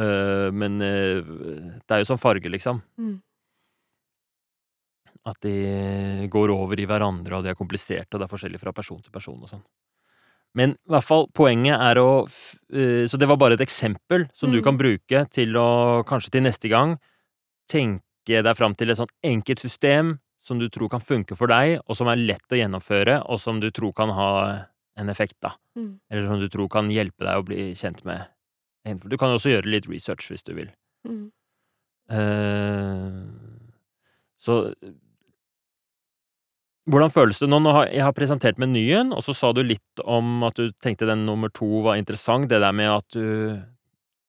Uh, 0.00 0.48
men 0.52 0.80
uh, 0.80 1.20
det 1.84 1.92
er 1.92 2.02
jo 2.02 2.08
som 2.08 2.20
farge, 2.20 2.48
liksom. 2.52 2.80
Mm. 3.00 3.18
At 5.26 5.40
de 5.42 6.28
går 6.30 6.52
over 6.54 6.78
i 6.78 6.86
hverandre, 6.86 7.34
og 7.38 7.44
de 7.44 7.50
er 7.50 7.58
kompliserte, 7.58 8.14
og 8.14 8.20
det 8.22 8.28
er 8.28 8.32
forskjellig 8.32 8.60
fra 8.62 8.72
person 8.76 9.00
til 9.02 9.12
person 9.14 9.40
og 9.42 9.50
sånn. 9.50 9.64
Men 10.56 10.72
i 10.76 10.92
hvert 10.94 11.04
fall, 11.04 11.26
poenget 11.36 11.76
er 11.76 11.98
å 12.00 12.24
øh, 12.24 13.04
Så 13.10 13.18
det 13.20 13.26
var 13.28 13.36
bare 13.36 13.58
et 13.58 13.64
eksempel 13.64 14.28
som 14.32 14.48
du 14.52 14.62
Mm. 14.62 14.64
kan 14.64 14.76
bruke 14.78 15.26
til 15.30 15.52
å 15.60 16.02
kanskje 16.08 16.30
til 16.32 16.42
neste 16.46 16.70
gang 16.72 16.96
tenke 17.68 18.05
deg 18.26 18.56
fram 18.58 18.74
til 18.74 18.90
et 18.90 18.98
sånn 18.98 19.12
enkelt 19.26 19.62
system 19.62 20.16
som 20.46 20.60
du 20.60 20.68
tror 20.70 20.90
kan 20.92 21.02
funke 21.02 21.36
for 21.38 21.50
deg, 21.50 21.80
og 21.86 21.98
som 21.98 22.10
er 22.10 22.22
lett 22.22 22.54
å 22.54 22.58
gjennomføre, 22.58 23.20
og 23.26 23.40
som 23.42 23.58
du 23.62 23.70
tror 23.74 23.94
kan 23.96 24.12
ha 24.14 24.30
en 24.96 25.10
effekt, 25.12 25.36
da. 25.42 25.56
Mm. 25.76 25.96
Eller 26.10 26.28
som 26.30 26.40
du 26.40 26.46
tror 26.52 26.68
kan 26.72 26.90
hjelpe 26.92 27.26
deg 27.26 27.40
å 27.40 27.46
bli 27.46 27.72
kjent 27.76 28.04
med. 28.06 28.30
Du 28.86 29.16
kan 29.18 29.32
jo 29.32 29.40
også 29.40 29.56
gjøre 29.56 29.72
litt 29.72 29.88
research 29.90 30.30
hvis 30.30 30.46
du 30.46 30.54
vil. 30.56 30.70
Mm. 31.08 31.24
Uh, 32.06 33.26
så 34.38 34.60
hvordan 36.86 37.10
føles 37.10 37.40
det 37.42 37.48
nå? 37.50 37.58
nå 37.58 37.72
har, 37.74 37.88
jeg 37.90 38.04
har 38.06 38.14
presentert 38.14 38.60
menyen, 38.62 39.10
og 39.10 39.24
så 39.26 39.34
sa 39.34 39.50
du 39.50 39.64
litt 39.66 40.02
om 40.06 40.44
at 40.46 40.54
du 40.54 40.70
tenkte 40.84 41.08
den 41.08 41.24
nummer 41.26 41.50
to 41.50 41.82
var 41.82 41.98
interessant. 41.98 42.46
Det 42.52 42.60
der 42.62 42.76
med 42.76 42.92
at 42.92 43.16
du 43.16 43.58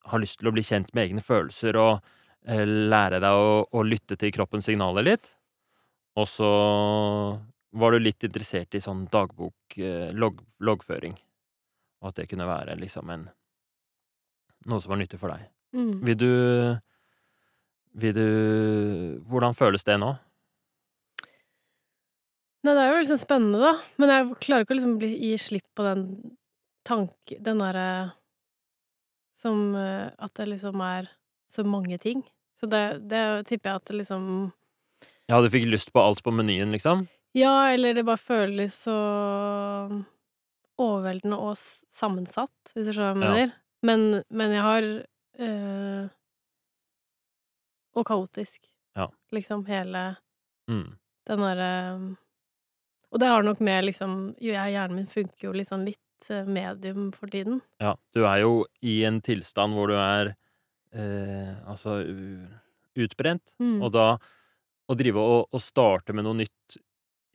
har 0.10 0.24
lyst 0.24 0.40
til 0.42 0.50
å 0.50 0.56
bli 0.56 0.64
kjent 0.66 0.90
med 0.98 1.06
egne 1.06 1.22
følelser 1.22 1.78
og 1.78 2.00
lære 2.48 3.20
deg 3.20 3.36
å, 3.36 3.66
å 3.68 3.84
lytte 3.84 4.16
til 4.20 4.32
kroppens 4.32 4.70
signaler 4.70 5.04
litt. 5.04 5.26
Og 6.18 6.28
så 6.30 6.52
var 7.78 7.94
du 7.94 8.00
litt 8.00 8.24
interessert 8.24 8.76
i 8.76 8.82
sånn 8.82 9.06
dagbok, 9.12 9.78
log, 10.16 10.40
loggføring, 10.64 11.18
Og 12.02 12.10
at 12.10 12.22
det 12.22 12.28
kunne 12.32 12.48
være 12.48 12.78
liksom 12.80 13.10
en 13.14 13.28
Noe 14.68 14.82
som 14.82 14.92
var 14.92 15.00
nyttig 15.00 15.20
for 15.22 15.32
deg. 15.32 15.44
Mm. 15.76 16.00
Vil 16.08 16.18
du 16.18 16.32
Vil 17.94 18.16
du 18.16 19.22
Hvordan 19.30 19.54
føles 19.58 19.84
det 19.84 20.00
nå? 20.02 20.16
Nei, 22.66 22.74
det 22.74 22.82
er 22.84 22.90
jo 22.92 23.04
liksom 23.04 23.20
spennende, 23.22 23.60
da. 23.62 23.74
Men 24.02 24.12
jeg 24.12 24.40
klarer 24.44 24.66
ikke 24.66 24.74
å 24.74 24.80
liksom 24.80 24.98
bli, 25.00 25.12
gi 25.30 25.38
slipp 25.40 25.68
på 25.78 25.86
den 25.86 26.02
tanke... 26.88 27.38
Den 27.44 27.62
derre 27.62 28.18
Som 29.38 29.76
eh, 29.78 30.10
At 30.18 30.34
det 30.40 30.50
liksom 30.50 30.82
er 30.84 31.12
så 31.48 31.64
mange 31.64 31.96
ting. 32.02 32.26
Så 32.60 32.66
det, 32.72 32.84
det 33.10 33.24
tipper 33.50 33.70
jeg 33.70 33.76
at 33.82 33.86
det 33.92 33.98
liksom 34.00 34.24
Ja, 35.30 35.42
du 35.44 35.50
fikk 35.54 35.68
lyst 35.70 35.92
på 35.94 36.02
alt 36.02 36.24
på 36.26 36.32
menyen, 36.34 36.72
liksom? 36.74 37.06
Ja, 37.38 37.70
eller 37.74 37.94
det 37.94 38.06
bare 38.08 38.18
føles 38.18 38.74
så 38.88 38.96
overveldende 40.78 41.38
og 41.42 41.58
sammensatt, 41.94 42.72
hvis 42.76 42.88
du 42.90 42.94
skjønner 42.96 43.14
hva 43.14 43.18
jeg 43.18 43.28
Ja. 43.28 43.34
mener. 43.34 43.54
Men, 43.84 44.24
men 44.34 44.52
jeg 44.56 44.62
har 44.66 44.88
øh, 45.40 46.08
Og 47.98 48.06
kaotisk. 48.06 48.62
Ja. 48.98 49.08
Liksom 49.34 49.66
hele 49.68 50.18
Mm. 50.70 50.98
den 51.28 51.40
derre 51.40 52.18
Og 53.12 53.20
det 53.20 53.28
har 53.28 53.44
nok 53.44 53.60
med 53.62 53.86
liksom 53.86 54.36
jo, 54.42 54.52
jeg, 54.52 54.74
Hjernen 54.74 54.96
min 54.96 55.08
funker 55.08 55.46
jo 55.48 55.52
litt 55.54 55.70
sånn 55.70 55.86
litt 55.86 56.30
eh, 56.30 56.44
medium 56.46 57.12
for 57.14 57.28
tiden. 57.28 57.62
Ja. 57.80 57.96
Du 58.14 58.26
er 58.26 58.42
jo 58.42 58.66
i 58.84 59.04
en 59.08 59.22
tilstand 59.22 59.74
hvor 59.74 59.88
du 59.88 59.96
er 59.96 60.34
eh, 60.98 61.54
altså 61.70 62.00
utbrent, 62.98 63.54
Mm. 63.62 63.82
og 63.86 63.92
da 63.94 64.08
å 64.90 64.96
drive 64.98 65.20
og, 65.22 65.48
og 65.54 65.62
starte 65.62 66.14
med 66.16 66.24
noe 66.26 66.38
nytt 66.40 66.78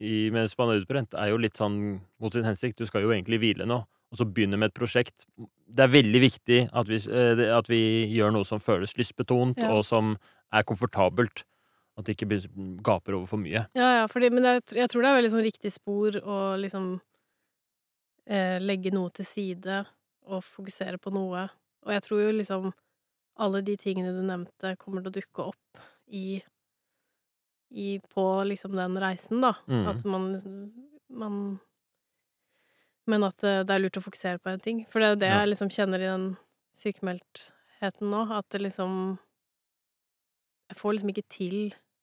i, 0.03 0.31
mens 0.35 0.57
man 0.59 0.73
er 0.73 0.81
utbrent, 0.83 1.15
er 1.15 1.29
jo 1.31 1.39
litt 1.39 1.55
sånn 1.61 2.01
mot 2.21 2.33
sin 2.35 2.43
hensikt. 2.49 2.79
Du 2.81 2.87
skal 2.89 3.05
jo 3.05 3.13
egentlig 3.15 3.39
hvile 3.39 3.67
nå, 3.69 3.77
og 4.11 4.19
så 4.19 4.25
begynne 4.27 4.59
med 4.59 4.73
et 4.73 4.79
prosjekt. 4.81 5.27
Det 5.39 5.85
er 5.85 5.93
veldig 5.93 6.21
viktig 6.25 6.59
at 6.73 6.89
vi, 6.91 6.99
eh, 7.13 7.45
at 7.55 7.69
vi 7.71 7.83
gjør 8.17 8.33
noe 8.35 8.45
som 8.49 8.59
føles 8.59 8.97
lystbetont, 8.99 9.59
Ja. 9.63 9.71
og 9.77 9.85
som 9.85 10.17
er 10.53 10.65
komfortabelt. 10.65 11.45
At 11.97 12.07
det 12.07 12.17
ikke 12.17 12.41
gaper 12.83 13.13
over 13.19 13.27
for 13.29 13.37
mye. 13.37 13.67
Ja, 13.77 14.01
ja, 14.01 14.07
fordi, 14.09 14.31
men 14.33 14.45
jeg, 14.49 14.63
jeg 14.73 14.89
tror 14.89 15.03
det 15.05 15.09
er 15.13 15.19
veldig 15.21 15.31
sånn 15.35 15.45
riktig 15.45 15.73
spor 15.75 16.11
å 16.25 16.57
liksom 16.59 17.01
eh, 18.27 18.59
legge 18.63 18.91
noe 18.95 19.11
til 19.13 19.27
side 19.29 19.83
og 20.31 20.43
fokusere 20.47 20.99
på 21.03 21.13
noe. 21.13 21.49
Og 21.85 21.93
jeg 21.93 22.03
tror 22.07 22.23
jo 22.25 22.33
liksom 22.39 22.73
alle 23.39 23.63
de 23.65 23.77
tingene 23.77 24.13
du 24.13 24.23
nevnte, 24.23 24.77
kommer 24.79 25.03
til 25.03 25.11
å 25.13 25.15
dukke 25.21 25.47
opp 25.53 25.79
i, 26.13 26.43
i 27.73 27.99
På 28.13 28.43
liksom 28.45 28.75
den 28.77 28.99
reisen, 29.01 29.41
da. 29.41 29.55
Mm. 29.69 29.87
At 29.89 30.05
man 30.05 30.27
man 31.13 31.61
men 33.07 33.25
at 33.27 33.37
det, 33.43 33.67
det 33.67 33.75
er 33.75 33.81
lurt 33.83 33.97
å 33.99 34.03
fokusere 34.05 34.39
på 34.39 34.51
en 34.53 34.61
ting. 34.63 34.85
For 34.87 35.01
det 35.01 35.07
er 35.09 35.13
jo 35.15 35.21
det 35.25 35.29
Ja. 35.33 35.39
jeg 35.41 35.49
liksom 35.51 35.71
kjenner 35.75 35.99
i 36.01 36.11
den 36.13 36.27
sykemeldtheten 36.79 38.11
nå, 38.13 38.31
at 38.31 38.49
det 38.51 38.61
liksom 38.63 39.19
Jeg 40.71 40.79
får 40.79 40.93
liksom 40.95 41.11
ikke 41.13 41.29
til 41.29 41.57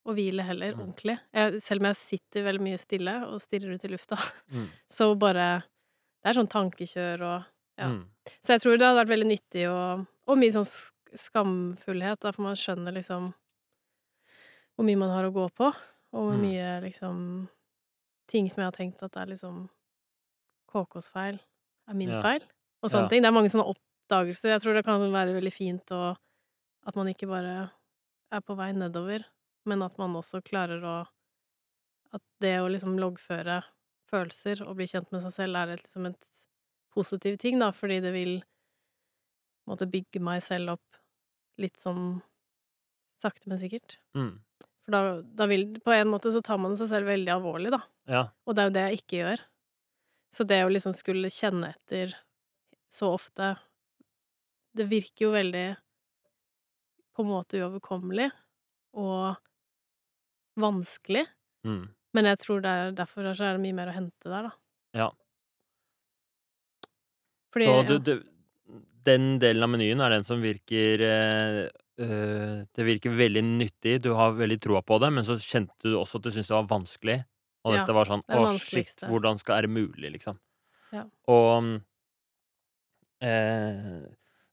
å 0.05 0.13
hvile 0.13 0.43
heller 0.45 0.73
Mm. 0.75 0.79
ordentlig. 0.81 1.19
Jeg, 1.33 1.61
selv 1.61 1.81
om 1.81 1.85
jeg 1.87 1.95
sitter 1.95 2.43
veldig 2.43 2.61
mye 2.61 2.77
stille 2.79 3.13
og 3.27 3.39
stirrer 3.41 3.73
ut 3.73 3.85
i 3.85 3.87
lufta, 3.87 4.17
Mm. 4.51 4.67
så 4.89 5.15
bare 5.17 5.63
Det 6.23 6.29
er 6.29 6.33
sånn 6.33 6.49
tankekjør 6.51 7.21
og 7.21 7.45
Ja. 7.77 7.87
Mm. 7.87 8.05
Så 8.43 8.53
jeg 8.53 8.61
tror 8.61 8.77
det 8.77 8.85
hadde 8.85 8.99
vært 9.05 9.15
veldig 9.15 9.27
nyttig 9.39 9.67
og, 9.71 10.05
og 10.27 10.37
mye 10.37 10.51
sånn 10.51 10.67
skamfullhet, 11.15 12.19
da, 12.21 12.31
for 12.35 12.43
man 12.49 12.57
skjønner 12.59 12.95
liksom 12.95 13.31
hvor 14.75 14.87
mye 14.87 14.99
man 14.99 15.11
har 15.13 15.27
å 15.27 15.33
gå 15.35 15.45
på, 15.59 15.69
og 16.15 16.25
hvor 16.29 16.37
Mm. 16.37 16.41
mye 16.41 16.79
liksom 16.85 17.19
ting 18.31 18.49
som 18.51 18.61
jeg 18.63 18.69
har 18.71 18.77
tenkt 18.77 19.03
at 19.05 19.17
er 19.17 19.31
liksom 19.31 19.67
KKs 20.71 21.09
feil, 21.13 21.39
er 21.89 21.97
min 21.97 22.13
Ja. 22.13 22.23
feil, 22.23 22.43
og 22.83 22.91
sånne 22.93 23.09
Ja. 23.09 23.11
ting. 23.11 23.23
Det 23.23 23.29
er 23.31 23.35
mange 23.35 23.51
sånne 23.51 23.67
oppdagelser. 23.73 24.53
Jeg 24.53 24.63
tror 24.63 24.77
det 24.77 24.85
kan 24.87 25.01
være 25.13 25.35
veldig 25.37 25.53
fint 25.55 25.93
å, 25.95 26.15
at 26.87 26.95
man 26.99 27.07
ikke 27.11 27.29
bare 27.29 27.71
er 28.33 28.41
på 28.45 28.57
vei 28.59 28.71
nedover, 28.73 29.25
men 29.65 29.83
at 29.85 29.97
man 30.01 30.15
også 30.19 30.43
klarer 30.45 30.83
å 30.85 30.97
At 32.13 32.21
det 32.43 32.51
å 32.61 32.67
liksom 32.69 32.97
loggføre 33.01 33.55
følelser 34.09 34.61
og 34.65 34.75
bli 34.79 34.87
kjent 34.89 35.11
med 35.13 35.23
seg 35.25 35.33
selv 35.35 35.59
er 35.61 35.73
et, 35.75 35.83
liksom 35.85 36.07
et 36.09 36.29
positiv 36.93 37.37
ting, 37.41 37.59
da, 37.61 37.71
fordi 37.75 37.99
det 38.05 38.13
vil 38.15 38.33
måtte 39.69 39.87
bygge 39.93 40.21
meg 40.23 40.41
selv 40.43 40.75
opp 40.75 40.98
litt 41.59 41.79
sånn 41.81 42.21
sakte, 43.21 43.49
men 43.51 43.59
sikkert. 43.61 43.97
Mm. 44.15 44.33
For 44.85 44.95
da, 44.95 45.01
da 45.21 45.45
vil 45.51 45.65
På 45.83 45.91
en 45.93 46.09
måte 46.11 46.31
så 46.33 46.41
tar 46.45 46.57
man 46.61 46.77
seg 46.79 46.89
selv 46.91 47.09
veldig 47.11 47.33
alvorlig, 47.35 47.71
da. 47.75 47.81
Ja. 48.09 48.23
Og 48.47 48.55
det 48.55 48.63
er 48.63 48.69
jo 48.69 48.75
det 48.77 48.85
jeg 48.87 49.01
ikke 49.01 49.19
gjør. 49.23 49.43
Så 50.33 50.45
det 50.47 50.59
å 50.65 50.69
liksom 50.71 50.93
skulle 50.95 51.31
kjenne 51.33 51.71
etter 51.73 52.13
så 52.93 53.11
ofte 53.15 53.55
Det 54.77 54.85
virker 54.89 55.25
jo 55.27 55.31
veldig 55.33 55.67
på 57.17 57.23
en 57.25 57.31
måte 57.33 57.59
uoverkommelig 57.59 58.29
og 58.97 59.35
vanskelig, 60.59 61.25
Mm. 61.65 61.89
men 62.15 62.25
jeg 62.25 62.39
tror 62.39 62.61
det 62.63 62.69
er 62.71 62.91
derfor 62.95 63.25
er 63.27 63.35
det 63.35 63.59
mye 63.59 63.75
mer 63.75 63.89
å 63.91 63.95
hente 63.97 64.29
der, 64.31 64.47
da. 64.47 64.51
Ja. 64.95 65.09
Fordi 67.51 67.65
Så 67.65 67.83
du, 67.87 67.99
du 67.99 68.13
Den 69.07 69.37
delen 69.41 69.63
av 69.63 69.71
menyen 69.71 70.01
er 70.03 70.13
den 70.13 70.25
som 70.27 70.41
virker 70.43 71.03
eh, 71.05 71.67
Det 71.99 72.85
virker 72.87 73.15
veldig 73.15 73.43
nyttig, 73.47 73.99
du 74.03 74.13
har 74.17 74.37
veldig 74.37 74.59
troa 74.63 74.81
på 74.85 74.99
det, 75.03 75.11
men 75.15 75.25
så 75.27 75.37
kjente 75.39 75.87
du 75.87 75.97
også 75.99 76.19
at 76.19 76.27
du 76.27 76.31
syntes 76.31 76.51
det 76.51 76.57
var 76.57 76.69
vanskelig. 76.71 77.19
Og 77.67 77.75
Ja, 77.75 77.81
dette 77.81 77.95
var 77.95 78.07
sånn 78.07 78.23
Å, 78.23 78.53
shit, 78.61 79.03
hvordan 79.03 79.39
skal 79.41 79.57
er 79.57 79.67
det 79.67 79.73
mulig, 79.75 80.13
liksom? 80.15 80.39
Ja. 80.95 81.03
Og 81.29 81.81
eh, 83.21 83.99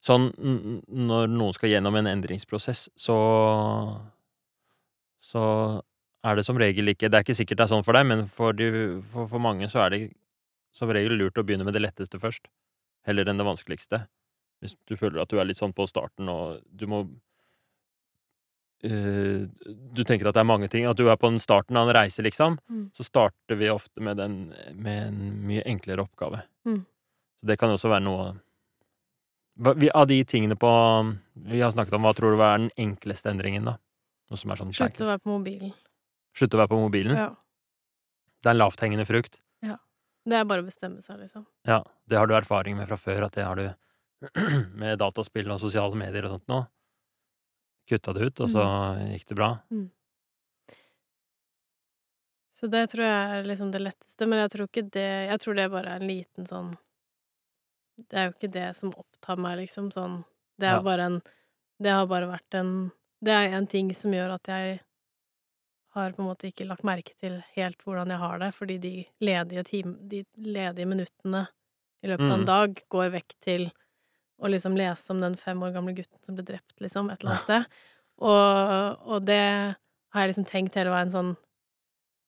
sånn 0.04 0.26
Når 0.36 1.30
noen 1.32 1.54
skal 1.56 1.72
gjennom 1.72 1.96
en 2.00 2.10
endringsprosess, 2.10 2.88
så 2.98 3.16
Så 5.24 5.42
er 6.26 6.36
det 6.36 6.44
som 6.46 6.58
regel 6.58 6.92
ikke 6.92 7.10
Det 7.10 7.20
er 7.20 7.26
ikke 7.26 7.38
sikkert 7.38 7.62
det 7.62 7.68
er 7.68 7.74
sånn 7.76 7.86
for 7.86 7.96
deg, 7.96 8.06
men 8.10 8.26
for, 8.26 8.56
de, 8.56 8.68
for, 9.12 9.30
for 9.30 9.42
mange 9.42 9.70
så 9.70 9.86
er 9.86 9.94
det 9.94 10.02
som 10.76 10.90
regel 10.92 11.16
lurt 11.16 11.38
å 11.40 11.44
begynne 11.46 11.64
med 11.64 11.72
det 11.72 11.80
letteste 11.80 12.18
først, 12.20 12.50
heller 13.08 13.30
enn 13.30 13.38
det 13.40 13.46
vanskeligste. 13.46 14.02
Hvis 14.62 14.74
du 14.88 14.96
føler 14.96 15.20
at 15.22 15.28
du 15.28 15.38
er 15.38 15.44
litt 15.44 15.58
sånn 15.60 15.74
på 15.76 15.86
starten, 15.90 16.28
og 16.32 16.60
du 16.72 16.86
må 16.86 17.06
Uh, 18.84 19.48
Du 19.96 20.02
tenker 20.04 20.28
at 20.28 20.34
det 20.36 20.42
er 20.42 20.48
mange 20.50 20.68
ting, 20.68 20.84
at 20.84 20.98
du 20.98 21.06
er 21.08 21.16
på 21.16 21.30
den 21.30 21.40
starten 21.40 21.78
av 21.80 21.88
en 21.88 21.94
reise, 21.96 22.20
liksom, 22.22 22.58
Mm. 22.70 22.90
så 22.92 23.04
starter 23.04 23.56
vi 23.56 23.70
ofte 23.72 24.00
med, 24.04 24.18
den, 24.18 24.52
med 24.74 25.08
en 25.08 25.46
mye 25.48 25.62
enklere 25.64 26.04
oppgave. 26.04 26.42
Mm. 26.66 26.84
Så 27.40 27.46
det 27.46 27.58
kan 27.58 27.70
også 27.70 27.88
være 27.88 28.04
noe 28.04 28.26
vi, 29.80 29.88
Av 29.90 30.06
de 30.06 30.22
tingene 30.24 30.54
på 30.60 30.68
vi 31.48 31.60
har 31.60 31.70
snakket 31.72 31.94
om, 31.94 32.02
hva 32.02 32.12
tror 32.14 32.36
du 32.36 32.42
er 32.42 32.58
den 32.58 32.70
enkleste 32.76 33.30
endringen, 33.32 33.64
da? 33.64 33.78
Noe 34.30 34.36
som 34.36 34.50
er 34.50 34.56
sånn 34.56 34.74
Slutt 34.76 35.00
å 35.00 35.06
være 35.08 35.22
på 35.24 35.32
mobilen. 35.32 35.72
Slutte 36.36 36.54
å 36.58 36.60
være 36.60 36.68
på 36.68 36.80
mobilen? 36.82 37.16
Ja. 37.16 37.30
Det 38.42 38.50
er 38.50 38.54
en 38.58 38.60
lavthengende 38.60 39.06
frukt. 39.08 39.38
Ja. 39.64 39.78
Det 40.26 40.34
er 40.36 40.44
bare 40.44 40.60
å 40.60 40.66
bestemme 40.66 41.00
seg, 41.02 41.18
liksom. 41.24 41.46
Ja, 41.64 41.82
det 42.06 42.18
har 42.18 42.26
du 42.26 42.34
erfaring 42.34 42.76
med 42.76 42.88
fra 42.88 42.96
før, 43.00 43.24
at 43.24 43.32
det 43.32 43.44
har 43.48 43.56
du 43.56 43.74
med 44.80 44.98
dataspill 44.98 45.50
og 45.52 45.60
sosiale 45.60 45.96
medier 45.98 46.24
og 46.28 46.36
sånt 46.36 46.48
nå. 46.52 46.62
Kutta 47.90 48.12
det 48.16 48.30
ut, 48.30 48.40
og 48.42 48.48
så 48.50 48.62
gikk 49.12 49.26
det 49.30 49.36
bra. 49.38 49.50
Så 52.56 52.66
det 52.72 52.86
tror 52.90 53.04
jeg 53.04 53.36
er 53.36 53.46
liksom 53.46 53.70
det 53.74 53.82
letteste, 53.84 54.26
men 54.26 54.40
jeg 54.40 54.50
tror 54.54 54.68
ikke 54.70 54.86
det 54.94 55.08
Jeg 55.28 55.40
tror 55.42 55.54
det 55.58 55.66
bare 55.74 55.92
er 55.92 56.00
en 56.00 56.08
liten 56.08 56.46
sånn 56.48 56.70
Det 58.00 58.16
er 58.16 58.26
jo 58.30 58.34
ikke 58.36 58.52
det 58.54 58.68
som 58.78 58.94
opptar 58.96 59.36
meg, 59.40 59.58
liksom, 59.60 59.90
sånn 59.92 60.22
Det 60.58 60.68
er 60.70 60.78
Ja. 60.78 60.82
bare 60.82 61.04
en 61.10 61.22
Det 61.82 61.92
har 61.92 62.06
bare 62.06 62.30
vært 62.30 62.54
en 62.58 62.92
Det 63.22 63.32
er 63.32 63.52
en 63.56 63.66
ting 63.66 63.92
som 63.92 64.12
gjør 64.12 64.34
at 64.34 64.48
jeg 64.48 64.80
har 65.96 66.12
på 66.12 66.20
en 66.20 66.28
måte 66.28 66.48
ikke 66.52 66.66
lagt 66.68 66.84
merke 66.84 67.14
til 67.16 67.42
helt 67.54 67.78
hvordan 67.84 68.08
jeg 68.12 68.18
har 68.20 68.38
det, 68.38 68.50
fordi 68.54 68.74
de 68.78 69.06
ledige 69.24 69.62
time, 69.64 69.94
de 70.08 70.24
ledige 70.36 70.84
minuttene 70.86 71.46
i 72.04 72.08
løpet 72.10 72.30
av 72.30 72.36
Mm. 72.36 72.40
en 72.40 72.44
dag 72.44 72.82
går 72.90 73.10
vekk 73.14 73.32
til 73.40 73.72
å 74.42 74.50
liksom 74.52 74.76
lese 74.76 75.12
om 75.14 75.20
den 75.22 75.36
fem 75.40 75.62
år 75.64 75.72
gamle 75.72 75.94
gutten 75.96 76.20
som 76.26 76.36
ble 76.36 76.44
drept, 76.44 76.74
liksom, 76.84 77.10
et 77.10 77.20
eller 77.22 77.32
annet 77.36 77.44
sted. 77.46 77.64
Og, 78.18 79.02
og 79.16 79.24
det 79.28 79.40
har 80.12 80.22
jeg 80.24 80.32
liksom 80.32 80.46
tenkt 80.48 80.76
hele 80.78 80.92
veien 80.92 81.10
sånn 81.12 81.34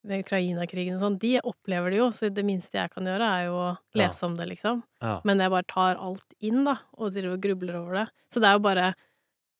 med 0.08 0.22
Ukraina-krigen 0.24 0.94
og 0.96 1.02
sånn, 1.02 1.16
de 1.20 1.34
opplever 1.42 1.90
det 1.92 1.98
jo, 1.98 2.06
så 2.14 2.28
det 2.32 2.44
minste 2.46 2.78
jeg 2.78 2.92
kan 2.94 3.04
gjøre, 3.08 3.28
er 3.40 3.48
jo 3.48 3.56
å 3.58 3.66
Ja. 3.96 4.06
lese 4.06 4.24
om 4.28 4.36
det, 4.38 4.46
liksom. 4.48 4.82
Ja. 5.02 5.20
Men 5.24 5.38
jeg 5.42 5.50
bare 5.52 5.66
tar 5.68 5.96
alt 6.00 6.24
inn, 6.40 6.62
da, 6.64 6.76
og 6.96 7.12
driver 7.12 7.34
og 7.34 7.42
grubler 7.44 7.76
over 7.80 7.94
det. 7.98 8.06
Så 8.32 8.40
det 8.40 8.48
er 8.48 8.56
jo 8.56 8.64
bare 8.64 8.94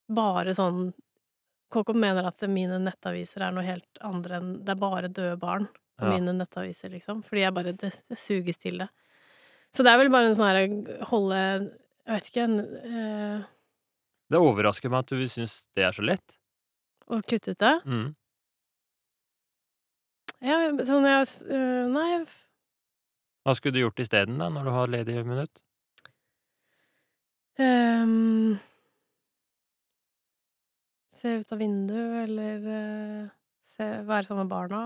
bare 0.09 0.55
sånn 0.57 0.95
KK 1.75 1.93
mener 2.01 2.25
at 2.31 2.41
mine 2.49 2.79
nettaviser 2.81 3.43
er 3.45 3.53
noe 3.53 3.67
helt 3.67 3.99
andre 4.01 4.39
enn 4.39 4.65
Det 4.65 4.73
er 4.73 4.81
bare 4.81 5.09
døde 5.13 5.37
barn 5.39 5.67
på 5.99 6.07
Ja. 6.07 6.15
mine 6.15 6.33
nettaviser, 6.39 6.89
liksom. 6.95 7.23
Fordi 7.27 7.41
jeg 7.45 7.53
bare 7.55 7.73
Det, 7.77 7.93
det 8.09 8.17
suges 8.19 8.57
til 8.57 8.79
det. 8.79 8.89
Så 9.75 9.83
det 9.85 9.93
er 9.93 9.99
vel 9.99 10.09
bare 10.09 10.31
en 10.31 10.35
sånn 10.39 10.49
herre 10.49 11.05
holde 11.11 11.73
Jeg 12.09 12.17
vet 12.17 12.29
ikke 12.31 12.45
en 12.47 12.61
eh, 12.89 13.49
Det 14.33 14.41
overrasker 14.41 14.89
meg 14.93 15.05
at 15.05 15.13
du 15.13 15.29
syns 15.29 15.59
det 15.77 15.85
er 15.85 15.93
så 15.93 16.05
lett. 16.05 16.39
Å 17.09 17.21
kutte 17.21 17.53
ut 17.53 17.61
det. 17.61 17.75
Mm. 17.85 18.09
Ja, 20.45 20.59
sånn 20.87 21.05
jeg 21.09 21.27
eh, 21.51 21.85
Nei, 21.93 22.09
Hva 23.45 23.55
skulle 23.59 23.77
du 23.77 23.83
gjort 23.83 24.01
isteden, 24.01 24.39
da, 24.41 24.49
når 24.53 24.69
du 24.69 24.73
har 24.73 24.93
ledig 24.93 25.19
minutt? 25.27 25.61
Ehm, 27.59 28.57
se 31.13 31.37
ut 31.41 31.53
av 31.53 31.59
vinduet, 31.59 32.23
eller 32.25 32.69
eh, 32.79 33.31
se, 33.67 33.89
være 34.07 34.29
sammen 34.31 34.47
med 34.47 34.53
barna. 34.53 34.83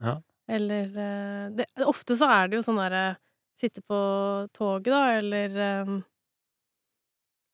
Ja. 0.00 0.18
Eller 0.48 0.94
eh, 1.04 1.48
det, 1.58 1.68
Ofte 1.84 2.16
så 2.16 2.30
er 2.32 2.48
det 2.48 2.58
jo 2.58 2.66
sånn 2.66 2.80
derre 2.80 3.08
Sitte 3.58 3.82
på 3.82 3.98
toget, 4.54 4.92
da, 4.94 5.00
eller 5.18 5.56
ehm, 5.58 5.96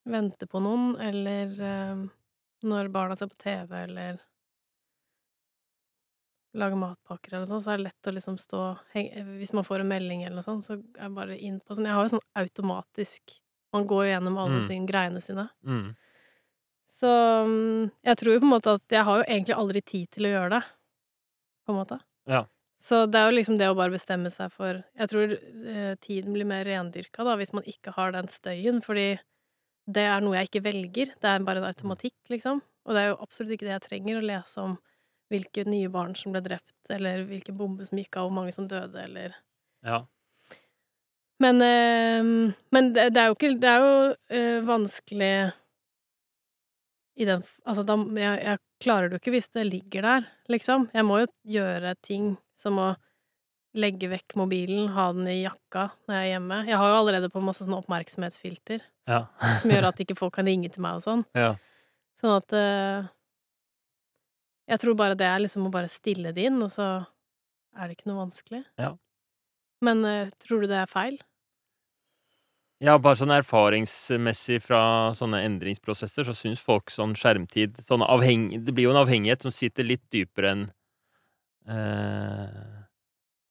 vente 0.04 0.46
på 0.50 0.60
noen, 0.62 0.94
eller 1.00 1.54
ehm, 1.64 2.04
når 2.64 2.88
barna 2.92 3.16
ser 3.16 3.28
på 3.32 3.38
TV, 3.40 3.72
eller 3.86 4.18
lager 6.54 6.78
matpakker 6.78 7.34
eller 7.34 7.48
sånn, 7.50 7.62
så 7.64 7.72
er 7.74 7.80
det 7.80 7.88
lett 7.88 8.08
å 8.10 8.14
liksom 8.14 8.36
stå 8.38 8.60
heng- 8.94 9.10
Hvis 9.40 9.52
man 9.56 9.64
får 9.66 9.80
en 9.82 9.88
melding 9.90 10.22
eller 10.22 10.36
noe 10.38 10.46
sånt, 10.46 10.64
så 10.68 10.76
er 10.78 10.82
jeg 11.08 11.14
bare 11.16 11.38
inn 11.38 11.58
på 11.60 11.74
sånn 11.74 11.88
Jeg 11.88 11.94
har 11.96 12.04
jo 12.06 12.12
sånn 12.14 12.28
automatisk 12.38 13.38
Man 13.74 13.88
går 13.90 14.04
jo 14.06 14.10
gjennom 14.12 14.38
alle 14.38 14.60
Mm. 14.60 14.68
sine 14.68 14.86
greiene 14.86 15.20
sine. 15.20 15.48
Mm. 15.66 15.96
Så 16.86 17.08
mm, 17.44 17.90
jeg 18.06 18.16
tror 18.20 18.32
jo 18.34 18.40
på 18.40 18.46
en 18.46 18.52
måte 18.54 18.74
at 18.78 18.82
jeg 18.88 19.02
har 19.04 19.16
jo 19.18 19.24
egentlig 19.26 19.56
aldri 19.58 19.80
tid 19.82 20.10
til 20.12 20.26
å 20.26 20.30
gjøre 20.30 20.50
det, 20.50 20.60
på 21.66 21.72
en 21.74 21.78
måte. 21.80 21.98
Ja. 22.30 22.44
Så 22.78 23.10
det 23.10 23.18
er 23.18 23.30
jo 23.32 23.36
liksom 23.36 23.58
det 23.58 23.66
å 23.66 23.74
bare 23.74 23.90
bestemme 23.90 24.30
seg 24.30 24.52
for 24.52 24.84
Jeg 24.94 25.08
tror 25.10 25.32
eh, 25.34 25.94
tiden 25.96 26.32
blir 26.32 26.46
mer 26.46 26.62
rendyrka 26.64 27.24
da, 27.26 27.34
hvis 27.34 27.52
man 27.52 27.64
ikke 27.66 27.90
har 27.96 28.12
den 28.12 28.28
støyen, 28.30 28.78
fordi 28.80 29.18
det 29.86 30.06
er 30.08 30.22
noe 30.24 30.38
jeg 30.38 30.48
ikke 30.48 30.64
velger. 30.64 31.12
Det 31.20 31.30
er 31.30 31.44
bare 31.44 31.60
en 31.60 31.68
automatikk, 31.68 32.16
liksom. 32.32 32.62
Og 32.84 32.96
det 32.96 33.02
er 33.02 33.10
jo 33.12 33.20
absolutt 33.24 33.54
ikke 33.56 33.68
det 33.68 33.74
jeg 33.74 33.86
trenger, 33.88 34.18
å 34.18 34.26
lese 34.28 34.62
om 34.62 34.78
hvilke 35.32 35.64
nye 35.68 35.90
barn 35.92 36.14
som 36.18 36.34
ble 36.34 36.42
drept, 36.44 36.76
eller 36.92 37.24
hvilke 37.28 37.54
bomber 37.56 37.88
som 37.88 38.00
gikk 38.00 38.18
av, 38.20 38.28
hvor 38.28 38.36
mange 38.40 38.54
som 38.56 38.68
døde, 38.70 39.04
eller 39.04 39.36
Ja. 39.84 40.04
Men, 41.42 41.60
eh, 41.60 42.54
men 42.72 42.92
det, 42.94 43.08
det 43.12 43.20
er 43.20 43.26
jo 43.26 43.34
ikke 43.34 43.48
Det 43.58 43.68
er 43.68 43.80
jo 43.82 43.94
eh, 44.30 44.60
vanskelig 44.62 45.32
i 47.18 47.26
den 47.26 47.42
Altså, 47.66 47.82
da 47.82 47.96
jeg, 47.98 48.38
jeg 48.44 48.60
klarer 48.84 49.10
det 49.10 49.18
jo 49.18 49.22
ikke 49.22 49.34
hvis 49.34 49.50
det 49.56 49.64
ligger 49.66 50.06
der, 50.06 50.28
liksom. 50.52 50.88
Jeg 50.94 51.06
må 51.08 51.18
jo 51.22 51.26
gjøre 51.56 51.94
ting 52.06 52.36
som 52.58 52.78
å 52.78 52.88
legge 53.74 54.06
vekk 54.12 54.36
mobilen, 54.38 54.88
ha 54.94 55.08
den 55.12 55.26
i 55.32 55.40
jakka 55.42 55.88
når 56.06 56.14
jeg 56.14 56.22
er 56.28 56.30
hjemme. 56.36 56.58
Jeg 56.68 56.78
har 56.78 56.90
jo 56.92 56.98
allerede 57.00 57.30
på 57.32 57.42
masse 57.42 57.64
sånn 57.66 57.74
oppmerksomhetsfilter 57.80 58.84
Ja. 59.10 59.24
som 59.60 59.70
gjør 59.72 59.88
at 59.90 59.98
ikke 60.04 60.16
folk 60.18 60.34
kan 60.38 60.46
ringe 60.46 60.70
til 60.70 60.82
meg 60.84 61.00
og 61.00 61.06
sånn. 61.06 61.24
ja. 61.34 61.54
Sånn 62.20 62.36
at 62.38 62.52
uh, 62.54 63.08
Jeg 64.70 64.78
tror 64.80 64.94
bare 64.96 65.16
det 65.18 65.26
er 65.26 65.40
liksom 65.42 65.66
å 65.66 65.72
bare 65.74 65.90
stille 65.90 66.30
det 66.32 66.44
inn, 66.46 66.60
og 66.62 66.70
så 66.70 66.86
er 67.74 67.88
det 67.90 67.96
ikke 67.98 68.06
noe 68.12 68.22
vanskelig. 68.22 68.62
Ja. 68.78 68.92
Men 69.82 70.04
uh, 70.06 70.30
tror 70.38 70.62
du 70.62 70.68
det 70.70 70.78
er 70.78 70.86
feil? 70.88 71.18
Ja, 72.84 72.94
bare 73.02 73.16
sånn 73.18 73.32
erfaringsmessig 73.34 74.60
fra 74.62 75.10
sånne 75.16 75.42
endringsprosesser, 75.46 76.26
så 76.26 76.34
syns 76.38 76.62
folk 76.62 76.90
sånn 76.94 77.14
skjermtid 77.18 77.78
sånn 77.86 78.02
avheng 78.06 78.48
Det 78.64 78.74
blir 78.74 78.88
jo 78.88 78.94
en 78.94 79.02
avhengighet 79.02 79.42
som 79.46 79.52
sitter 79.54 79.86
litt 79.86 80.02
dypere 80.12 80.50
enn 80.54 80.64
eh, 81.70 82.73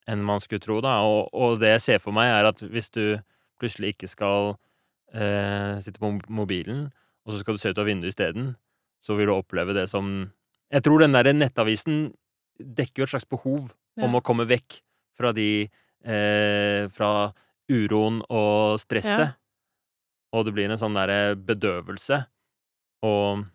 enn 0.09 0.23
man 0.25 0.41
skulle 0.43 0.63
tro, 0.63 0.79
da. 0.83 0.97
Og, 1.07 1.29
og 1.33 1.59
det 1.61 1.75
jeg 1.75 1.81
ser 1.85 2.01
for 2.03 2.15
meg, 2.15 2.29
er 2.31 2.49
at 2.49 2.59
hvis 2.61 2.89
du 2.95 3.03
plutselig 3.61 3.93
ikke 3.95 4.09
skal 4.11 4.53
eh, 5.13 5.79
sitte 5.83 6.01
på 6.01 6.11
mobilen, 6.33 6.87
og 7.23 7.33
så 7.33 7.39
skal 7.43 7.55
du 7.55 7.61
se 7.63 7.71
ut 7.71 7.79
av 7.79 7.87
vinduet 7.87 8.11
isteden, 8.13 8.53
så 9.03 9.15
vil 9.15 9.29
du 9.29 9.35
oppleve 9.37 9.75
det 9.75 9.89
som 9.91 10.31
Jeg 10.73 10.83
tror 10.83 10.99
den 11.03 11.13
derre 11.13 11.33
nettavisen 11.35 12.13
dekker 12.59 13.03
jo 13.03 13.07
et 13.07 13.13
slags 13.15 13.29
behov 13.29 13.71
Ja. 13.95 14.07
om 14.07 14.15
å 14.17 14.21
komme 14.25 14.47
vekk 14.49 14.79
fra 15.19 15.31
de 15.35 15.69
eh, 16.03 16.87
Fra 16.89 17.31
uroen 17.69 18.21
og 18.29 18.79
stresset. 18.81 19.29
Ja. 19.29 19.37
Og 20.33 20.45
det 20.47 20.53
blir 20.55 20.65
en 20.71 20.79
sånn 20.81 20.95
derre 20.97 21.35
bedøvelse. 21.37 22.25
Og 23.05 23.45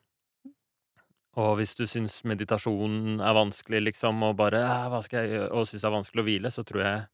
og 1.37 1.59
hvis 1.59 1.75
du 1.79 1.85
syns 1.87 2.23
meditasjon 2.25 3.21
er 3.21 3.37
vanskelig, 3.37 3.83
liksom, 3.91 4.23
og 4.27 4.37
bare 4.39 4.63
«Æ, 4.65 4.89
hva 4.93 5.03
skal 5.05 5.21
jeg 5.23 5.37
gjøre? 5.37 5.51
Og 5.53 5.69
syns 5.69 5.85
det 5.85 5.89
er 5.89 5.95
vanskelig 5.95 6.23
å 6.23 6.27
hvile, 6.27 6.51
så 6.51 6.65
tror 6.67 6.83
jeg 6.83 7.05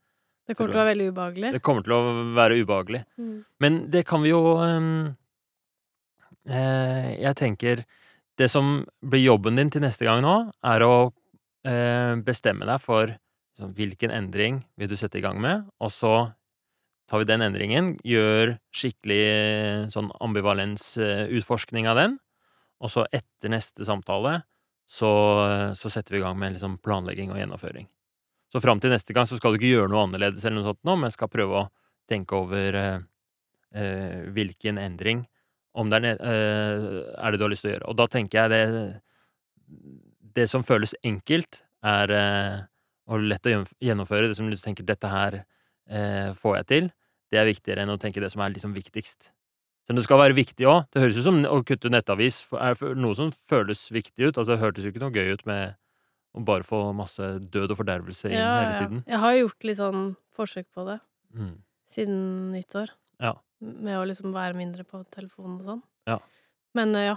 Det 0.46 0.56
kommer 0.56 0.72
til 0.72 0.78
å 0.78 0.82
være 0.84 0.92
veldig 0.92 1.08
ubehagelig. 1.10 1.52
det 1.52 1.62
kommer 1.62 1.82
til 1.82 1.96
å 1.96 2.00
være 2.36 2.60
ubehagelig. 2.62 3.02
Mm. 3.18 3.36
Men 3.60 3.90
det 3.90 4.04
kan 4.06 4.22
vi 4.22 4.30
jo 4.30 4.40
ehm, 4.60 5.16
eh, 6.48 7.10
Jeg 7.20 7.36
tenker 7.36 7.84
Det 8.38 8.48
som 8.50 8.84
blir 9.00 9.24
jobben 9.24 9.56
din 9.56 9.70
til 9.70 9.84
neste 9.84 10.04
gang 10.04 10.22
nå, 10.22 10.50
er 10.64 10.82
å 10.82 11.12
eh, 11.66 12.14
bestemme 12.24 12.66
deg 12.66 12.80
for 12.82 13.06
liksom, 13.08 13.74
hvilken 13.76 14.10
endring 14.10 14.64
vil 14.76 14.88
du 14.90 14.96
sette 14.96 15.18
i 15.18 15.22
gang 15.22 15.40
med, 15.40 15.68
og 15.80 15.92
så 15.94 16.32
tar 17.10 17.20
vi 17.20 17.28
den 17.28 17.44
endringen, 17.44 17.92
gjør 18.02 18.56
skikkelig 18.74 19.20
eh, 19.28 19.86
sånn 19.92 20.10
ambivalensutforskning 20.24 21.86
av 21.86 22.00
den, 22.00 22.18
og 22.84 22.92
så 22.92 23.06
etter 23.08 23.52
neste 23.52 23.86
samtale 23.88 24.42
så, 24.84 25.10
så 25.72 25.90
setter 25.90 26.16
vi 26.16 26.20
i 26.20 26.24
gang 26.24 26.36
med 26.38 26.56
liksom 26.56 26.76
planlegging 26.84 27.32
og 27.32 27.40
gjennomføring. 27.40 27.86
Så 28.52 28.60
fram 28.60 28.80
til 28.82 28.92
neste 28.92 29.16
gang 29.16 29.26
så 29.26 29.38
skal 29.38 29.54
du 29.54 29.58
ikke 29.58 29.72
gjøre 29.72 29.90
noe 29.90 30.04
annerledes 30.04 30.44
eller 30.44 30.60
noe 30.60 30.74
sånt 30.74 30.84
nå, 30.86 30.96
men 31.00 31.14
skal 31.14 31.32
prøve 31.32 31.62
å 31.64 31.70
tenke 32.10 32.36
over 32.36 32.76
eh, 32.78 32.98
eh, 33.74 34.20
hvilken 34.36 34.78
endring 34.78 35.24
om 35.74 35.90
det 35.90 35.98
er, 36.04 36.20
eh, 36.20 36.84
er 37.18 37.32
det 37.32 37.40
du 37.40 37.46
har 37.46 37.50
lyst 37.50 37.66
til 37.66 37.72
å 37.72 37.74
gjøre. 37.74 37.88
Og 37.90 37.98
da 37.98 38.06
tenker 38.10 38.44
jeg 38.44 38.54
det 38.54 39.00
Det 40.34 40.48
som 40.50 40.64
føles 40.66 40.96
enkelt, 41.06 41.62
er 41.86 42.10
eh, 42.10 42.62
og 43.06 43.22
lett 43.22 43.46
å 43.46 43.52
gjennomføre. 43.78 44.26
Det 44.28 44.36
som 44.36 44.50
du 44.50 44.56
tenker 44.56 44.82
'dette 44.84 45.08
her 45.08 45.44
eh, 45.88 46.34
får 46.34 46.56
jeg 46.56 46.66
til', 46.66 46.90
det 47.30 47.38
er 47.38 47.46
viktigere 47.46 47.82
enn 47.82 47.94
å 47.94 47.98
tenke 47.98 48.20
det 48.20 48.32
som 48.32 48.42
er 48.42 48.50
liksom 48.50 48.74
viktigst. 48.74 49.30
Så 49.84 49.94
det 49.98 50.04
skal 50.06 50.16
være 50.22 50.36
viktig 50.38 50.64
òg. 50.64 50.86
Det 50.94 51.02
høres 51.02 51.18
ut 51.20 51.26
som 51.26 51.42
å 51.44 51.58
kutte 51.68 51.90
nettavis 51.92 52.38
er 52.56 52.78
noe 52.96 53.14
som 53.18 53.32
føles 53.50 53.82
viktig 53.92 54.30
ut. 54.30 54.38
Altså, 54.38 54.54
det 54.54 54.62
hørtes 54.62 54.84
jo 54.86 54.92
ikke 54.94 55.02
noe 55.02 55.12
gøy 55.12 55.34
ut 55.36 55.44
med 55.46 55.74
å 56.34 56.44
bare 56.44 56.64
få 56.66 56.78
masse 56.96 57.20
død 57.52 57.74
og 57.74 57.78
fordervelse 57.82 58.30
inn 58.30 58.38
Ja, 58.38 58.54
hele 58.60 58.70
ja. 58.72 58.78
tiden. 58.80 59.02
Jeg 59.06 59.20
har 59.22 59.34
gjort 59.36 59.66
litt 59.68 59.76
sånn 59.78 60.00
forsøk 60.34 60.66
på 60.74 60.86
det 60.88 61.00
Mm. 61.34 61.52
siden 61.90 62.16
nyttår. 62.54 62.88
Ja. 63.20 63.34
Med 63.60 63.96
å 63.98 64.06
liksom 64.06 64.32
være 64.32 64.54
mindre 64.56 64.84
på 64.88 65.04
telefonen 65.10 65.60
og 65.60 65.62
sånn. 65.68 65.82
Ja. 66.08 66.18
Men 66.74 66.94
eh, 66.96 67.06
ja. 67.12 67.16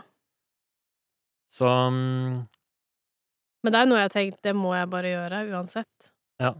Så 1.53 1.65
um... 1.65 2.47
Men 3.63 3.73
det 3.73 3.79
er 3.81 3.85
noe 3.89 3.97
jeg 4.01 4.09
har 4.09 4.13
tenkt, 4.15 4.41
det 4.45 4.53
må 4.55 4.75
jeg 4.75 4.89
bare 4.91 5.11
gjøre 5.11 5.39
uansett. 5.53 6.11
Ja. 6.39 6.51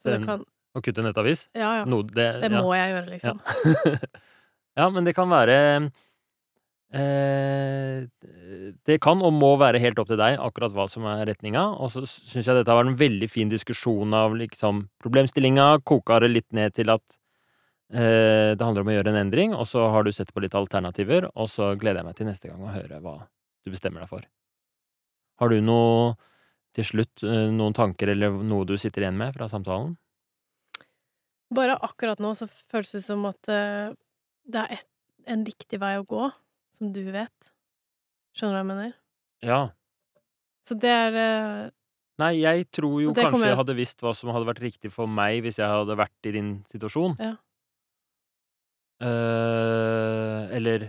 Så 0.00 0.10
det 0.10 0.18
Den- 0.20 0.26
kan 0.26 0.44
å 0.74 0.80
kutte 0.82 1.04
nettavis 1.04 1.44
Ja, 1.54 1.76
ja. 1.78 1.84
No, 1.86 2.02
det, 2.02 2.40
Det 2.42 2.50
ja. 2.50 2.62
må 2.62 2.72
jeg 2.74 2.90
gjøre, 2.94 3.10
liksom. 3.12 3.38
Ja. 4.76 4.88
men 4.90 5.06
det 5.06 5.14
kan 5.14 5.30
være 5.30 5.56
eh, 6.94 8.04
Det 8.86 9.00
kan 9.02 9.22
og 9.22 9.32
må 9.34 9.54
være 9.60 9.82
helt 9.82 9.98
opp 10.02 10.10
til 10.10 10.20
deg 10.20 10.38
akkurat 10.42 10.74
hva 10.74 10.86
som 10.90 11.06
er 11.10 11.26
retninga. 11.30 11.64
Og 11.78 11.92
så 11.94 12.04
syns 12.06 12.46
jeg 12.46 12.54
dette 12.58 12.70
har 12.70 12.82
vært 12.82 12.92
en 12.94 13.02
veldig 13.02 13.28
fin 13.30 13.52
diskusjon 13.52 14.14
av 14.14 14.36
liksom 14.38 14.86
problemstillinga. 15.02 15.80
Koka 15.86 16.20
det 16.24 16.32
litt 16.32 16.50
ned 16.56 16.74
til 16.76 16.92
at 16.94 17.04
eh, 17.94 18.52
det 18.54 18.62
handler 18.62 18.84
om 18.84 18.92
å 18.92 18.96
gjøre 18.98 19.14
en 19.14 19.22
endring, 19.24 19.54
og 19.56 19.66
så 19.70 19.88
har 19.94 20.04
du 20.04 20.12
sett 20.14 20.32
på 20.34 20.44
litt 20.44 20.54
alternativer, 20.58 21.30
og 21.34 21.50
så 21.52 21.74
gleder 21.78 22.02
jeg 22.02 22.10
meg 22.10 22.20
til 22.20 22.30
neste 22.30 22.50
gang 22.50 22.62
å 22.62 22.74
høre 22.74 23.02
hva 23.04 23.18
du 23.64 23.72
bestemmer 23.72 24.04
deg 24.04 24.12
for. 24.12 24.26
Har 25.40 25.50
du 25.50 25.60
noe 25.64 26.14
til 26.74 26.86
slutt, 26.86 27.22
eh, 27.22 27.50
noen 27.54 27.74
tanker 27.74 28.10
eller 28.10 28.34
noe 28.42 28.66
du 28.66 28.76
sitter 28.78 29.06
igjen 29.06 29.18
med 29.18 29.34
fra 29.36 29.48
samtalen? 29.50 29.94
Bare 31.54 31.76
akkurat 31.86 32.18
nå 32.22 32.32
så 32.34 32.48
føles 32.50 32.96
det 32.96 33.04
som 33.04 33.24
at 33.28 33.50
eh, 33.52 33.94
det 34.44 34.64
er 34.64 34.76
et, 34.78 34.90
en 35.30 35.44
riktig 35.46 35.80
vei 35.82 35.94
å 36.00 36.06
gå, 36.08 36.28
som 36.76 36.92
du 36.94 37.02
vet. 37.14 37.54
Skjønner 38.34 38.52
du 38.52 38.58
hva 38.58 38.62
jeg 38.62 38.70
mener? 38.72 38.92
Ja. 39.44 39.62
Så 40.64 40.76
det 40.80 40.90
er 40.90 41.18
eh, 41.20 41.72
Nei, 42.22 42.32
jeg 42.38 42.68
tror 42.70 43.00
jo 43.02 43.10
kanskje 43.10 43.32
kommer 43.34 43.50
jeg 43.50 43.58
hadde 43.58 43.74
visst 43.74 44.04
hva 44.04 44.12
som 44.14 44.30
hadde 44.30 44.46
vært 44.46 44.62
riktig 44.62 44.92
for 44.94 45.10
meg 45.10 45.40
hvis 45.42 45.58
jeg 45.58 45.66
hadde 45.66 45.96
vært 45.98 46.28
i 46.30 46.34
din 46.36 46.50
situasjon. 46.70 47.16
Ja. 47.18 47.34
Uh, 49.02 50.46
eller 50.54 50.84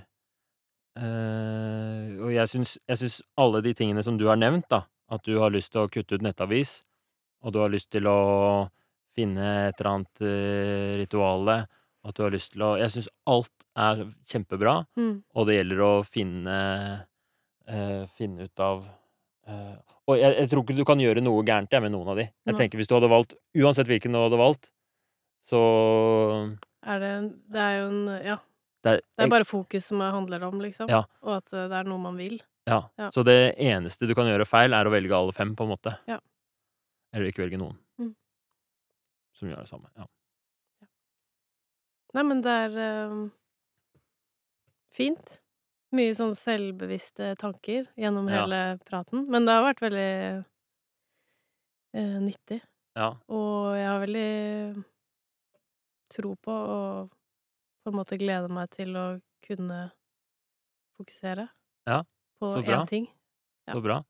uh, 1.02 2.22
Og 2.22 2.30
jeg 2.32 2.52
syns, 2.52 2.76
jeg 2.86 3.02
syns 3.02 3.16
alle 3.42 3.64
de 3.66 3.74
tingene 3.76 4.04
som 4.06 4.20
du 4.22 4.28
har 4.30 4.38
nevnt, 4.38 4.70
da, 4.70 4.84
at 5.10 5.26
du 5.26 5.40
har 5.42 5.54
lyst 5.54 5.74
til 5.74 5.82
å 5.82 5.90
kutte 5.92 6.20
ut 6.20 6.24
nettavis, 6.24 6.78
og 7.42 7.56
du 7.56 7.60
har 7.64 7.74
lyst 7.74 7.90
til 7.92 8.06
å 8.08 8.20
finne 9.18 9.50
et 9.72 9.82
eller 9.82 9.92
annet 9.96 10.22
uh, 10.22 10.94
rituale, 11.02 11.58
at 12.06 12.18
du 12.18 12.24
har 12.26 12.34
lyst 12.34 12.54
til 12.54 12.64
å 12.66 12.76
Jeg 12.80 12.94
syns 12.94 13.10
alt 13.30 13.66
er 13.76 14.06
kjempebra, 14.30 14.78
mm, 14.98 15.16
og 15.36 15.48
det 15.50 15.58
gjelder 15.58 15.82
å 15.84 15.92
finne 16.08 16.60
uh, 17.68 18.06
Finne 18.16 18.48
ut 18.48 18.64
av 18.64 18.86
uh, 19.50 19.76
Og 20.08 20.20
jeg, 20.22 20.36
jeg 20.38 20.52
tror 20.52 20.64
ikke 20.64 20.78
du 20.78 20.86
kan 20.88 21.02
gjøre 21.02 21.24
noe 21.26 21.44
gærent 21.48 21.74
jeg, 21.74 21.84
med 21.84 21.96
noen 21.96 22.14
av 22.14 22.20
de. 22.22 22.28
Jeg 22.30 22.54
Nei. 22.54 22.60
tenker 22.62 22.82
Hvis 22.82 22.92
du 22.92 22.96
hadde 22.98 23.12
valgt 23.12 23.36
Uansett 23.58 23.90
hvilken 23.90 24.16
du 24.16 24.22
hadde 24.22 24.40
valgt, 24.40 24.70
så 25.46 25.62
er 26.86 27.02
det 27.02 27.14
Det 27.54 27.62
er 27.62 27.80
jo 27.80 27.88
en 27.90 28.04
Ja. 28.22 28.38
det 28.86 28.92
er, 28.92 29.02
Det 29.18 29.26
er 29.26 29.34
bare 29.34 29.50
fokus 29.50 29.90
som 29.90 30.04
handler 30.04 30.44
om, 30.46 30.60
liksom. 30.62 30.90
Ja. 30.90 31.04
Og 31.26 31.40
at 31.40 31.50
det 31.50 31.74
er 31.74 31.90
noe 31.90 32.02
man 32.02 32.18
vil. 32.22 32.40
ja. 32.70 32.84
ja. 32.98 33.10
Så 33.14 33.26
det 33.26 33.56
eneste 33.58 34.08
du 34.08 34.14
kan 34.18 34.30
gjøre 34.30 34.46
feil, 34.46 34.74
er 34.74 34.86
å 34.86 34.94
velge 34.94 35.18
alle 35.18 35.34
fem, 35.34 35.56
på 35.58 35.66
en 35.66 35.74
måte. 35.74 35.98
Ja. 36.10 36.20
Eller 37.14 37.32
ikke 37.32 37.46
velge 37.46 37.58
noen. 37.58 37.78
Mm. 37.98 38.14
Som 39.40 39.50
gjør 39.50 39.64
det 39.64 39.72
samme. 39.72 39.90
Ja. 39.98 40.06
Nei, 42.16 42.24
men 42.24 42.42
det 42.46 42.52
er 42.52 42.78
eh, 42.80 43.16
fint. 44.96 45.40
Mye 45.96 46.14
sånn 46.18 46.34
selvbevisste 46.36 47.34
tanker 47.40 47.88
gjennom 48.00 48.28
Ja. 48.32 48.44
hele 48.46 48.62
praten. 48.88 49.26
Men 49.32 49.46
det 49.48 49.54
har 49.56 49.64
vært 49.68 49.84
veldig 49.84 50.46
eh, 51.96 52.18
nyttig. 52.24 52.62
ja. 52.96 53.10
Og 53.30 53.76
jeg 53.76 53.88
har 53.88 54.00
veldig 54.06 54.86
tro 56.16 56.36
på 56.36 56.52
og 56.56 57.10
på 57.84 57.92
en 57.92 57.98
måte 58.00 58.18
gleder 58.18 58.50
meg 58.52 58.70
til 58.74 58.96
å 58.98 59.06
kunne 59.46 59.92
fokusere 60.98 61.50
Ja, 61.88 62.04
på 62.42 62.52
så 62.54 62.64
bra. 62.66 62.82
én 62.84 62.88
ting. 62.88 63.08
Så 63.70 63.82
bra. 63.84 64.04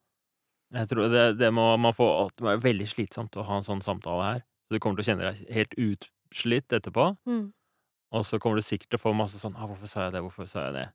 Jeg 0.74 0.89
tror 0.89 1.10
det, 1.10 1.38
det 1.39 1.51
må 1.53 1.78
man 1.80 1.93
få 1.93 2.30
Det 2.36 2.41
må 2.43 2.49
være 2.58 2.64
veldig 2.64 2.88
slitsomt 2.88 3.36
å 3.38 3.43
ha 3.45 3.58
en 3.58 3.64
sånn 3.64 3.82
samtale 3.84 4.24
her. 4.24 4.39
Så 4.68 4.76
du 4.76 4.80
kommer 4.80 4.97
til 4.97 5.06
å 5.06 5.10
kjenne 5.16 5.32
deg 5.32 5.53
helt 5.53 5.74
utslitt 5.78 6.68
etterpå. 6.74 7.18
Mm. 7.28 7.53
Og 8.14 8.26
så 8.26 8.39
kommer 8.39 8.56
du 8.58 8.62
sikkert 8.62 8.89
til 8.89 8.99
å 8.99 9.01
få 9.01 9.14
masse 9.18 9.39
sånn 9.41 9.56
ah, 9.58 9.66
'Hvorfor 9.68 9.88
sa 9.88 10.03
jeg 10.06 10.14
det? 10.14 10.22
Hvorfor 10.22 10.47
sa 10.47 10.66
jeg 10.68 10.74
det?' 10.74 10.91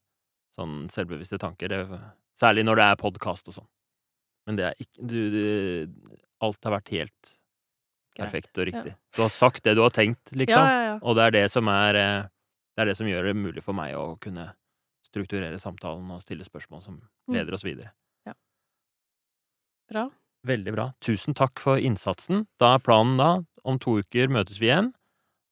Sånn 0.57 0.89
selvbevisste 0.91 1.39
tanker. 1.39 1.69
Det, 1.69 2.01
særlig 2.41 2.65
når 2.65 2.77
det 2.77 2.85
er 2.85 2.97
podkast 2.97 3.49
og 3.49 3.55
sånn. 3.55 3.69
Men 4.47 4.57
det 4.57 4.65
er 4.65 4.75
ikke 4.81 5.07
du, 5.07 5.31
du 5.31 6.17
Alt 6.41 6.65
har 6.65 6.73
vært 6.81 6.89
helt 6.91 7.37
perfekt 8.17 8.57
og 8.59 8.67
riktig. 8.67 8.95
Du 9.15 9.23
har 9.23 9.29
sagt 9.29 9.63
det 9.65 9.75
du 9.77 9.83
har 9.83 9.91
tenkt, 9.91 10.33
liksom. 10.33 10.61
ja, 10.65 10.83
ja. 10.83 10.99
Og 11.03 11.15
det 11.17 11.23
er 11.27 11.31
det 11.31 11.51
som 11.51 11.69
er 11.69 11.95
eh, 11.95 12.23
Det 12.77 12.83
er 12.83 12.87
det 12.87 12.97
som 12.97 13.07
gjør 13.07 13.25
det 13.29 13.37
mulig 13.37 13.63
for 13.63 13.73
meg 13.77 13.95
å 13.95 14.19
kunne 14.21 14.55
strukturere 15.05 15.59
samtalen 15.59 16.11
og 16.11 16.23
stille 16.23 16.45
spørsmål 16.45 16.83
som 16.83 17.01
Mm. 17.29 17.35
leder 17.35 17.55
oss 17.55 17.63
videre. 17.65 17.93
Ja. 18.27 18.33
Bra. 19.91 20.11
Veldig 20.47 20.73
bra. 20.75 20.87
Tusen 21.01 21.35
takk 21.37 21.61
for 21.61 21.77
innsatsen. 21.79 22.47
Da 22.59 22.75
er 22.75 22.79
planen 22.83 23.19
da 23.19 23.45
om 23.65 23.79
to 23.79 23.99
uker 24.01 24.29
møtes 24.33 24.59
vi 24.59 24.67
igjen, 24.71 24.93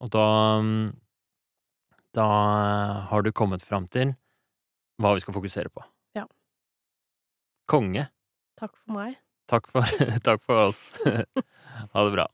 og 0.01 0.11
da 0.11 0.61
mm, 0.63 0.97
Da 2.17 2.27
har 3.11 3.23
du 3.23 3.33
kommet 3.33 3.63
fram 3.63 3.87
til 3.93 4.15
hva 4.99 5.15
vi 5.15 5.23
skal 5.23 5.37
fokusere 5.37 5.71
på. 5.73 5.85
Ja. 6.17 6.25
Konge. 7.71 8.09
Takk 8.59 8.75
for 8.75 8.97
meg. 8.97 9.19
Takk 9.49 9.69
for, 9.71 9.85
takk 10.27 10.43
for 10.45 10.69
oss. 10.69 10.83
ha 11.95 12.05
det 12.05 12.15
bra. 12.17 12.27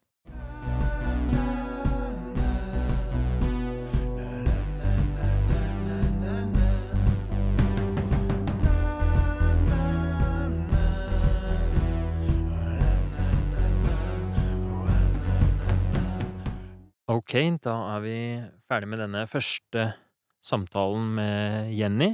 Ok, 17.15 17.35
da 17.63 17.75
er 17.95 18.01
vi 18.03 18.19
ferdig 18.67 18.89
med 18.91 18.99
denne 18.99 19.21
første 19.31 19.85
samtalen 20.43 21.13
med 21.15 21.69
Jenny, 21.77 22.09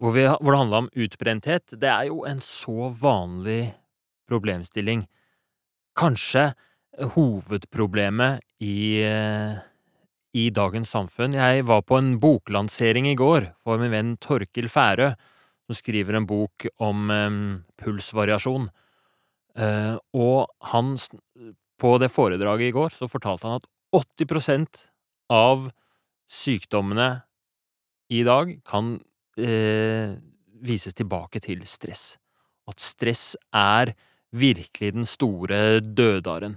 hvor, 0.00 0.14
vi, 0.16 0.22
hvor 0.24 0.54
det 0.54 0.60
handla 0.62 0.78
om 0.84 0.88
utbrenthet. 0.96 1.74
Det 1.76 1.90
er 1.90 2.06
jo 2.08 2.22
en 2.28 2.40
så 2.40 2.88
vanlig 2.96 3.74
problemstilling. 4.30 5.02
Kanskje 5.98 6.52
hovedproblemet 7.16 8.40
i, 8.64 9.02
i 10.40 10.44
dagens 10.56 10.94
samfunn. 10.96 11.36
Jeg 11.36 11.66
var 11.68 11.84
på 11.84 12.00
en 12.00 12.14
boklansering 12.22 13.10
i 13.10 13.18
går 13.18 13.50
for 13.60 13.82
min 13.82 13.92
venn 13.92 14.14
Torkil 14.24 14.70
Færø, 14.72 15.10
som 15.68 15.76
skriver 15.76 16.16
en 16.16 16.30
bok 16.30 16.64
om 16.80 17.12
um, 17.12 17.44
pulsvariasjon. 17.82 18.70
Uh, 19.52 20.00
og 20.16 20.48
han, 20.72 20.96
på 21.76 21.94
det 22.00 22.08
foredraget 22.14 22.70
i 22.70 22.74
går, 22.78 22.96
så 22.96 23.10
fortalte 23.12 23.50
han 23.50 23.60
at 23.60 23.68
80% 23.92 24.82
av 25.32 25.68
sykdommene 26.32 27.10
i 28.12 28.22
dag 28.26 28.54
kan 28.68 28.94
eh, 29.40 30.14
vises 30.62 30.96
tilbake 30.96 31.42
til 31.44 31.64
stress. 31.68 32.16
At 32.68 32.80
stress 32.80 33.32
er 33.56 33.94
virkelig 34.32 34.94
den 34.96 35.08
store 35.08 35.80
dødaren. 35.80 36.56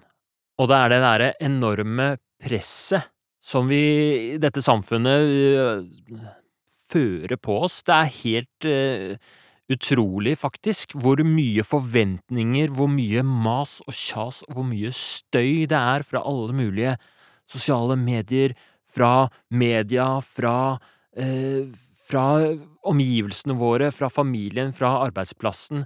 Og 0.60 0.70
det 0.72 0.78
er 0.78 0.92
det 0.92 1.02
derre 1.04 1.32
enorme 1.44 2.10
presset 2.42 3.12
som 3.46 3.68
vi 3.70 3.82
i 4.36 4.38
dette 4.42 4.64
samfunnet 4.64 5.26
uh, 5.60 6.30
fører 6.90 7.38
på 7.38 7.60
oss. 7.68 7.82
Det 7.86 7.96
er 7.96 8.14
helt 8.22 8.68
uh, 8.70 9.34
utrolig, 9.70 10.38
faktisk, 10.40 10.96
hvor 10.98 11.22
mye 11.26 11.66
forventninger, 11.66 12.72
hvor 12.74 12.90
mye 12.90 13.22
mas 13.26 13.78
og 13.86 13.94
kjas, 13.94 14.42
og 14.48 14.58
hvor 14.58 14.68
mye 14.70 14.94
støy 14.96 15.68
det 15.70 15.78
er 15.78 16.06
fra 16.08 16.24
alle 16.26 16.56
mulige 16.58 16.96
sosiale 17.52 17.98
medier, 18.00 18.56
fra 18.96 19.28
media, 19.52 20.20
fra 20.24 20.78
eh, 21.18 21.66
fra 22.06 22.26
omgivelsene 22.86 23.56
våre, 23.58 23.90
fra 23.94 24.10
familien, 24.14 24.74
fra 24.76 25.00
arbeidsplassen. 25.08 25.86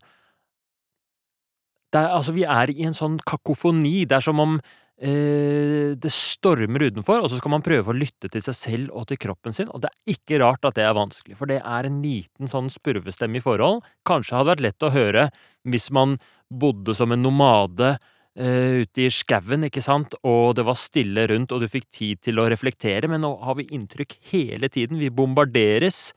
Er, 1.96 2.12
altså, 2.12 2.36
vi 2.36 2.46
er 2.46 2.72
i 2.74 2.86
en 2.86 2.96
sånn 2.96 3.18
kakofoni. 3.26 4.04
Det 4.10 4.20
er 4.20 4.26
som 4.26 4.42
om 4.44 4.58
eh, 4.60 5.96
det 5.98 6.12
stormer 6.14 6.90
utenfor, 6.90 7.24
og 7.24 7.32
så 7.32 7.40
skal 7.40 7.56
man 7.56 7.66
prøve 7.66 7.94
å 7.94 7.98
lytte 7.98 8.30
til 8.30 8.44
seg 8.46 8.58
selv 8.58 8.94
og 8.94 9.08
til 9.10 9.22
kroppen 9.22 9.56
sin. 9.56 9.72
Og 9.72 9.82
det 9.84 9.94
er 9.94 10.16
ikke 10.18 10.42
rart 10.44 10.68
at 10.68 10.78
det 10.78 10.86
er 10.86 10.98
vanskelig, 10.98 11.40
for 11.40 11.50
det 11.50 11.62
er 11.64 11.88
en 11.88 12.02
liten 12.04 12.52
sånn 12.52 12.70
spurvestemme 12.74 13.40
i 13.40 13.46
forhold. 13.46 13.82
Kanskje 14.10 14.38
hadde 14.38 14.54
vært 14.54 14.68
lett 14.68 14.86
å 14.86 14.94
høre 14.94 15.30
hvis 15.70 15.90
man 15.96 16.20
bodde 16.50 16.96
som 16.98 17.14
en 17.14 17.24
nomade 17.24 17.96
ute 18.38 19.04
i 19.04 19.10
skauen, 19.12 19.66
ikke 19.68 19.82
sant, 19.84 20.14
og 20.24 20.54
det 20.56 20.64
var 20.68 20.78
stille 20.80 21.26
rundt, 21.32 21.52
og 21.52 21.64
du 21.64 21.68
fikk 21.72 21.90
tid 21.92 22.22
til 22.24 22.40
å 22.40 22.48
reflektere, 22.52 23.10
men 23.12 23.24
nå 23.26 23.34
har 23.44 23.58
vi 23.58 23.68
inntrykk 23.76 24.16
hele 24.32 24.70
tiden. 24.72 25.02
Vi 25.02 25.10
bombarderes 25.12 26.10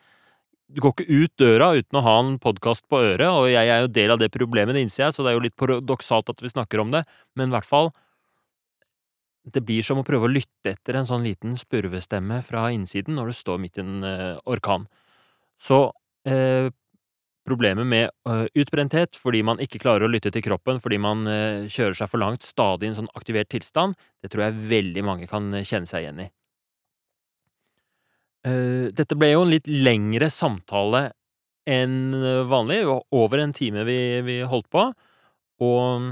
du 0.72 0.80
går 0.80 0.94
ikke 0.94 1.12
ut 1.12 1.32
døra 1.40 1.72
uten 1.76 1.98
å 2.00 2.04
ha 2.06 2.14
en 2.22 2.36
podkast 2.40 2.86
på 2.88 3.00
øret, 3.04 3.28
og 3.28 3.50
jeg 3.50 3.68
er 3.68 3.82
jo 3.84 3.90
del 3.92 4.14
av 4.14 4.20
det 4.22 4.30
problemet, 4.32 4.76
det 4.76 4.86
innser 4.86 5.04
jeg, 5.06 5.16
så 5.16 5.24
det 5.24 5.32
er 5.32 5.36
jo 5.36 5.44
litt 5.44 5.58
paradoksalt 5.60 6.32
at 6.32 6.40
vi 6.40 6.52
snakker 6.52 6.80
om 6.80 6.94
det, 6.94 7.02
men 7.36 7.50
i 7.50 7.56
hvert 7.56 7.68
fall 7.68 7.90
det 9.52 9.64
blir 9.66 9.84
som 9.84 9.98
å 10.00 10.06
prøve 10.06 10.28
å 10.28 10.32
lytte 10.32 10.72
etter 10.72 10.96
en 10.96 11.08
sånn 11.08 11.26
liten 11.26 11.56
spurvestemme 11.58 12.38
fra 12.46 12.68
innsiden 12.72 13.18
når 13.18 13.32
du 13.32 13.36
står 13.36 13.58
midt 13.60 13.80
i 13.80 13.82
en 13.82 14.06
uh, 14.06 14.38
orkan. 14.46 14.86
Så 15.60 15.88
uh, 15.90 16.68
problemet 17.46 17.88
med 17.88 18.10
uh, 18.28 18.44
utbrenthet 18.58 19.18
fordi 19.18 19.42
man 19.46 19.60
ikke 19.62 19.80
klarer 19.82 20.06
å 20.06 20.10
lytte 20.12 20.32
til 20.34 20.44
kroppen 20.44 20.78
fordi 20.82 21.00
man 21.02 21.24
kjører 21.70 21.96
seg 21.98 22.10
for 22.10 22.22
langt, 22.22 22.46
stadig 22.46 22.88
i 22.88 22.92
en 22.92 23.00
sånn 23.00 23.10
aktivert 23.18 23.50
tilstand, 23.52 23.98
det 24.22 24.32
tror 24.32 24.46
jeg 24.46 24.62
veldig 24.70 25.04
mange 25.06 25.28
kan 25.30 25.50
kjenne 25.62 25.90
seg 25.90 26.06
igjen 26.06 26.24
i. 26.26 26.30
dette 28.98 29.14
ble 29.14 29.28
jo 29.30 29.44
en 29.44 29.52
litt 29.52 29.68
lengre 29.70 30.26
samtale 30.30 31.12
enn 31.70 32.10
vanlig, 32.50 32.80
over 33.14 33.38
en 33.38 33.52
time 33.54 33.84
vi, 33.86 33.98
vi 34.26 34.40
holdt 34.42 34.66
på, 34.74 34.88
og 35.62 36.08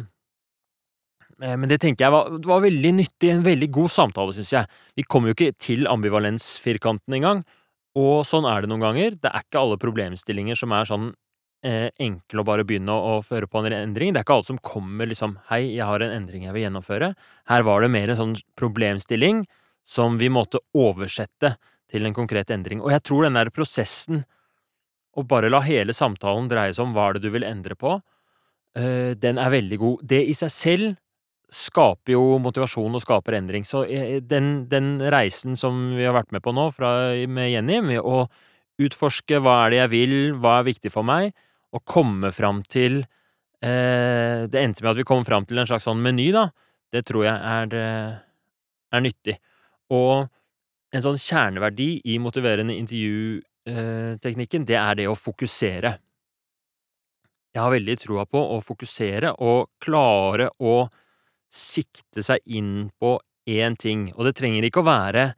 Eh, 1.40 1.56
men 1.56 1.70
det 1.70 1.80
tenker 1.82 2.06
jeg 2.06 2.14
var, 2.14 2.34
var 2.44 2.64
veldig 2.64 2.92
nyttig, 2.98 3.32
en 3.32 3.46
veldig 3.46 3.70
god 3.72 3.92
samtale, 3.94 4.36
syns 4.36 4.52
jeg. 4.54 4.80
Vi 4.98 5.06
kommer 5.08 5.30
jo 5.30 5.38
ikke 5.38 5.56
til 5.60 5.88
ambivalensfirkanten 5.90 7.16
engang, 7.16 7.42
og 7.98 8.22
sånn 8.28 8.46
er 8.46 8.62
det 8.62 8.70
noen 8.70 8.84
ganger. 8.84 9.16
Det 9.18 9.30
er 9.30 9.44
ikke 9.44 9.62
alle 9.64 9.78
problemstillinger 9.80 10.58
som 10.58 10.74
er 10.76 10.86
sånn 10.86 11.08
eh, 11.66 11.88
enkle 12.00 12.42
å 12.42 12.46
bare 12.46 12.66
begynne 12.66 12.94
å, 12.94 13.16
å, 13.16 13.24
føre 13.24 13.48
på 13.50 13.62
en 13.62 13.72
endring. 13.74 14.12
Det 14.12 14.20
er 14.20 14.26
ikke 14.26 14.36
alle 14.38 14.50
som 14.50 14.60
kommer 14.62 15.10
liksom 15.10 15.38
'hei, 15.48 15.74
jeg 15.74 15.86
har 15.86 16.00
en 16.04 16.14
endring 16.14 16.46
jeg 16.46 16.54
vil 16.54 16.66
gjennomføre'. 16.68 17.14
Her 17.50 17.62
var 17.66 17.82
det 17.82 17.90
mer 17.90 18.10
en 18.10 18.20
sånn 18.20 18.36
problemstilling 18.56 19.44
som 19.84 20.18
vi 20.18 20.30
måtte 20.30 20.62
oversette 20.74 21.56
til 21.90 22.06
en 22.06 22.14
konkret 22.14 22.50
endring. 22.54 22.80
Og 22.80 22.92
jeg 22.94 23.02
tror 23.02 23.26
den 23.26 23.38
der 23.38 23.50
prosessen, 23.50 24.24
å 25.18 25.26
bare 25.26 25.50
la 25.50 25.58
hele 25.66 25.90
samtalen 25.90 26.46
dreie 26.46 26.72
seg 26.72 26.84
om 26.84 26.92
hva 26.94 27.08
er 27.08 27.18
det 27.18 27.24
du 27.26 27.32
vil 27.34 27.42
endre 27.42 27.74
på, 27.74 28.00
eh, 28.78 29.18
den 29.18 29.38
er 29.38 29.50
veldig 29.50 29.78
god. 29.78 30.06
Det 30.06 30.22
i 30.22 30.36
seg 30.38 30.50
selv 30.54 30.96
skaper 31.50 32.14
jo 32.14 32.38
motivasjon 32.42 32.94
og 32.96 33.02
skaper 33.02 33.36
endring. 33.40 33.66
Så 33.66 33.84
eh, 33.84 34.18
den, 34.22 34.66
den, 34.70 34.98
reisen 35.12 35.58
som 35.58 35.90
vi 35.96 36.06
har 36.06 36.14
vært 36.16 36.32
med 36.34 36.44
på 36.44 36.54
nå 36.54 36.68
fra, 36.74 36.92
med 37.28 37.50
Jenny, 37.52 37.80
med 37.84 38.00
å 38.02 38.24
utforske 38.80 39.40
hva 39.42 39.64
er 39.64 39.72
det 39.72 39.80
jeg 39.82 39.92
vil, 39.94 40.16
hva 40.40 40.60
er 40.60 40.68
viktig 40.70 40.92
for 40.94 41.06
meg, 41.06 41.34
og 41.74 41.84
komme 41.86 42.32
fram 42.34 42.64
til 42.66 43.02
eh, 43.62 44.46
Det 44.50 44.58
endte 44.58 44.82
med 44.82 44.94
at 44.94 44.98
vi 44.98 45.06
kom 45.06 45.22
fram 45.26 45.46
til 45.46 45.60
en 45.60 45.68
slags 45.68 45.86
sånn 45.86 46.02
meny, 46.02 46.30
da. 46.34 46.48
Det 46.90 47.04
tror 47.06 47.26
jeg 47.26 47.36
er, 47.36 47.74
eh, 47.78 48.14
er 48.96 49.04
nyttig. 49.04 49.36
Og 49.94 50.30
en 50.90 51.04
sånn 51.04 51.18
kjerneverdi 51.20 51.90
i 52.10 52.16
motiverende 52.22 52.74
intervjuteknikken, 52.78 54.64
det 54.66 54.78
er 54.78 54.98
det 54.98 55.06
å 55.10 55.18
fokusere. 55.18 55.92
Jeg 57.50 57.62
har 57.62 57.72
veldig 57.74 57.96
troa 57.98 58.24
på 58.30 58.40
å 58.56 58.58
fokusere 58.62 59.34
og 59.42 59.70
klare 59.82 60.50
å 60.62 60.74
sikte 61.50 62.22
seg 62.24 62.42
inn 62.46 62.90
på 63.00 63.18
én 63.50 63.76
ting, 63.78 64.10
og 64.14 64.26
det 64.28 64.36
trenger 64.38 64.66
ikke 64.66 64.82
å 64.82 64.88
være 64.88 65.32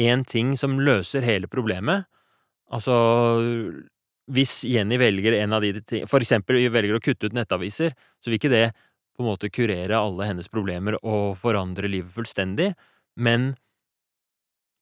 én 0.00 0.24
ting 0.28 0.54
som 0.60 0.78
løser 0.80 1.24
hele 1.26 1.48
problemet. 1.50 2.06
Altså, 2.72 2.94
hvis 4.30 4.58
Jenny 4.66 4.98
velger 5.00 5.38
en 5.40 5.54
av 5.56 5.62
de 5.62 5.76
tingene, 5.80 6.08
For 6.10 6.22
eksempel 6.22 6.58
velger 6.72 6.98
å 6.98 7.02
kutte 7.02 7.30
ut 7.30 7.36
nettaviser, 7.36 7.94
så 8.20 8.30
vil 8.30 8.40
ikke 8.40 8.52
det 8.52 8.66
på 9.16 9.24
en 9.24 9.30
måte 9.30 9.50
kurere 9.50 9.96
alle 9.96 10.28
hennes 10.28 10.50
problemer 10.52 10.98
og 11.00 11.36
forandre 11.40 11.88
livet 11.88 12.12
fullstendig, 12.12 12.74
men 13.16 13.54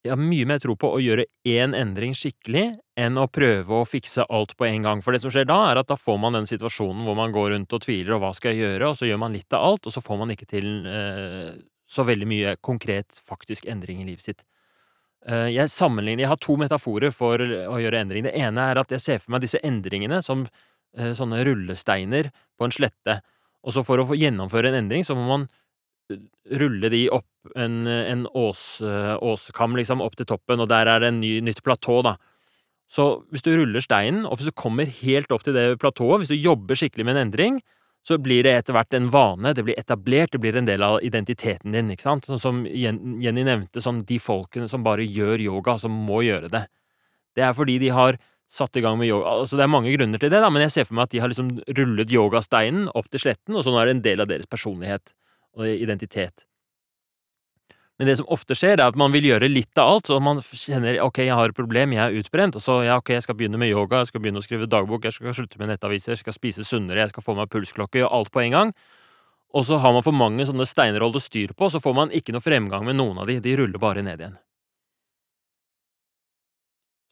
jeg 0.05 0.12
har 0.12 0.20
mye 0.20 0.46
mer 0.48 0.61
tro 0.61 0.74
på 0.76 0.88
å 0.92 1.00
gjøre 1.00 1.24
én 1.48 1.72
endring 1.76 2.12
skikkelig 2.16 2.64
enn 3.00 3.16
å 3.16 3.24
prøve 3.32 3.78
å 3.78 3.86
fikse 3.88 4.26
alt 4.28 4.52
på 4.59 4.66
en 4.68 4.84
gang. 4.84 5.00
For 5.00 5.16
det 5.16 5.22
som 5.22 5.32
skjer 5.32 5.46
da, 5.48 5.57
er 5.70 5.80
at 5.80 5.88
da 5.88 5.96
får 5.96 6.18
man 6.20 6.36
den 6.36 6.48
situasjonen 6.48 7.07
hvor 7.07 7.16
man 7.16 7.32
går 7.32 7.55
rundt 7.55 7.72
og 7.72 7.80
tviler, 7.86 8.18
og 8.18 8.20
hva 8.20 8.32
skal 8.36 8.52
jeg 8.52 8.66
gjøre, 8.66 8.90
og 8.90 8.98
så 9.00 9.09
gjør 9.09 9.22
man 9.22 9.32
litt 9.32 9.57
av 9.57 9.64
alt, 9.64 9.88
og 9.88 9.94
så 9.94 10.02
får 10.05 10.20
man 10.20 10.34
ikke 10.34 10.50
til 10.50 10.68
eh, 10.90 11.55
så 11.88 12.05
veldig 12.05 12.28
mye 12.28 12.52
konkret, 12.61 13.16
faktisk 13.24 13.64
endring 13.70 14.02
i 14.02 14.09
livet 14.11 14.26
sitt. 14.26 14.44
Eh, 15.24 15.48
jeg 15.57 15.72
sammenligner 15.72 16.26
Jeg 16.26 16.32
har 16.34 16.42
to 16.44 16.59
metaforer 16.61 17.16
for 17.16 17.40
å 17.40 17.80
gjøre 17.80 18.05
endring. 18.05 18.28
Det 18.28 18.36
ene 18.36 18.68
er 18.70 18.84
at 18.84 18.92
jeg 18.92 19.00
ser 19.00 19.24
for 19.24 19.32
meg 19.32 19.46
disse 19.46 19.62
endringene 19.64 20.20
som 20.26 20.44
eh, 20.44 21.14
sånne 21.16 21.40
rullesteiner 21.48 22.28
på 22.59 22.68
en 22.68 22.76
slette, 22.76 23.22
og 23.64 23.72
så 23.72 23.80
for 23.88 24.05
å 24.05 24.12
gjennomføre 24.12 24.68
en 24.68 24.82
endring, 24.82 25.09
så 25.09 25.16
må 25.16 25.24
man 25.24 25.48
rulle 26.61 26.90
de 26.92 27.07
opp 27.14 27.57
en, 27.57 27.86
en 27.86 28.26
ås, 28.36 28.82
åskam 29.24 29.76
liksom 29.78 30.02
opp 30.05 30.16
til 30.18 30.28
toppen, 30.28 30.61
og 30.61 30.68
der 30.72 30.90
er 30.90 31.02
det 31.02 31.12
en 31.12 31.20
ny, 31.22 31.38
nytt 31.44 31.62
platå, 31.64 32.00
da. 32.05 32.16
Så 32.92 33.07
hvis 33.32 33.44
du 33.44 33.55
ruller 33.57 33.82
steinen, 33.82 34.26
og 34.28 34.38
hvis 34.38 34.50
du 34.50 34.57
kommer 34.57 34.90
helt 35.00 35.32
opp 35.34 35.46
til 35.46 35.57
det 35.57 35.80
platået, 35.82 36.22
hvis 36.22 36.34
du 36.34 36.38
jobber 36.38 36.78
skikkelig 36.78 37.07
med 37.09 37.16
en 37.16 37.26
endring, 37.26 37.62
så 38.05 38.18
blir 38.20 38.44
det 38.44 38.52
etter 38.52 38.76
hvert 38.76 38.94
en 38.96 39.09
vane, 39.12 39.55
det 39.57 39.64
blir 39.64 39.78
etablert, 39.80 40.34
det 40.34 40.40
blir 40.42 40.57
en 40.61 40.68
del 40.68 40.84
av 40.84 40.98
identiteten 41.07 41.72
din, 41.72 41.88
ikke 41.94 42.05
sant? 42.05 42.28
Sånn 42.28 42.42
som 42.42 42.61
Jenny 42.68 43.46
nevnte, 43.46 43.80
sånn 43.80 44.02
de 44.05 44.18
folkene 44.20 44.68
som 44.68 44.84
bare 44.84 45.07
gjør 45.09 45.40
yoga, 45.40 45.78
som 45.80 45.94
må 46.05 46.20
gjøre 46.26 46.52
det. 46.52 46.66
Det 47.34 47.46
er 47.46 47.57
fordi 47.57 47.78
de 47.80 47.88
har 47.96 48.20
satt 48.55 48.76
i 48.76 48.82
gang 48.84 48.98
med 49.00 49.09
yoga 49.09 49.38
Altså, 49.40 49.57
det 49.57 49.64
er 49.64 49.72
mange 49.72 49.92
grunner 49.96 50.20
til 50.20 50.30
det, 50.30 50.42
da, 50.44 50.50
men 50.52 50.66
jeg 50.66 50.74
ser 50.74 50.86
for 50.86 50.98
meg 50.98 51.09
at 51.09 51.14
de 51.14 51.22
har 51.24 51.32
liksom 51.32 51.48
rullet 51.78 52.12
yogasteinen 52.12 52.90
opp 52.92 53.09
til 53.09 53.24
sletten, 53.24 53.57
og 53.57 53.64
så 53.64 53.72
nå 53.72 53.80
er 53.80 53.88
det 53.88 53.96
en 53.96 54.05
del 54.05 54.22
av 54.22 54.28
deres 54.30 54.50
personlighet 54.52 55.14
og 55.55 55.68
identitet. 55.68 56.44
Men 57.98 58.09
det 58.11 58.16
som 58.18 58.26
ofte 58.34 58.57
skjer, 58.59 58.80
er 58.80 58.88
at 58.88 58.96
man 58.98 59.12
vil 59.14 59.28
gjøre 59.28 59.46
litt 59.46 59.78
av 59.78 59.92
alt. 59.92 60.09
Så 60.11 60.18
man 60.22 60.40
kjenner 60.42 60.98
ok, 61.05 61.20
jeg 61.28 61.36
har 61.38 61.52
et 61.52 61.57
problem, 61.57 61.94
jeg 61.94 62.02
er 62.02 62.18
utbrent, 62.18 62.59
og 62.59 62.64
så 62.64 62.80
ja, 62.82 62.98
ok, 62.98 63.12
jeg 63.14 63.26
skal 63.26 63.38
begynne 63.38 63.61
med 63.61 63.70
yoga, 63.70 64.02
jeg 64.02 64.11
skal 64.11 64.24
begynne 64.24 64.42
å 64.42 64.46
skrive 64.46 64.66
dagbok, 64.70 65.07
jeg 65.07 65.14
skal 65.14 65.36
slutte 65.36 65.61
med 65.62 65.70
nettaviser, 65.70 66.16
jeg 66.16 66.24
skal 66.24 66.34
spise 66.34 66.66
sunnere, 66.66 67.05
jeg 67.05 67.14
skal 67.14 67.26
få 67.26 67.36
meg 67.38 67.52
pulsklokke, 67.55 68.02
gjøre 68.02 68.11
alt 68.18 68.32
på 68.34 68.42
en 68.42 68.57
gang. 68.57 68.74
Og 69.55 69.62
så 69.68 69.78
har 69.78 69.94
man 69.94 70.02
for 70.02 70.16
mange 70.16 70.42
sånne 70.48 70.66
steiner 70.66 70.98
å 70.98 71.12
holde 71.12 71.22
styr 71.22 71.55
på, 71.55 71.70
så 71.70 71.78
får 71.82 71.94
man 71.94 72.11
ikke 72.11 72.34
noe 72.34 72.42
fremgang 72.42 72.82
med 72.88 72.98
noen 72.98 73.22
av 73.22 73.30
de, 73.30 73.38
de 73.44 73.55
ruller 73.61 73.78
bare 73.78 74.02
ned 74.02 74.24
igjen. 74.24 74.34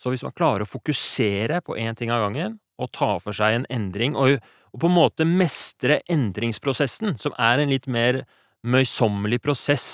Så 0.02 0.10
hvis 0.10 0.24
man 0.26 0.34
klarer 0.34 0.64
å 0.64 0.66
fokusere 0.66 1.60
på 1.62 1.78
én 1.78 1.94
ting 1.94 2.10
av 2.10 2.24
gangen, 2.24 2.58
og 2.82 2.92
ta 2.96 3.14
for 3.22 3.36
seg 3.36 3.56
en 3.56 3.66
endring, 3.72 4.16
og, 4.18 4.38
og, 4.72 4.78
på 4.82 4.90
en 4.90 4.96
måte 4.96 5.26
mestre 5.28 6.00
endringsprosessen, 6.10 7.16
som 7.20 7.34
er 7.40 7.62
en 7.62 7.72
litt 7.72 7.88
mer 7.90 8.22
møysommelig 8.62 9.40
prosess 9.42 9.86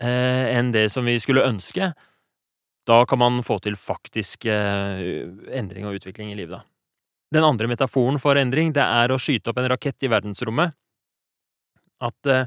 eh, 0.00 0.54
enn 0.54 0.72
det 0.74 0.88
som 0.92 1.08
vi 1.08 1.18
skulle 1.20 1.46
ønske, 1.46 1.94
Da 2.88 3.04
kan 3.04 3.18
man 3.20 3.42
få 3.44 3.58
til 3.60 3.74
faktisk 3.76 4.46
eh, 4.48 5.28
endring 5.52 5.84
og 5.84 5.98
utvikling 5.98 6.30
i 6.32 6.38
livet, 6.38 6.56
da. 6.56 6.62
Den 7.36 7.44
andre 7.44 7.68
metaforen 7.68 8.16
for 8.16 8.40
endring, 8.40 8.72
det 8.72 8.80
er 8.80 9.12
å 9.12 9.18
skyte 9.20 9.50
opp 9.50 9.58
en 9.60 9.68
rakett 9.68 10.06
i 10.06 10.08
verdensrommet. 10.08 10.72
At 12.00 12.30
eh, 12.32 12.46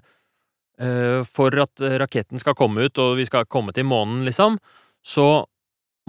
eh 0.82 1.22
for 1.30 1.54
at 1.62 1.78
raketten 2.02 2.42
skal 2.42 2.58
komme 2.58 2.88
ut, 2.90 2.98
og 2.98 3.20
vi 3.20 3.28
skal 3.30 3.46
komme 3.46 3.72
til 3.72 3.86
månen, 3.86 4.26
liksom, 4.26 4.58
så 5.06 5.46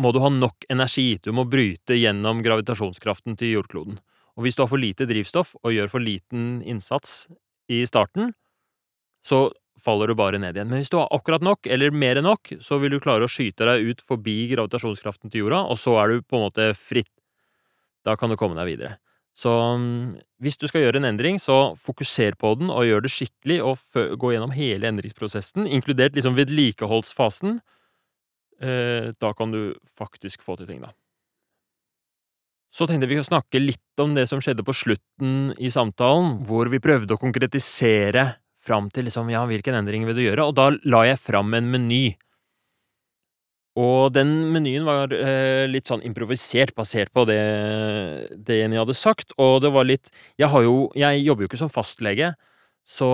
må 0.03 0.12
du 0.12 0.20
ha 0.22 0.30
nok 0.32 0.66
energi. 0.72 1.16
Du 1.22 1.30
må 1.36 1.46
bryte 1.48 1.96
gjennom 1.98 2.42
gravitasjonskraften 2.44 3.38
til 3.38 3.57
jordkloden. 3.57 3.98
Og 4.36 4.46
hvis 4.46 4.57
du 4.57 4.64
har 4.64 4.70
for 4.70 4.80
lite 4.80 5.07
drivstoff 5.09 5.55
og 5.61 5.74
gjør 5.74 5.90
for 5.92 6.05
liten 6.05 6.62
innsats 6.68 7.26
i 7.70 7.82
starten, 7.88 8.32
så 9.26 9.50
faller 9.82 10.11
du 10.11 10.16
bare 10.18 10.40
ned 10.40 10.57
igjen. 10.57 10.70
Men 10.70 10.82
hvis 10.82 10.92
du 10.92 10.98
har 11.00 11.11
akkurat 11.14 11.44
nok, 11.44 11.66
eller 11.70 11.94
mer 11.94 12.20
enn 12.20 12.28
nok, 12.28 12.55
så 12.64 12.78
vil 12.82 12.94
du 12.94 13.00
klare 13.03 13.26
å 13.26 13.30
skyte 13.30 13.66
deg 13.68 13.92
ut 13.92 14.05
forbi 14.07 14.36
gravitasjonskraften 14.53 15.32
til 15.32 15.44
jorda, 15.44 15.62
og 15.70 15.80
så 15.80 15.96
er 16.03 16.12
du 16.12 16.26
på 16.26 16.38
en 16.38 16.46
måte 16.46 16.68
fritt. 16.78 17.12
Da 18.07 18.16
kan 18.18 18.32
du 18.32 18.38
komme 18.38 18.59
deg 18.59 18.70
videre. 18.72 18.96
Så 19.38 19.50
mm, 19.80 20.18
hvis 20.44 20.59
du 20.61 20.66
skal 20.68 20.84
gjøre 20.84 21.00
en 21.00 21.09
endring, 21.09 21.38
så 21.40 21.74
fokuser 21.80 22.36
på 22.38 22.55
den, 22.61 22.72
og 22.72 22.86
gjør 22.86 23.05
det 23.05 23.12
skikkelig, 23.14 23.61
og 23.64 24.18
gå 24.20 24.34
gjennom 24.34 24.53
hele 24.55 24.90
endringsprosessen, 24.90 25.68
inkludert 25.70 26.18
liksom 26.18 26.36
vedlikeholdsfasen. 26.36 27.61
Eh, 28.62 29.10
da 29.18 29.32
kan 29.34 29.50
du 29.52 29.74
faktisk 29.98 30.42
få 30.46 30.56
til 30.60 30.68
ting, 30.70 30.82
da. 30.84 30.92
Så 32.72 32.86
tenkte 32.88 33.08
vi 33.10 33.18
å 33.20 33.26
snakke 33.26 33.60
litt 33.60 34.00
om 34.00 34.14
det 34.16 34.24
som 34.30 34.40
skjedde 34.40 34.64
på 34.64 34.72
slutten 34.72 35.52
i 35.60 35.68
samtalen, 35.72 36.38
hvor 36.48 36.70
vi 36.72 36.80
prøvde 36.80 37.18
å 37.18 37.20
konkretisere 37.20 38.30
fram 38.62 38.88
til 38.94 39.08
liksom, 39.08 39.28
ja, 39.32 39.42
hvilken 39.48 39.76
endring 39.76 40.06
vil 40.08 40.16
du 40.16 40.22
gjøre, 40.24 40.46
og 40.46 40.56
da 40.56 40.70
la 40.88 41.02
jeg 41.10 41.20
fram 41.20 41.52
en 41.58 41.68
meny. 41.72 42.04
Og 43.82 44.12
den 44.12 44.30
menyen 44.52 44.84
var 44.84 45.12
eh, 45.16 45.64
litt 45.68 45.88
sånn 45.88 46.04
improvisert, 46.04 46.74
basert 46.76 47.12
på 47.16 47.24
det, 47.28 47.40
det 48.36 48.58
Jenny 48.60 48.76
hadde 48.76 48.96
sagt, 48.96 49.32
og 49.40 49.62
det 49.64 49.70
var 49.72 49.88
litt 49.88 50.10
Jeg 50.36 50.50
har 50.52 50.66
jo 50.66 50.90
Jeg 50.92 51.22
jobber 51.24 51.46
jo 51.46 51.48
ikke 51.48 51.60
som 51.62 51.72
fastlege, 51.72 52.34
så 52.84 53.08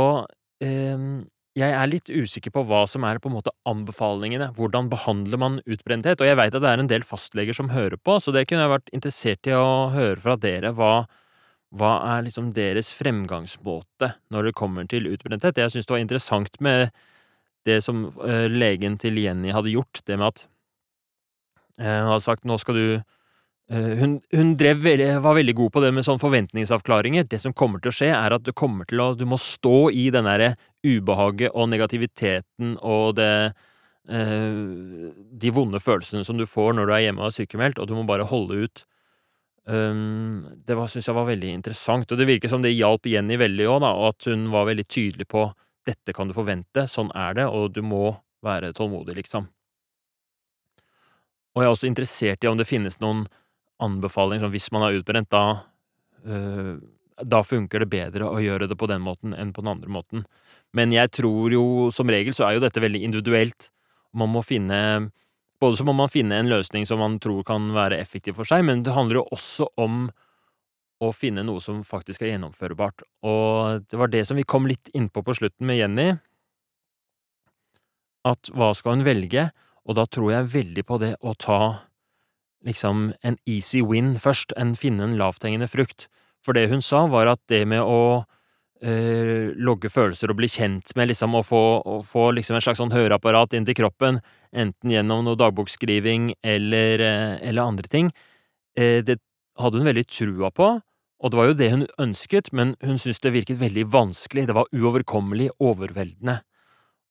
eh, 0.58 0.98
jeg 1.58 1.74
er 1.74 1.90
litt 1.90 2.10
usikker 2.10 2.52
på 2.54 2.62
hva 2.68 2.84
som 2.90 3.04
er 3.08 3.18
på 3.22 3.30
en 3.30 3.36
måte 3.38 3.52
anbefalingene. 3.68 4.50
Hvordan 4.56 4.90
behandler 4.92 5.40
man 5.40 5.58
utbrenthet? 5.66 6.20
Og 6.22 6.28
jeg 6.28 6.38
veit 6.38 6.54
at 6.54 6.64
det 6.64 6.70
er 6.70 6.82
en 6.82 6.90
del 6.90 7.06
fastleger 7.06 7.56
som 7.56 7.72
hører 7.72 7.98
på, 7.98 8.18
så 8.22 8.34
det 8.34 8.46
kunne 8.48 8.64
jeg 8.64 8.74
vært 8.74 8.92
interessert 8.96 9.50
i 9.50 9.56
å 9.56 9.88
høre 9.94 10.20
fra 10.22 10.36
dere. 10.40 10.72
Hva, 10.76 10.92
hva 11.74 11.92
er 12.14 12.26
liksom 12.28 12.52
deres 12.56 12.92
fremgangsmåte 12.96 14.12
når 14.34 14.50
det 14.50 14.56
kommer 14.60 14.88
til 14.90 15.10
utbrenthet? 15.10 15.58
Jeg 15.58 15.74
syns 15.74 15.90
det 15.90 15.96
var 15.96 16.04
interessant 16.04 16.60
med 16.64 16.88
det 17.68 17.80
som 17.84 18.06
uh, 18.22 18.46
legen 18.48 18.96
til 19.02 19.18
Jenny 19.20 19.52
hadde 19.52 19.74
gjort, 19.74 20.02
det 20.06 20.16
med 20.16 20.32
at 20.32 20.46
hun 20.46 20.54
Han 21.78 22.08
hadde 22.10 22.24
sagt 22.24 22.46
nå 22.48 22.56
skal 22.58 22.74
du 22.74 22.86
hun, 23.68 24.18
hun 24.32 24.52
drev, 24.56 24.84
var 25.20 25.36
veldig 25.36 25.54
god 25.54 25.72
på 25.74 25.80
det 25.84 25.92
med 25.92 26.06
sånn 26.06 26.20
forventningsavklaringer. 26.22 27.26
Det 27.28 27.40
som 27.42 27.52
kommer 27.52 27.82
til 27.84 27.92
å 27.92 27.96
skje, 27.98 28.10
er 28.16 28.32
at 28.32 28.44
du 28.46 28.52
kommer 28.56 28.88
til 28.88 29.02
å 29.04 29.10
Du 29.18 29.26
må 29.28 29.36
stå 29.36 29.90
i 29.92 30.08
den 30.14 30.24
derre 30.24 30.54
ubehaget 30.86 31.52
og 31.52 31.68
negativiteten 31.68 32.78
og 32.80 33.18
det 33.20 33.32
De 34.08 35.50
vonde 35.52 35.82
følelsene 35.84 36.24
som 36.24 36.38
du 36.38 36.46
får 36.48 36.72
når 36.72 36.88
du 36.88 36.92
er 36.96 37.02
hjemme 37.04 37.20
og 37.20 37.28
er 37.28 37.36
sykemeldt, 37.42 37.78
og 37.82 37.90
du 37.90 37.92
må 37.98 38.06
bare 38.08 38.24
holde 38.24 38.62
ut 38.64 38.86
Um, 39.68 40.46
det 40.64 40.72
syns 40.88 41.10
jeg 41.10 41.16
var 41.16 41.26
veldig 41.28 41.50
interessant, 41.52 42.08
og 42.08 42.16
det 42.16 42.24
virker 42.24 42.48
som 42.48 42.62
det 42.64 42.70
hjalp 42.72 43.04
Jenny 43.04 43.36
veldig 43.36 43.66
òg, 43.68 43.84
og 43.84 44.06
at 44.14 44.28
hun 44.30 44.46
var 44.48 44.64
veldig 44.64 44.86
tydelig 44.88 45.26
på 45.28 45.42
dette 45.84 46.14
kan 46.16 46.28
du 46.28 46.32
forvente, 46.36 46.86
sånn 46.88 47.10
er 47.12 47.36
det, 47.36 47.44
og 47.52 47.74
du 47.76 47.82
må 47.84 48.14
være 48.44 48.72
tålmodig, 48.72 49.18
liksom. 49.18 49.44
Og 51.52 51.60
jeg 51.60 51.68
er 51.68 51.74
også 51.74 51.90
interessert 51.90 52.44
i 52.44 52.48
om 52.48 52.56
det 52.56 52.68
finnes 52.68 52.96
noen 53.02 53.26
anbefalinger, 53.84 54.46
sånn 54.46 54.54
hvis 54.54 54.70
man 54.74 54.86
er 54.86 54.98
utbrent, 54.98 55.30
da 55.32 55.44
uh, 56.28 56.78
da 57.18 57.42
funker 57.42 57.82
det 57.82 57.90
bedre 57.90 58.28
å 58.28 58.38
gjøre 58.42 58.68
det 58.70 58.76
på 58.78 58.86
den 58.90 59.02
måten 59.02 59.34
enn 59.34 59.50
på 59.54 59.64
den 59.64 59.72
andre 59.72 59.90
måten. 59.90 60.24
Men 60.76 60.92
jeg 60.94 61.10
tror 61.16 61.52
jo 61.52 61.88
som 61.94 62.10
regel 62.10 62.36
så 62.36 62.46
er 62.46 62.56
jo 62.56 62.62
dette 62.62 62.82
veldig 62.82 63.00
individuelt. 63.06 63.70
Man 64.14 64.30
må 64.30 64.44
finne 64.46 65.10
både 65.58 65.80
så 65.80 65.86
må 65.86 65.94
man 65.96 66.10
finne 66.10 66.38
en 66.38 66.50
løsning 66.50 66.86
som 66.86 67.00
man 67.02 67.18
tror 67.22 67.42
kan 67.46 67.72
være 67.74 67.98
effektiv 67.98 68.36
for 68.38 68.46
seg, 68.46 68.62
men 68.66 68.84
det 68.86 68.94
handler 68.94 69.20
jo 69.20 69.28
også 69.34 69.66
om 69.80 70.06
å 71.02 71.10
finne 71.14 71.44
noe 71.46 71.62
som 71.62 71.80
faktisk 71.86 72.22
er 72.22 72.32
gjennomførbart. 72.32 73.02
Og 73.26 73.84
det 73.90 73.98
var 73.98 74.10
det 74.10 74.24
som 74.26 74.38
vi 74.38 74.46
kom 74.46 74.68
litt 74.70 74.90
innpå 74.94 75.22
på 75.26 75.34
slutten 75.38 75.66
med 75.66 75.78
Jenny. 75.78 76.08
At 78.26 78.50
hva 78.54 78.72
skal 78.74 78.96
hun 78.98 79.06
velge? 79.06 79.48
Og 79.88 79.98
da 79.98 80.06
tror 80.10 80.32
jeg 80.34 80.50
veldig 80.54 80.84
på 80.86 80.98
det 81.02 81.12
å 81.22 81.34
ta 81.38 81.60
liksom 82.66 83.12
en 83.22 83.36
easy 83.46 83.82
win 83.84 84.14
først, 84.18 84.54
enn 84.58 84.74
finne 84.78 85.04
en 85.04 85.18
lavthengende 85.20 85.68
frukt. 85.70 86.08
For 86.44 86.56
det 86.56 86.68
hun 86.72 86.82
sa, 86.84 87.06
var 87.10 87.30
at 87.30 87.40
det 87.50 87.64
med 87.68 87.82
å 87.82 88.24
eh, 88.82 89.54
logge 89.58 89.90
følelser 89.92 90.32
og 90.32 90.38
bli 90.40 90.50
kjent 90.50 90.94
med, 90.96 91.10
liksom, 91.12 91.36
og 91.38 91.46
få, 91.48 91.62
og 91.82 92.04
få 92.06 92.30
liksom 92.36 92.58
en 92.58 92.64
slags 92.64 92.80
sånn 92.82 92.94
høreapparat 92.94 93.56
inn 93.58 93.66
til 93.68 93.78
kroppen, 93.78 94.20
enten 94.52 94.94
gjennom 94.94 95.24
noe 95.26 95.38
dagbokskriving 95.38 96.32
eller, 96.42 97.04
eh, 97.04 97.38
eller 97.50 97.64
andre 97.64 97.90
ting. 97.90 98.12
Eh, 98.78 99.00
det 99.04 99.18
hadde 99.58 99.80
hun 99.80 99.90
veldig 99.90 100.06
trua 100.06 100.52
på, 100.54 100.76
og 101.18 101.32
det 101.32 101.38
var 101.38 101.48
jo 101.50 101.58
det 101.58 101.70
hun 101.72 101.86
ønsket, 101.98 102.52
men 102.54 102.76
hun 102.84 102.98
syntes 102.98 103.20
det 103.24 103.34
virket 103.34 103.58
veldig 103.58 103.88
vanskelig, 103.90 104.46
det 104.46 104.54
var 104.54 104.70
uoverkommelig, 104.70 105.50
overveldende. 105.58 106.40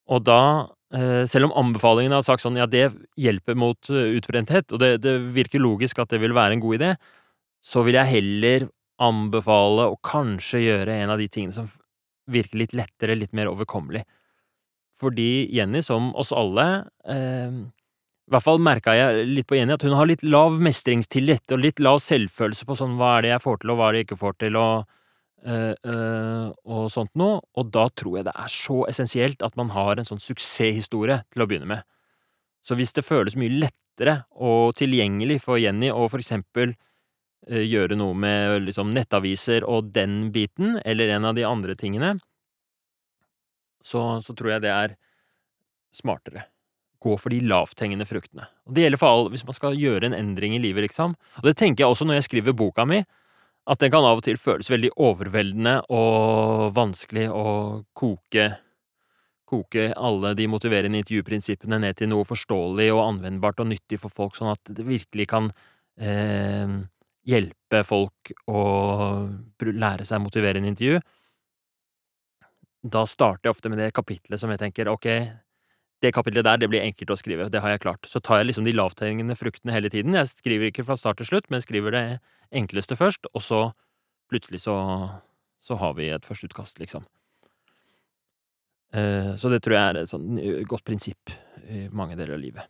Og 0.08 0.24
da, 0.24 0.42
selv 0.88 1.50
om 1.50 1.56
anbefalingene 1.60 2.16
har 2.16 2.24
sagt 2.24 2.46
sånn 2.46 2.56
ja, 2.56 2.64
det 2.70 2.86
hjelper 3.20 3.58
mot 3.60 3.90
utbrenthet, 3.92 4.72
og 4.72 4.80
det, 4.80 4.92
det 5.04 5.18
virker 5.36 5.60
logisk 5.60 6.00
at 6.00 6.14
det 6.14 6.22
vil 6.24 6.36
være 6.38 6.56
en 6.56 6.62
god 6.64 6.78
idé, 6.78 6.92
så 7.60 7.84
vil 7.84 7.98
jeg 8.00 8.14
heller 8.14 8.68
anbefale 9.04 9.90
å 9.92 9.98
kanskje 10.06 10.64
gjøre 10.64 10.96
en 11.04 11.14
av 11.14 11.22
de 11.22 11.28
tingene 11.30 11.56
som 11.56 11.68
virker 12.32 12.62
litt 12.64 12.76
lettere, 12.76 13.18
litt 13.18 13.36
mer 13.38 13.52
overkommelig. 13.52 14.04
Fordi 14.98 15.48
Jenny, 15.54 15.84
som 15.86 16.10
oss 16.18 16.34
alle, 16.34 16.88
eh, 17.06 17.58
i 18.28 18.34
hvert 18.34 18.44
fall 18.44 18.60
merka 18.60 18.96
jeg 18.98 19.28
litt 19.30 19.48
på 19.48 19.56
Jenny 19.56 19.76
at 19.76 19.86
hun 19.86 19.96
har 19.96 20.10
litt 20.10 20.24
lav 20.26 20.58
mestringstillit 20.60 21.54
og 21.54 21.62
litt 21.64 21.80
lav 21.80 22.02
selvfølelse 22.04 22.68
på 22.68 22.76
sånn 22.80 22.98
hva 23.00 23.18
er 23.18 23.28
det 23.28 23.34
jeg 23.36 23.44
får 23.46 23.62
til, 23.62 23.72
og 23.72 23.80
hva 23.80 23.88
er 23.88 23.94
det 23.94 24.02
jeg 24.02 24.10
ikke 24.10 24.24
får 24.24 24.40
til, 24.42 24.58
og, 24.60 24.97
og 25.48 26.90
sånt 26.92 27.14
noe. 27.16 27.40
Og 27.56 27.70
da 27.72 27.86
tror 27.96 28.18
jeg 28.20 28.28
det 28.28 28.34
er 28.36 28.52
så 28.52 28.82
essensielt 28.90 29.44
at 29.46 29.56
man 29.60 29.72
har 29.72 29.96
en 29.96 30.08
sånn 30.08 30.20
suksesshistorie 30.20 31.22
til 31.32 31.44
å 31.44 31.48
begynne 31.48 31.70
med. 31.70 31.86
Så 32.68 32.76
hvis 32.76 32.92
det 32.98 33.06
føles 33.08 33.38
mye 33.40 33.62
lettere 33.64 34.22
og 34.36 34.76
tilgjengelig 34.80 35.40
for 35.46 35.60
Jenny 35.62 35.88
å 35.94 36.10
for 36.12 36.20
eksempel 36.20 36.74
øh, 36.74 37.64
gjøre 37.64 37.96
noe 37.96 38.18
med 38.18 38.66
liksom 38.66 38.92
nettaviser 38.96 39.64
og 39.64 39.94
den 39.96 40.34
biten, 40.36 40.76
eller 40.84 41.16
en 41.16 41.30
av 41.30 41.38
de 41.38 41.46
andre 41.48 41.78
tingene, 41.80 42.18
så, 43.88 44.20
så 44.20 44.36
tror 44.36 44.58
jeg 44.58 44.66
det 44.66 44.74
er 44.74 44.98
smartere. 45.96 46.44
Gå 47.00 47.14
for 47.22 47.32
de 47.32 47.40
lavthengende 47.46 48.08
fruktene. 48.10 48.50
Og 48.68 48.76
Det 48.76 48.84
gjelder 48.84 49.00
for 49.00 49.14
alle 49.14 49.32
hvis 49.32 49.46
man 49.48 49.56
skal 49.56 49.80
gjøre 49.80 50.10
en 50.10 50.18
endring 50.18 50.58
i 50.58 50.62
livet, 50.62 50.90
liksom. 50.90 51.16
Og 51.40 51.48
det 51.48 51.56
tenker 51.62 51.86
jeg 51.86 51.94
også 51.94 52.08
når 52.10 52.20
jeg 52.20 52.28
skriver 52.28 52.58
boka 52.58 52.84
mi, 52.90 53.04
at 53.68 53.82
den 53.84 53.92
kan 53.92 54.06
av 54.08 54.22
og 54.22 54.24
til 54.26 54.40
føles 54.40 54.70
veldig 54.72 54.94
overveldende 54.96 55.82
og 55.94 56.72
vanskelig 56.78 57.28
å 57.34 57.50
koke 57.98 58.50
koke 59.48 59.94
alle 59.96 60.34
de 60.36 60.48
motiverende 60.52 61.00
intervjuprinsippene 61.00 61.80
ned 61.80 61.98
til 62.00 62.12
noe 62.12 62.28
forståelig 62.28 62.90
og 62.92 63.04
anvendbart 63.06 63.62
og 63.64 63.70
nyttig 63.72 64.00
for 64.02 64.12
folk, 64.12 64.36
sånn 64.36 64.52
at 64.52 64.74
det 64.76 64.84
virkelig 64.84 65.28
kan 65.32 65.48
eh, 65.96 66.74
hjelpe 67.28 67.84
folk 67.88 68.34
å 68.52 68.64
lære 69.72 70.08
seg 70.08 70.24
motiverende 70.24 70.74
intervju. 70.74 71.00
Da 72.88 73.06
starter 73.08 73.48
jeg 73.48 73.56
ofte 73.56 73.72
med 73.72 73.82
det 73.82 73.94
kapitlet 73.96 74.40
som 74.40 74.52
jeg 74.52 74.62
tenker 74.62 74.92
ok, 74.92 75.08
det 76.06 76.14
kapitlet 76.14 76.46
der 76.46 76.60
det 76.62 76.70
blir 76.70 76.84
enkelt 76.86 77.12
å 77.14 77.18
skrive, 77.18 77.50
det 77.50 77.62
har 77.64 77.74
jeg 77.74 77.84
klart. 77.84 78.08
Så 78.10 78.22
tar 78.22 78.42
jeg 78.42 78.52
liksom 78.52 78.68
de 78.68 78.76
lavthengende 78.76 79.38
fruktene 79.38 79.74
hele 79.74 79.90
tiden. 79.94 80.16
Jeg 80.18 80.30
skriver 80.30 80.70
ikke 80.70 80.86
fra 80.88 80.98
start 81.00 81.22
til 81.22 81.30
slutt, 81.32 81.50
men 81.54 81.64
skriver 81.64 81.96
det 81.96 82.04
enkleste 82.56 82.98
først, 83.00 83.30
og 83.34 83.44
så 83.44 83.62
plutselig 84.32 84.62
så, 84.66 84.76
så 85.64 85.78
har 85.80 85.96
vi 85.98 86.12
et 86.14 86.28
førsteutkast, 86.28 86.80
liksom. 86.84 87.08
Uh, 88.96 89.34
så 89.40 89.52
det 89.52 89.60
tror 89.66 89.76
jeg 89.76 89.84
er 89.84 89.98
et 90.00 90.12
sånn 90.12 90.38
godt 90.70 90.86
prinsipp 90.88 91.34
i 91.68 91.88
mange 91.92 92.16
deler 92.16 92.38
av 92.38 92.44
livet. 92.44 92.70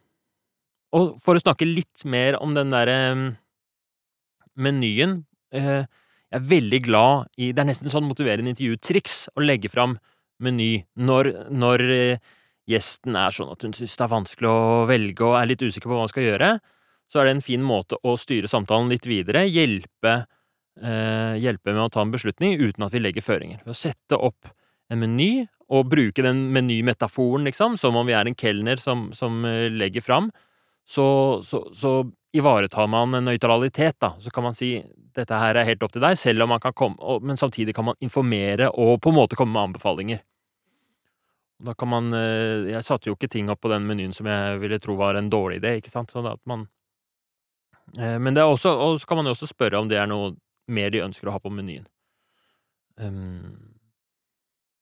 Og 0.97 1.17
for 1.21 1.37
å 1.37 1.43
snakke 1.43 1.67
litt 1.67 2.07
mer 2.09 2.39
om 2.41 2.55
den 2.57 2.71
derre 2.73 2.97
um, 3.13 3.27
menyen 4.57 5.19
uh, 5.53 5.85
jeg 6.27 6.41
er 6.41 6.47
veldig 6.49 6.79
glad 6.83 7.29
i 7.39 7.51
Det 7.55 7.63
er 7.63 7.69
nesten 7.69 7.91
sånn 7.91 8.07
motiverende 8.07 8.51
intervjutriks 8.51 9.27
å 9.37 9.43
legge 9.45 9.71
fram 9.71 9.95
meny 10.43 10.83
når, 10.99 11.29
når 11.49 11.83
eh, 11.95 12.33
gjesten 12.67 13.15
er 13.15 13.33
sånn 13.33 13.51
at 13.53 13.63
hun 13.63 13.75
syns 13.75 13.95
det 13.95 14.05
er 14.05 14.11
vanskelig 14.11 14.49
å 14.51 14.85
velge 14.89 15.25
og 15.25 15.37
er 15.39 15.49
litt 15.51 15.63
usikker 15.63 15.87
på 15.87 15.95
hva 15.95 16.05
hun 16.05 16.11
skal 16.11 16.27
gjøre. 16.27 16.49
Så 17.07 17.19
er 17.19 17.27
det 17.27 17.37
en 17.37 17.45
fin 17.45 17.63
måte 17.63 17.99
å 18.03 18.17
styre 18.19 18.49
samtalen 18.51 18.91
litt 18.91 19.07
videre, 19.07 19.45
hjelpe, 19.47 20.15
eh, 20.81 21.35
hjelpe 21.39 21.71
med 21.71 21.85
å 21.85 21.91
ta 21.93 22.03
en 22.03 22.11
beslutning 22.11 22.57
uten 22.59 22.83
at 22.83 22.95
vi 22.95 23.03
legger 23.03 23.23
føringer. 23.23 23.63
Ved 23.63 23.75
å 23.75 23.79
sette 23.79 24.19
opp 24.19 24.51
en 24.91 24.99
meny 24.99 25.47
og 25.71 25.87
bruke 25.91 26.23
den 26.23 26.47
menymetaforen, 26.55 27.47
liksom, 27.47 27.77
som 27.79 27.95
om 27.95 28.07
vi 28.07 28.15
er 28.15 28.27
en 28.27 28.35
kelner 28.35 28.79
som, 28.79 29.09
som 29.15 29.43
eh, 29.47 29.67
legger 29.71 30.03
fram, 30.03 30.31
så, 30.87 31.41
så, 31.43 31.65
så 31.75 31.97
ivaretar 32.35 32.87
man 32.87 33.15
en 33.15 33.27
nøytralitet, 33.27 33.97
da. 33.99 34.13
Så 34.23 34.31
kan 34.31 34.45
man 34.45 34.55
si 34.55 34.77
dette 35.17 35.39
her 35.39 35.57
er 35.57 35.67
helt 35.67 35.83
opp 35.83 35.95
til 35.95 36.03
deg, 36.03 36.15
selv 36.19 36.45
om 36.45 36.51
man 36.53 36.61
kan 36.61 36.75
komme 36.77 37.17
Men 37.25 37.39
samtidig 37.39 37.73
kan 37.75 37.87
man 37.89 37.97
informere 38.03 38.69
og 38.69 38.99
på 39.01 39.11
en 39.11 39.17
måte 39.17 39.35
komme 39.39 39.55
med 39.55 39.71
anbefalinger. 39.71 40.21
Da 41.57 41.73
kan 41.73 41.89
man 41.89 42.13
eh, 42.13 42.69
Jeg 42.69 42.85
satte 42.85 43.09
jo 43.09 43.15
ikke 43.17 43.29
ting 43.33 43.49
opp 43.49 43.63
på 43.65 43.71
den 43.71 43.87
menyen 43.89 44.13
som 44.13 44.29
jeg 44.29 44.59
ville 44.61 44.77
tro 44.81 44.97
var 44.99 45.17
en 45.17 45.31
dårlig 45.33 45.61
idé, 45.61 45.77
ikke 45.79 45.93
sant. 45.93 46.13
Sånn 46.13 46.27
at 46.29 46.41
man 46.49 46.67
eh, 47.97 48.17
Men 48.21 48.37
det 48.37 48.43
er 48.43 48.51
også 48.51 48.75
Og 48.75 48.99
så 49.01 49.09
kan 49.09 49.21
man 49.21 49.29
jo 49.29 49.33
også 49.37 49.49
spørre 49.49 49.81
om 49.81 49.89
det 49.89 49.97
er 50.01 50.09
noe 50.11 50.35
mer 50.67 50.91
de 50.91 50.99
ønsker 50.99 51.29
å 51.29 51.31
ha 51.31 51.39
på 51.39 51.47
menyen. 51.47 51.85
Um, 52.99 53.77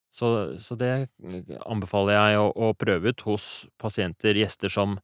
så, 0.10 0.56
så 0.57 0.73
det 0.80 1.11
anbefaler 1.61 2.15
jeg 2.15 2.39
å, 2.41 2.47
å 2.49 2.72
prøve 2.73 3.11
ut 3.14 3.22
hos 3.27 3.68
pasienter, 3.77 4.34
gjester 4.39 4.72
som 4.73 4.95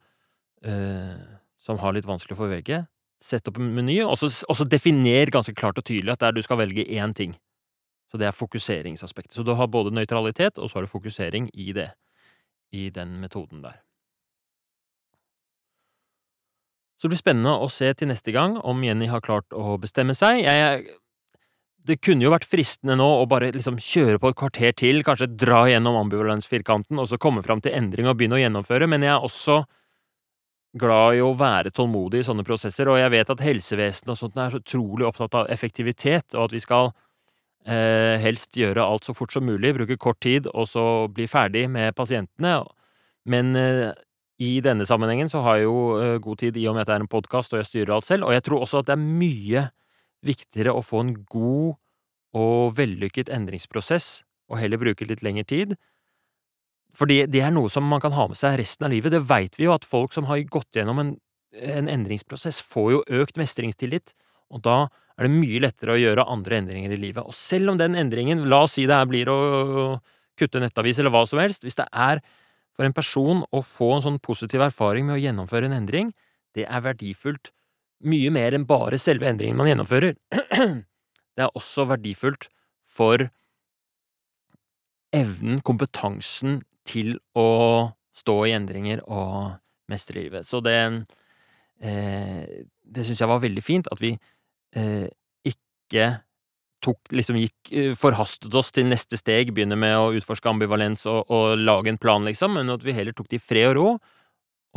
eh, 0.66 1.20
som 1.62 1.80
har 1.82 1.94
litt 1.94 2.08
vanskelig 2.10 2.38
for 2.38 2.50
å 2.50 2.56
velge. 2.56 2.84
Sett 3.22 3.48
opp 3.50 3.60
en 3.62 3.70
meny, 3.76 4.00
og 4.02 4.18
så 4.18 4.66
definer 4.66 5.30
ganske 5.34 5.54
klart 5.58 5.78
og 5.78 5.86
tydelig 5.86 6.16
at 6.16 6.24
der 6.24 6.34
du 6.34 6.42
skal 6.42 6.58
velge 6.64 6.88
én 6.90 7.14
ting. 7.18 7.36
Så 8.12 8.20
det 8.20 8.28
er 8.28 8.36
fokuseringsaspektet. 8.36 9.38
Så 9.38 9.46
du 9.48 9.54
har 9.56 9.72
både 9.72 9.94
nøytralitet, 9.96 10.60
og 10.60 10.70
så 10.70 10.80
har 10.80 10.86
du 10.86 10.92
fokusering 10.92 11.48
i 11.54 11.72
det. 11.76 11.94
I 12.72 12.90
den 12.92 13.20
metoden 13.20 13.64
der. 13.64 13.80
Så 17.00 17.08
det 17.08 17.16
blir 17.16 17.22
spennende 17.24 17.56
å 17.58 17.70
se 17.72 17.88
til 17.98 18.12
neste 18.12 18.32
gang 18.36 18.60
om 18.62 18.84
Jenny 18.86 19.08
har 19.10 19.24
klart 19.26 19.56
å 19.58 19.74
bestemme 19.82 20.14
seg. 20.14 20.44
Jeg, 20.44 20.84
det 21.88 21.98
kunne 22.06 22.28
jo 22.28 22.34
vært 22.34 22.46
fristende 22.46 22.94
nå 23.00 23.08
å 23.18 23.28
bare 23.30 23.50
liksom 23.56 23.80
kjøre 23.82 24.20
på 24.22 24.30
et 24.30 24.38
kvarter 24.38 24.76
til, 24.78 25.02
kanskje 25.08 25.32
dra 25.34 25.64
gjennom 25.72 25.98
ambivalensfirkanten, 26.04 27.00
og 27.02 27.10
så 27.10 27.18
komme 27.18 27.42
fram 27.42 27.64
til 27.64 27.74
endring 27.74 28.06
og 28.06 28.20
begynne 28.20 28.38
å 28.38 28.44
gjennomføre, 28.44 28.90
men 28.92 29.08
jeg 29.08 29.16
er 29.16 29.26
også 29.26 29.64
glad 30.78 31.18
i 31.18 31.24
å 31.26 31.34
være 31.36 31.74
tålmodig 31.76 32.22
i 32.22 32.28
sånne 32.28 32.46
prosesser, 32.48 32.88
og 32.92 33.02
jeg 33.02 33.12
vet 33.16 33.34
at 33.34 33.42
helsevesenet 33.44 34.14
og 34.14 34.20
sånt 34.20 34.38
er 34.38 34.54
så 34.54 34.62
utrolig 34.62 35.08
opptatt 35.10 35.40
av 35.42 35.50
effektivitet, 35.52 36.36
og 36.36 36.46
at 36.46 36.56
vi 36.56 36.62
skal 36.64 36.94
helst 37.66 38.58
gjøre 38.58 38.82
alt 38.82 39.06
så 39.06 39.14
fort 39.14 39.34
som 39.36 39.46
mulig, 39.46 39.76
bruke 39.78 39.98
kort 40.02 40.18
tid, 40.26 40.48
og 40.50 40.66
så 40.72 40.84
bli 41.14 41.28
ferdig 41.30 41.68
med 41.70 41.94
pasientene. 41.94 42.64
Men 43.30 43.56
eh, 43.56 43.92
i 44.42 44.56
denne 44.66 44.88
sammenhengen 44.90 45.30
så 45.30 45.44
har 45.46 45.60
jeg 45.60 45.68
jo 45.68 45.78
eh, 46.00 46.18
god 46.24 46.42
tid 46.42 46.58
i 46.58 46.66
og 46.70 46.76
med 46.76 46.86
at 46.86 46.90
det 46.90 46.96
er 46.96 47.06
en 47.06 47.12
podkast 47.12 47.54
og 47.54 47.62
jeg 47.62 47.70
styrer 47.70 47.94
alt 47.96 48.08
selv, 48.08 48.26
og 48.26 48.34
jeg 48.34 48.46
tror 48.48 48.66
også 48.66 48.82
at 48.82 48.90
det 48.90 48.96
er 48.96 49.06
mye 49.06 49.68
viktigere 50.26 50.74
å 50.74 50.84
få 50.86 51.04
en 51.06 51.14
god 51.30 51.78
og 52.38 52.76
vellykket 52.78 53.30
endringsprosess, 53.34 54.22
og 54.52 54.60
heller 54.62 54.80
bruke 54.82 55.06
litt 55.08 55.24
lengre 55.26 55.46
tid, 55.48 55.76
fordi 56.98 57.22
det 57.32 57.44
er 57.44 57.54
noe 57.54 57.70
som 57.72 57.86
man 57.88 58.02
kan 58.04 58.16
ha 58.16 58.26
med 58.28 58.40
seg 58.40 58.58
resten 58.60 58.88
av 58.88 58.92
livet. 58.92 59.14
Det 59.14 59.22
veit 59.30 59.56
vi 59.60 59.64
jo, 59.68 59.76
at 59.76 59.88
folk 59.88 60.12
som 60.16 60.26
har 60.28 60.42
gått 60.52 60.76
gjennom 60.76 61.00
en, 61.00 61.14
en 61.56 61.88
endringsprosess, 61.92 62.60
får 62.68 62.90
jo 62.92 63.04
økt 63.22 63.40
mestringstillit, 63.40 64.12
og 64.52 64.64
da 64.66 64.78
er 65.18 65.28
det 65.28 65.34
mye 65.34 65.62
lettere 65.64 65.96
å 65.96 66.00
gjøre 66.02 66.28
andre 66.32 66.60
endringer 66.62 66.94
i 66.96 67.00
livet. 67.00 67.26
Og 67.26 67.36
selv 67.36 67.74
om 67.74 67.80
den 67.80 67.98
endringen, 68.00 68.46
la 68.50 68.64
oss 68.66 68.78
si 68.78 68.88
det 68.90 68.98
her 68.98 69.10
blir 69.10 69.32
å 69.32 69.40
kutte 70.40 70.62
nettavis 70.64 71.00
eller 71.00 71.14
hva 71.14 71.26
som 71.30 71.42
helst, 71.42 71.66
hvis 71.66 71.78
det 71.80 71.88
er 71.92 72.22
for 72.76 72.88
en 72.88 72.96
person 72.96 73.44
å 73.52 73.62
få 73.66 73.96
en 73.98 74.06
sånn 74.06 74.22
positiv 74.24 74.64
erfaring 74.66 75.08
med 75.08 75.18
å 75.18 75.22
gjennomføre 75.22 75.68
en 75.68 75.76
endring, 75.82 76.14
det 76.56 76.66
er 76.68 76.84
verdifullt 76.84 77.52
mye 78.08 78.32
mer 78.34 78.56
enn 78.56 78.66
bare 78.68 78.98
selve 79.00 79.30
endringen 79.30 79.60
man 79.60 79.70
gjennomfører. 79.70 80.18
Det 81.32 81.46
er 81.46 81.54
også 81.56 81.86
verdifullt 81.88 82.50
for 82.92 83.30
evnen, 85.16 85.62
kompetansen, 85.64 86.60
til 86.88 87.16
å 87.38 87.94
stå 88.18 88.36
i 88.50 88.54
endringer 88.56 89.04
og 89.06 89.54
mestre 89.92 90.18
livet. 90.20 90.48
Så 90.48 90.60
det 90.66 90.76
eh, 91.80 92.66
Det 92.82 93.06
syns 93.06 93.22
jeg 93.22 93.30
var 93.30 93.40
veldig 93.40 93.64
fint, 93.64 93.88
at 93.92 94.02
vi 94.02 94.18
ikke 94.72 96.06
tok 96.82 97.14
liksom 97.14 97.38
gikk 97.40 97.72
eh, 97.76 97.92
Forhastet 97.98 98.54
oss 98.58 98.72
til 98.74 98.90
neste 98.90 99.20
steg, 99.20 99.54
begynne 99.54 99.78
med 99.80 99.98
å 99.98 100.12
utforske 100.18 100.50
ambivalens 100.50 101.06
og, 101.10 101.30
og 101.30 101.62
lage 101.62 101.94
en 101.94 102.02
plan, 102.02 102.26
liksom, 102.26 102.58
men 102.58 102.74
at 102.74 102.86
vi 102.86 102.96
heller 102.98 103.16
tok 103.18 103.30
det 103.32 103.40
i 103.40 103.44
fred 103.44 103.72
og 103.72 103.78
ro. 103.78 103.88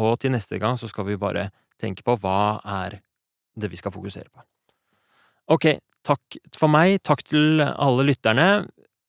Og 0.04 0.16
til 0.20 0.34
neste 0.34 0.58
gang 0.62 0.78
så 0.80 0.90
skal 0.90 1.06
vi 1.08 1.20
bare 1.20 1.48
tenke 1.80 2.04
på 2.06 2.16
hva 2.20 2.60
er 2.84 2.98
det 3.54 3.70
vi 3.70 3.78
skal 3.78 3.94
fokusere 3.94 4.28
på. 4.28 4.42
Ok, 5.54 5.68
takk 6.06 6.38
for 6.56 6.72
meg. 6.72 6.98
Takk 7.06 7.22
til 7.28 7.62
alle 7.62 8.06
lytterne. 8.08 8.48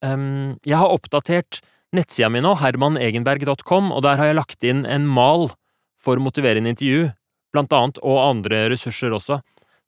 Um, 0.06 0.60
jeg 0.68 0.78
har 0.78 0.94
oppdatert 0.94 1.62
nettsida 1.96 2.30
mi 2.30 2.44
nå, 2.44 2.54
hermanegenberg.com, 2.60 3.90
og 3.96 4.04
der 4.06 4.20
har 4.20 4.30
jeg 4.30 4.38
lagt 4.38 4.68
inn 4.68 4.84
en 4.86 5.08
mal 5.10 5.50
for 5.98 6.22
motiverende 6.22 6.76
intervju, 6.76 7.08
blant 7.56 7.74
annet, 7.74 8.02
og 8.06 8.22
andre 8.22 8.66
ressurser 8.70 9.16
også. 9.16 9.40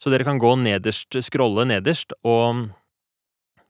Så 0.04 0.14
dere 0.14 0.28
kan 0.28 0.40
gå 0.42 0.54
nederst, 0.62 1.18
scrolle 1.26 1.66
nederst, 1.66 2.14
og 2.28 2.68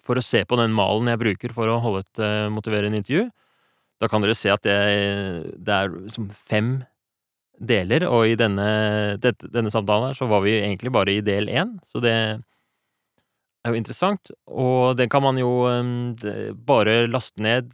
for 0.08 0.20
å 0.20 0.24
se 0.24 0.44
på 0.48 0.60
den 0.60 0.76
malen 0.76 1.10
jeg 1.12 1.22
bruker 1.22 1.56
for 1.56 1.72
å 1.72 1.80
holde 1.84 2.04
et 2.06 2.24
uh, 2.24 2.50
motiverende 2.54 3.00
intervju. 3.02 3.28
Da 4.02 4.10
kan 4.12 4.24
dere 4.24 4.36
se 4.38 4.52
at 4.54 4.64
det, 4.68 4.78
det 5.58 5.74
er 5.74 5.96
som 6.14 6.30
fem 6.32 6.78
deler, 7.58 8.06
og 8.06 8.30
i 8.30 8.36
denne, 8.38 8.68
dette, 9.24 9.50
denne 9.54 9.72
samtalen 9.74 10.12
her 10.12 10.20
så 10.20 10.28
var 10.30 10.44
vi 10.46 10.60
egentlig 10.60 10.94
bare 10.94 11.16
i 11.16 11.24
del 11.26 11.50
én, 11.50 11.74
så 11.90 12.02
det 12.04 12.14
er 12.14 13.74
jo 13.74 13.80
interessant, 13.80 14.32
og 14.48 14.96
den 15.00 15.10
kan 15.12 15.26
man 15.26 15.40
jo 15.42 15.50
bare 16.70 17.00
laste 17.10 17.44
ned, 17.44 17.74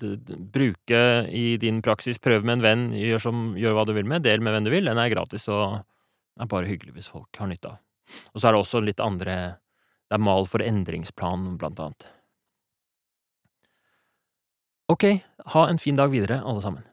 bruke 0.55 1.03
i 1.29 1.57
din 1.61 1.83
praksis, 1.85 2.21
prøve 2.23 2.47
med 2.47 2.61
en 2.61 2.65
venn, 2.65 2.85
gjør, 2.97 3.25
som, 3.27 3.45
gjør 3.59 3.77
hva 3.77 3.87
du 3.89 3.93
vil 3.97 4.07
med, 4.09 4.23
del 4.25 4.41
med 4.41 4.55
hvem 4.55 4.69
du 4.69 4.73
vil. 4.73 4.87
Den 4.89 5.01
er 5.01 5.11
gratis 5.13 5.49
og 5.51 5.83
er 6.39 6.49
bare 6.49 6.71
hyggelig 6.71 6.95
hvis 6.97 7.11
folk 7.13 7.43
har 7.43 7.51
nytte 7.51 7.75
av. 7.75 7.82
Og 8.33 8.41
så 8.41 8.47
er 8.47 8.55
det 8.55 8.61
også 8.61 8.83
litt 8.83 9.03
andre 9.03 9.35
Det 10.09 10.17
er 10.19 10.21
mal 10.21 10.45
for 10.45 10.61
endringsplan, 10.61 11.55
blant 11.57 11.79
annet. 11.81 12.07
Ok, 14.91 15.05
ha 15.55 15.61
en 15.69 15.79
fin 15.81 15.97
dag 15.97 16.11
videre, 16.13 16.41
alle 16.43 16.61
sammen. 16.61 16.83